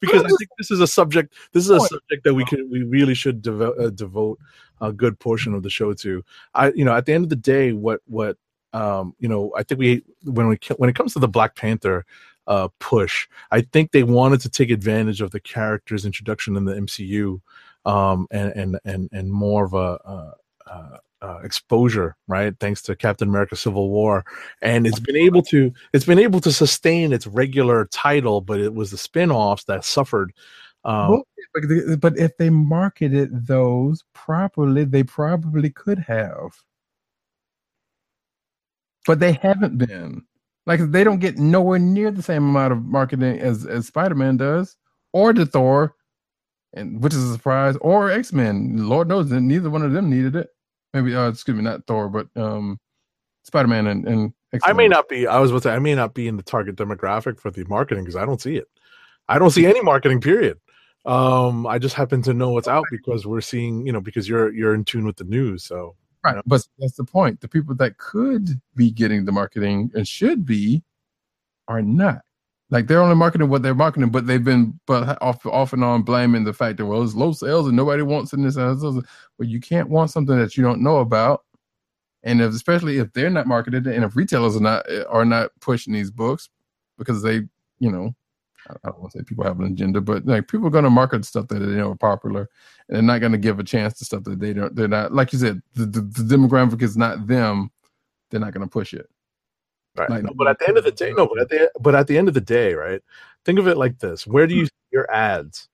because 0.00 0.22
I 0.22 0.28
think 0.28 0.50
this 0.58 0.70
is 0.70 0.80
a 0.80 0.86
subject. 0.86 1.34
This 1.52 1.64
is 1.64 1.70
a 1.70 1.80
subject 1.80 2.24
that 2.24 2.34
we 2.34 2.44
could 2.44 2.70
we 2.70 2.82
really 2.82 3.14
should 3.14 3.42
devote 3.42 3.78
uh, 3.78 3.90
devote 3.90 4.38
a 4.80 4.92
good 4.92 5.18
portion 5.18 5.54
of 5.54 5.62
the 5.62 5.70
show 5.70 5.92
to. 5.94 6.24
I 6.54 6.70
you 6.72 6.84
know 6.84 6.94
at 6.94 7.06
the 7.06 7.12
end 7.12 7.24
of 7.24 7.30
the 7.30 7.36
day, 7.36 7.72
what 7.72 8.00
what 8.06 8.36
um 8.72 9.14
you 9.18 9.28
know 9.28 9.52
I 9.56 9.64
think 9.64 9.80
we 9.80 10.04
when 10.24 10.48
we 10.48 10.58
when 10.76 10.90
it 10.90 10.96
comes 10.96 11.12
to 11.14 11.18
the 11.18 11.28
Black 11.28 11.56
Panther 11.56 12.04
uh 12.46 12.68
push, 12.78 13.26
I 13.50 13.62
think 13.62 13.90
they 13.90 14.04
wanted 14.04 14.40
to 14.42 14.48
take 14.48 14.70
advantage 14.70 15.20
of 15.20 15.32
the 15.32 15.40
character's 15.40 16.04
introduction 16.06 16.56
in 16.56 16.66
the 16.66 16.74
MCU, 16.74 17.40
um 17.84 18.26
and 18.30 18.52
and 18.52 18.78
and 18.84 19.08
and 19.12 19.30
more 19.32 19.64
of 19.64 19.74
a. 19.74 19.98
Uh, 20.04 20.32
uh, 20.66 20.96
uh, 21.22 21.40
exposure, 21.42 22.16
right? 22.28 22.54
Thanks 22.60 22.82
to 22.82 22.94
Captain 22.94 23.28
America: 23.28 23.56
Civil 23.56 23.88
War, 23.88 24.24
and 24.60 24.86
it's 24.86 25.00
been 25.00 25.16
able 25.16 25.42
to 25.44 25.72
it's 25.94 26.04
been 26.04 26.18
able 26.18 26.40
to 26.40 26.52
sustain 26.52 27.14
its 27.14 27.26
regular 27.26 27.86
title, 27.86 28.42
but 28.42 28.60
it 28.60 28.74
was 28.74 28.90
the 28.90 28.98
spin-offs 28.98 29.64
that 29.64 29.86
suffered 29.86 30.34
Um, 30.84 31.10
Well, 31.10 31.26
but 31.54 32.00
but 32.00 32.18
if 32.18 32.36
they 32.36 32.50
marketed 32.50 33.46
those 33.46 34.04
properly, 34.12 34.84
they 34.84 35.02
probably 35.02 35.70
could 35.70 35.98
have. 36.00 36.62
But 39.06 39.20
they 39.20 39.32
haven't 39.32 39.78
been. 39.78 40.24
Like 40.66 40.80
they 40.90 41.04
don't 41.04 41.20
get 41.20 41.38
nowhere 41.38 41.78
near 41.78 42.10
the 42.10 42.22
same 42.22 42.44
amount 42.48 42.72
of 42.72 42.82
marketing 42.84 43.38
as 43.40 43.66
as 43.66 43.86
Spider 43.86 44.14
Man 44.14 44.36
does, 44.36 44.76
or 45.12 45.32
the 45.32 45.46
Thor, 45.46 45.94
and 46.74 47.02
which 47.02 47.14
is 47.14 47.24
a 47.24 47.32
surprise, 47.32 47.76
or 47.80 48.10
X 48.10 48.32
Men. 48.32 48.88
Lord 48.88 49.08
knows 49.08 49.28
that 49.30 49.40
neither 49.40 49.70
one 49.70 49.82
of 49.82 49.92
them 49.92 50.10
needed 50.10 50.36
it. 50.36 50.48
Maybe 50.92 51.14
uh, 51.14 51.28
excuse 51.28 51.56
me, 51.56 51.62
not 51.62 51.86
Thor, 51.86 52.08
but 52.08 52.28
um, 52.36 52.78
Spider 53.44 53.68
Man 53.68 53.86
and 53.86 54.06
and 54.06 54.32
I 54.64 54.72
may 54.72 54.88
not 54.88 55.08
be. 55.08 55.26
I 55.26 55.38
was 55.38 55.50
about 55.50 55.62
to 55.62 55.68
say 55.68 55.74
I 55.74 55.78
may 55.78 55.94
not 55.94 56.14
be 56.14 56.28
in 56.28 56.36
the 56.36 56.42
target 56.42 56.76
demographic 56.76 57.40
for 57.40 57.50
the 57.50 57.64
marketing 57.64 58.04
because 58.04 58.16
I 58.16 58.24
don't 58.24 58.40
see 58.40 58.56
it. 58.56 58.68
I 59.28 59.38
don't 59.38 59.50
see 59.50 59.66
any 59.66 59.82
marketing. 59.82 60.20
Period. 60.20 60.58
Um, 61.06 61.66
I 61.66 61.78
just 61.78 61.94
happen 61.94 62.22
to 62.22 62.32
know 62.32 62.50
what's 62.50 62.68
out 62.68 62.84
because 62.90 63.26
we're 63.26 63.40
seeing, 63.40 63.86
you 63.86 63.92
know, 63.92 64.00
because 64.00 64.28
you're 64.28 64.52
you're 64.54 64.74
in 64.74 64.84
tune 64.84 65.04
with 65.04 65.16
the 65.16 65.24
news. 65.24 65.64
So 65.64 65.96
Right, 66.24 66.42
but 66.46 66.66
that's 66.78 66.96
the 66.96 67.04
point. 67.04 67.42
The 67.42 67.48
people 67.48 67.74
that 67.74 67.98
could 67.98 68.48
be 68.74 68.90
getting 68.90 69.26
the 69.26 69.32
marketing 69.32 69.90
and 69.94 70.08
should 70.08 70.46
be 70.46 70.82
are 71.68 71.82
not. 71.82 72.22
Like 72.74 72.88
they're 72.88 73.00
only 73.00 73.14
marketing 73.14 73.50
what 73.50 73.62
they're 73.62 73.72
marketing, 73.72 74.10
but 74.10 74.26
they've 74.26 74.42
been 74.42 74.80
but 74.88 75.16
off 75.22 75.46
off 75.46 75.72
and 75.72 75.84
on 75.84 76.02
blaming 76.02 76.42
the 76.42 76.52
fact 76.52 76.78
that 76.78 76.86
well 76.86 77.04
it's 77.04 77.14
low 77.14 77.30
sales 77.30 77.68
and 77.68 77.76
nobody 77.76 78.02
wants 78.02 78.32
in 78.32 78.42
this. 78.42 78.56
and 78.56 79.04
you 79.38 79.60
can't 79.60 79.88
want 79.88 80.10
something 80.10 80.36
that 80.36 80.56
you 80.56 80.64
don't 80.64 80.82
know 80.82 80.96
about, 80.96 81.44
and 82.24 82.42
if, 82.42 82.52
especially 82.52 82.98
if 82.98 83.12
they're 83.12 83.30
not 83.30 83.46
marketed 83.46 83.86
and 83.86 84.02
if 84.02 84.16
retailers 84.16 84.56
are 84.56 84.60
not 84.60 84.84
are 85.08 85.24
not 85.24 85.52
pushing 85.60 85.92
these 85.92 86.10
books 86.10 86.48
because 86.98 87.22
they 87.22 87.42
you 87.78 87.92
know 87.92 88.12
I 88.68 88.74
I 88.84 88.90
don't 88.90 89.02
want 89.02 89.12
to 89.12 89.18
say 89.20 89.24
people 89.24 89.44
have 89.44 89.60
an 89.60 89.66
agenda, 89.66 90.00
but 90.00 90.26
like 90.26 90.48
people 90.48 90.66
are 90.66 90.70
going 90.70 90.82
to 90.82 90.90
market 90.90 91.24
stuff 91.24 91.46
that 91.48 91.60
they 91.60 91.76
know 91.76 91.92
are 91.92 91.96
popular, 91.96 92.48
and 92.88 92.96
they're 92.96 93.02
not 93.02 93.20
going 93.20 93.30
to 93.30 93.38
give 93.38 93.60
a 93.60 93.64
chance 93.64 93.94
to 94.00 94.04
stuff 94.04 94.24
that 94.24 94.40
they 94.40 94.52
don't. 94.52 94.74
They're 94.74 94.88
not 94.88 95.14
like 95.14 95.32
you 95.32 95.38
said. 95.38 95.62
The, 95.74 95.86
the, 95.86 96.00
the 96.00 96.36
demographic 96.36 96.82
is 96.82 96.96
not 96.96 97.28
them. 97.28 97.70
They're 98.32 98.40
not 98.40 98.52
going 98.52 98.66
to 98.66 98.72
push 98.72 98.94
it. 98.94 99.08
Right. 99.96 100.10
Like- 100.10 100.22
No, 100.24 100.32
but 100.34 100.48
at 100.48 100.58
the 100.58 100.68
end 100.68 100.78
of 100.78 100.84
the 100.84 100.90
day, 100.92 101.12
no. 101.12 101.26
But 101.26 101.40
at 101.40 101.48
the 101.48 101.70
but 101.80 101.94
at 101.94 102.06
the 102.06 102.18
end 102.18 102.28
of 102.28 102.34
the 102.34 102.40
day, 102.40 102.74
right? 102.74 103.00
Think 103.44 103.58
of 103.58 103.68
it 103.68 103.76
like 103.76 103.98
this: 103.98 104.26
Where 104.26 104.46
do 104.46 104.54
you 104.54 104.66
see 104.66 104.72
your 104.92 105.10
ads? 105.10 105.68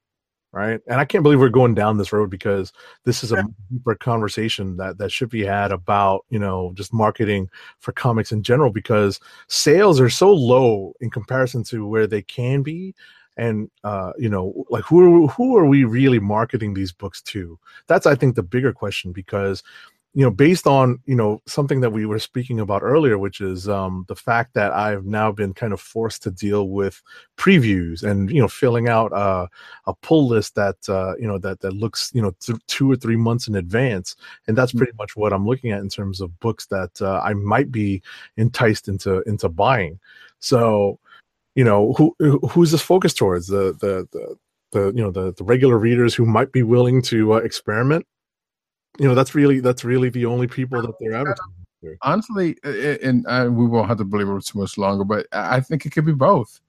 Right, 0.52 0.80
and 0.88 0.98
I 1.00 1.04
can't 1.04 1.22
believe 1.22 1.38
we're 1.38 1.48
going 1.48 1.74
down 1.76 1.96
this 1.96 2.12
road 2.12 2.28
because 2.28 2.72
this 3.04 3.22
is 3.22 3.30
a 3.30 3.36
deeper 3.70 3.94
conversation 3.94 4.76
that 4.78 4.98
that 4.98 5.12
should 5.12 5.30
be 5.30 5.44
had 5.44 5.70
about 5.70 6.24
you 6.28 6.40
know 6.40 6.72
just 6.74 6.92
marketing 6.92 7.48
for 7.78 7.92
comics 7.92 8.32
in 8.32 8.42
general 8.42 8.70
because 8.72 9.20
sales 9.46 10.00
are 10.00 10.10
so 10.10 10.32
low 10.34 10.92
in 11.00 11.08
comparison 11.08 11.62
to 11.64 11.86
where 11.86 12.08
they 12.08 12.22
can 12.22 12.62
be 12.64 12.96
and 13.36 13.70
uh 13.84 14.12
you 14.18 14.28
know 14.28 14.64
like 14.70 14.82
who 14.82 15.28
who 15.28 15.56
are 15.56 15.66
we 15.66 15.84
really 15.84 16.18
marketing 16.18 16.74
these 16.74 16.90
books 16.92 17.22
to 17.22 17.56
that's 17.86 18.04
i 18.06 18.14
think 18.16 18.34
the 18.34 18.42
bigger 18.42 18.72
question 18.72 19.12
because 19.12 19.62
you 20.14 20.24
know 20.24 20.30
based 20.30 20.66
on 20.66 20.98
you 21.06 21.14
know 21.14 21.40
something 21.46 21.80
that 21.80 21.90
we 21.90 22.04
were 22.04 22.18
speaking 22.18 22.58
about 22.58 22.82
earlier 22.82 23.16
which 23.16 23.40
is 23.40 23.68
um 23.68 24.04
the 24.08 24.16
fact 24.16 24.54
that 24.54 24.72
i've 24.72 25.04
now 25.04 25.30
been 25.30 25.54
kind 25.54 25.72
of 25.72 25.80
forced 25.80 26.22
to 26.22 26.30
deal 26.32 26.68
with 26.68 27.00
previews 27.36 28.02
and 28.02 28.28
you 28.30 28.40
know 28.40 28.48
filling 28.48 28.88
out 28.88 29.12
uh, 29.12 29.46
a 29.86 29.94
pull 30.02 30.26
list 30.26 30.54
that 30.56 30.76
uh 30.88 31.14
you 31.18 31.28
know 31.28 31.38
that 31.38 31.60
that 31.60 31.72
looks 31.74 32.10
you 32.12 32.20
know 32.20 32.32
th- 32.40 32.58
two 32.66 32.90
or 32.90 32.96
three 32.96 33.16
months 33.16 33.46
in 33.46 33.54
advance. 33.54 34.16
And 34.48 34.56
that's 34.58 34.72
pretty 34.72 34.92
much 34.98 35.16
what 35.16 35.32
i'm 35.32 35.46
looking 35.46 35.70
at 35.70 35.80
in 35.80 35.88
terms 35.88 36.20
of 36.20 36.38
books 36.40 36.66
that 36.66 36.90
uh, 37.00 37.20
i 37.22 37.32
might 37.34 37.70
be 37.70 38.02
enticed 38.36 38.88
into 38.88 39.22
into 39.22 39.48
buying. 39.48 39.98
So 40.40 40.98
you 41.54 41.64
know 41.64 41.92
who 41.94 42.14
who- 42.18 42.38
who's 42.50 42.70
this 42.72 42.82
focused 42.82 43.18
towards? 43.18 43.46
The 43.46 43.76
the 43.80 44.08
the 44.12 44.36
the 44.72 44.86
you 44.96 45.02
know 45.02 45.10
the 45.10 45.32
the 45.34 45.44
regular 45.44 45.78
readers 45.78 46.14
who 46.14 46.26
might 46.26 46.52
be 46.52 46.62
willing 46.62 47.02
to 47.02 47.34
uh, 47.34 47.36
experiment 47.38 48.06
you 48.98 49.08
know 49.08 49.14
that's 49.14 49.34
really 49.34 49.60
that's 49.60 49.84
really 49.84 50.10
the 50.10 50.26
only 50.26 50.46
people 50.46 50.82
that 50.82 50.94
they're 50.98 51.14
advertising. 51.14 51.54
Honestly, 52.02 52.56
and 52.62 53.26
I, 53.26 53.48
we 53.48 53.66
won't 53.66 53.88
have 53.88 53.98
to 53.98 54.04
believe 54.04 54.28
it 54.28 54.44
too 54.44 54.58
much 54.58 54.76
longer, 54.76 55.04
but 55.04 55.26
I 55.32 55.60
think 55.60 55.86
it 55.86 55.90
could 55.90 56.04
be 56.04 56.12
both. 56.12 56.60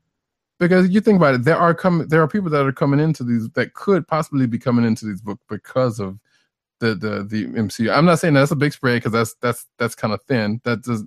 Because 0.57 0.89
you 0.89 1.01
think 1.01 1.17
about 1.17 1.33
it, 1.33 1.43
there 1.43 1.57
are 1.57 1.73
coming, 1.73 2.07
there 2.07 2.21
are 2.21 2.27
people 2.27 2.49
that 2.51 2.65
are 2.65 2.71
coming 2.71 2.99
into 2.99 3.23
these 3.23 3.49
that 3.49 3.73
could 3.73 4.07
possibly 4.07 4.45
be 4.45 4.59
coming 4.59 4.85
into 4.85 5.05
these 5.05 5.19
books 5.19 5.43
because 5.49 5.99
of 5.99 6.19
the 6.79 6.95
the 6.95 7.23
the 7.23 7.45
MCU. 7.47 7.95
I'm 7.95 8.05
not 8.05 8.19
saying 8.19 8.33
that's 8.33 8.51
a 8.51 8.55
big 8.55 8.73
spread 8.73 8.97
because 8.97 9.11
that's 9.11 9.33
that's 9.41 9.65
that's 9.77 9.95
kind 9.95 10.13
of 10.13 10.21
thin. 10.23 10.61
That 10.63 10.83
does, 10.83 11.03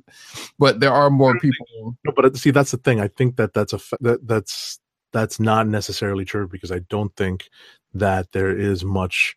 but 0.58 0.80
there 0.80 0.92
are 0.92 1.10
more 1.10 1.38
people. 1.38 1.96
No, 2.04 2.12
but 2.16 2.36
see, 2.36 2.50
that's 2.50 2.72
the 2.72 2.78
thing. 2.78 3.00
I 3.00 3.08
think 3.08 3.36
that 3.36 3.54
that's 3.54 3.72
a 3.72 3.80
that 4.00 4.26
that's 4.26 4.80
that's 5.12 5.38
not 5.38 5.68
necessarily 5.68 6.24
true 6.24 6.48
because 6.48 6.72
I 6.72 6.80
don't 6.88 7.14
think 7.16 7.48
that 7.92 8.32
there 8.32 8.56
is 8.56 8.84
much 8.84 9.36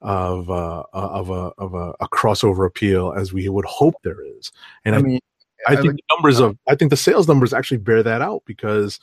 of 0.00 0.50
uh, 0.50 0.84
of 0.92 1.30
a 1.30 1.52
of 1.58 1.74
a, 1.74 1.94
a 2.00 2.08
crossover 2.08 2.66
appeal 2.66 3.12
as 3.16 3.32
we 3.32 3.48
would 3.48 3.64
hope 3.64 3.94
there 4.02 4.22
is. 4.22 4.52
And 4.84 4.94
I, 4.94 4.98
I 4.98 5.02
mean, 5.02 5.20
I 5.66 5.72
I 5.72 5.76
think 5.76 5.86
like- 5.86 5.96
the 5.96 6.14
numbers 6.14 6.38
of 6.40 6.56
I 6.68 6.74
think 6.74 6.90
the 6.90 6.96
sales 6.96 7.26
numbers 7.26 7.52
actually 7.52 7.78
bear 7.78 8.02
that 8.02 8.22
out 8.22 8.42
because 8.46 9.00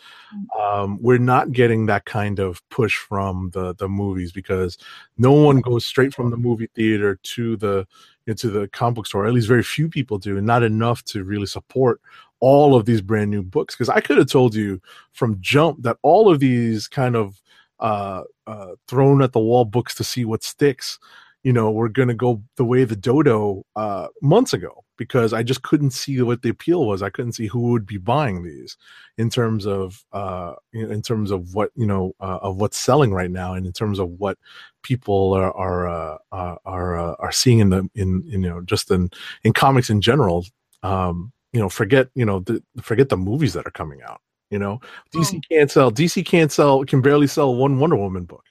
um, 0.60 0.98
we're 1.02 1.18
not 1.18 1.52
getting 1.52 1.86
that 1.88 2.06
kind 2.06 2.40
of 2.40 2.62
push 2.70 2.96
from 2.98 3.50
the 3.54 3.76
the 3.76 3.90
movies 3.90 4.32
because 4.32 4.78
no 5.18 5.34
one 5.34 5.62
goes 5.62 5.86
straight 5.86 6.14
from 6.14 6.32
the 6.32 6.38
movie 6.38 6.70
theater 6.76 7.20
to 7.24 7.58
the 7.58 7.86
into 8.28 8.50
the 8.50 8.68
comic 8.70 8.96
book 8.96 9.08
store. 9.08 9.28
At 9.28 9.34
least 9.34 9.48
very 9.48 9.64
few 9.64 9.90
people 9.90 10.18
do, 10.18 10.38
and 10.38 10.48
not 10.48 10.64
enough 10.64 11.04
to 11.06 11.24
really 11.24 11.46
support 11.46 12.00
all 12.40 12.76
of 12.76 12.86
these 12.86 13.02
brand 13.02 13.32
new 13.32 13.44
books. 13.44 13.76
Because 13.76 13.90
I 13.90 14.00
could 14.00 14.18
have 14.18 14.28
told 14.30 14.56
you 14.56 14.82
from 15.12 15.38
jump 15.42 15.82
that 15.84 15.98
all 16.04 16.32
of 16.32 16.40
these 16.40 16.88
kind 16.88 17.16
of 17.16 17.42
uh, 17.80 18.24
uh, 18.48 18.72
thrown 18.88 19.22
at 19.22 19.34
the 19.34 19.40
wall 19.40 19.66
books 19.66 19.96
to 19.96 20.04
see 20.04 20.26
what 20.26 20.44
sticks, 20.44 21.00
you 21.44 21.54
know, 21.54 21.70
we're 21.70 21.90
going 21.90 22.08
to 22.08 22.16
go 22.16 22.42
the 22.58 22.66
way 22.66 22.84
the 22.86 22.96
dodo 22.96 23.64
uh, 23.76 24.08
months 24.22 24.52
ago 24.52 24.84
because 24.98 25.32
I 25.32 25.44
just 25.44 25.62
couldn't 25.62 25.92
see 25.92 26.20
what 26.22 26.42
the 26.42 26.50
appeal 26.50 26.88
was. 26.88 27.04
I 27.04 27.12
couldn't 27.12 27.34
see 27.34 27.46
who 27.46 27.72
would 27.72 27.86
be 27.86 27.98
buying 27.98 28.44
these 28.44 28.78
in 29.20 29.30
terms 29.30 29.68
of 29.68 30.04
uh, 30.12 30.54
in 30.74 31.04
terms 31.04 31.30
of 31.30 31.54
what 31.54 31.70
you 31.76 31.86
know 31.86 32.14
uh, 32.20 32.40
of 32.42 32.58
what's 32.58 32.80
selling 32.80 33.14
right 33.14 33.30
now, 33.30 33.54
and 33.54 33.66
in 33.66 33.74
terms 33.74 34.00
of 34.00 34.10
what 34.20 34.40
people 34.82 35.34
are 35.34 35.56
are 35.56 35.88
uh, 35.88 36.18
are 36.66 36.98
uh, 36.98 37.16
are 37.20 37.32
seeing 37.32 37.60
in 37.60 37.70
the 37.70 37.90
in, 37.94 38.24
in 38.32 38.42
you 38.42 38.50
know 38.50 38.62
just 38.62 38.90
in 38.90 39.10
in 39.44 39.54
comics 39.54 39.90
in 39.90 40.02
general. 40.02 40.46
Um, 40.82 41.32
you 41.54 41.60
know, 41.60 41.70
forget 41.70 42.10
you 42.16 42.26
know 42.26 42.40
the, 42.40 42.64
forget 42.82 43.10
the 43.10 43.18
movies 43.18 43.54
that 43.54 43.68
are 43.68 43.72
coming 43.72 44.02
out. 44.02 44.20
You 44.52 44.60
know, 44.60 44.80
DC 45.14 45.32
hmm. 45.32 45.40
can't 45.50 45.72
sell. 45.72 45.92
DC 45.92 46.26
can't 46.26 46.52
sell. 46.52 46.86
Can 46.86 47.02
barely 47.02 47.28
sell 47.28 47.56
one 47.56 47.80
Wonder 47.80 47.96
Woman 47.96 48.26
book. 48.26 48.44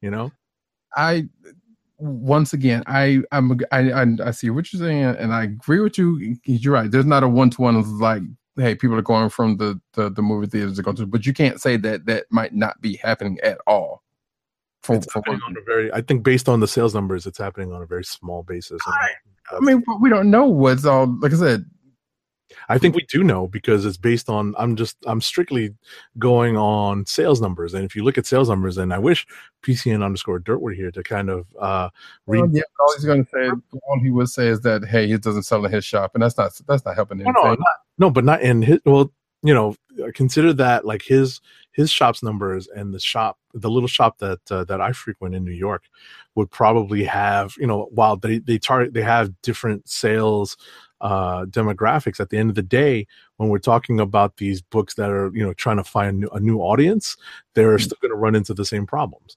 You 0.00 0.10
know, 0.10 0.32
I 0.96 1.28
once 1.98 2.52
again, 2.52 2.82
I 2.86 3.20
I'm 3.32 3.58
I 3.70 3.90
I, 3.90 4.06
I 4.24 4.30
see 4.30 4.50
what 4.50 4.72
you're 4.72 4.80
saying, 4.80 5.16
and 5.18 5.32
I 5.32 5.44
agree 5.44 5.80
with 5.80 5.98
you. 5.98 6.36
You're 6.44 6.72
right. 6.72 6.90
There's 6.90 7.06
not 7.06 7.22
a 7.22 7.28
one 7.28 7.50
to 7.50 7.60
one 7.60 7.98
like, 7.98 8.22
hey, 8.56 8.74
people 8.74 8.96
are 8.96 9.02
going 9.02 9.28
from 9.28 9.56
the 9.56 9.80
the, 9.92 10.10
the 10.10 10.22
movie 10.22 10.46
theaters 10.46 10.76
to 10.76 10.82
go 10.82 10.92
to, 10.92 11.06
but 11.06 11.26
you 11.26 11.32
can't 11.32 11.60
say 11.60 11.76
that 11.78 12.06
that 12.06 12.26
might 12.30 12.54
not 12.54 12.80
be 12.80 12.96
happening 12.96 13.38
at 13.42 13.58
all. 13.66 14.02
For, 14.82 15.00
for 15.00 15.22
on 15.26 15.56
a 15.56 15.64
very. 15.64 15.92
I 15.92 16.02
think 16.02 16.24
based 16.24 16.48
on 16.48 16.60
the 16.60 16.68
sales 16.68 16.94
numbers, 16.94 17.26
it's 17.26 17.38
happening 17.38 17.72
on 17.72 17.80
a 17.80 17.86
very 17.86 18.04
small 18.04 18.42
basis. 18.42 18.80
I 18.86 19.60
mean, 19.60 19.82
we 20.00 20.10
don't 20.10 20.30
know 20.30 20.44
what's 20.44 20.84
all. 20.84 21.06
Like 21.20 21.32
I 21.32 21.36
said, 21.36 21.64
I 22.68 22.78
think 22.78 22.94
we 22.94 23.04
do 23.08 23.22
know 23.24 23.46
because 23.46 23.84
it's 23.84 23.96
based 23.96 24.28
on. 24.28 24.54
I'm 24.58 24.76
just. 24.76 24.96
I'm 25.06 25.20
strictly 25.20 25.74
going 26.18 26.56
on 26.56 27.06
sales 27.06 27.40
numbers, 27.40 27.74
and 27.74 27.84
if 27.84 27.94
you 27.96 28.04
look 28.04 28.18
at 28.18 28.26
sales 28.26 28.48
numbers, 28.48 28.78
and 28.78 28.92
I 28.92 28.98
wish 28.98 29.26
PCN 29.62 30.04
underscore 30.04 30.38
Dirt 30.38 30.58
were 30.60 30.72
here 30.72 30.90
to 30.90 31.02
kind 31.02 31.30
of 31.30 31.46
uh 31.60 31.88
read. 32.26 32.40
well, 32.40 32.50
yeah, 32.52 32.62
all 32.80 32.94
he's 32.96 33.04
going 33.04 33.24
to 33.24 33.30
say, 33.30 33.50
all 33.82 34.00
he 34.02 34.10
would 34.10 34.28
say 34.28 34.48
is 34.48 34.60
that 34.62 34.84
hey, 34.84 35.06
he 35.06 35.16
doesn't 35.18 35.44
sell 35.44 35.64
in 35.64 35.72
his 35.72 35.84
shop, 35.84 36.12
and 36.14 36.22
that's 36.22 36.36
not 36.36 36.52
that's 36.68 36.84
not 36.84 36.94
helping 36.94 37.18
No, 37.18 37.24
anything. 37.24 37.42
no, 37.44 37.50
not, 37.50 37.76
no, 37.98 38.10
but 38.10 38.24
not 38.24 38.42
in 38.42 38.62
his. 38.62 38.78
Well, 38.84 39.12
you 39.42 39.52
know, 39.52 39.76
consider 40.14 40.52
that 40.54 40.84
like 40.86 41.02
his 41.02 41.40
his 41.72 41.90
shop's 41.90 42.22
numbers 42.22 42.66
and 42.68 42.94
the 42.94 43.00
shop, 43.00 43.38
the 43.52 43.68
little 43.68 43.88
shop 43.88 44.18
that 44.18 44.40
uh, 44.50 44.64
that 44.64 44.80
I 44.80 44.92
frequent 44.92 45.34
in 45.34 45.44
New 45.44 45.52
York, 45.52 45.82
would 46.34 46.50
probably 46.50 47.04
have 47.04 47.52
you 47.58 47.66
know, 47.66 47.88
while 47.92 48.16
they 48.16 48.38
they 48.38 48.58
target 48.58 48.94
they 48.94 49.02
have 49.02 49.32
different 49.42 49.86
sales 49.88 50.56
uh 51.04 51.44
demographics 51.46 52.18
at 52.18 52.30
the 52.30 52.38
end 52.38 52.50
of 52.50 52.56
the 52.56 52.62
day 52.80 53.06
when 53.36 53.48
we're 53.48 53.58
talking 53.72 54.00
about 54.00 54.36
these 54.38 54.60
books 54.60 54.94
that 54.94 55.10
are 55.10 55.30
you 55.32 55.44
know 55.44 55.54
trying 55.54 55.76
to 55.76 55.84
find 55.84 56.08
a 56.08 56.12
new, 56.12 56.28
a 56.32 56.40
new 56.40 56.58
audience 56.58 57.16
they're 57.54 57.78
still 57.78 57.98
going 58.02 58.10
to 58.10 58.16
run 58.16 58.34
into 58.34 58.52
the 58.54 58.64
same 58.64 58.86
problems 58.86 59.36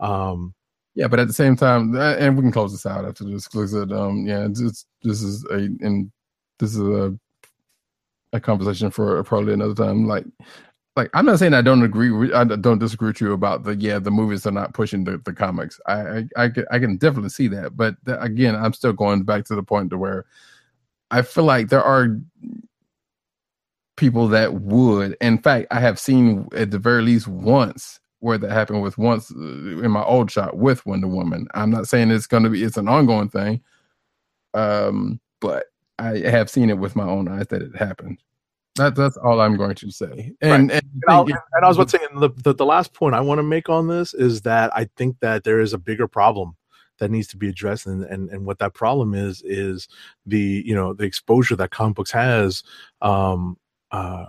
um 0.00 0.54
Yeah, 0.96 1.08
but 1.08 1.20
at 1.20 1.28
the 1.28 1.32
same 1.32 1.56
time, 1.56 1.94
uh, 1.94 2.16
and 2.18 2.36
we 2.36 2.42
can 2.42 2.52
close 2.52 2.72
this 2.72 2.84
out 2.84 3.04
after 3.04 3.24
this. 3.24 3.46
Because 3.46 3.74
um, 3.74 4.26
yeah, 4.26 4.44
it's, 4.50 4.86
this 5.02 5.22
is 5.22 5.44
a 5.50 5.70
and 5.86 6.10
this 6.58 6.74
is 6.74 6.80
a 6.80 7.16
a 8.32 8.40
conversation 8.40 8.90
for 8.90 9.22
probably 9.24 9.54
another 9.54 9.74
time. 9.74 10.06
Like, 10.08 10.26
like 10.96 11.10
I'm 11.14 11.26
not 11.26 11.38
saying 11.38 11.54
I 11.54 11.62
don't 11.62 11.84
agree. 11.84 12.10
With, 12.10 12.34
I 12.34 12.44
don't 12.44 12.80
disagree 12.80 13.10
with 13.10 13.20
you 13.20 13.32
about 13.32 13.62
the 13.62 13.76
yeah 13.76 14.00
the 14.00 14.10
movies 14.10 14.46
are 14.46 14.52
not 14.52 14.74
pushing 14.74 15.04
the, 15.04 15.18
the 15.24 15.32
comics. 15.32 15.80
I 15.86 16.00
I 16.00 16.28
I 16.36 16.48
can, 16.50 16.64
I 16.72 16.78
can 16.80 16.96
definitely 16.98 17.30
see 17.30 17.48
that. 17.48 17.76
But 17.76 17.94
again, 18.06 18.56
I'm 18.56 18.72
still 18.74 18.92
going 18.92 19.22
back 19.22 19.44
to 19.46 19.54
the 19.54 19.62
point 19.62 19.90
to 19.90 19.98
where 19.98 20.26
I 21.10 21.22
feel 21.22 21.44
like 21.44 21.68
there 21.68 21.82
are 21.82 22.16
people 23.96 24.28
that 24.28 24.54
would. 24.54 25.16
In 25.20 25.38
fact, 25.38 25.66
I 25.70 25.80
have 25.80 25.98
seen 25.98 26.48
at 26.56 26.70
the 26.70 26.78
very 26.78 27.02
least 27.02 27.28
once 27.28 28.00
where 28.20 28.38
that 28.38 28.50
happened 28.50 28.82
with 28.82 28.98
once 28.98 29.30
uh, 29.32 29.38
in 29.38 29.90
my 29.90 30.02
old 30.04 30.30
shop 30.30 30.54
with 30.54 30.84
Wonder 30.86 31.08
Woman. 31.08 31.48
I'm 31.54 31.70
not 31.70 31.88
saying 31.88 32.10
it's 32.10 32.26
going 32.26 32.42
to 32.42 32.50
be 32.50 32.62
it's 32.62 32.76
an 32.76 32.88
ongoing 32.88 33.28
thing, 33.28 33.62
um, 34.54 35.20
but 35.40 35.66
I 35.98 36.18
have 36.18 36.50
seen 36.50 36.70
it 36.70 36.78
with 36.78 36.96
my 36.96 37.04
own 37.04 37.28
eyes 37.28 37.46
that 37.48 37.62
it 37.62 37.76
happened. 37.76 38.18
That, 38.76 38.94
that's 38.94 39.16
all 39.16 39.40
I'm 39.40 39.56
going 39.56 39.74
to 39.76 39.90
say. 39.90 40.32
And, 40.40 40.70
and, 40.70 40.72
And, 40.72 40.82
I'll- 41.08 41.24
and 41.26 41.64
I 41.64 41.68
was 41.68 41.76
about 41.76 41.88
to 41.90 41.98
say, 41.98 42.06
and 42.10 42.22
the, 42.22 42.30
the, 42.42 42.54
the 42.54 42.64
last 42.64 42.94
point 42.94 43.14
I 43.14 43.20
want 43.20 43.38
to 43.38 43.42
make 43.42 43.68
on 43.68 43.88
this 43.88 44.14
is 44.14 44.42
that 44.42 44.70
I 44.74 44.88
think 44.96 45.18
that 45.20 45.44
there 45.44 45.60
is 45.60 45.72
a 45.72 45.78
bigger 45.78 46.06
problem 46.08 46.56
that 47.00 47.10
needs 47.10 47.26
to 47.28 47.36
be 47.36 47.48
addressed, 47.48 47.86
and, 47.86 48.04
and 48.04 48.30
and 48.30 48.46
what 48.46 48.58
that 48.60 48.74
problem 48.74 49.14
is 49.14 49.42
is 49.42 49.88
the 50.24 50.62
you 50.64 50.74
know 50.74 50.92
the 50.92 51.04
exposure 51.04 51.56
that 51.56 51.70
comic 51.70 51.96
books 51.96 52.12
has, 52.12 52.62
um, 53.02 53.56
uh, 53.90 54.26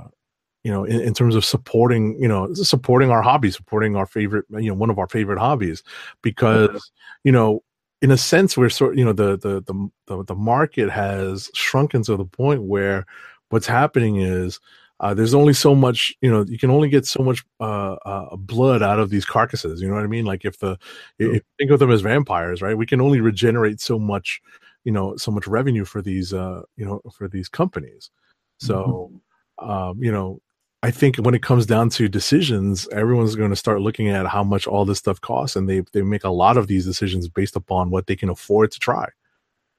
you 0.63 0.71
know, 0.71 0.83
in, 0.83 1.01
in 1.01 1.13
terms 1.13 1.35
of 1.35 1.45
supporting 1.45 2.19
you 2.19 2.27
know 2.27 2.51
supporting 2.53 3.11
our 3.11 3.21
hobby, 3.21 3.51
supporting 3.51 3.95
our 3.95 4.07
favorite 4.07 4.45
you 4.49 4.69
know 4.69 4.73
one 4.73 4.89
of 4.89 4.97
our 4.97 5.07
favorite 5.07 5.39
hobbies, 5.39 5.83
because 6.23 6.91
you 7.23 7.31
know 7.31 7.63
in 8.01 8.09
a 8.09 8.17
sense 8.17 8.57
we're 8.57 8.69
sort 8.69 8.97
you 8.97 9.05
know 9.05 9.13
the 9.13 9.37
the 9.37 9.61
the 9.61 9.89
the, 10.07 10.23
the 10.23 10.35
market 10.35 10.89
has 10.89 11.51
shrunken 11.53 12.03
to 12.03 12.17
the 12.17 12.25
point 12.25 12.63
where 12.63 13.05
what's 13.49 13.67
happening 13.67 14.15
is 14.17 14.59
uh, 15.01 15.13
there's 15.13 15.33
only 15.33 15.53
so 15.53 15.75
much 15.75 16.15
you 16.21 16.31
know 16.31 16.45
you 16.47 16.57
can 16.57 16.69
only 16.69 16.87
get 16.87 17.05
so 17.05 17.21
much 17.23 17.43
uh, 17.59 17.93
uh, 18.05 18.35
blood 18.37 18.81
out 18.81 18.99
of 18.99 19.09
these 19.09 19.25
carcasses 19.25 19.81
you 19.81 19.87
know 19.87 19.95
what 19.95 20.03
i 20.03 20.07
mean? 20.07 20.25
Like 20.25 20.45
if 20.45 20.59
the 20.59 20.77
if 21.19 21.27
you 21.35 21.41
think 21.57 21.71
of 21.71 21.79
them 21.79 21.91
as 21.91 22.01
vampires 22.01 22.61
right? 22.61 22.77
We 22.77 22.85
can 22.85 23.01
only 23.01 23.19
regenerate 23.19 23.81
so 23.81 23.99
much 23.99 24.41
you 24.83 24.91
know 24.91 25.17
so 25.17 25.31
much 25.31 25.47
revenue 25.47 25.85
for 25.85 26.01
these 26.01 26.33
uh 26.33 26.61
you 26.77 26.85
know 26.85 27.01
for 27.13 27.27
these 27.27 27.49
companies. 27.49 28.09
So 28.59 29.11
um 29.59 30.01
you 30.03 30.11
know 30.11 30.39
i 30.83 30.89
think 30.89 31.17
when 31.17 31.35
it 31.35 31.43
comes 31.43 31.65
down 31.67 31.89
to 31.89 32.07
decisions 32.07 32.87
everyone's 32.91 33.35
going 33.35 33.51
to 33.51 33.55
start 33.55 33.81
looking 33.81 34.09
at 34.09 34.25
how 34.25 34.43
much 34.43 34.65
all 34.65 34.83
this 34.85 34.97
stuff 34.97 35.21
costs 35.21 35.55
and 35.55 35.67
they 35.69 35.81
they 35.93 36.01
make 36.01 36.23
a 36.23 36.29
lot 36.29 36.57
of 36.57 36.65
these 36.67 36.85
decisions 36.85 37.27
based 37.27 37.55
upon 37.55 37.91
what 37.91 38.07
they 38.07 38.15
can 38.15 38.29
afford 38.29 38.71
to 38.71 38.79
try. 38.79 39.07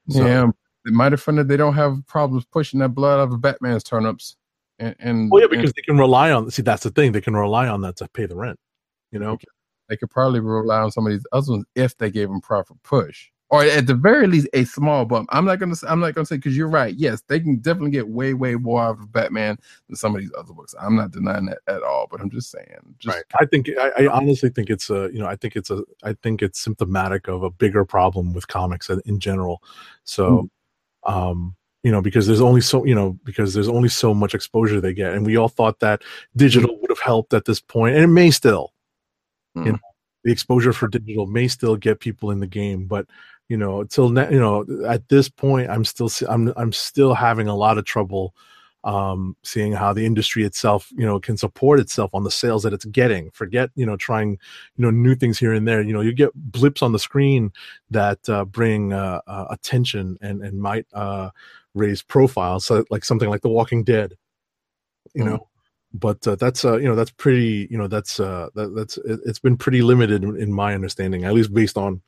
So- 0.09 0.25
yeah, 0.25 0.47
they 0.85 0.91
might 0.91 1.11
have 1.13 1.21
found 1.21 1.37
that 1.37 1.47
they 1.47 1.57
don't 1.57 1.73
have 1.75 2.05
problems 2.07 2.45
pushing 2.45 2.79
that 2.81 2.89
blood 2.89 3.19
out 3.19 3.33
of 3.33 3.41
Batman's 3.41 3.83
turnips. 3.83 4.35
And, 4.79 4.95
and 4.99 5.31
well 5.31 5.41
yeah 5.41 5.45
and 5.45 5.51
because 5.51 5.73
they 5.73 5.81
can 5.83 5.97
rely 5.97 6.31
on 6.31 6.49
see 6.51 6.61
that's 6.63 6.83
the 6.83 6.89
thing 6.89 7.11
they 7.11 7.21
can 7.21 7.35
rely 7.35 7.67
on 7.67 7.81
that 7.81 7.95
to 7.97 8.07
pay 8.09 8.25
the 8.25 8.35
rent 8.35 8.59
you 9.11 9.19
know 9.19 9.37
they 9.89 9.97
could 9.97 10.09
probably 10.09 10.39
rely 10.39 10.79
on 10.81 10.91
some 10.91 11.05
of 11.05 11.11
these 11.11 11.25
other 11.31 11.51
ones 11.51 11.65
if 11.75 11.97
they 11.97 12.09
gave 12.09 12.29
them 12.29 12.41
proper 12.41 12.73
push, 12.83 13.29
or 13.49 13.63
at 13.63 13.85
the 13.85 13.93
very 13.93 14.27
least 14.27 14.47
a 14.53 14.63
small 14.63 15.05
bump. 15.05 15.29
I'm 15.31 15.45
not 15.45 15.59
gonna. 15.59 15.75
say- 15.75 15.87
I'm 15.87 15.99
not 15.99 16.15
gonna 16.15 16.25
say 16.25 16.37
because 16.37 16.57
you're 16.57 16.69
right. 16.69 16.95
Yes, 16.95 17.21
they 17.27 17.39
can 17.39 17.57
definitely 17.57 17.91
get 17.91 18.07
way, 18.07 18.33
way 18.33 18.55
more 18.55 18.81
out 18.81 18.99
of 18.99 19.11
Batman 19.11 19.57
than 19.87 19.95
some 19.95 20.15
of 20.15 20.21
these 20.21 20.31
other 20.37 20.53
books. 20.53 20.73
I'm 20.81 20.95
not 20.95 21.11
denying 21.11 21.45
that 21.45 21.59
at 21.67 21.83
all. 21.83 22.07
But 22.09 22.21
I'm 22.21 22.29
just 22.31 22.49
saying, 22.49 22.65
just 22.97 23.15
right 23.15 23.23
i 23.39 23.45
think 23.45 23.69
I, 23.79 24.05
I 24.05 24.07
honestly 24.07 24.49
think 24.49 24.69
it's 24.69 24.89
a 24.89 25.09
you 25.13 25.19
know 25.19 25.27
i 25.27 25.35
think 25.35 25.55
it's 25.55 25.69
a 25.69 25.83
i 26.03 26.13
think 26.23 26.41
it's 26.41 26.59
symptomatic 26.59 27.27
of 27.27 27.43
a 27.43 27.49
bigger 27.51 27.85
problem 27.85 28.33
with 28.33 28.47
comics 28.47 28.89
in, 28.89 29.01
in 29.05 29.19
general 29.19 29.61
so 30.05 30.49
um 31.05 31.55
you 31.83 31.91
know 31.91 32.01
because 32.01 32.27
there's 32.27 32.41
only 32.41 32.61
so 32.61 32.85
you 32.85 32.95
know 32.95 33.17
because 33.23 33.53
there's 33.53 33.69
only 33.69 33.89
so 33.89 34.13
much 34.13 34.33
exposure 34.33 34.79
they 34.81 34.93
get. 34.93 35.13
And 35.13 35.25
we 35.25 35.37
all 35.37 35.49
thought 35.49 35.79
that 35.79 36.01
digital 36.35 36.79
would 36.79 36.89
have 36.89 36.99
helped 36.99 37.33
at 37.33 37.45
this 37.45 37.59
point 37.59 37.95
and 37.95 38.03
it 38.03 38.07
may 38.07 38.31
still. 38.31 38.73
You 39.55 39.71
Mm. 39.71 39.71
know 39.73 39.79
the 40.23 40.31
exposure 40.31 40.73
for 40.73 40.87
digital 40.87 41.27
may 41.27 41.47
still 41.47 41.75
get 41.75 41.99
people 41.99 42.31
in 42.31 42.39
the 42.39 42.47
game 42.47 42.85
but 42.87 43.05
you 43.49 43.57
know 43.57 43.81
until 43.81 44.09
now 44.09 44.29
you 44.29 44.39
know 44.39 44.65
at 44.87 45.07
this 45.09 45.27
point 45.29 45.69
i'm 45.69 45.83
still 45.83 46.09
i'm 46.29 46.53
i'm 46.55 46.71
still 46.71 47.13
having 47.13 47.47
a 47.47 47.55
lot 47.55 47.77
of 47.77 47.83
trouble 47.85 48.33
um 48.83 49.35
seeing 49.43 49.71
how 49.71 49.93
the 49.93 50.05
industry 50.05 50.43
itself 50.43 50.89
you 50.95 51.05
know 51.05 51.19
can 51.19 51.37
support 51.37 51.79
itself 51.79 52.09
on 52.13 52.23
the 52.23 52.31
sales 52.31 52.63
that 52.63 52.73
it's 52.73 52.85
getting. 52.85 53.31
Forget 53.31 53.69
you 53.75 53.85
know 53.85 53.95
trying 53.95 54.31
you 54.31 54.81
know 54.83 54.91
new 54.91 55.15
things 55.15 55.39
here 55.39 55.53
and 55.53 55.67
there. 55.67 55.81
You 55.81 55.93
know 55.93 56.01
you 56.01 56.13
get 56.13 56.33
blips 56.35 56.81
on 56.81 56.91
the 56.91 56.99
screen 56.99 57.51
that 57.91 58.19
uh, 58.27 58.43
bring 58.45 58.91
uh, 58.91 59.21
uh, 59.27 59.45
attention 59.51 60.17
and 60.21 60.41
and 60.43 60.61
might 60.61 60.85
uh 60.93 61.29
raise 61.73 62.01
profiles 62.01 62.65
so 62.65 62.83
like 62.89 63.03
something 63.03 63.29
like 63.29 63.41
the 63.41 63.49
walking 63.49 63.83
dead 63.83 64.13
you 65.13 65.23
Mm. 65.23 65.27
know 65.31 65.47
but 65.93 66.25
uh, 66.27 66.35
that's 66.35 66.65
uh 66.65 66.77
you 66.77 66.87
know 66.87 66.95
that's 66.95 67.11
pretty 67.11 67.67
you 67.69 67.77
know 67.77 67.87
that's 67.87 68.19
uh 68.19 68.49
that, 68.55 68.75
that's 68.75 68.97
it, 68.97 69.19
it's 69.25 69.39
been 69.39 69.57
pretty 69.57 69.81
limited 69.81 70.23
in, 70.23 70.35
in 70.39 70.51
my 70.51 70.73
understanding 70.73 71.23
at 71.23 71.33
least 71.33 71.53
based 71.53 71.77
on 71.77 72.01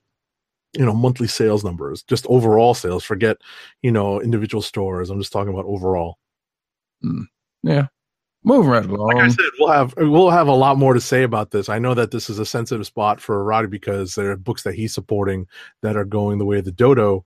you 0.74 0.86
know 0.86 0.94
monthly 0.94 1.28
sales 1.28 1.64
numbers 1.64 2.04
just 2.04 2.26
overall 2.28 2.74
sales 2.74 3.04
forget 3.04 3.38
you 3.82 3.92
know 3.92 4.20
individual 4.22 4.62
stores 4.62 5.10
i'm 5.10 5.20
just 5.20 5.32
talking 5.32 5.54
about 5.54 5.66
overall 5.66 6.18
yeah. 7.64 7.88
Moving 8.44 8.70
right 8.70 8.86
along. 8.86 9.08
like 9.08 9.24
I 9.24 9.28
said, 9.28 9.46
we'll 9.60 9.72
have 9.72 9.96
we'll 9.98 10.30
have 10.30 10.48
a 10.48 10.54
lot 10.54 10.78
more 10.78 10.94
to 10.94 11.02
say 11.02 11.24
about 11.24 11.50
this. 11.50 11.68
I 11.68 11.80
know 11.80 11.96
that 11.96 12.12
this 12.12 12.30
is 12.30 12.38
a 12.38 12.46
sensitive 12.46 12.86
spot 12.86 13.20
for 13.20 13.44
Roddy 13.44 13.68
because 13.68 14.14
there 14.14 14.30
are 14.30 14.36
books 14.36 14.62
that 14.64 14.76
he's 14.76 14.94
supporting 14.94 15.48
that 15.82 15.98
are 15.98 16.06
going 16.06 16.38
the 16.38 16.46
way 16.46 16.60
of 16.60 16.66
the 16.66 16.72
dodo, 16.72 17.26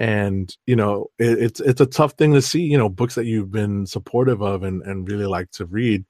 and 0.00 0.56
you 0.66 0.74
know 0.74 1.08
it, 1.18 1.38
it's 1.38 1.60
it's 1.60 1.80
a 1.80 1.86
tough 1.86 2.14
thing 2.14 2.32
to 2.32 2.42
see. 2.42 2.62
You 2.62 2.78
know, 2.78 2.88
books 2.88 3.14
that 3.14 3.26
you've 3.26 3.52
been 3.52 3.86
supportive 3.86 4.42
of 4.42 4.64
and 4.64 4.82
and 4.82 5.08
really 5.08 5.26
like 5.26 5.50
to 5.52 5.66
read, 5.66 6.04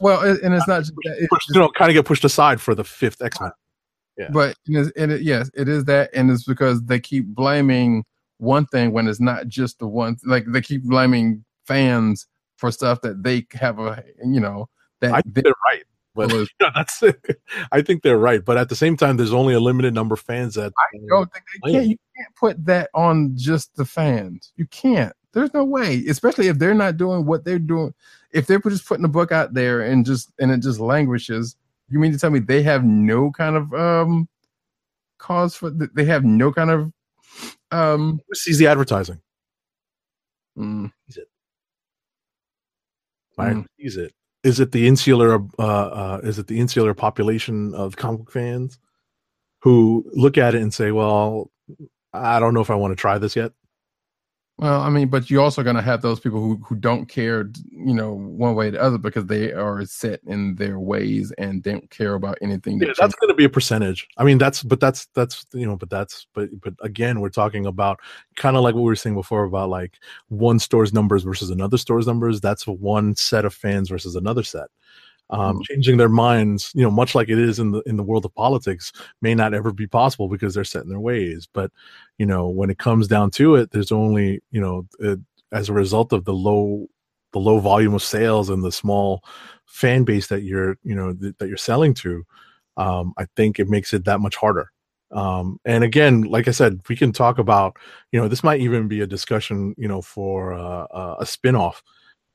well, 0.00 0.22
and 0.22 0.54
it's 0.54 0.66
not 0.66 0.80
just. 0.80 0.94
It's 1.02 1.28
push, 1.28 1.44
you 1.50 1.60
know, 1.60 1.68
kind 1.68 1.90
of 1.90 1.94
get 1.94 2.06
pushed 2.06 2.24
aside 2.24 2.60
for 2.60 2.74
the 2.74 2.82
fifth 2.82 3.22
X 3.22 3.40
Men. 3.40 3.52
Yeah. 4.16 4.30
But 4.32 4.56
it 4.66 4.92
and 4.96 5.12
it, 5.12 5.20
yes, 5.20 5.50
it 5.54 5.68
is 5.68 5.84
that, 5.84 6.10
and 6.14 6.30
it's 6.30 6.44
because 6.44 6.82
they 6.84 6.98
keep 6.98 7.26
blaming 7.26 8.04
one 8.38 8.66
thing 8.66 8.92
when 8.92 9.06
it's 9.06 9.20
not 9.20 9.46
just 9.48 9.78
the 9.78 9.86
one. 9.86 10.16
Like 10.24 10.46
they 10.48 10.62
keep 10.62 10.82
blaming 10.84 11.44
fans 11.66 12.26
for 12.56 12.70
stuff 12.70 13.02
that 13.02 13.22
they 13.22 13.46
have 13.52 13.78
a, 13.78 14.02
you 14.24 14.40
know, 14.40 14.68
that 15.00 15.12
I 15.12 15.20
think 15.20 15.34
they're 15.34 15.52
right, 15.72 15.84
but 16.16 16.32
you 16.32 16.46
know, 16.60 16.70
that's 16.74 17.02
I 17.72 17.82
think 17.82 18.02
they're 18.02 18.18
right. 18.18 18.44
But 18.44 18.56
at 18.56 18.68
the 18.68 18.76
same 18.76 18.96
time, 18.96 19.16
there's 19.16 19.32
only 19.32 19.54
a 19.54 19.60
limited 19.60 19.94
number 19.94 20.14
of 20.14 20.20
fans 20.20 20.54
that 20.54 20.72
I 20.76 20.98
don't 21.08 21.32
think 21.32 21.44
they 21.64 21.72
can't. 21.72 21.86
You 21.86 21.96
can't 22.16 22.34
put 22.34 22.64
that 22.64 22.90
on 22.94 23.36
just 23.36 23.76
the 23.76 23.84
fans. 23.84 24.52
You 24.56 24.66
can't. 24.66 25.12
There's 25.32 25.52
no 25.52 25.64
way, 25.64 26.02
especially 26.08 26.48
if 26.48 26.58
they're 26.58 26.74
not 26.74 26.96
doing 26.96 27.26
what 27.26 27.44
they're 27.44 27.58
doing. 27.58 27.92
If 28.32 28.46
they're 28.46 28.58
just 28.58 28.86
putting 28.88 29.02
the 29.02 29.08
book 29.08 29.32
out 29.32 29.54
there 29.54 29.82
and 29.82 30.04
just 30.04 30.32
and 30.38 30.50
it 30.50 30.62
just 30.62 30.80
languishes, 30.80 31.56
you 31.88 31.98
mean 31.98 32.12
to 32.12 32.18
tell 32.18 32.30
me 32.30 32.38
they 32.38 32.62
have 32.62 32.84
no 32.84 33.30
kind 33.30 33.56
of 33.56 33.72
um 33.74 34.28
cause 35.18 35.54
for? 35.54 35.70
They 35.70 36.04
have 36.06 36.24
no 36.24 36.52
kind 36.52 36.70
of 36.70 36.92
um. 37.70 38.20
Who 38.26 38.34
sees 38.34 38.58
the 38.58 38.66
advertising. 38.66 39.20
mm, 40.56 40.90
right? 43.36 43.56
Mm. 43.56 43.66
Is 43.78 43.96
it? 43.96 44.12
Is 44.46 44.60
it 44.60 44.70
the 44.70 44.86
insular? 44.86 45.42
Uh, 45.58 45.62
uh, 45.62 46.20
is 46.22 46.38
it 46.38 46.46
the 46.46 46.60
insular 46.60 46.94
population 46.94 47.74
of 47.74 47.96
comic 47.96 48.20
book 48.20 48.30
fans 48.30 48.78
who 49.62 50.08
look 50.12 50.38
at 50.38 50.54
it 50.54 50.62
and 50.62 50.72
say, 50.72 50.92
"Well, 50.92 51.50
I 52.12 52.38
don't 52.38 52.54
know 52.54 52.60
if 52.60 52.70
I 52.70 52.76
want 52.76 52.92
to 52.92 52.96
try 52.96 53.18
this 53.18 53.34
yet." 53.34 53.52
Well, 54.58 54.80
I 54.80 54.88
mean, 54.88 55.08
but 55.08 55.28
you're 55.28 55.42
also 55.42 55.62
going 55.62 55.76
to 55.76 55.82
have 55.82 56.00
those 56.00 56.18
people 56.18 56.40
who, 56.40 56.56
who 56.66 56.76
don't 56.76 57.04
care, 57.06 57.50
you 57.70 57.92
know, 57.92 58.14
one 58.14 58.54
way 58.54 58.68
or 58.68 58.70
the 58.70 58.80
other 58.80 58.96
because 58.96 59.26
they 59.26 59.52
are 59.52 59.84
set 59.84 60.20
in 60.26 60.54
their 60.54 60.80
ways 60.80 61.30
and 61.36 61.62
don't 61.62 61.90
care 61.90 62.14
about 62.14 62.38
anything. 62.40 62.80
Yeah, 62.80 62.94
that's 62.98 63.14
going 63.16 63.28
to 63.28 63.34
be 63.34 63.44
a 63.44 63.50
percentage. 63.50 64.08
I 64.16 64.24
mean, 64.24 64.38
that's 64.38 64.62
but 64.62 64.80
that's 64.80 65.06
that's 65.14 65.44
you 65.52 65.66
know, 65.66 65.76
but 65.76 65.90
that's 65.90 66.26
but 66.32 66.48
but 66.62 66.72
again, 66.80 67.20
we're 67.20 67.28
talking 67.28 67.66
about 67.66 68.00
kind 68.36 68.56
of 68.56 68.62
like 68.62 68.74
what 68.74 68.80
we 68.80 68.86
were 68.86 68.96
saying 68.96 69.14
before 69.14 69.44
about 69.44 69.68
like 69.68 69.98
one 70.28 70.58
store's 70.58 70.94
numbers 70.94 71.22
versus 71.22 71.50
another 71.50 71.76
store's 71.76 72.06
numbers. 72.06 72.40
That's 72.40 72.66
one 72.66 73.14
set 73.14 73.44
of 73.44 73.52
fans 73.52 73.90
versus 73.90 74.16
another 74.16 74.42
set. 74.42 74.68
Um, 75.30 75.58
Mhm. 75.58 75.62
Changing 75.64 75.96
their 75.96 76.08
minds, 76.08 76.70
you 76.74 76.82
know, 76.82 76.90
much 76.90 77.14
like 77.14 77.28
it 77.28 77.38
is 77.38 77.58
in 77.58 77.72
the 77.72 77.80
in 77.86 77.96
the 77.96 78.02
world 78.04 78.24
of 78.24 78.34
politics, 78.34 78.92
may 79.22 79.34
not 79.34 79.54
ever 79.54 79.72
be 79.72 79.86
possible 79.86 80.28
because 80.28 80.54
they're 80.54 80.64
set 80.64 80.84
in 80.84 80.88
their 80.90 81.00
ways. 81.00 81.48
But 81.52 81.72
you 82.18 82.26
know, 82.26 82.48
when 82.48 82.70
it 82.70 82.78
comes 82.78 83.08
down 83.08 83.30
to 83.32 83.56
it, 83.56 83.70
there's 83.72 83.92
only 83.92 84.40
you 84.50 84.60
know, 84.60 84.86
it, 85.00 85.18
as 85.52 85.68
a 85.68 85.72
result 85.72 86.12
of 86.12 86.24
the 86.24 86.32
low 86.34 86.86
the 87.32 87.40
low 87.40 87.58
volume 87.58 87.94
of 87.94 88.02
sales 88.02 88.48
and 88.50 88.62
the 88.64 88.72
small 88.72 89.22
fan 89.66 90.04
base 90.04 90.28
that 90.28 90.42
you're 90.42 90.78
you 90.84 90.94
know 90.94 91.12
th- 91.14 91.34
that 91.38 91.48
you're 91.48 91.56
selling 91.56 91.92
to 91.94 92.24
um, 92.76 93.12
I 93.18 93.26
think 93.36 93.58
it 93.58 93.68
makes 93.68 93.92
it 93.94 94.04
that 94.04 94.20
much 94.20 94.36
harder. 94.36 94.70
Um, 95.12 95.58
and 95.64 95.84
again, 95.84 96.22
like 96.22 96.48
I 96.48 96.50
said, 96.50 96.80
we 96.88 96.96
can 96.96 97.12
talk 97.12 97.38
about, 97.38 97.76
you 98.12 98.20
know, 98.20 98.28
this 98.28 98.44
might 98.44 98.60
even 98.60 98.88
be 98.88 99.00
a 99.00 99.06
discussion, 99.06 99.74
you 99.78 99.88
know, 99.88 100.02
for 100.02 100.52
uh, 100.52 100.84
uh, 100.90 101.16
a 101.20 101.24
spinoff, 101.24 101.76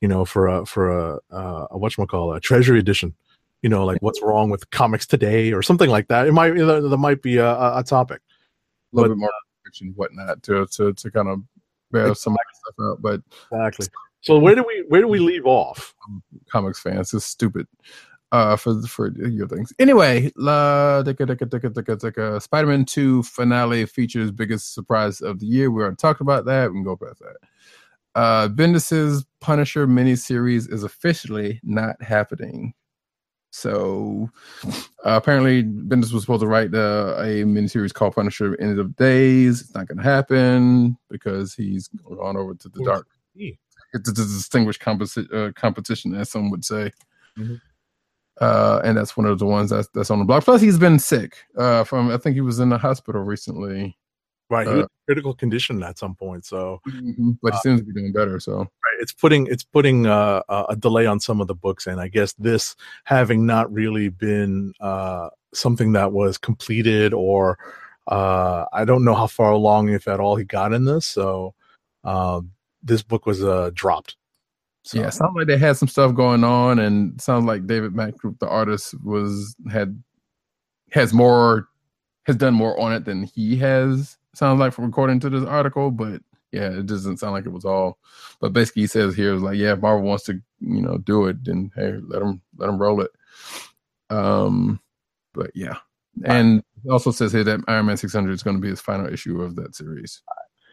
you 0.02 0.08
know, 0.08 0.24
for 0.24 0.48
a 0.48 0.66
for 0.66 0.90
a 0.90 1.20
uh, 1.30 1.66
a 1.70 1.78
whatchamacallit, 1.78 2.36
a 2.36 2.40
treasury 2.40 2.80
edition, 2.80 3.14
you 3.62 3.70
know, 3.70 3.86
like 3.86 4.02
what's 4.02 4.20
wrong 4.20 4.50
with 4.50 4.68
comics 4.70 5.06
today 5.06 5.52
or 5.52 5.62
something 5.62 5.88
like 5.88 6.08
that. 6.08 6.26
It 6.26 6.32
might 6.32 6.56
that, 6.56 6.88
that 6.90 6.96
might 6.98 7.22
be 7.22 7.38
a, 7.38 7.78
a 7.78 7.84
topic. 7.86 8.20
a 8.92 8.96
little 8.96 9.10
but- 9.10 9.14
bit 9.14 9.20
more 9.20 9.30
fiction, 9.64 9.92
whatnot, 9.94 10.42
to 10.42 10.66
to 10.66 10.92
to 10.92 11.10
kind 11.10 11.28
of 11.28 11.42
bear 11.92 12.14
some 12.16 12.32
of 12.32 12.38
that 12.38 12.56
stuff 12.56 12.74
out. 12.90 13.00
But 13.00 13.22
Exactly. 13.52 13.86
So 14.22 14.38
where 14.38 14.56
do 14.56 14.64
we 14.66 14.84
where 14.88 15.00
do 15.00 15.08
we 15.08 15.20
leave 15.20 15.46
off? 15.46 15.94
comics 16.50 16.80
fans 16.80 17.14
is 17.14 17.24
stupid. 17.24 17.66
Uh, 18.32 18.56
for 18.56 18.80
for 18.86 19.10
your 19.18 19.46
things. 19.46 19.74
Anyway, 19.78 20.32
la, 20.36 21.02
dicka, 21.02 21.26
dicka, 21.26 21.46
dicka, 21.46 21.70
dicka, 21.70 21.96
dicka. 21.98 22.40
Spider-Man 22.40 22.86
Two 22.86 23.22
finale 23.22 23.84
features 23.84 24.30
biggest 24.30 24.72
surprise 24.72 25.20
of 25.20 25.38
the 25.38 25.44
year. 25.46 25.70
We 25.70 25.82
already 25.82 25.96
talked 25.96 26.22
about 26.22 26.46
that. 26.46 26.70
We 26.70 26.76
can 26.78 26.82
go 26.82 26.96
past 26.96 27.20
that. 27.20 27.36
Uh, 28.14 28.48
Bendis's 28.48 29.24
Punisher 29.40 29.86
miniseries 29.86 30.70
is 30.72 30.82
officially 30.84 31.60
not 31.62 32.00
happening. 32.02 32.74
So 33.50 34.30
uh, 34.64 34.72
apparently, 35.04 35.62
Bendis 35.62 36.12
was 36.12 36.22
supposed 36.22 36.40
to 36.40 36.46
write 36.46 36.74
uh, 36.74 37.16
a 37.18 37.44
miniseries 37.44 37.92
called 37.92 38.14
Punisher 38.14 38.58
End 38.60 38.78
of 38.78 38.96
Days. 38.96 39.60
It's 39.60 39.74
not 39.74 39.88
going 39.88 39.98
to 39.98 40.04
happen 40.04 40.96
because 41.10 41.54
he's 41.54 41.88
gone 41.88 42.36
over 42.36 42.54
to 42.54 42.68
the 42.70 42.82
dark. 42.84 43.08
It's 43.92 44.08
a 44.08 44.12
distinguished 44.14 44.80
composi- 44.80 45.32
uh, 45.34 45.52
competition, 45.52 46.14
as 46.14 46.30
some 46.30 46.50
would 46.50 46.64
say. 46.64 46.92
Mhm. 47.38 47.60
Uh, 48.40 48.80
and 48.84 48.96
that's 48.96 49.18
one 49.18 49.26
of 49.26 49.38
the 49.38 49.44
ones 49.44 49.68
that's, 49.68 49.88
that's 49.92 50.10
on 50.10 50.18
the 50.18 50.24
block. 50.24 50.44
Plus, 50.44 50.62
he's 50.62 50.78
been 50.78 50.98
sick. 50.98 51.36
Uh, 51.56 51.84
from 51.84 52.10
I 52.10 52.16
think 52.16 52.34
he 52.34 52.40
was 52.40 52.58
in 52.58 52.70
the 52.70 52.78
hospital 52.78 53.20
recently, 53.22 53.96
Right, 54.50 54.66
he 54.66 54.72
Uh, 54.72 54.76
was 54.76 54.82
in 54.84 54.88
critical 55.06 55.34
condition 55.34 55.82
at 55.82 55.98
some 55.98 56.14
point. 56.14 56.44
So 56.44 56.80
but 57.42 57.54
he 57.54 57.58
seems 57.60 57.80
to 57.80 57.86
be 57.86 57.92
doing 57.92 58.12
better. 58.12 58.38
So 58.38 58.58
right, 58.58 58.98
it's 59.00 59.12
putting 59.12 59.46
it's 59.46 59.64
putting 59.64 60.06
uh, 60.06 60.42
a 60.48 60.64
a 60.70 60.76
delay 60.76 61.06
on 61.06 61.20
some 61.20 61.40
of 61.40 61.46
the 61.46 61.54
books, 61.54 61.86
and 61.86 62.00
I 62.00 62.08
guess 62.08 62.34
this 62.34 62.76
having 63.04 63.46
not 63.46 63.72
really 63.72 64.10
been 64.10 64.74
uh, 64.80 65.30
something 65.54 65.92
that 65.92 66.12
was 66.12 66.36
completed, 66.36 67.14
or 67.14 67.58
uh, 68.08 68.66
I 68.72 68.84
don't 68.84 69.04
know 69.04 69.14
how 69.14 69.26
far 69.26 69.52
along, 69.52 69.88
if 69.88 70.06
at 70.06 70.20
all, 70.20 70.36
he 70.36 70.44
got 70.44 70.72
in 70.72 70.84
this. 70.84 71.06
So 71.06 71.54
um, 72.04 72.50
this 72.82 73.02
book 73.02 73.26
was 73.26 73.42
uh, 73.42 73.70
dropped. 73.72 74.16
So, 74.84 74.98
yeah, 74.98 75.10
sounds 75.10 75.34
like 75.36 75.46
they 75.46 75.56
had 75.56 75.76
some 75.76 75.86
stuff 75.88 76.12
going 76.12 76.42
on, 76.42 76.80
and 76.80 77.20
sounds 77.20 77.46
like 77.46 77.68
David 77.68 77.92
Mackrup, 77.92 78.38
the 78.40 78.48
artist, 78.48 78.94
was 79.04 79.54
had 79.70 80.02
has 80.90 81.14
more 81.14 81.68
has 82.24 82.36
done 82.36 82.54
more 82.54 82.78
on 82.78 82.92
it 82.92 83.04
than 83.04 83.22
he 83.22 83.56
has. 83.56 84.18
Sounds 84.34 84.60
like 84.60 84.72
from 84.72 84.86
according 84.86 85.20
to 85.20 85.30
this 85.30 85.44
article, 85.44 85.90
but 85.90 86.22
yeah, 86.52 86.70
it 86.70 86.86
doesn't 86.86 87.18
sound 87.18 87.32
like 87.32 87.46
it 87.46 87.52
was 87.52 87.64
all. 87.64 87.98
But 88.40 88.52
basically, 88.52 88.82
he 88.82 88.88
says 88.88 89.14
here 89.14 89.34
is 89.34 89.42
like, 89.42 89.56
yeah, 89.56 89.72
if 89.72 89.80
Marvel 89.80 90.06
wants 90.06 90.24
to, 90.24 90.34
you 90.60 90.82
know, 90.82 90.98
do 90.98 91.26
it, 91.26 91.44
then 91.44 91.70
hey, 91.74 91.94
let 92.06 92.20
them 92.20 92.40
let 92.56 92.66
them 92.66 92.78
roll 92.78 93.00
it. 93.00 93.10
Um, 94.10 94.80
but 95.32 95.50
yeah, 95.54 95.76
and 96.24 96.62
also 96.90 97.10
says 97.10 97.32
here 97.32 97.44
that 97.44 97.60
Iron 97.68 97.86
Man 97.86 97.96
six 97.96 98.12
hundred 98.12 98.32
is 98.32 98.42
going 98.42 98.56
to 98.56 98.62
be 98.62 98.68
his 98.68 98.80
final 98.80 99.12
issue 99.12 99.42
of 99.42 99.56
that 99.56 99.74
series. 99.74 100.22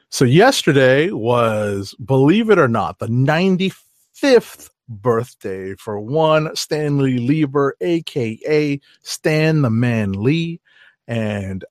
So 0.10 0.26
yesterday 0.26 1.12
was, 1.12 1.94
believe 2.04 2.50
it 2.50 2.58
or 2.58 2.68
not, 2.68 2.98
the 2.98 3.08
95th 3.08 4.72
birthday 4.88 5.76
for 5.76 6.00
one 6.00 6.56
Stanley 6.56 7.20
Lieber, 7.20 7.76
aka 7.80 8.80
Stan 9.04 9.62
the 9.62 9.70
Man 9.70 10.14
Lee, 10.14 10.60
and 11.08 11.64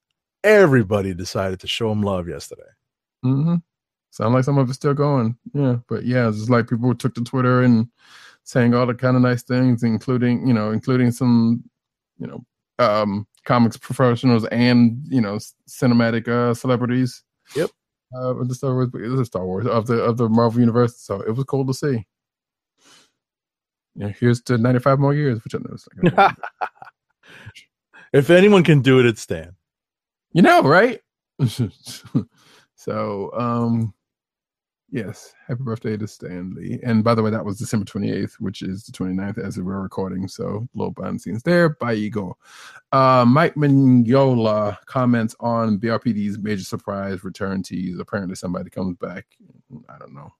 everybody 0.48 1.12
decided 1.12 1.60
to 1.60 1.66
show 1.66 1.92
him 1.92 2.02
love 2.02 2.28
yesterday. 2.28 2.62
Mm-hmm. 3.24 3.56
Sound 4.10 4.34
like 4.34 4.44
some 4.44 4.56
of 4.56 4.68
it's 4.68 4.76
still 4.76 4.94
going. 4.94 5.36
Yeah, 5.52 5.76
but 5.88 6.04
yeah, 6.04 6.28
it's 6.28 6.38
just 6.38 6.50
like 6.50 6.68
people 6.68 6.94
took 6.94 7.14
to 7.14 7.24
Twitter 7.24 7.62
and 7.62 7.88
saying 8.44 8.74
all 8.74 8.86
the 8.86 8.94
kind 8.94 9.16
of 9.16 9.22
nice 9.22 9.42
things, 9.42 9.82
including 9.82 10.46
you 10.48 10.54
know, 10.54 10.70
including 10.70 11.10
some 11.12 11.62
you 12.18 12.26
know, 12.26 12.44
um, 12.78 13.26
comics 13.44 13.76
professionals 13.76 14.46
and 14.46 15.06
you 15.08 15.20
know, 15.20 15.38
cinematic 15.68 16.26
uh, 16.26 16.54
celebrities. 16.54 17.22
Yep. 17.54 17.70
Uh, 18.16 18.36
of 18.36 18.48
the 18.48 18.54
Star 18.54 18.72
Wars, 18.72 18.88
a 18.94 19.24
Star 19.26 19.44
Wars 19.44 19.66
of 19.66 19.86
the 19.86 20.02
of 20.02 20.16
the 20.16 20.30
Marvel 20.30 20.60
universe, 20.60 20.96
so 20.96 21.20
it 21.20 21.32
was 21.32 21.44
cool 21.44 21.66
to 21.66 21.74
see. 21.74 22.06
Yeah, 23.94 24.12
here's 24.18 24.40
to 24.42 24.56
95 24.56 24.98
more 24.98 25.12
years, 25.12 25.44
which 25.44 25.54
I 25.54 25.58
know 25.58 25.74
is 25.74 25.86
like, 26.02 26.32
if 28.14 28.30
anyone 28.30 28.64
can 28.64 28.80
do 28.80 29.00
it, 29.00 29.06
it's 29.06 29.20
Stan. 29.20 29.57
You 30.32 30.42
know, 30.42 30.62
right? 30.62 31.00
so, 32.74 33.30
um, 33.34 33.94
yes, 34.90 35.34
happy 35.46 35.62
birthday 35.62 35.96
to 35.96 36.06
Stanley. 36.06 36.80
And 36.82 37.02
by 37.04 37.14
the 37.14 37.22
way, 37.22 37.30
that 37.30 37.44
was 37.44 37.58
December 37.58 37.84
28th, 37.86 38.34
which 38.40 38.62
is 38.62 38.84
the 38.84 38.92
29th 38.92 39.38
as 39.38 39.58
we're 39.58 39.80
recording. 39.80 40.28
So, 40.28 40.68
little 40.74 40.92
behind 40.92 41.20
scenes 41.20 41.42
there. 41.42 41.70
Bye, 41.70 41.94
Eagle. 41.94 42.38
Uh, 42.92 43.24
Mike 43.26 43.54
Mignola 43.54 44.76
comments 44.86 45.34
on 45.40 45.78
BRPD's 45.78 46.38
major 46.38 46.64
surprise 46.64 47.24
return 47.24 47.62
tease. 47.62 47.98
Apparently, 47.98 48.34
somebody 48.34 48.70
comes 48.70 48.96
back. 48.96 49.26
I 49.88 49.98
don't 49.98 50.14
know. 50.14 50.32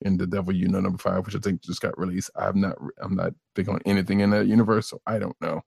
In 0.00 0.18
the 0.18 0.26
Devil 0.26 0.54
You 0.54 0.68
Know 0.68 0.80
number 0.80 0.98
five, 0.98 1.24
which 1.24 1.34
I 1.34 1.38
think 1.38 1.62
just 1.62 1.80
got 1.80 1.98
released. 1.98 2.30
I'm 2.36 2.60
not. 2.60 2.76
I'm 3.00 3.14
not 3.14 3.32
big 3.54 3.70
on 3.70 3.80
anything 3.86 4.20
in 4.20 4.30
that 4.30 4.46
universe, 4.46 4.88
so 4.88 5.00
I 5.06 5.18
don't 5.18 5.40
know. 5.40 5.62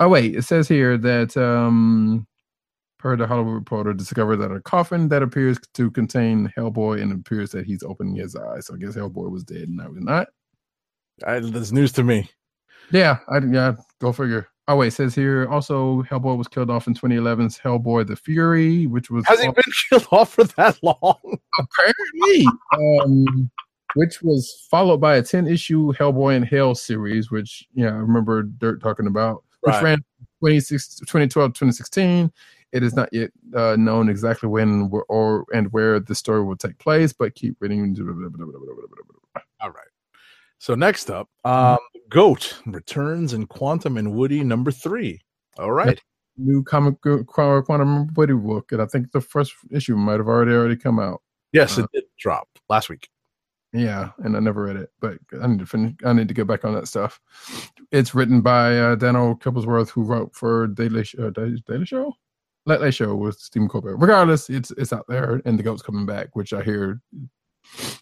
Oh 0.00 0.08
wait, 0.08 0.34
it 0.36 0.42
says 0.42 0.68
here 0.68 0.96
that 0.98 1.36
um 1.36 2.26
per 3.02 3.16
the 3.16 3.26
Hollywood 3.26 3.54
Reporter, 3.54 3.92
discovered 3.92 4.36
that 4.36 4.52
a 4.52 4.60
coffin 4.60 5.08
that 5.08 5.24
appears 5.24 5.58
to 5.74 5.90
contain 5.90 6.52
Hellboy 6.56 7.02
and 7.02 7.12
appears 7.12 7.50
that 7.50 7.66
he's 7.66 7.82
opening 7.82 8.14
his 8.14 8.36
eyes. 8.36 8.66
So 8.66 8.74
I 8.74 8.78
guess 8.78 8.94
Hellboy 8.94 9.28
was 9.28 9.42
dead 9.42 9.68
and 9.68 9.82
I 9.82 9.88
was 9.88 10.00
not. 10.00 10.28
I, 11.26 11.40
that's 11.40 11.72
news 11.72 11.90
to 11.92 12.04
me. 12.04 12.30
Yeah, 12.92 13.18
I 13.28 13.38
yeah, 13.38 13.74
go 14.00 14.12
figure. 14.12 14.46
Oh 14.68 14.76
wait, 14.76 14.88
it 14.88 14.90
says 14.92 15.16
here 15.16 15.48
also 15.50 16.02
Hellboy 16.04 16.38
was 16.38 16.46
killed 16.46 16.70
off 16.70 16.86
in 16.86 16.94
2011's 16.94 17.58
Hellboy 17.58 18.06
the 18.06 18.14
Fury, 18.14 18.86
which 18.86 19.10
was 19.10 19.26
Has 19.26 19.40
he 19.40 19.48
been 19.48 19.64
killed 19.90 20.06
off 20.12 20.34
for 20.34 20.44
that 20.44 20.78
long? 20.82 21.38
apparently 21.58 22.46
um 22.72 23.50
which 23.94 24.22
was 24.22 24.64
followed 24.70 24.98
by 25.00 25.16
a 25.16 25.22
10 25.22 25.48
issue 25.48 25.92
Hellboy 25.94 26.36
in 26.36 26.44
Hell 26.44 26.76
series, 26.76 27.32
which 27.32 27.66
yeah, 27.74 27.88
I 27.88 27.94
remember 27.96 28.44
Dirt 28.44 28.80
talking 28.80 29.08
about, 29.08 29.42
which 29.62 29.74
Right. 29.74 29.82
ran 29.82 30.04
26, 30.40 31.00
2012 31.00 31.50
2016. 31.52 32.32
It 32.72 32.82
is 32.82 32.94
not 32.94 33.08
yet 33.12 33.30
uh, 33.54 33.76
known 33.76 34.08
exactly 34.08 34.48
when 34.48 34.88
or, 34.90 35.04
or 35.08 35.46
and 35.52 35.70
where 35.72 36.00
the 36.00 36.14
story 36.14 36.42
will 36.42 36.56
take 36.56 36.78
place, 36.78 37.12
but 37.12 37.34
keep 37.34 37.56
reading. 37.60 37.94
All 39.60 39.70
right. 39.70 39.86
So 40.58 40.74
next 40.74 41.10
up, 41.10 41.28
um, 41.44 41.78
Goat 42.08 42.60
returns 42.66 43.32
in 43.32 43.46
Quantum 43.46 43.96
and 43.96 44.14
Woody 44.14 44.42
number 44.44 44.70
three. 44.70 45.20
All 45.58 45.72
right. 45.72 46.00
New 46.38 46.62
comic 46.62 47.00
Qu- 47.02 47.24
Quantum 47.24 48.12
Woody 48.14 48.32
book, 48.32 48.72
and 48.72 48.80
I 48.80 48.86
think 48.86 49.12
the 49.12 49.20
first 49.20 49.52
issue 49.70 49.96
might 49.96 50.18
have 50.18 50.28
already 50.28 50.52
already 50.52 50.76
come 50.76 50.98
out. 50.98 51.20
Yes, 51.52 51.78
Uh, 51.78 51.82
it 51.82 51.90
did 51.92 52.04
drop 52.18 52.48
last 52.70 52.88
week. 52.88 53.08
Yeah, 53.74 54.10
and 54.18 54.36
I 54.36 54.40
never 54.40 54.62
read 54.64 54.76
it, 54.76 54.90
but 55.00 55.18
I 55.42 55.46
need 55.46 55.58
to 55.58 55.66
finish. 55.66 55.94
I 56.04 56.12
need 56.12 56.28
to 56.28 56.34
get 56.34 56.46
back 56.46 56.64
on 56.64 56.74
that 56.74 56.88
stuff. 56.88 57.20
It's 57.90 58.14
written 58.14 58.40
by 58.40 58.78
uh, 58.78 58.94
Daniel 58.96 59.34
Kibblesmith, 59.36 59.90
who 59.90 60.02
wrote 60.02 60.34
for 60.34 60.66
Daily 60.68 61.04
uh, 61.18 61.30
Daily, 61.30 61.62
Daily 61.66 61.86
Show, 61.86 62.14
Late 62.66 62.80
Late 62.80 62.94
Show 62.94 63.14
with 63.14 63.38
Stephen 63.38 63.68
Colbert. 63.68 63.96
Regardless, 63.96 64.48
it's 64.48 64.70
it's 64.72 64.92
out 64.92 65.06
there, 65.08 65.42
and 65.44 65.58
the 65.58 65.62
goat's 65.62 65.82
coming 65.82 66.06
back, 66.06 66.34
which 66.34 66.52
I 66.52 66.62
hear, 66.62 67.00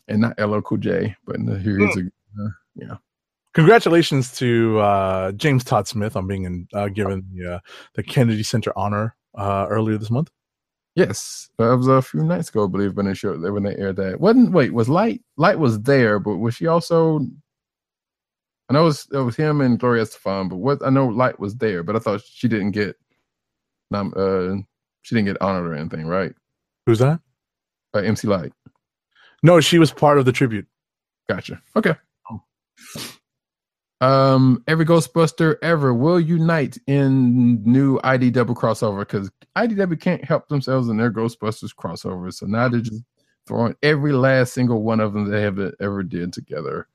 and 0.08 0.20
not 0.20 0.38
LL 0.38 0.60
Cool 0.60 0.78
J, 0.78 1.16
but 1.24 1.36
here 1.60 1.78
he's 1.78 1.96
a 1.96 2.00
uh, 2.00 2.48
yeah. 2.74 2.96
Congratulations 3.52 4.36
to 4.38 4.78
uh, 4.78 5.32
James 5.32 5.64
Todd 5.64 5.88
Smith 5.88 6.14
on 6.14 6.28
being 6.28 6.44
in, 6.44 6.68
uh, 6.72 6.88
given 6.88 7.26
the, 7.32 7.54
uh, 7.54 7.58
the 7.94 8.02
Kennedy 8.02 8.44
Center 8.44 8.72
honor 8.76 9.16
uh, 9.34 9.66
earlier 9.68 9.98
this 9.98 10.10
month. 10.10 10.30
Yes, 10.94 11.48
that 11.58 11.76
was 11.76 11.88
a 11.88 12.02
few 12.02 12.22
nights 12.22 12.48
ago, 12.48 12.64
I 12.64 12.68
believe, 12.68 12.96
when 12.96 13.06
they 13.06 13.14
showed 13.14 13.40
when 13.40 13.62
they 13.62 13.76
aired 13.76 13.96
that. 13.96 14.20
wasn't 14.20 14.52
wait 14.52 14.74
was 14.74 14.88
Lyte 14.88 15.22
Lyte 15.36 15.58
was 15.58 15.80
there, 15.80 16.18
but 16.18 16.36
was 16.36 16.54
she 16.54 16.66
also? 16.66 17.20
I 18.68 18.72
know 18.72 18.82
it 18.82 18.84
was, 18.84 19.08
it 19.12 19.18
was 19.18 19.34
him 19.34 19.60
and 19.62 19.80
Gloria 19.80 20.04
Estefan, 20.04 20.48
but 20.48 20.56
what 20.56 20.78
I 20.84 20.90
know 20.90 21.06
Lyte 21.06 21.40
was 21.40 21.56
there, 21.56 21.82
but 21.82 21.96
I 21.96 21.98
thought 21.98 22.22
she 22.24 22.46
didn't 22.46 22.70
get, 22.70 22.96
nom- 23.90 24.14
uh, 24.16 24.56
she 25.02 25.14
didn't 25.14 25.26
get 25.26 25.40
honored 25.40 25.70
or 25.70 25.74
anything, 25.74 26.06
right? 26.06 26.32
Who's 26.86 26.98
that? 26.98 27.20
By 27.92 28.04
MC 28.04 28.28
Lyte. 28.28 28.52
No, 29.42 29.60
she 29.60 29.78
was 29.78 29.92
part 29.92 30.18
of 30.18 30.24
the 30.24 30.32
tribute. 30.32 30.66
Gotcha. 31.28 31.62
Okay. 31.76 31.94
Um, 34.00 34.64
every 34.66 34.86
Ghostbuster 34.86 35.56
ever 35.62 35.92
will 35.92 36.18
unite 36.18 36.78
in 36.86 37.62
new 37.64 37.98
IDW 37.98 38.32
double 38.32 38.54
crossover 38.54 39.00
because 39.00 39.30
IDW 39.56 40.00
can't 40.00 40.24
help 40.24 40.48
themselves 40.48 40.88
in 40.88 40.96
their 40.96 41.12
Ghostbusters 41.12 41.74
crossover. 41.74 42.32
So 42.32 42.46
now 42.46 42.68
they're 42.68 42.80
just 42.80 43.02
throwing 43.46 43.74
every 43.82 44.12
last 44.12 44.54
single 44.54 44.82
one 44.82 45.00
of 45.00 45.12
them 45.12 45.26
they 45.30 45.42
have 45.42 45.58
ever 45.80 46.02
did 46.02 46.32
together 46.32 46.86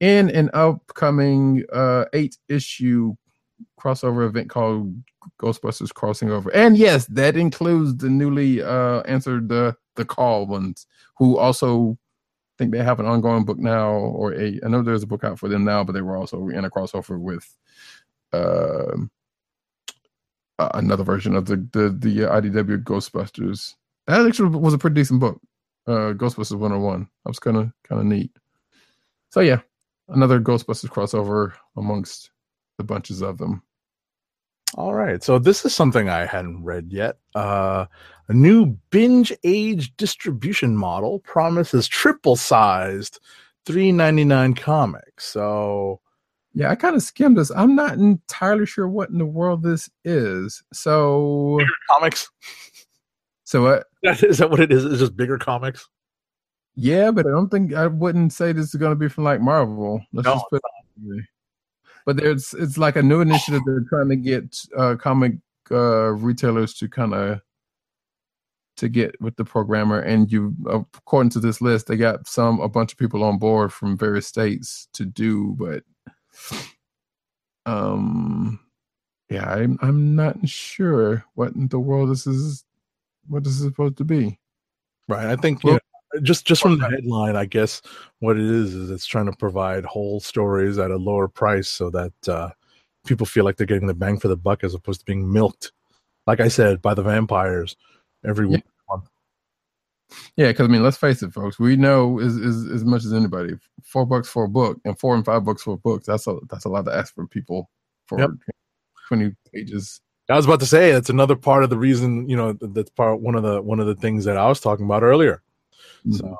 in 0.00 0.30
an 0.30 0.50
upcoming 0.52 1.64
uh 1.72 2.04
eight 2.12 2.36
issue 2.48 3.14
crossover 3.80 4.26
event 4.26 4.50
called 4.50 4.94
Ghostbusters 5.38 5.92
Crossing 5.92 6.30
Over. 6.30 6.50
And 6.54 6.76
yes, 6.76 7.06
that 7.06 7.36
includes 7.36 7.96
the 7.96 8.08
newly 8.08 8.62
uh 8.62 9.00
answered 9.02 9.48
the 9.48 9.76
the 9.96 10.04
call 10.04 10.46
ones 10.46 10.86
who 11.16 11.36
also 11.38 11.98
think 12.58 12.72
they 12.72 12.82
have 12.82 13.00
an 13.00 13.06
ongoing 13.06 13.44
book 13.44 13.58
now, 13.58 13.90
or 13.90 14.34
a 14.34 14.58
I 14.64 14.68
know 14.68 14.82
there's 14.82 15.02
a 15.02 15.06
book 15.06 15.24
out 15.24 15.38
for 15.38 15.48
them 15.48 15.64
now, 15.64 15.84
but 15.84 15.92
they 15.92 16.02
were 16.02 16.16
also 16.16 16.48
in 16.48 16.64
a 16.64 16.70
crossover 16.70 17.18
with 17.18 17.56
uh, 18.32 18.96
another 20.74 21.04
version 21.04 21.34
of 21.34 21.46
the 21.46 21.56
the 21.72 21.90
the 21.90 22.20
IDW 22.26 22.82
Ghostbusters. 22.84 23.74
That 24.06 24.26
actually 24.26 24.50
was 24.50 24.74
a 24.74 24.78
pretty 24.78 24.94
decent 24.94 25.20
book. 25.20 25.40
Uh 25.86 26.12
Ghostbusters 26.14 26.58
101. 26.58 27.00
That 27.00 27.30
was 27.30 27.38
kind 27.38 27.56
of 27.56 27.72
kind 27.84 28.00
of 28.00 28.06
neat. 28.06 28.30
So 29.30 29.40
yeah, 29.40 29.60
another 30.08 30.40
Ghostbusters 30.40 30.90
crossover 30.90 31.54
amongst 31.76 32.30
the 32.78 32.84
bunches 32.84 33.22
of 33.22 33.38
them. 33.38 33.62
All 34.76 34.94
right. 34.94 35.22
So 35.22 35.38
this 35.38 35.64
is 35.64 35.74
something 35.74 36.08
I 36.08 36.24
hadn't 36.26 36.64
read 36.64 36.92
yet. 36.92 37.16
Uh, 37.34 37.86
a 38.28 38.32
new 38.32 38.66
binge 38.90 39.32
age 39.44 39.94
distribution 39.96 40.76
model 40.76 41.18
promises 41.20 41.86
triple 41.88 42.36
sized 42.36 43.20
399 43.66 44.54
comics. 44.54 45.26
So 45.26 46.00
Yeah, 46.54 46.70
I 46.70 46.74
kind 46.74 46.96
of 46.96 47.02
skimmed 47.02 47.36
this. 47.36 47.50
I'm 47.50 47.74
not 47.74 47.94
entirely 47.94 48.66
sure 48.66 48.88
what 48.88 49.10
in 49.10 49.18
the 49.18 49.26
world 49.26 49.62
this 49.62 49.90
is. 50.04 50.62
So, 50.72 51.58
Comics. 51.90 52.30
so 53.44 53.62
what? 53.62 53.86
Is 54.22 54.38
that 54.38 54.50
what 54.50 54.60
it 54.60 54.72
is? 54.72 54.84
It's 54.84 54.98
just 54.98 55.16
bigger 55.16 55.38
comics. 55.38 55.88
Yeah, 56.74 57.10
but 57.10 57.26
I 57.26 57.30
don't 57.30 57.50
think 57.50 57.74
I 57.74 57.86
wouldn't 57.86 58.32
say 58.32 58.52
this 58.52 58.68
is 58.68 58.74
going 58.76 58.92
to 58.92 58.96
be 58.96 59.08
from 59.08 59.24
like 59.24 59.40
Marvel. 59.42 60.00
Let's 60.14 60.26
No, 60.26 60.34
just 60.34 60.46
put. 60.50 60.62
But 62.06 62.16
there's 62.16 62.54
it's 62.54 62.78
like 62.78 62.96
a 62.96 63.02
new 63.02 63.20
initiative. 63.20 63.62
They're 63.66 63.84
trying 63.88 64.08
to 64.08 64.16
get 64.16 64.56
uh, 64.76 64.96
comic 64.96 65.34
uh, 65.70 66.10
retailers 66.12 66.74
to 66.74 66.88
kind 66.88 67.14
of 67.14 67.40
to 68.76 68.88
get 68.88 69.20
with 69.20 69.36
the 69.36 69.44
programmer, 69.44 70.00
and 70.00 70.30
you 70.32 70.54
according 70.66 71.30
to 71.30 71.40
this 71.40 71.60
list, 71.60 71.86
they 71.86 71.96
got 71.96 72.26
some 72.26 72.60
a 72.60 72.68
bunch 72.68 72.92
of 72.92 72.98
people 72.98 73.22
on 73.22 73.38
board 73.38 73.72
from 73.72 73.96
various 73.96 74.26
states 74.26 74.88
to 74.94 75.04
do, 75.04 75.54
but 75.58 75.82
um, 77.66 78.58
yeah, 79.30 79.48
I'm 79.48 79.78
I'm 79.82 80.16
not 80.16 80.48
sure 80.48 81.24
what 81.34 81.54
in 81.54 81.68
the 81.68 81.78
world 81.80 82.10
this 82.10 82.26
is. 82.26 82.64
What 83.28 83.44
this 83.44 83.52
is 83.52 83.62
supposed 83.62 83.98
to 83.98 84.04
be. 84.04 84.40
Right. 85.08 85.26
I 85.26 85.36
think 85.36 85.62
Well- 85.62 85.78
just 86.22 86.46
just 86.46 86.62
from 86.62 86.78
the 86.78 86.88
headline, 86.88 87.36
I 87.36 87.44
guess 87.46 87.80
what 88.20 88.36
it 88.36 88.44
is 88.44 88.74
is 88.74 88.90
it's 88.90 89.06
trying 89.06 89.26
to 89.26 89.36
provide 89.36 89.84
whole 89.84 90.20
stories 90.20 90.78
at 90.78 90.90
a 90.90 90.96
lower 90.96 91.28
price 91.28 91.68
so 91.68 91.90
that 91.90 92.28
uh, 92.28 92.50
people 93.06 93.26
feel 93.26 93.44
like 93.44 93.56
they're 93.56 93.66
getting 93.66 93.86
the 93.86 93.94
bang 93.94 94.18
for 94.18 94.28
the 94.28 94.36
buck 94.36 94.62
as 94.64 94.74
opposed 94.74 95.00
to 95.00 95.06
being 95.06 95.32
milked, 95.32 95.72
like 96.26 96.40
I 96.40 96.48
said, 96.48 96.82
by 96.82 96.94
the 96.94 97.02
vampires 97.02 97.76
every 98.24 98.46
Yeah. 98.46 98.56
week. 98.56 98.64
Yeah, 100.36 100.48
because 100.48 100.68
I 100.68 100.70
mean, 100.70 100.82
let's 100.82 100.98
face 100.98 101.22
it, 101.22 101.32
folks. 101.32 101.58
We 101.58 101.74
know 101.76 102.20
as, 102.20 102.36
as 102.36 102.66
as 102.70 102.84
much 102.84 103.04
as 103.04 103.14
anybody, 103.14 103.54
four 103.82 104.04
bucks 104.04 104.28
for 104.28 104.44
a 104.44 104.48
book 104.48 104.78
and 104.84 104.98
four 104.98 105.14
and 105.14 105.24
five 105.24 105.44
bucks 105.44 105.62
for 105.62 105.78
books. 105.78 106.06
That's 106.06 106.26
a 106.26 106.36
that's 106.50 106.66
a 106.66 106.68
lot 106.68 106.84
to 106.84 106.94
ask 106.94 107.14
for 107.14 107.26
people 107.26 107.70
for 108.06 108.18
Yep. 108.18 108.30
twenty 109.08 109.32
pages. 109.54 110.00
I 110.28 110.36
was 110.36 110.44
about 110.44 110.60
to 110.60 110.66
say 110.66 110.92
that's 110.92 111.10
another 111.10 111.36
part 111.36 111.64
of 111.64 111.70
the 111.70 111.78
reason, 111.78 112.28
you 112.28 112.36
know, 112.36 112.52
that's 112.52 112.90
part 112.90 113.20
one 113.20 113.34
of 113.34 113.42
the 113.42 113.60
one 113.62 113.80
of 113.80 113.86
the 113.86 113.94
things 113.94 114.24
that 114.24 114.36
I 114.36 114.48
was 114.48 114.60
talking 114.60 114.84
about 114.84 115.02
earlier. 115.02 115.42
So, 116.10 116.36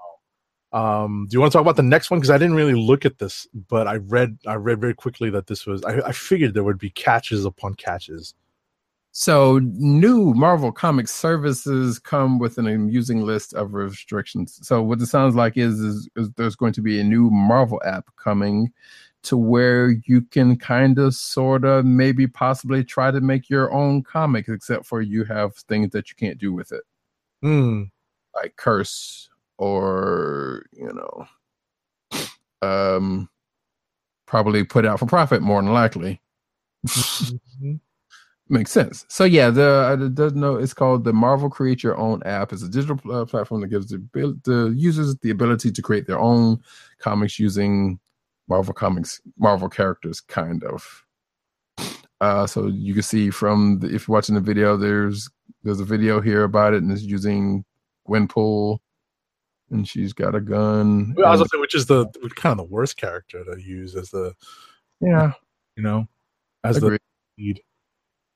um, 0.72 1.26
do 1.28 1.34
you 1.34 1.40
want 1.40 1.52
to 1.52 1.56
talk 1.56 1.62
about 1.62 1.76
the 1.76 1.82
next 1.82 2.10
one? 2.10 2.18
Because 2.18 2.30
I 2.30 2.38
didn't 2.38 2.54
really 2.54 2.74
look 2.74 3.04
at 3.04 3.18
this, 3.18 3.46
but 3.68 3.86
I 3.86 3.96
read 3.96 4.38
I 4.46 4.54
read 4.54 4.80
very 4.80 4.94
quickly 4.94 5.30
that 5.30 5.46
this 5.46 5.66
was. 5.66 5.84
I, 5.84 6.00
I 6.00 6.12
figured 6.12 6.54
there 6.54 6.64
would 6.64 6.78
be 6.78 6.90
catches 6.90 7.44
upon 7.44 7.74
catches. 7.74 8.34
So, 9.14 9.60
new 9.62 10.32
Marvel 10.32 10.72
Comics 10.72 11.14
services 11.14 11.98
come 11.98 12.38
with 12.38 12.56
an 12.56 12.66
amusing 12.66 13.20
list 13.22 13.52
of 13.52 13.74
restrictions. 13.74 14.58
So, 14.62 14.82
what 14.82 15.02
it 15.02 15.06
sounds 15.06 15.34
like 15.34 15.58
is, 15.58 15.80
is, 15.80 16.08
is 16.16 16.30
there's 16.32 16.56
going 16.56 16.72
to 16.72 16.80
be 16.80 16.98
a 16.98 17.04
new 17.04 17.30
Marvel 17.30 17.80
app 17.84 18.06
coming 18.16 18.72
to 19.24 19.36
where 19.36 19.90
you 20.06 20.22
can 20.22 20.56
kind 20.56 20.98
of, 20.98 21.14
sort 21.14 21.64
of, 21.66 21.84
maybe 21.84 22.26
possibly 22.26 22.82
try 22.82 23.10
to 23.10 23.20
make 23.20 23.50
your 23.50 23.70
own 23.72 24.02
comics, 24.02 24.48
except 24.48 24.86
for 24.86 25.02
you 25.02 25.24
have 25.24 25.54
things 25.56 25.90
that 25.90 26.08
you 26.08 26.16
can't 26.16 26.38
do 26.38 26.52
with 26.52 26.72
it. 26.72 26.82
Hmm. 27.42 27.84
like 28.34 28.56
curse 28.56 29.28
or 29.62 30.66
you 30.72 30.92
know 30.92 31.26
um 32.62 33.28
probably 34.26 34.64
put 34.64 34.84
out 34.84 34.98
for 34.98 35.06
profit 35.06 35.40
more 35.40 35.62
than 35.62 35.72
likely. 35.72 36.20
Makes 38.48 38.72
sense. 38.72 39.06
So 39.08 39.22
yeah 39.22 39.50
the 39.50 39.96
it 40.02 40.16
does 40.16 40.32
know 40.34 40.56
it's 40.56 40.74
called 40.74 41.04
the 41.04 41.12
marvel 41.12 41.48
create 41.48 41.84
your 41.84 41.96
own 41.96 42.24
app. 42.24 42.52
It's 42.52 42.64
a 42.64 42.68
digital 42.68 42.96
pl- 42.96 43.24
platform 43.26 43.60
that 43.60 43.68
gives 43.68 43.86
the, 43.86 44.04
the 44.44 44.74
users 44.76 45.16
the 45.18 45.30
ability 45.30 45.70
to 45.70 45.82
create 45.82 46.08
their 46.08 46.18
own 46.18 46.60
comics 46.98 47.38
using 47.38 48.00
marvel 48.48 48.74
comics 48.74 49.20
marvel 49.38 49.68
characters 49.68 50.20
kind 50.20 50.64
of. 50.64 51.04
Uh 52.20 52.48
so 52.48 52.66
you 52.66 52.94
can 52.94 53.04
see 53.04 53.30
from 53.30 53.78
the, 53.78 53.94
if 53.94 54.08
you're 54.08 54.14
watching 54.14 54.34
the 54.34 54.40
video 54.40 54.76
there's 54.76 55.30
there's 55.62 55.80
a 55.80 55.84
video 55.84 56.20
here 56.20 56.42
about 56.42 56.74
it 56.74 56.82
and 56.82 56.90
it's 56.90 57.02
using 57.02 57.64
Gwenpool, 58.08 58.80
and 59.72 59.88
she's 59.88 60.12
got 60.12 60.34
a 60.34 60.40
gun. 60.40 61.14
Well, 61.16 61.26
I 61.26 61.30
was 61.30 61.40
gonna 61.40 61.48
say, 61.48 61.58
which 61.58 61.74
is 61.74 61.86
the 61.86 62.06
kind 62.36 62.52
of 62.52 62.58
the 62.58 62.72
worst 62.72 62.96
character 62.96 63.44
to 63.44 63.60
use 63.60 63.96
as 63.96 64.10
the 64.10 64.34
yeah, 65.00 65.32
you 65.76 65.82
know 65.82 66.06
as 66.62 66.78
the 66.78 66.98
lead. 67.38 67.60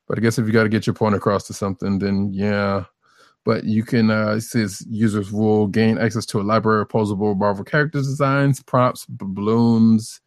But 0.09 0.19
I 0.19 0.21
guess 0.21 0.39
if 0.39 0.47
you 0.47 0.53
got 0.53 0.65
to 0.65 0.69
get 0.69 0.87
your 0.87 0.95
point 0.95 1.15
across 1.15 1.47
to 1.49 1.53
something, 1.53 1.99
then 1.99 2.33
yeah. 2.33 2.85
But 3.45 3.65
you 3.65 3.85
can 3.85 4.11
uh 4.11 4.33
it 4.33 4.41
says 4.41 4.85
users 4.89 5.31
will 5.31 5.69
gain 5.69 5.99
access 5.99 6.27
to 6.27 6.41
a 6.41 6.43
library 6.43 6.83
of 6.83 6.89
posable 6.89 7.37
Marvel 7.37 7.65
character 7.65 7.99
designs, 7.99 8.63
props, 8.63 9.07
balloons, 9.09 10.21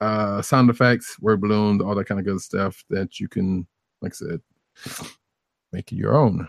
uh 0.00 0.40
sound 0.42 0.70
effects, 0.70 1.18
word 1.20 1.40
balloons, 1.40 1.82
all 1.82 1.96
that 1.96 2.06
kind 2.06 2.20
of 2.20 2.26
good 2.26 2.40
stuff 2.40 2.84
that 2.90 3.18
you 3.18 3.28
can, 3.28 3.66
like 4.02 4.12
I 4.12 4.14
said, 4.14 4.40
make 5.72 5.90
your 5.90 6.16
own. 6.16 6.48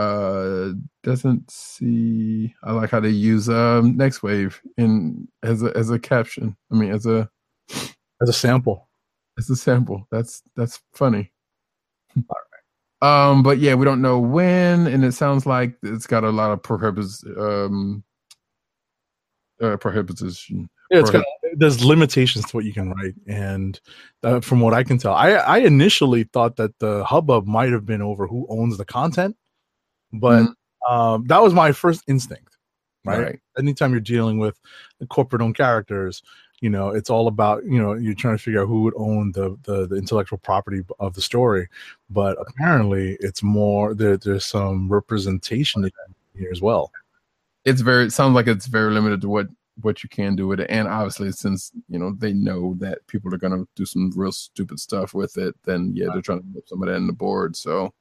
Uh 0.00 0.72
doesn't 1.02 1.50
see 1.50 2.54
I 2.62 2.72
like 2.72 2.90
how 2.90 3.00
they 3.00 3.10
use 3.10 3.48
um 3.48 3.96
Nextwave 3.96 4.54
in 4.76 5.26
as 5.42 5.62
a 5.62 5.76
as 5.76 5.90
a 5.90 5.98
caption. 5.98 6.56
I 6.72 6.74
mean 6.76 6.92
as 6.92 7.06
a 7.06 7.28
as 8.22 8.28
a 8.28 8.32
sample. 8.32 8.88
as 9.38 9.50
a 9.50 9.56
sample. 9.56 10.06
That's 10.10 10.42
that's 10.56 10.80
funny. 10.94 11.32
Um, 13.02 13.42
but 13.42 13.58
yeah, 13.58 13.74
we 13.74 13.84
don't 13.86 14.02
know 14.02 14.18
when, 14.18 14.86
and 14.86 15.04
it 15.04 15.12
sounds 15.12 15.46
like 15.46 15.74
it's 15.82 16.06
got 16.06 16.22
a 16.24 16.30
lot 16.30 16.50
of 16.50 16.62
prohibits 16.62 17.24
um 17.38 18.04
uh 19.62 19.76
prohibition. 19.78 20.68
Yeah, 20.90 21.00
it's 21.00 21.10
Prohib- 21.10 21.24
got, 21.42 21.56
there's 21.56 21.84
limitations 21.84 22.44
to 22.46 22.56
what 22.56 22.64
you 22.64 22.72
can 22.74 22.90
write, 22.90 23.14
and 23.26 23.80
uh, 24.22 24.40
from 24.40 24.60
what 24.60 24.74
I 24.74 24.82
can 24.82 24.98
tell, 24.98 25.14
I 25.14 25.30
I 25.32 25.58
initially 25.58 26.24
thought 26.24 26.56
that 26.56 26.78
the 26.80 27.04
hubbub 27.04 27.46
might 27.46 27.72
have 27.72 27.86
been 27.86 28.02
over 28.02 28.26
who 28.26 28.46
owns 28.50 28.76
the 28.76 28.84
content, 28.84 29.36
but 30.12 30.48
um, 30.88 31.24
that 31.26 31.42
was 31.42 31.54
my 31.54 31.72
first 31.72 32.02
instinct. 32.08 32.56
Right? 33.04 33.20
Right. 33.20 33.40
Anytime 33.58 33.92
you're 33.92 34.00
dealing 34.00 34.38
with 34.38 34.58
corporate-owned 35.08 35.56
characters, 35.56 36.22
you 36.60 36.68
know 36.68 36.90
it's 36.90 37.08
all 37.08 37.26
about 37.26 37.64
you 37.64 37.80
know 37.80 37.94
you're 37.94 38.14
trying 38.14 38.36
to 38.36 38.42
figure 38.42 38.62
out 38.62 38.68
who 38.68 38.82
would 38.82 38.94
own 38.96 39.32
the 39.32 39.56
the, 39.62 39.86
the 39.86 39.96
intellectual 39.96 40.38
property 40.38 40.82
of 40.98 41.14
the 41.14 41.22
story, 41.22 41.68
but 42.10 42.36
apparently 42.40 43.16
it's 43.20 43.42
more 43.42 43.94
there. 43.94 44.18
There's 44.18 44.44
some 44.44 44.88
representation 44.88 45.90
here 46.34 46.50
as 46.52 46.60
well. 46.60 46.92
It's 47.64 47.80
very 47.80 48.04
it 48.04 48.12
sounds 48.12 48.34
like 48.34 48.46
it's 48.46 48.66
very 48.66 48.92
limited 48.92 49.22
to 49.22 49.28
what 49.28 49.48
what 49.80 50.02
you 50.02 50.10
can 50.10 50.36
do 50.36 50.46
with 50.46 50.60
it. 50.60 50.68
And 50.68 50.86
obviously 50.86 51.32
since 51.32 51.72
you 51.88 51.98
know 51.98 52.12
they 52.18 52.34
know 52.34 52.74
that 52.80 53.06
people 53.06 53.32
are 53.32 53.38
gonna 53.38 53.64
do 53.74 53.86
some 53.86 54.12
real 54.14 54.32
stupid 54.32 54.78
stuff 54.78 55.14
with 55.14 55.38
it, 55.38 55.54
then 55.64 55.92
yeah, 55.94 56.08
they're 56.12 56.20
trying 56.20 56.40
to 56.40 56.46
put 56.54 56.68
some 56.68 56.82
of 56.82 56.88
that 56.88 56.96
in 56.96 57.06
the 57.06 57.14
board. 57.14 57.56
So 57.56 57.84
Right. 57.84 57.92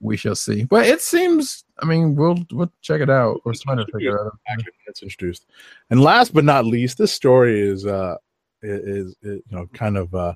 We 0.00 0.16
shall 0.16 0.34
see. 0.34 0.64
But 0.64 0.86
it 0.86 1.00
seems 1.00 1.64
I 1.78 1.86
mean 1.86 2.14
we'll 2.14 2.38
we'll 2.50 2.72
check 2.80 3.00
it 3.00 3.10
out 3.10 3.40
or 3.44 3.52
try 3.52 3.74
to 3.74 3.86
figure 3.92 4.26
out. 4.26 4.38
it's 4.86 5.02
introduced. 5.02 5.46
And 5.90 6.00
last 6.00 6.34
but 6.34 6.44
not 6.44 6.64
least, 6.64 6.98
this 6.98 7.12
story 7.12 7.60
is 7.60 7.86
uh 7.86 8.16
is, 8.62 9.14
is 9.22 9.42
you 9.50 9.56
know 9.56 9.66
kind 9.74 9.96
of 9.96 10.14
uh 10.14 10.34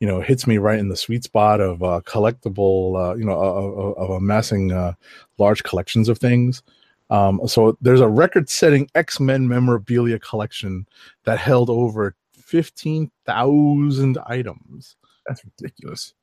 you 0.00 0.06
know 0.06 0.20
hits 0.20 0.46
me 0.46 0.58
right 0.58 0.78
in 0.78 0.88
the 0.88 0.96
sweet 0.96 1.24
spot 1.24 1.60
of 1.60 1.82
uh 1.82 2.00
collectible 2.04 2.96
uh 2.96 3.14
you 3.16 3.24
know 3.24 3.38
of, 3.38 3.96
of- 3.98 4.10
amassing 4.10 4.72
uh 4.72 4.92
large 5.38 5.62
collections 5.64 6.08
of 6.08 6.18
things. 6.18 6.62
Um 7.10 7.40
so 7.46 7.76
there's 7.80 8.00
a 8.00 8.08
record-setting 8.08 8.88
X-Men 8.94 9.48
memorabilia 9.48 10.18
collection 10.18 10.86
that 11.24 11.38
held 11.38 11.70
over 11.70 12.14
15,000 12.32 14.18
items. 14.26 14.96
That's 15.26 15.42
ridiculous. 15.44 16.14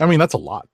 I 0.00 0.06
mean, 0.06 0.18
that's 0.18 0.34
a 0.34 0.38
lot. 0.38 0.68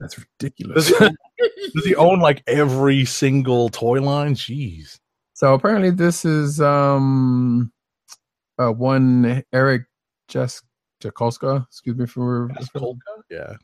That's 0.00 0.18
ridiculous. 0.18 0.90
Does 0.90 0.98
he, 0.98 1.70
does 1.74 1.84
he 1.86 1.94
own 1.96 2.20
like 2.20 2.42
every 2.46 3.04
single 3.04 3.68
toy 3.68 4.00
line? 4.02 4.34
Jeez. 4.34 4.98
So 5.34 5.54
apparently 5.54 5.90
this 5.90 6.24
is 6.24 6.60
um 6.60 7.72
uh 8.58 8.70
one 8.72 9.42
Eric 9.52 9.84
Jas 10.28 10.62
Jakolska, 11.02 11.66
excuse 11.66 11.96
me 11.96 12.06
for 12.06 12.50
Yeah. 13.30 13.54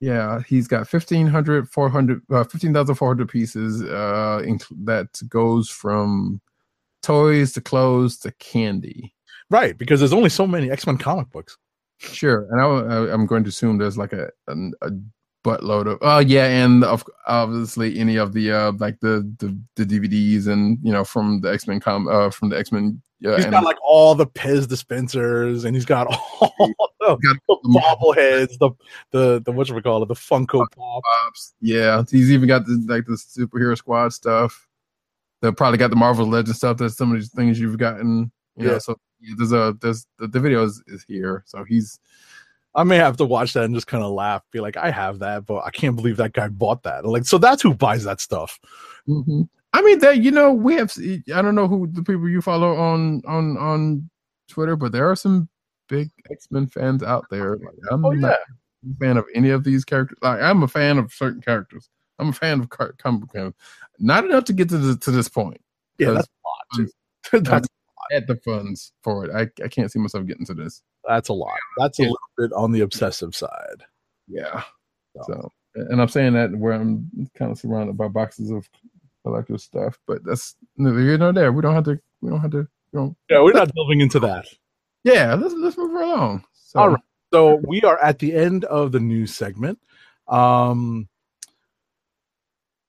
yeah, 0.00 0.40
he's 0.46 0.68
got 0.68 0.90
1500 0.92 1.68
400 1.70 2.22
uh, 2.30 2.44
15,400 2.44 3.28
pieces 3.28 3.82
uh 3.82 4.42
inc- 4.44 4.84
that 4.84 5.08
goes 5.28 5.68
from 5.68 6.40
toys 7.02 7.52
to 7.52 7.60
clothes 7.60 8.18
to 8.18 8.32
candy. 8.38 9.14
Right, 9.50 9.78
because 9.78 10.00
there's 10.00 10.12
only 10.12 10.28
so 10.28 10.46
many 10.46 10.70
X-Men 10.70 10.98
comic 10.98 11.30
books. 11.30 11.56
Sure. 11.98 12.46
And 12.50 12.60
I, 12.60 12.64
I 12.64 13.12
I'm 13.12 13.26
going 13.26 13.44
to 13.44 13.48
assume 13.48 13.78
there's 13.78 13.98
like 13.98 14.12
a 14.12 14.30
a, 14.46 14.52
a 14.82 14.90
buttload 15.44 15.86
of 15.90 15.98
oh 16.02 16.18
yeah 16.18 16.46
and 16.46 16.82
of 16.84 17.04
obviously 17.28 17.96
any 17.98 18.16
of 18.16 18.32
the 18.32 18.50
uh 18.52 18.72
like 18.78 18.98
the 19.00 19.22
the, 19.38 19.56
the 19.76 19.84
DVDs 19.86 20.48
and 20.48 20.78
you 20.82 20.92
know 20.92 21.04
from 21.04 21.40
the 21.40 21.52
X-Men 21.52 21.78
com 21.80 22.08
uh 22.08 22.28
from 22.30 22.48
the 22.50 22.58
X-Men 22.58 23.00
uh, 23.24 23.34
He's 23.36 23.44
and- 23.46 23.52
got 23.52 23.64
like 23.64 23.78
all 23.82 24.14
the 24.14 24.26
Pez 24.28 24.68
dispensers, 24.68 25.64
and 25.64 25.74
he's 25.74 25.84
got 25.84 26.06
all 26.40 26.54
the, 27.00 27.16
the 27.48 27.58
bobbleheads, 27.64 28.56
the 28.60 28.70
the 29.10 29.42
the 29.44 29.50
what 29.50 29.68
we 29.70 29.82
call 29.82 30.00
it, 30.04 30.06
the 30.06 30.14
Funko 30.14 30.64
Pop. 30.70 31.02
Pops. 31.02 31.54
Yeah, 31.60 32.02
he's 32.08 32.30
even 32.30 32.46
got 32.46 32.64
the 32.66 32.80
like 32.88 33.06
the 33.06 33.14
superhero 33.14 33.76
squad 33.76 34.12
stuff. 34.12 34.68
They 35.42 35.50
probably 35.50 35.78
got 35.78 35.90
the 35.90 35.96
Marvel 35.96 36.26
Legend 36.28 36.54
stuff. 36.54 36.76
That's 36.76 36.96
some 36.96 37.10
of 37.10 37.18
these 37.18 37.30
things 37.32 37.58
you've 37.58 37.78
gotten. 37.78 38.30
You 38.56 38.66
Yeah. 38.66 38.72
know, 38.74 38.78
so 38.78 38.96
Yeah, 39.20 39.34
there's 39.36 39.52
a 39.52 39.76
there's 39.80 40.06
the, 40.18 40.28
the 40.28 40.40
video 40.40 40.64
is, 40.64 40.82
is 40.86 41.04
here, 41.06 41.44
so 41.46 41.64
he's 41.64 41.98
I 42.74 42.84
may 42.84 42.96
have 42.96 43.16
to 43.16 43.24
watch 43.24 43.54
that 43.54 43.64
and 43.64 43.74
just 43.74 43.86
kind 43.86 44.04
of 44.04 44.12
laugh, 44.12 44.42
be 44.52 44.60
like, 44.60 44.76
I 44.76 44.90
have 44.90 45.18
that, 45.20 45.46
but 45.46 45.64
I 45.64 45.70
can't 45.70 45.96
believe 45.96 46.16
that 46.18 46.32
guy 46.32 46.48
bought 46.48 46.84
that. 46.84 47.04
Like, 47.04 47.24
so 47.24 47.38
that's 47.38 47.62
who 47.62 47.74
buys 47.74 48.04
that 48.04 48.20
stuff. 48.20 48.60
Mm-hmm. 49.08 49.42
I 49.72 49.82
mean, 49.82 49.98
that 49.98 50.18
you 50.18 50.30
know, 50.30 50.52
we 50.52 50.74
have. 50.76 50.92
I 51.34 51.42
don't 51.42 51.54
know 51.54 51.68
who 51.68 51.88
the 51.88 52.02
people 52.02 52.28
you 52.28 52.40
follow 52.40 52.76
on 52.76 53.22
on 53.26 53.56
on 53.58 54.08
Twitter, 54.48 54.76
but 54.76 54.92
there 54.92 55.10
are 55.10 55.16
some 55.16 55.48
big 55.88 56.10
X 56.30 56.48
Men 56.50 56.66
fans 56.66 57.02
out 57.02 57.26
there. 57.30 57.56
Like, 57.56 57.74
I'm 57.90 58.04
Oh, 58.04 58.10
not 58.10 58.32
a 58.32 58.98
fan 59.00 59.16
of 59.16 59.26
any 59.34 59.50
of 59.50 59.64
these 59.64 59.84
characters. 59.84 60.18
Like, 60.22 60.40
I'm 60.40 60.62
a 60.62 60.68
fan 60.68 60.98
of 60.98 61.12
certain 61.12 61.42
characters. 61.42 61.88
I'm 62.18 62.28
a 62.28 62.32
fan 62.32 62.60
of 62.60 62.68
comic 62.98 63.28
book. 63.32 63.54
Not 63.98 64.24
enough 64.24 64.44
to 64.44 64.52
get 64.52 64.68
to 64.70 64.78
the, 64.78 64.96
to 64.96 65.10
this 65.10 65.28
point. 65.28 65.60
Yeah, 65.98 66.12
that's 66.12 66.28
a 66.28 66.80
lot. 66.80 66.88
Too. 67.30 67.40
that's 67.40 67.68
at 68.12 68.26
the 68.26 68.36
funds 68.36 68.92
for 69.02 69.24
it. 69.24 69.30
I, 69.34 69.64
I 69.64 69.68
can't 69.68 69.90
see 69.90 69.98
myself 69.98 70.26
getting 70.26 70.46
to 70.46 70.54
this. 70.54 70.82
that's 71.06 71.28
a 71.28 71.32
lot. 71.32 71.58
That's 71.78 71.98
a 71.98 72.02
Yeah. 72.02 72.08
little 72.08 72.18
bit 72.36 72.52
on 72.52 72.72
the 72.72 72.80
obsessive 72.80 73.34
side. 73.34 73.82
Yeah. 74.26 74.62
So, 75.26 75.50
and 75.74 76.00
I'm 76.00 76.08
saying 76.08 76.34
that 76.34 76.54
where 76.56 76.72
I'm 76.74 77.10
kind 77.34 77.50
of 77.50 77.58
surrounded 77.58 77.96
by 77.96 78.08
boxes 78.08 78.50
of 78.50 78.68
collector 79.24 79.58
stuff, 79.58 79.98
but 80.06 80.22
that's 80.24 80.54
neither 80.76 81.00
here 81.00 81.18
nor 81.18 81.32
there. 81.32 81.52
We 81.52 81.62
don't 81.62 81.74
have 81.74 81.84
to. 81.84 81.98
We 82.20 82.30
don't 82.30 82.40
have 82.40 82.50
to. 82.52 82.58
You 82.58 82.66
know. 83.00 83.16
Yeah, 83.28 83.42
we're 83.42 83.52
not 83.52 83.72
delving 83.74 84.00
into 84.00 84.20
that. 84.20 84.46
Yeah. 85.04 85.34
Let's 85.34 85.54
let's 85.54 85.76
move 85.76 85.92
along. 85.92 86.44
So, 86.52 86.78
All 86.78 86.88
right. 86.90 87.02
So 87.32 87.56
we 87.66 87.82
are 87.82 87.98
at 88.02 88.18
the 88.18 88.34
end 88.34 88.64
of 88.66 88.92
the 88.92 89.00
news 89.00 89.34
segment. 89.34 89.78
Um, 90.28 91.08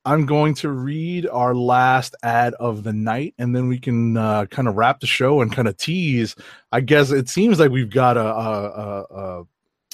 I'm 0.09 0.25
going 0.25 0.55
to 0.55 0.69
read 0.71 1.27
our 1.27 1.53
last 1.53 2.15
ad 2.23 2.55
of 2.55 2.83
the 2.83 2.93
night, 2.93 3.35
and 3.37 3.55
then 3.55 3.67
we 3.67 3.77
can 3.77 4.17
uh, 4.17 4.47
kind 4.47 4.67
of 4.67 4.75
wrap 4.75 5.01
the 5.01 5.05
show 5.07 5.41
and 5.41 5.51
kind 5.51 5.67
of 5.67 5.77
tease. 5.77 6.35
I 6.71 6.81
guess 6.81 7.11
it 7.11 7.29
seems 7.29 7.59
like 7.59 7.69
we've 7.69 7.91
got 7.91 8.17
a, 8.17 8.25
a, 8.25 9.05
a, 9.11 9.43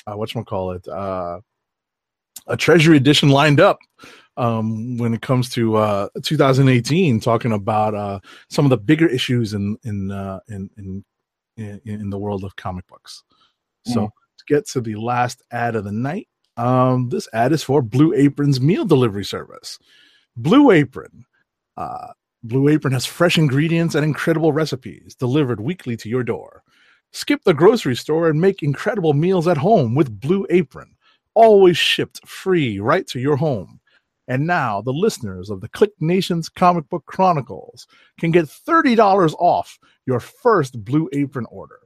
a, 0.08 0.18
what 0.18 0.32
call 0.46 0.72
it 0.72 0.88
uh, 0.88 1.42
a 2.48 2.56
treasury 2.56 2.96
edition 2.96 3.28
lined 3.28 3.60
up 3.60 3.78
um, 4.38 4.98
when 4.98 5.14
it 5.14 5.22
comes 5.22 5.50
to 5.50 5.76
uh, 5.76 6.08
2018, 6.24 7.20
talking 7.20 7.52
about 7.52 7.94
uh, 7.94 8.20
some 8.50 8.66
of 8.66 8.70
the 8.70 8.78
bigger 8.78 9.08
issues 9.10 9.54
in 9.54 9.78
in 9.84 10.12
uh, 10.12 10.40
in, 10.48 10.70
in 10.78 11.04
in 11.58 11.82
in 11.86 12.10
the 12.10 12.18
world 12.18 12.46
of 12.46 12.56
comic 12.56 12.88
books. 12.88 13.22
So 13.86 14.00
Mm. 14.08 14.10
to 14.38 14.46
get 14.48 14.68
to 14.70 14.80
the 14.82 14.96
last 14.96 15.42
ad 15.52 15.76
of 15.76 15.84
the 15.84 15.92
night, 15.92 16.30
um, 16.56 17.10
this 17.10 17.28
ad 17.34 17.52
is 17.52 17.64
for 17.64 17.82
Blue 17.82 18.14
Apron's 18.14 18.62
meal 18.62 18.86
delivery 18.86 19.26
service. 19.26 19.78
Blue 20.38 20.72
Apron. 20.72 21.26
Uh, 21.78 22.08
Blue 22.44 22.68
Apron 22.68 22.94
has 22.94 23.06
fresh 23.06 23.38
ingredients 23.38 23.96
and 23.96 24.04
incredible 24.04 24.54
recipes 24.54 25.16
delivered 25.16 25.60
weekly 25.60 25.98
to 25.98 26.10
your 26.10 26.24
door. 26.24 26.64
Skip 27.12 27.44
the 27.44 27.54
grocery 27.54 27.96
store 27.96 28.30
and 28.30 28.40
make 28.40 28.62
incredible 28.62 29.14
meals 29.14 29.48
at 29.48 29.58
home 29.58 29.96
with 29.96 30.20
Blue 30.20 30.46
Apron, 30.50 30.96
always 31.34 31.78
shipped 31.78 32.28
free 32.28 32.80
right 32.80 33.08
to 33.08 33.20
your 33.20 33.38
home. 33.38 33.80
And 34.28 34.46
now 34.46 34.82
the 34.82 34.92
listeners 34.92 35.50
of 35.50 35.62
the 35.62 35.70
Click 35.70 35.92
Nations 36.00 36.50
Comic 36.50 36.90
Book 36.90 37.06
Chronicles 37.06 37.88
can 38.20 38.32
get 38.32 38.46
$30 38.46 39.34
off 39.40 39.80
your 40.06 40.20
first 40.20 40.84
Blue 40.84 41.10
Apron 41.14 41.46
order. 41.50 41.80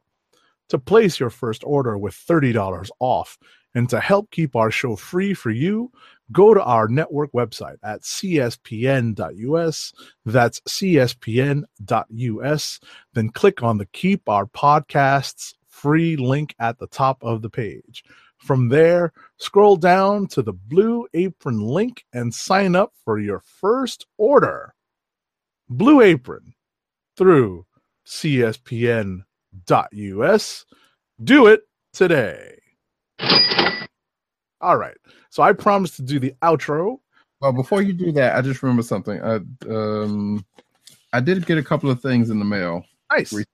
To 0.69 0.77
place 0.77 1.19
your 1.19 1.29
first 1.29 1.63
order 1.63 1.97
with 1.97 2.13
$30 2.13 2.89
off 2.99 3.37
and 3.75 3.89
to 3.89 3.99
help 3.99 4.31
keep 4.31 4.55
our 4.55 4.71
show 4.71 4.95
free 4.95 5.33
for 5.33 5.51
you, 5.51 5.91
go 6.31 6.53
to 6.53 6.63
our 6.63 6.87
network 6.87 7.31
website 7.33 7.77
at 7.83 8.01
cspn.us. 8.01 9.93
That's 10.25 10.59
cspn.us. 10.61 11.69
Then 13.13 13.29
click 13.29 13.63
on 13.63 13.77
the 13.77 13.85
Keep 13.87 14.29
Our 14.29 14.45
Podcasts 14.45 15.53
free 15.67 16.15
link 16.15 16.55
at 16.59 16.79
the 16.79 16.87
top 16.87 17.23
of 17.23 17.41
the 17.41 17.49
page. 17.49 18.03
From 18.37 18.69
there, 18.69 19.11
scroll 19.37 19.75
down 19.75 20.27
to 20.27 20.41
the 20.41 20.53
Blue 20.53 21.07
Apron 21.13 21.59
link 21.59 22.05
and 22.13 22.33
sign 22.33 22.75
up 22.75 22.93
for 23.03 23.19
your 23.19 23.41
first 23.41 24.05
order. 24.17 24.73
Blue 25.69 26.01
Apron 26.01 26.53
through 27.17 27.65
cspn.us. 28.07 29.25
Do 31.21 31.47
it 31.47 31.61
today. 31.91 32.58
All 34.61 34.77
right. 34.77 34.95
So 35.29 35.43
I 35.43 35.53
promised 35.53 35.95
to 35.97 36.01
do 36.01 36.19
the 36.19 36.33
outro. 36.41 36.99
well, 37.41 37.53
before 37.53 37.81
you 37.81 37.93
do 37.93 38.11
that, 38.13 38.35
I 38.35 38.41
just 38.41 38.61
remember 38.61 38.83
something. 38.83 39.21
I 39.21 39.35
um, 39.69 40.45
I 41.13 41.19
did 41.21 41.45
get 41.45 41.57
a 41.57 41.63
couple 41.63 41.89
of 41.89 42.01
things 42.01 42.29
in 42.29 42.39
the 42.39 42.45
mail. 42.45 42.83
Nice. 43.11 43.31
Re- 43.33 43.45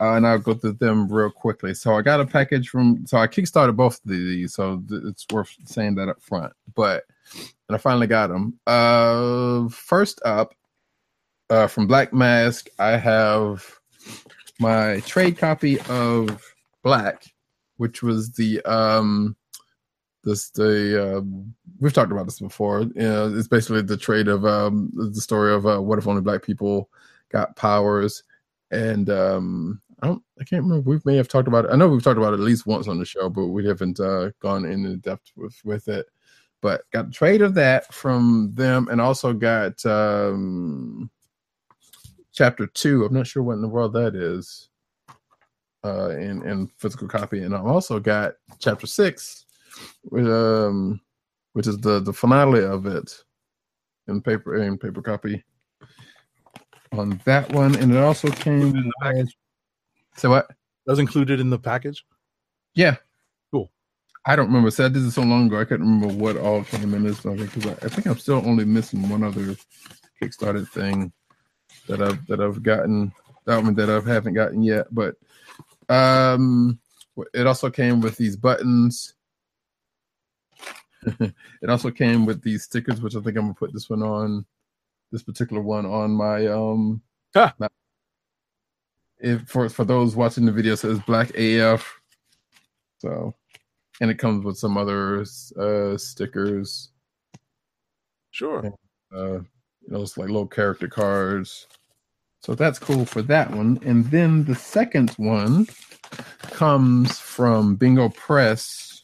Uh, 0.00 0.14
and 0.14 0.26
I'll 0.26 0.38
go 0.38 0.54
through 0.54 0.74
them 0.74 1.08
real 1.10 1.30
quickly. 1.30 1.74
So 1.74 1.94
I 1.94 2.02
got 2.02 2.20
a 2.20 2.26
package 2.26 2.68
from. 2.68 3.04
So 3.06 3.18
I 3.18 3.26
kickstarted 3.26 3.74
both 3.76 3.94
of 4.04 4.10
these, 4.10 4.54
so 4.54 4.80
th- 4.88 5.02
it's 5.04 5.26
worth 5.32 5.52
saying 5.64 5.96
that 5.96 6.08
up 6.08 6.22
front. 6.22 6.52
But 6.74 7.04
and 7.34 7.74
I 7.74 7.78
finally 7.78 8.06
got 8.06 8.28
them. 8.28 8.58
Uh, 8.66 9.68
first 9.68 10.20
up, 10.24 10.54
uh, 11.50 11.66
from 11.66 11.86
Black 11.88 12.12
Mask, 12.12 12.68
I 12.78 12.90
have 12.96 13.64
my 14.60 15.00
trade 15.00 15.36
copy 15.38 15.80
of 15.88 16.42
Black, 16.84 17.24
which 17.78 18.02
was 18.02 18.32
the 18.32 18.60
um, 18.62 19.34
this 20.22 20.50
the 20.50 21.18
um, 21.18 21.54
we've 21.80 21.92
talked 21.92 22.12
about 22.12 22.26
this 22.26 22.40
before. 22.40 22.84
Know, 22.94 23.34
it's 23.34 23.48
basically 23.48 23.82
the 23.82 23.96
trade 23.96 24.28
of 24.28 24.44
um, 24.44 24.92
the 24.94 25.20
story 25.20 25.52
of 25.52 25.66
uh, 25.66 25.80
what 25.80 25.98
if 25.98 26.06
only 26.06 26.22
black 26.22 26.42
people 26.42 26.90
got 27.30 27.56
powers 27.56 28.22
and 28.70 29.10
um 29.10 29.80
I 30.02 30.06
don't 30.06 30.22
I 30.40 30.44
can't 30.44 30.62
remember 30.62 30.88
we 30.88 31.00
may 31.04 31.16
have 31.16 31.28
talked 31.28 31.48
about 31.48 31.64
it. 31.64 31.70
I 31.72 31.76
know 31.76 31.88
we've 31.88 32.02
talked 32.02 32.18
about 32.18 32.34
it 32.34 32.40
at 32.40 32.46
least 32.46 32.66
once 32.66 32.88
on 32.88 32.98
the 32.98 33.04
show, 33.04 33.28
but 33.28 33.46
we 33.46 33.66
haven't 33.66 34.00
uh 34.00 34.30
gone 34.40 34.64
into 34.64 34.96
depth 34.96 35.32
with 35.36 35.56
with 35.64 35.88
it. 35.88 36.06
But 36.60 36.82
got 36.92 37.12
trade 37.12 37.42
of 37.42 37.54
that 37.54 37.92
from 37.92 38.52
them 38.54 38.88
and 38.90 39.00
also 39.00 39.32
got 39.32 39.84
um 39.86 41.10
chapter 42.32 42.66
two. 42.66 43.04
I'm 43.04 43.14
not 43.14 43.26
sure 43.26 43.42
what 43.42 43.54
in 43.54 43.62
the 43.62 43.68
world 43.68 43.92
that 43.94 44.14
is. 44.14 44.68
Uh 45.84 46.10
in, 46.10 46.44
in 46.46 46.68
physical 46.76 47.06
copy. 47.06 47.42
And 47.42 47.54
I've 47.54 47.66
also 47.66 48.00
got 48.00 48.34
chapter 48.58 48.86
six, 48.86 49.46
with 50.10 50.26
um 50.26 51.00
which 51.52 51.66
is 51.66 51.78
the 51.78 52.00
the 52.00 52.12
finale 52.12 52.64
of 52.64 52.86
it 52.86 53.12
in 54.08 54.20
paper 54.20 54.56
in 54.56 54.78
paper 54.78 55.02
copy 55.02 55.44
on 56.92 57.20
that 57.24 57.52
one, 57.52 57.76
and 57.76 57.92
it 57.94 57.98
also 57.98 58.30
came 58.30 58.62
in 58.62 58.72
the 58.72 58.92
package. 59.02 59.36
So 60.16 60.30
what? 60.30 60.48
That 60.48 60.92
was 60.92 60.98
included 60.98 61.38
in 61.38 61.50
the 61.50 61.58
package. 61.58 62.04
Yeah, 62.74 62.96
Cool. 63.50 63.70
I 64.24 64.36
don't 64.36 64.46
remember. 64.46 64.70
So 64.70 64.84
I 64.84 64.88
did 64.88 65.02
this 65.04 65.14
so 65.14 65.22
long 65.22 65.46
ago. 65.46 65.60
I 65.60 65.64
couldn't 65.64 65.86
remember 65.86 66.14
what 66.14 66.36
all 66.36 66.64
came 66.64 66.94
in 66.94 67.04
this 67.04 67.20
because 67.20 67.66
I, 67.66 67.72
I 67.72 67.88
think 67.88 68.06
I'm 68.06 68.18
still 68.18 68.42
only 68.46 68.64
missing 68.64 69.08
one 69.08 69.22
other 69.22 69.56
Kickstarter 70.20 70.68
thing 70.68 71.12
that 71.88 72.02
I've 72.02 72.26
that 72.26 72.40
I've 72.40 72.62
gotten. 72.62 73.12
That 73.46 73.62
one 73.62 73.74
that 73.74 73.88
I 73.88 74.00
haven't 74.00 74.34
gotten 74.34 74.62
yet, 74.62 74.86
but 74.94 75.16
um, 75.88 76.78
it 77.34 77.46
also 77.46 77.70
came 77.70 78.00
with 78.00 78.16
these 78.16 78.36
buttons. 78.36 79.14
it 81.20 81.68
also 81.68 81.90
came 81.90 82.26
with 82.26 82.42
these 82.42 82.64
stickers, 82.64 83.00
which 83.00 83.14
I 83.16 83.20
think 83.20 83.36
I'm 83.36 83.44
gonna 83.44 83.54
put 83.54 83.72
this 83.72 83.88
one 83.88 84.02
on, 84.02 84.44
this 85.12 85.22
particular 85.22 85.62
one 85.62 85.86
on 85.86 86.10
my 86.12 86.46
um. 86.46 87.02
Huh. 87.34 87.52
if 89.18 89.42
for 89.48 89.68
for 89.68 89.84
those 89.84 90.16
watching 90.16 90.46
the 90.46 90.52
video, 90.52 90.72
it 90.72 90.78
says 90.78 90.98
Black 91.00 91.30
AF. 91.34 92.00
So, 92.98 93.34
and 94.00 94.10
it 94.10 94.18
comes 94.18 94.44
with 94.44 94.58
some 94.58 94.76
other 94.76 95.24
uh 95.58 95.96
stickers. 95.96 96.90
Sure. 98.30 98.72
Uh, 99.14 99.40
you 99.40 99.94
know, 99.94 100.02
it's 100.02 100.18
like 100.18 100.28
little 100.28 100.46
character 100.46 100.88
cards. 100.88 101.66
So 102.40 102.54
that's 102.54 102.78
cool 102.78 103.04
for 103.04 103.22
that 103.22 103.50
one. 103.50 103.78
And 103.84 104.04
then 104.06 104.44
the 104.44 104.54
second 104.54 105.10
one 105.16 105.66
comes 106.42 107.18
from 107.18 107.76
Bingo 107.76 108.08
Press, 108.10 109.02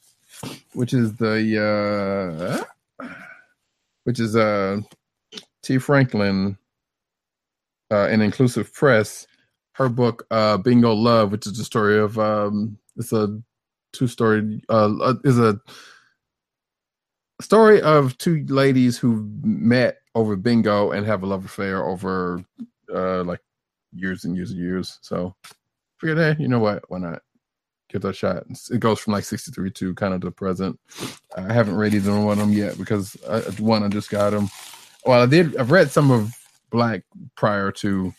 which 0.73 0.94
is 0.94 1.15
the 1.16 2.65
uh 3.01 3.06
which 4.05 4.20
is 4.20 4.36
uh 4.36 4.81
Tee 5.62 5.78
Franklin 5.78 6.56
uh 7.90 8.09
an 8.09 8.20
inclusive 8.20 8.73
press, 8.73 9.27
her 9.73 9.89
book 9.89 10.27
uh 10.31 10.56
Bingo 10.59 10.93
Love, 10.93 11.32
which 11.32 11.47
is 11.47 11.59
the 11.59 11.65
story 11.65 11.98
of 11.98 12.19
um 12.19 12.78
it's 12.97 13.12
a 13.12 13.40
two 13.93 14.06
story 14.06 14.62
uh 14.69 15.15
is 15.24 15.39
a 15.39 15.61
story 17.40 17.81
of 17.82 18.16
two 18.19 18.44
ladies 18.48 18.97
who 18.97 19.28
met 19.43 19.98
over 20.15 20.36
bingo 20.36 20.93
and 20.93 21.05
have 21.05 21.23
a 21.23 21.27
love 21.27 21.44
affair 21.44 21.85
over 21.85 22.44
uh 22.95 23.25
like 23.25 23.41
years 23.95 24.25
and 24.25 24.37
years 24.37 24.51
and 24.51 24.61
years. 24.61 24.99
So 25.03 25.35
figured, 25.99 26.19
hey, 26.19 26.43
you 26.43 26.49
know 26.49 26.59
what? 26.59 26.85
Why 26.89 26.99
not? 26.99 27.23
Give 27.89 28.03
that 28.03 28.16
shot. 28.16 28.45
It 28.71 28.81
goes 28.81 28.99
from 28.99 29.12
like 29.12 29.25
63 29.25 29.71
to 29.71 29.95
kind 29.95 30.15
of 30.15 30.21
the 30.21 30.31
present. 30.31 30.79
I 31.37 31.53
haven't 31.53 31.77
read 31.77 31.95
either 31.95 32.19
one 32.19 32.39
of 32.39 32.49
them 32.49 32.53
yet 32.53 32.79
because 32.79 33.16
I, 33.29 33.41
one 33.61 33.83
I 33.83 33.89
just 33.89 34.11
got 34.11 34.31
them. 34.31 34.49
Well, 35.05 35.23
I 35.23 35.27
did. 35.27 35.57
I've 35.57 35.71
read 35.71 35.91
some 35.91 36.11
of 36.11 36.35
Black 36.71 37.05
prior 37.37 37.71
to 37.73 38.12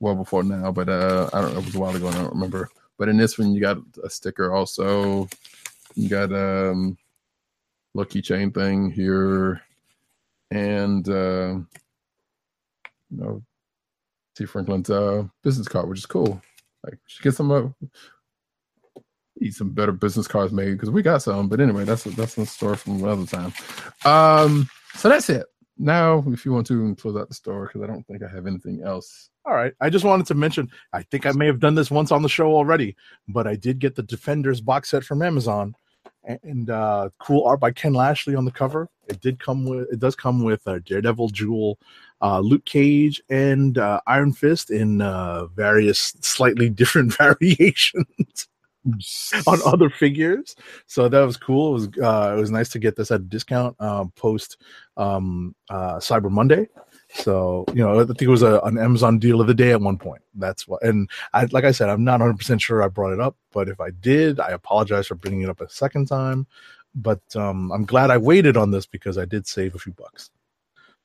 well 0.00 0.14
before 0.14 0.44
now, 0.44 0.70
but 0.70 0.88
uh, 0.88 1.30
I 1.32 1.40
don't 1.40 1.52
know. 1.54 1.60
It 1.60 1.64
was 1.64 1.74
a 1.74 1.80
while 1.80 1.96
ago. 1.96 2.08
I 2.08 2.12
don't 2.12 2.32
remember. 2.32 2.68
But 2.98 3.08
in 3.08 3.16
this 3.16 3.38
one, 3.38 3.52
you 3.52 3.60
got 3.60 3.78
a 4.04 4.10
sticker 4.10 4.54
also. 4.54 5.28
You 5.94 6.08
got 6.08 6.32
um, 6.32 6.96
lucky 7.94 8.22
chain 8.22 8.52
thing 8.52 8.90
here, 8.90 9.62
and 10.50 11.08
uh, 11.08 11.56
you 13.10 13.16
know, 13.16 13.42
Tee 14.38 14.46
Franklin's 14.46 14.88
uh, 14.88 15.24
business 15.42 15.66
card, 15.66 15.88
which 15.88 15.98
is 15.98 16.06
cool. 16.06 16.40
Like, 16.84 16.98
should 17.06 17.24
get 17.24 17.34
some 17.34 17.50
uh, 17.50 17.68
need 19.40 19.54
some 19.54 19.70
better 19.70 19.92
business 19.92 20.28
cards 20.28 20.52
made 20.52 20.72
because 20.72 20.90
we 20.90 21.02
got 21.02 21.22
some. 21.22 21.48
But 21.48 21.60
anyway, 21.60 21.84
that's 21.84 22.04
that's 22.04 22.38
a 22.38 22.46
story 22.46 22.76
from 22.76 23.02
another 23.02 23.26
time. 23.26 23.52
Um, 24.04 24.68
so 24.94 25.08
that's 25.08 25.28
it. 25.28 25.46
Now, 25.76 26.24
if 26.28 26.44
you 26.44 26.52
want 26.52 26.66
to 26.68 26.94
close 26.96 27.16
out 27.16 27.28
the 27.28 27.34
store, 27.34 27.66
because 27.66 27.82
I 27.82 27.86
don't 27.86 28.06
think 28.06 28.22
I 28.22 28.28
have 28.28 28.46
anything 28.46 28.82
else. 28.84 29.30
All 29.44 29.54
right. 29.54 29.72
I 29.80 29.90
just 29.90 30.04
wanted 30.04 30.26
to 30.26 30.34
mention, 30.34 30.68
I 30.92 31.02
think 31.02 31.24
I 31.24 31.32
may 31.32 31.46
have 31.46 31.60
done 31.60 31.76
this 31.76 31.90
once 31.90 32.10
on 32.10 32.22
the 32.22 32.28
show 32.28 32.52
already, 32.54 32.96
but 33.28 33.46
I 33.46 33.54
did 33.54 33.78
get 33.78 33.94
the 33.94 34.02
Defenders 34.02 34.60
box 34.60 34.90
set 34.90 35.04
from 35.04 35.22
Amazon 35.22 35.74
and 36.42 36.68
uh 36.68 37.08
cool 37.20 37.44
art 37.46 37.60
by 37.60 37.70
Ken 37.70 37.94
Lashley 37.94 38.34
on 38.34 38.44
the 38.44 38.50
cover. 38.50 38.88
It 39.08 39.20
did 39.20 39.38
come 39.38 39.64
with 39.64 39.88
it 39.90 39.98
does 39.98 40.14
come 40.14 40.42
with 40.42 40.66
a 40.66 40.80
Daredevil 40.80 41.28
Jewel, 41.30 41.78
uh 42.20 42.40
Luke 42.40 42.64
Cage 42.64 43.22
and 43.28 43.78
uh 43.78 44.00
Iron 44.06 44.32
Fist 44.32 44.70
in 44.70 45.00
uh 45.00 45.46
various 45.46 46.14
slightly 46.20 46.68
different 46.80 47.16
variations 47.16 48.48
on 49.46 49.58
other 49.66 49.90
figures. 49.90 50.56
So 50.86 51.08
that 51.08 51.20
was 51.20 51.36
cool. 51.36 51.70
It 51.70 51.72
was 51.72 51.88
uh 52.02 52.36
it 52.36 52.40
was 52.40 52.50
nice 52.50 52.68
to 52.70 52.78
get 52.78 52.96
this 52.96 53.10
at 53.10 53.20
a 53.20 53.24
discount 53.24 53.80
um 53.80 54.12
post 54.16 54.56
um 54.96 55.54
uh 55.70 55.96
Cyber 55.96 56.30
Monday. 56.30 56.68
So 57.10 57.64
you 57.72 57.82
know, 57.82 58.00
I 58.00 58.04
think 58.04 58.22
it 58.22 58.28
was 58.28 58.42
a, 58.42 58.60
an 58.60 58.78
Amazon 58.78 59.18
deal 59.18 59.40
of 59.40 59.46
the 59.46 59.54
day 59.54 59.72
at 59.72 59.80
one 59.80 59.96
point. 59.96 60.22
That's 60.34 60.68
what, 60.68 60.82
and 60.82 61.08
I 61.32 61.46
like 61.46 61.64
I 61.64 61.70
said, 61.70 61.88
I'm 61.88 62.04
not 62.04 62.20
100 62.20 62.36
percent 62.36 62.60
sure 62.60 62.82
I 62.82 62.88
brought 62.88 63.12
it 63.12 63.20
up, 63.20 63.36
but 63.52 63.68
if 63.68 63.80
I 63.80 63.90
did, 63.90 64.40
I 64.40 64.50
apologize 64.50 65.06
for 65.06 65.14
bringing 65.14 65.42
it 65.42 65.48
up 65.48 65.60
a 65.60 65.68
second 65.68 66.06
time. 66.06 66.46
But 66.94 67.22
um, 67.36 67.70
I'm 67.72 67.84
glad 67.84 68.10
I 68.10 68.18
waited 68.18 68.56
on 68.56 68.70
this 68.70 68.86
because 68.86 69.18
I 69.18 69.24
did 69.24 69.46
save 69.46 69.74
a 69.74 69.78
few 69.78 69.92
bucks. 69.92 70.30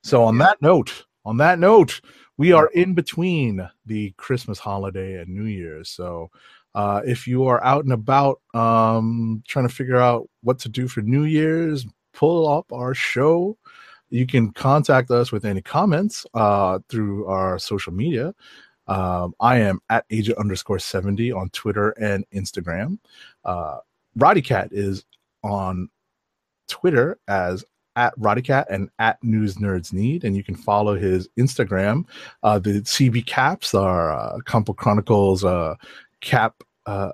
So 0.03 0.23
on 0.23 0.37
that 0.39 0.61
note, 0.61 1.05
on 1.25 1.37
that 1.37 1.59
note, 1.59 2.01
we 2.37 2.51
are 2.51 2.67
in 2.67 2.93
between 2.93 3.67
the 3.85 4.11
Christmas 4.17 4.59
holiday 4.59 5.21
and 5.21 5.29
New 5.29 5.45
Year's. 5.45 5.89
So 5.89 6.29
uh, 6.75 7.01
if 7.05 7.27
you 7.27 7.45
are 7.45 7.63
out 7.63 7.83
and 7.83 7.93
about 7.93 8.41
um, 8.53 9.43
trying 9.47 9.67
to 9.67 9.73
figure 9.73 9.97
out 9.97 10.29
what 10.41 10.59
to 10.59 10.69
do 10.69 10.87
for 10.87 11.01
New 11.01 11.23
Year's, 11.23 11.85
pull 12.13 12.47
up 12.47 12.71
our 12.71 12.93
show 12.93 13.57
you 14.13 14.27
can 14.27 14.51
contact 14.51 15.09
us 15.09 15.31
with 15.31 15.43
any 15.43 15.59
comments 15.59 16.23
uh, 16.35 16.77
through 16.87 17.25
our 17.25 17.57
social 17.57 17.91
media. 17.91 18.31
Um, 18.85 19.33
I 19.39 19.57
am 19.57 19.79
at 19.89 20.05
agent 20.11 20.37
underscore 20.37 20.77
70 20.77 21.31
on 21.31 21.49
Twitter 21.49 21.89
and 21.99 22.23
Instagram. 22.31 22.99
Uh, 23.43 23.77
Roddykat 24.15 24.69
is 24.71 25.03
on 25.43 25.89
Twitter 26.67 27.17
as 27.27 27.65
at 27.95 28.17
Roddykat 28.19 28.65
and 28.69 28.89
at 28.99 29.23
News 29.23 29.55
Nerds 29.55 29.93
Need, 29.93 30.23
and 30.23 30.35
you 30.35 30.43
can 30.43 30.55
follow 30.55 30.95
his 30.95 31.29
Instagram. 31.37 32.05
Uh, 32.41 32.59
the 32.59 32.81
CB 32.81 33.25
Caps 33.25 33.73
are 33.73 34.11
uh, 34.11 34.39
Compo 34.45 34.73
Chronicles 34.73 35.43
uh, 35.43 35.75
cap 36.21 36.63
uh, 36.85 37.11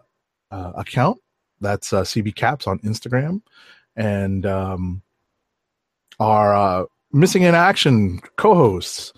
uh, 0.51 0.71
account. 0.75 1.19
That's 1.61 1.91
uh, 1.91 2.03
CB 2.03 2.35
Caps 2.35 2.67
on 2.67 2.79
Instagram, 2.79 3.41
and 3.95 4.45
um, 4.45 5.01
our 6.19 6.55
uh, 6.55 6.85
missing 7.11 7.43
in 7.43 7.55
action 7.55 8.19
co-hosts 8.35 9.13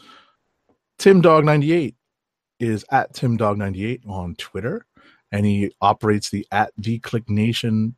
tim 0.98 1.20
dog 1.22 1.44
98 1.44 1.96
is 2.60 2.86
at 2.92 3.14
tim 3.14 3.36
dog 3.38 3.58
98 3.58 4.02
on 4.08 4.36
twitter 4.36 4.86
and 5.32 5.46
he 5.46 5.72
operates 5.82 6.30
the 6.30 6.46
at 6.52 6.72
the 6.78 7.00
click 7.00 7.30
nation 7.30 7.96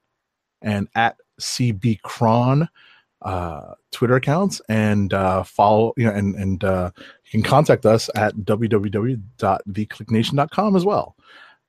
and 0.61 0.88
at 0.95 1.18
cb 1.40 2.02
cron 2.02 2.68
uh, 3.24 3.74
twitter 3.91 4.16
accounts 4.16 4.62
and 4.70 5.14
uh, 5.14 5.44
follow 5.44 5.94
you 5.98 6.06
know 6.06 6.12
and 6.12 6.36
and 6.36 6.64
uh, 6.64 6.90
you 7.26 7.32
can 7.32 7.44
contact 7.44 7.86
us 7.86 8.10
at 8.16 8.34
www.theclicknation.com 8.36 10.76
as 10.76 10.86
well 10.86 11.16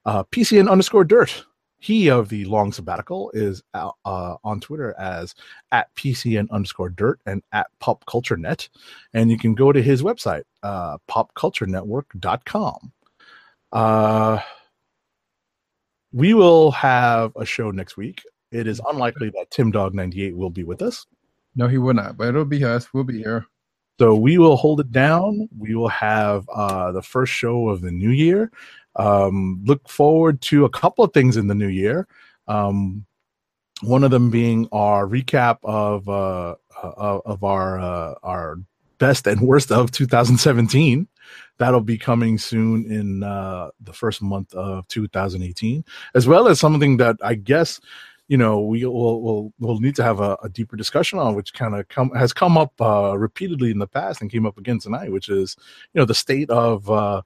uh, 0.07 0.23
pcn 0.25 0.71
underscore 0.71 1.05
dirt 1.05 1.45
he 1.85 2.09
of 2.09 2.31
the 2.31 2.47
long 2.47 2.73
sabbatical 2.73 3.31
is 3.35 3.63
out, 3.75 3.97
uh, 4.07 4.37
on 4.43 4.59
Twitter 4.59 4.95
as 4.99 5.35
at 5.71 5.95
PCN 5.97 6.51
underscore 6.51 6.89
dirt 6.89 7.21
and 7.27 7.43
at 7.53 7.67
pop 7.79 8.07
culture 8.07 8.39
net. 8.39 8.71
And 9.13 9.31
you 9.31 9.37
can 9.37 9.55
go 9.55 9.71
to 9.71 9.83
his 9.83 10.03
website, 10.03 10.45
uh, 10.63 10.97
popculturenetwork.com. 11.11 12.93
Uh, 13.71 14.41
we 16.11 16.33
will 16.33 16.71
have 16.71 17.37
a 17.37 17.45
show 17.45 17.71
next 17.71 17.99
week. 17.99 18.23
It 18.51 18.67
is 18.67 18.81
unlikely 18.89 19.31
that 19.37 19.51
Tim 19.51 19.71
Dog 19.71 19.93
98 19.93 20.35
will 20.35 20.49
be 20.49 20.65
with 20.65 20.81
us. 20.81 21.05
No, 21.57 21.69
he 21.69 21.79
will 21.79 21.95
not, 21.95 22.17
but 22.17 22.29
it'll 22.29 22.45
be 22.45 22.65
us. 22.65 22.93
We'll 22.93 23.05
be 23.05 23.19
here. 23.19 23.47
So 23.99 24.15
we 24.15 24.39
will 24.39 24.57
hold 24.57 24.81
it 24.81 24.91
down. 24.91 25.49
We 25.57 25.75
will 25.77 25.89
have 25.89 26.49
uh, 26.49 26.91
the 26.93 27.03
first 27.03 27.33
show 27.33 27.69
of 27.69 27.81
the 27.81 27.93
new 27.93 28.11
year. 28.11 28.51
Um, 28.97 29.63
look 29.65 29.89
forward 29.89 30.41
to 30.43 30.65
a 30.65 30.71
couple 30.71 31.05
of 31.05 31.13
things 31.13 31.37
in 31.37 31.47
the 31.47 31.55
new 31.55 31.69
year. 31.69 32.09
Um, 32.49 33.07
one 33.83 34.05
of 34.05 34.11
them 34.11 34.31
being 34.31 34.69
our 34.73 35.07
recap 35.07 35.59
of 35.63 36.09
uh, 36.09 36.57
uh, 36.83 37.21
of 37.25 37.45
our 37.45 37.79
uh, 37.79 38.15
our 38.23 38.59
best 38.99 39.27
and 39.27 39.41
worst 39.41 39.71
of 39.71 39.91
2017. 39.91 41.09
That'll 41.59 41.81
be 41.81 41.99
coming 41.99 42.37
soon 42.39 42.91
in 42.91 43.23
uh, 43.23 43.71
the 43.81 43.93
first 43.93 44.23
month 44.23 44.53
of 44.55 44.89
2018, 44.89 45.85
as 46.15 46.27
well 46.27 46.49
as 46.49 46.59
something 46.59 46.97
that 46.97 47.17
I 47.23 47.35
guess 47.35 47.81
you 48.29 48.37
know 48.37 48.61
we 48.61 48.85
will 48.85 49.23
will 49.23 49.53
will 49.59 49.81
need 49.81 49.97
to 49.97 50.03
have 50.03 50.21
a, 50.21 50.37
a 50.43 50.49
deeper 50.49 50.77
discussion 50.77 51.19
on, 51.19 51.35
which 51.35 51.53
kind 51.53 51.75
of 51.75 51.89
come 51.89 52.11
has 52.11 52.33
come 52.33 52.57
up 52.57 52.73
uh, 52.81 53.17
repeatedly 53.19 53.71
in 53.71 53.79
the 53.79 53.87
past 53.87 54.21
and 54.21 54.31
came 54.31 54.47
up 54.47 54.59
again 54.59 54.79
tonight, 54.79 55.13
which 55.13 55.29
is 55.29 55.57
you 55.93 56.01
know 56.01 56.05
the 56.05 56.15
state 56.15 56.51
of 56.51 56.91
uh, 56.91 57.23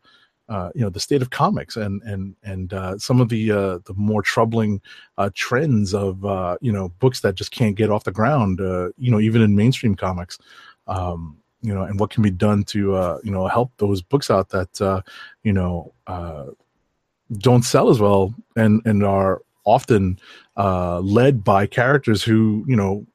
uh, 0.48 0.70
you 0.74 0.80
know 0.80 0.90
the 0.90 1.00
state 1.00 1.22
of 1.22 1.30
comics 1.30 1.76
and 1.76 2.02
and 2.02 2.34
and 2.42 2.72
uh, 2.72 2.96
some 2.98 3.20
of 3.20 3.28
the 3.28 3.50
uh, 3.50 3.78
the 3.84 3.94
more 3.94 4.22
troubling 4.22 4.80
uh, 5.18 5.30
trends 5.34 5.94
of 5.94 6.24
uh, 6.24 6.56
you 6.60 6.72
know 6.72 6.88
books 7.00 7.20
that 7.20 7.34
just 7.34 7.50
can't 7.50 7.76
get 7.76 7.90
off 7.90 8.04
the 8.04 8.12
ground. 8.12 8.60
Uh, 8.60 8.88
you 8.96 9.10
know, 9.10 9.20
even 9.20 9.42
in 9.42 9.54
mainstream 9.54 9.94
comics. 9.94 10.38
Um, 10.86 11.36
you 11.60 11.74
know, 11.74 11.82
and 11.82 11.98
what 11.98 12.10
can 12.10 12.22
be 12.22 12.30
done 12.30 12.62
to 12.64 13.20
you 13.24 13.30
know 13.32 13.46
help 13.48 13.72
those 13.78 14.00
books 14.00 14.30
out 14.30 14.48
that 14.50 15.02
you 15.42 15.52
know 15.52 15.92
don't 17.32 17.64
sell 17.64 17.90
as 17.90 18.00
well 18.00 18.32
and 18.56 18.80
and 18.86 19.04
are 19.04 19.42
often 19.64 20.18
uh, 20.58 21.00
led 21.00 21.44
by 21.44 21.66
characters 21.66 22.22
who 22.22 22.64
you 22.66 22.76
know 22.76 23.06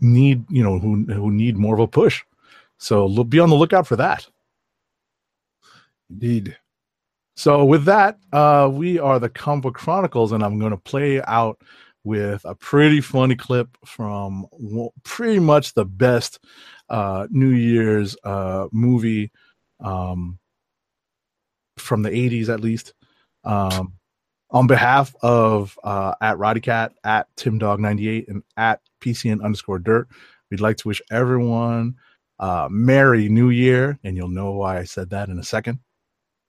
need 0.00 0.44
you 0.50 0.62
know 0.62 0.78
who 0.78 1.04
who 1.04 1.30
need 1.30 1.56
more 1.56 1.74
of 1.74 1.80
a 1.80 1.86
push. 1.86 2.22
So 2.76 3.24
be 3.24 3.40
on 3.40 3.48
the 3.48 3.56
lookout 3.56 3.86
for 3.86 3.96
that. 3.96 4.26
Indeed. 6.10 6.56
So 7.36 7.64
with 7.64 7.84
that, 7.84 8.18
uh, 8.32 8.68
we 8.72 8.98
are 8.98 9.20
the 9.20 9.28
Comic 9.28 9.62
Book 9.62 9.74
Chronicles, 9.74 10.32
and 10.32 10.42
I'm 10.42 10.58
going 10.58 10.72
to 10.72 10.76
play 10.76 11.22
out 11.22 11.60
with 12.02 12.44
a 12.44 12.54
pretty 12.54 13.00
funny 13.00 13.36
clip 13.36 13.76
from 13.84 14.46
pretty 15.04 15.38
much 15.38 15.74
the 15.74 15.84
best 15.84 16.40
uh, 16.88 17.26
New 17.30 17.50
Year's 17.50 18.16
uh, 18.24 18.66
movie 18.72 19.30
um, 19.78 20.38
from 21.76 22.02
the 22.02 22.10
80s, 22.10 22.48
at 22.48 22.60
least. 22.60 22.94
Um, 23.44 23.92
on 24.50 24.66
behalf 24.66 25.14
of 25.22 25.78
uh, 25.84 26.14
at 26.20 26.36
Roddykat, 26.36 26.90
at 27.04 27.28
Tim 27.36 27.58
Dog 27.58 27.80
98, 27.80 28.28
and 28.28 28.42
at 28.56 28.80
PCN 29.00 29.42
underscore 29.42 29.78
Dirt, 29.78 30.08
we'd 30.50 30.60
like 30.60 30.76
to 30.78 30.88
wish 30.88 31.02
everyone 31.10 31.96
uh, 32.38 32.68
Merry 32.70 33.28
New 33.28 33.50
Year, 33.50 33.98
and 34.04 34.16
you'll 34.16 34.28
know 34.28 34.52
why 34.52 34.78
I 34.78 34.84
said 34.84 35.10
that 35.10 35.28
in 35.28 35.38
a 35.38 35.44
second 35.44 35.80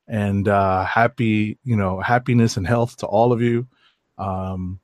and 0.09 0.47
uh, 0.47 0.83
happy, 0.85 1.57
you 1.63 1.75
know, 1.75 2.01
happiness 2.01 2.57
and 2.57 2.67
health 2.67 2.97
to 2.97 3.05
all 3.05 3.31
of 3.31 3.41
you. 3.41 3.67
Um, 4.17 4.79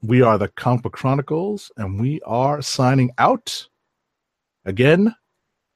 we 0.00 0.22
are 0.22 0.38
the 0.38 0.50
Book 0.82 0.92
Chronicles, 0.92 1.72
and 1.76 2.00
we 2.00 2.20
are 2.24 2.62
signing 2.62 3.10
out. 3.18 3.66
Again, 4.64 5.14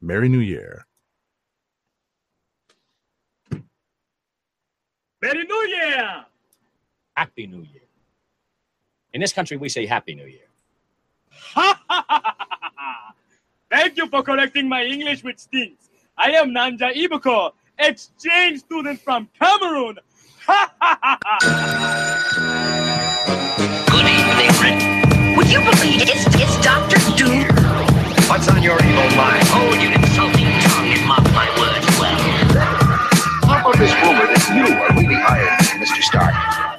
Merry 0.00 0.28
New 0.28 0.38
Year. 0.38 0.86
Merry 5.22 5.44
New 5.44 5.66
Year! 5.68 6.24
Happy 7.14 7.46
New 7.46 7.60
Year. 7.60 7.82
In 9.12 9.20
this 9.20 9.32
country, 9.34 9.58
we 9.58 9.68
say 9.68 9.84
Happy 9.84 10.14
New 10.14 10.24
Year. 10.24 10.46
Thank 13.70 13.98
you 13.98 14.08
for 14.08 14.22
correcting 14.22 14.66
my 14.68 14.82
English, 14.84 15.22
which 15.22 15.38
stinks. 15.38 15.90
I 16.16 16.30
am 16.32 16.50
Nanja 16.50 16.94
Ibuko, 16.94 17.52
exchange 17.78 18.60
student 18.60 19.00
from 19.00 19.28
Cameroon. 19.38 19.98
Good 23.90 24.06
evening, 24.08 24.52
Rick. 24.64 24.80
Would 25.36 25.50
you 25.52 25.60
believe? 25.60 26.02
It's, 26.02 26.26
it's 26.32 26.56
Dr. 26.64 26.98
Doom. 27.16 27.44
What's 28.28 28.48
on 28.48 28.62
your 28.62 28.76
evil 28.82 29.10
mind? 29.16 29.44
Oh, 29.52 29.76
you 29.80 29.90
insulting 29.92 30.48
tongue 30.64 30.88
and 30.88 31.06
mock 31.06 31.24
my 31.34 31.48
words 31.60 31.86
well. 32.00 32.20
How 33.50 33.58
about 33.60 33.78
this 33.78 33.92
rumor 33.94 34.26
that 34.26 34.44
you 34.54 34.66
are 34.78 34.99
hired, 35.20 35.60
Mr. 35.80 36.02
Stark. 36.02 36.69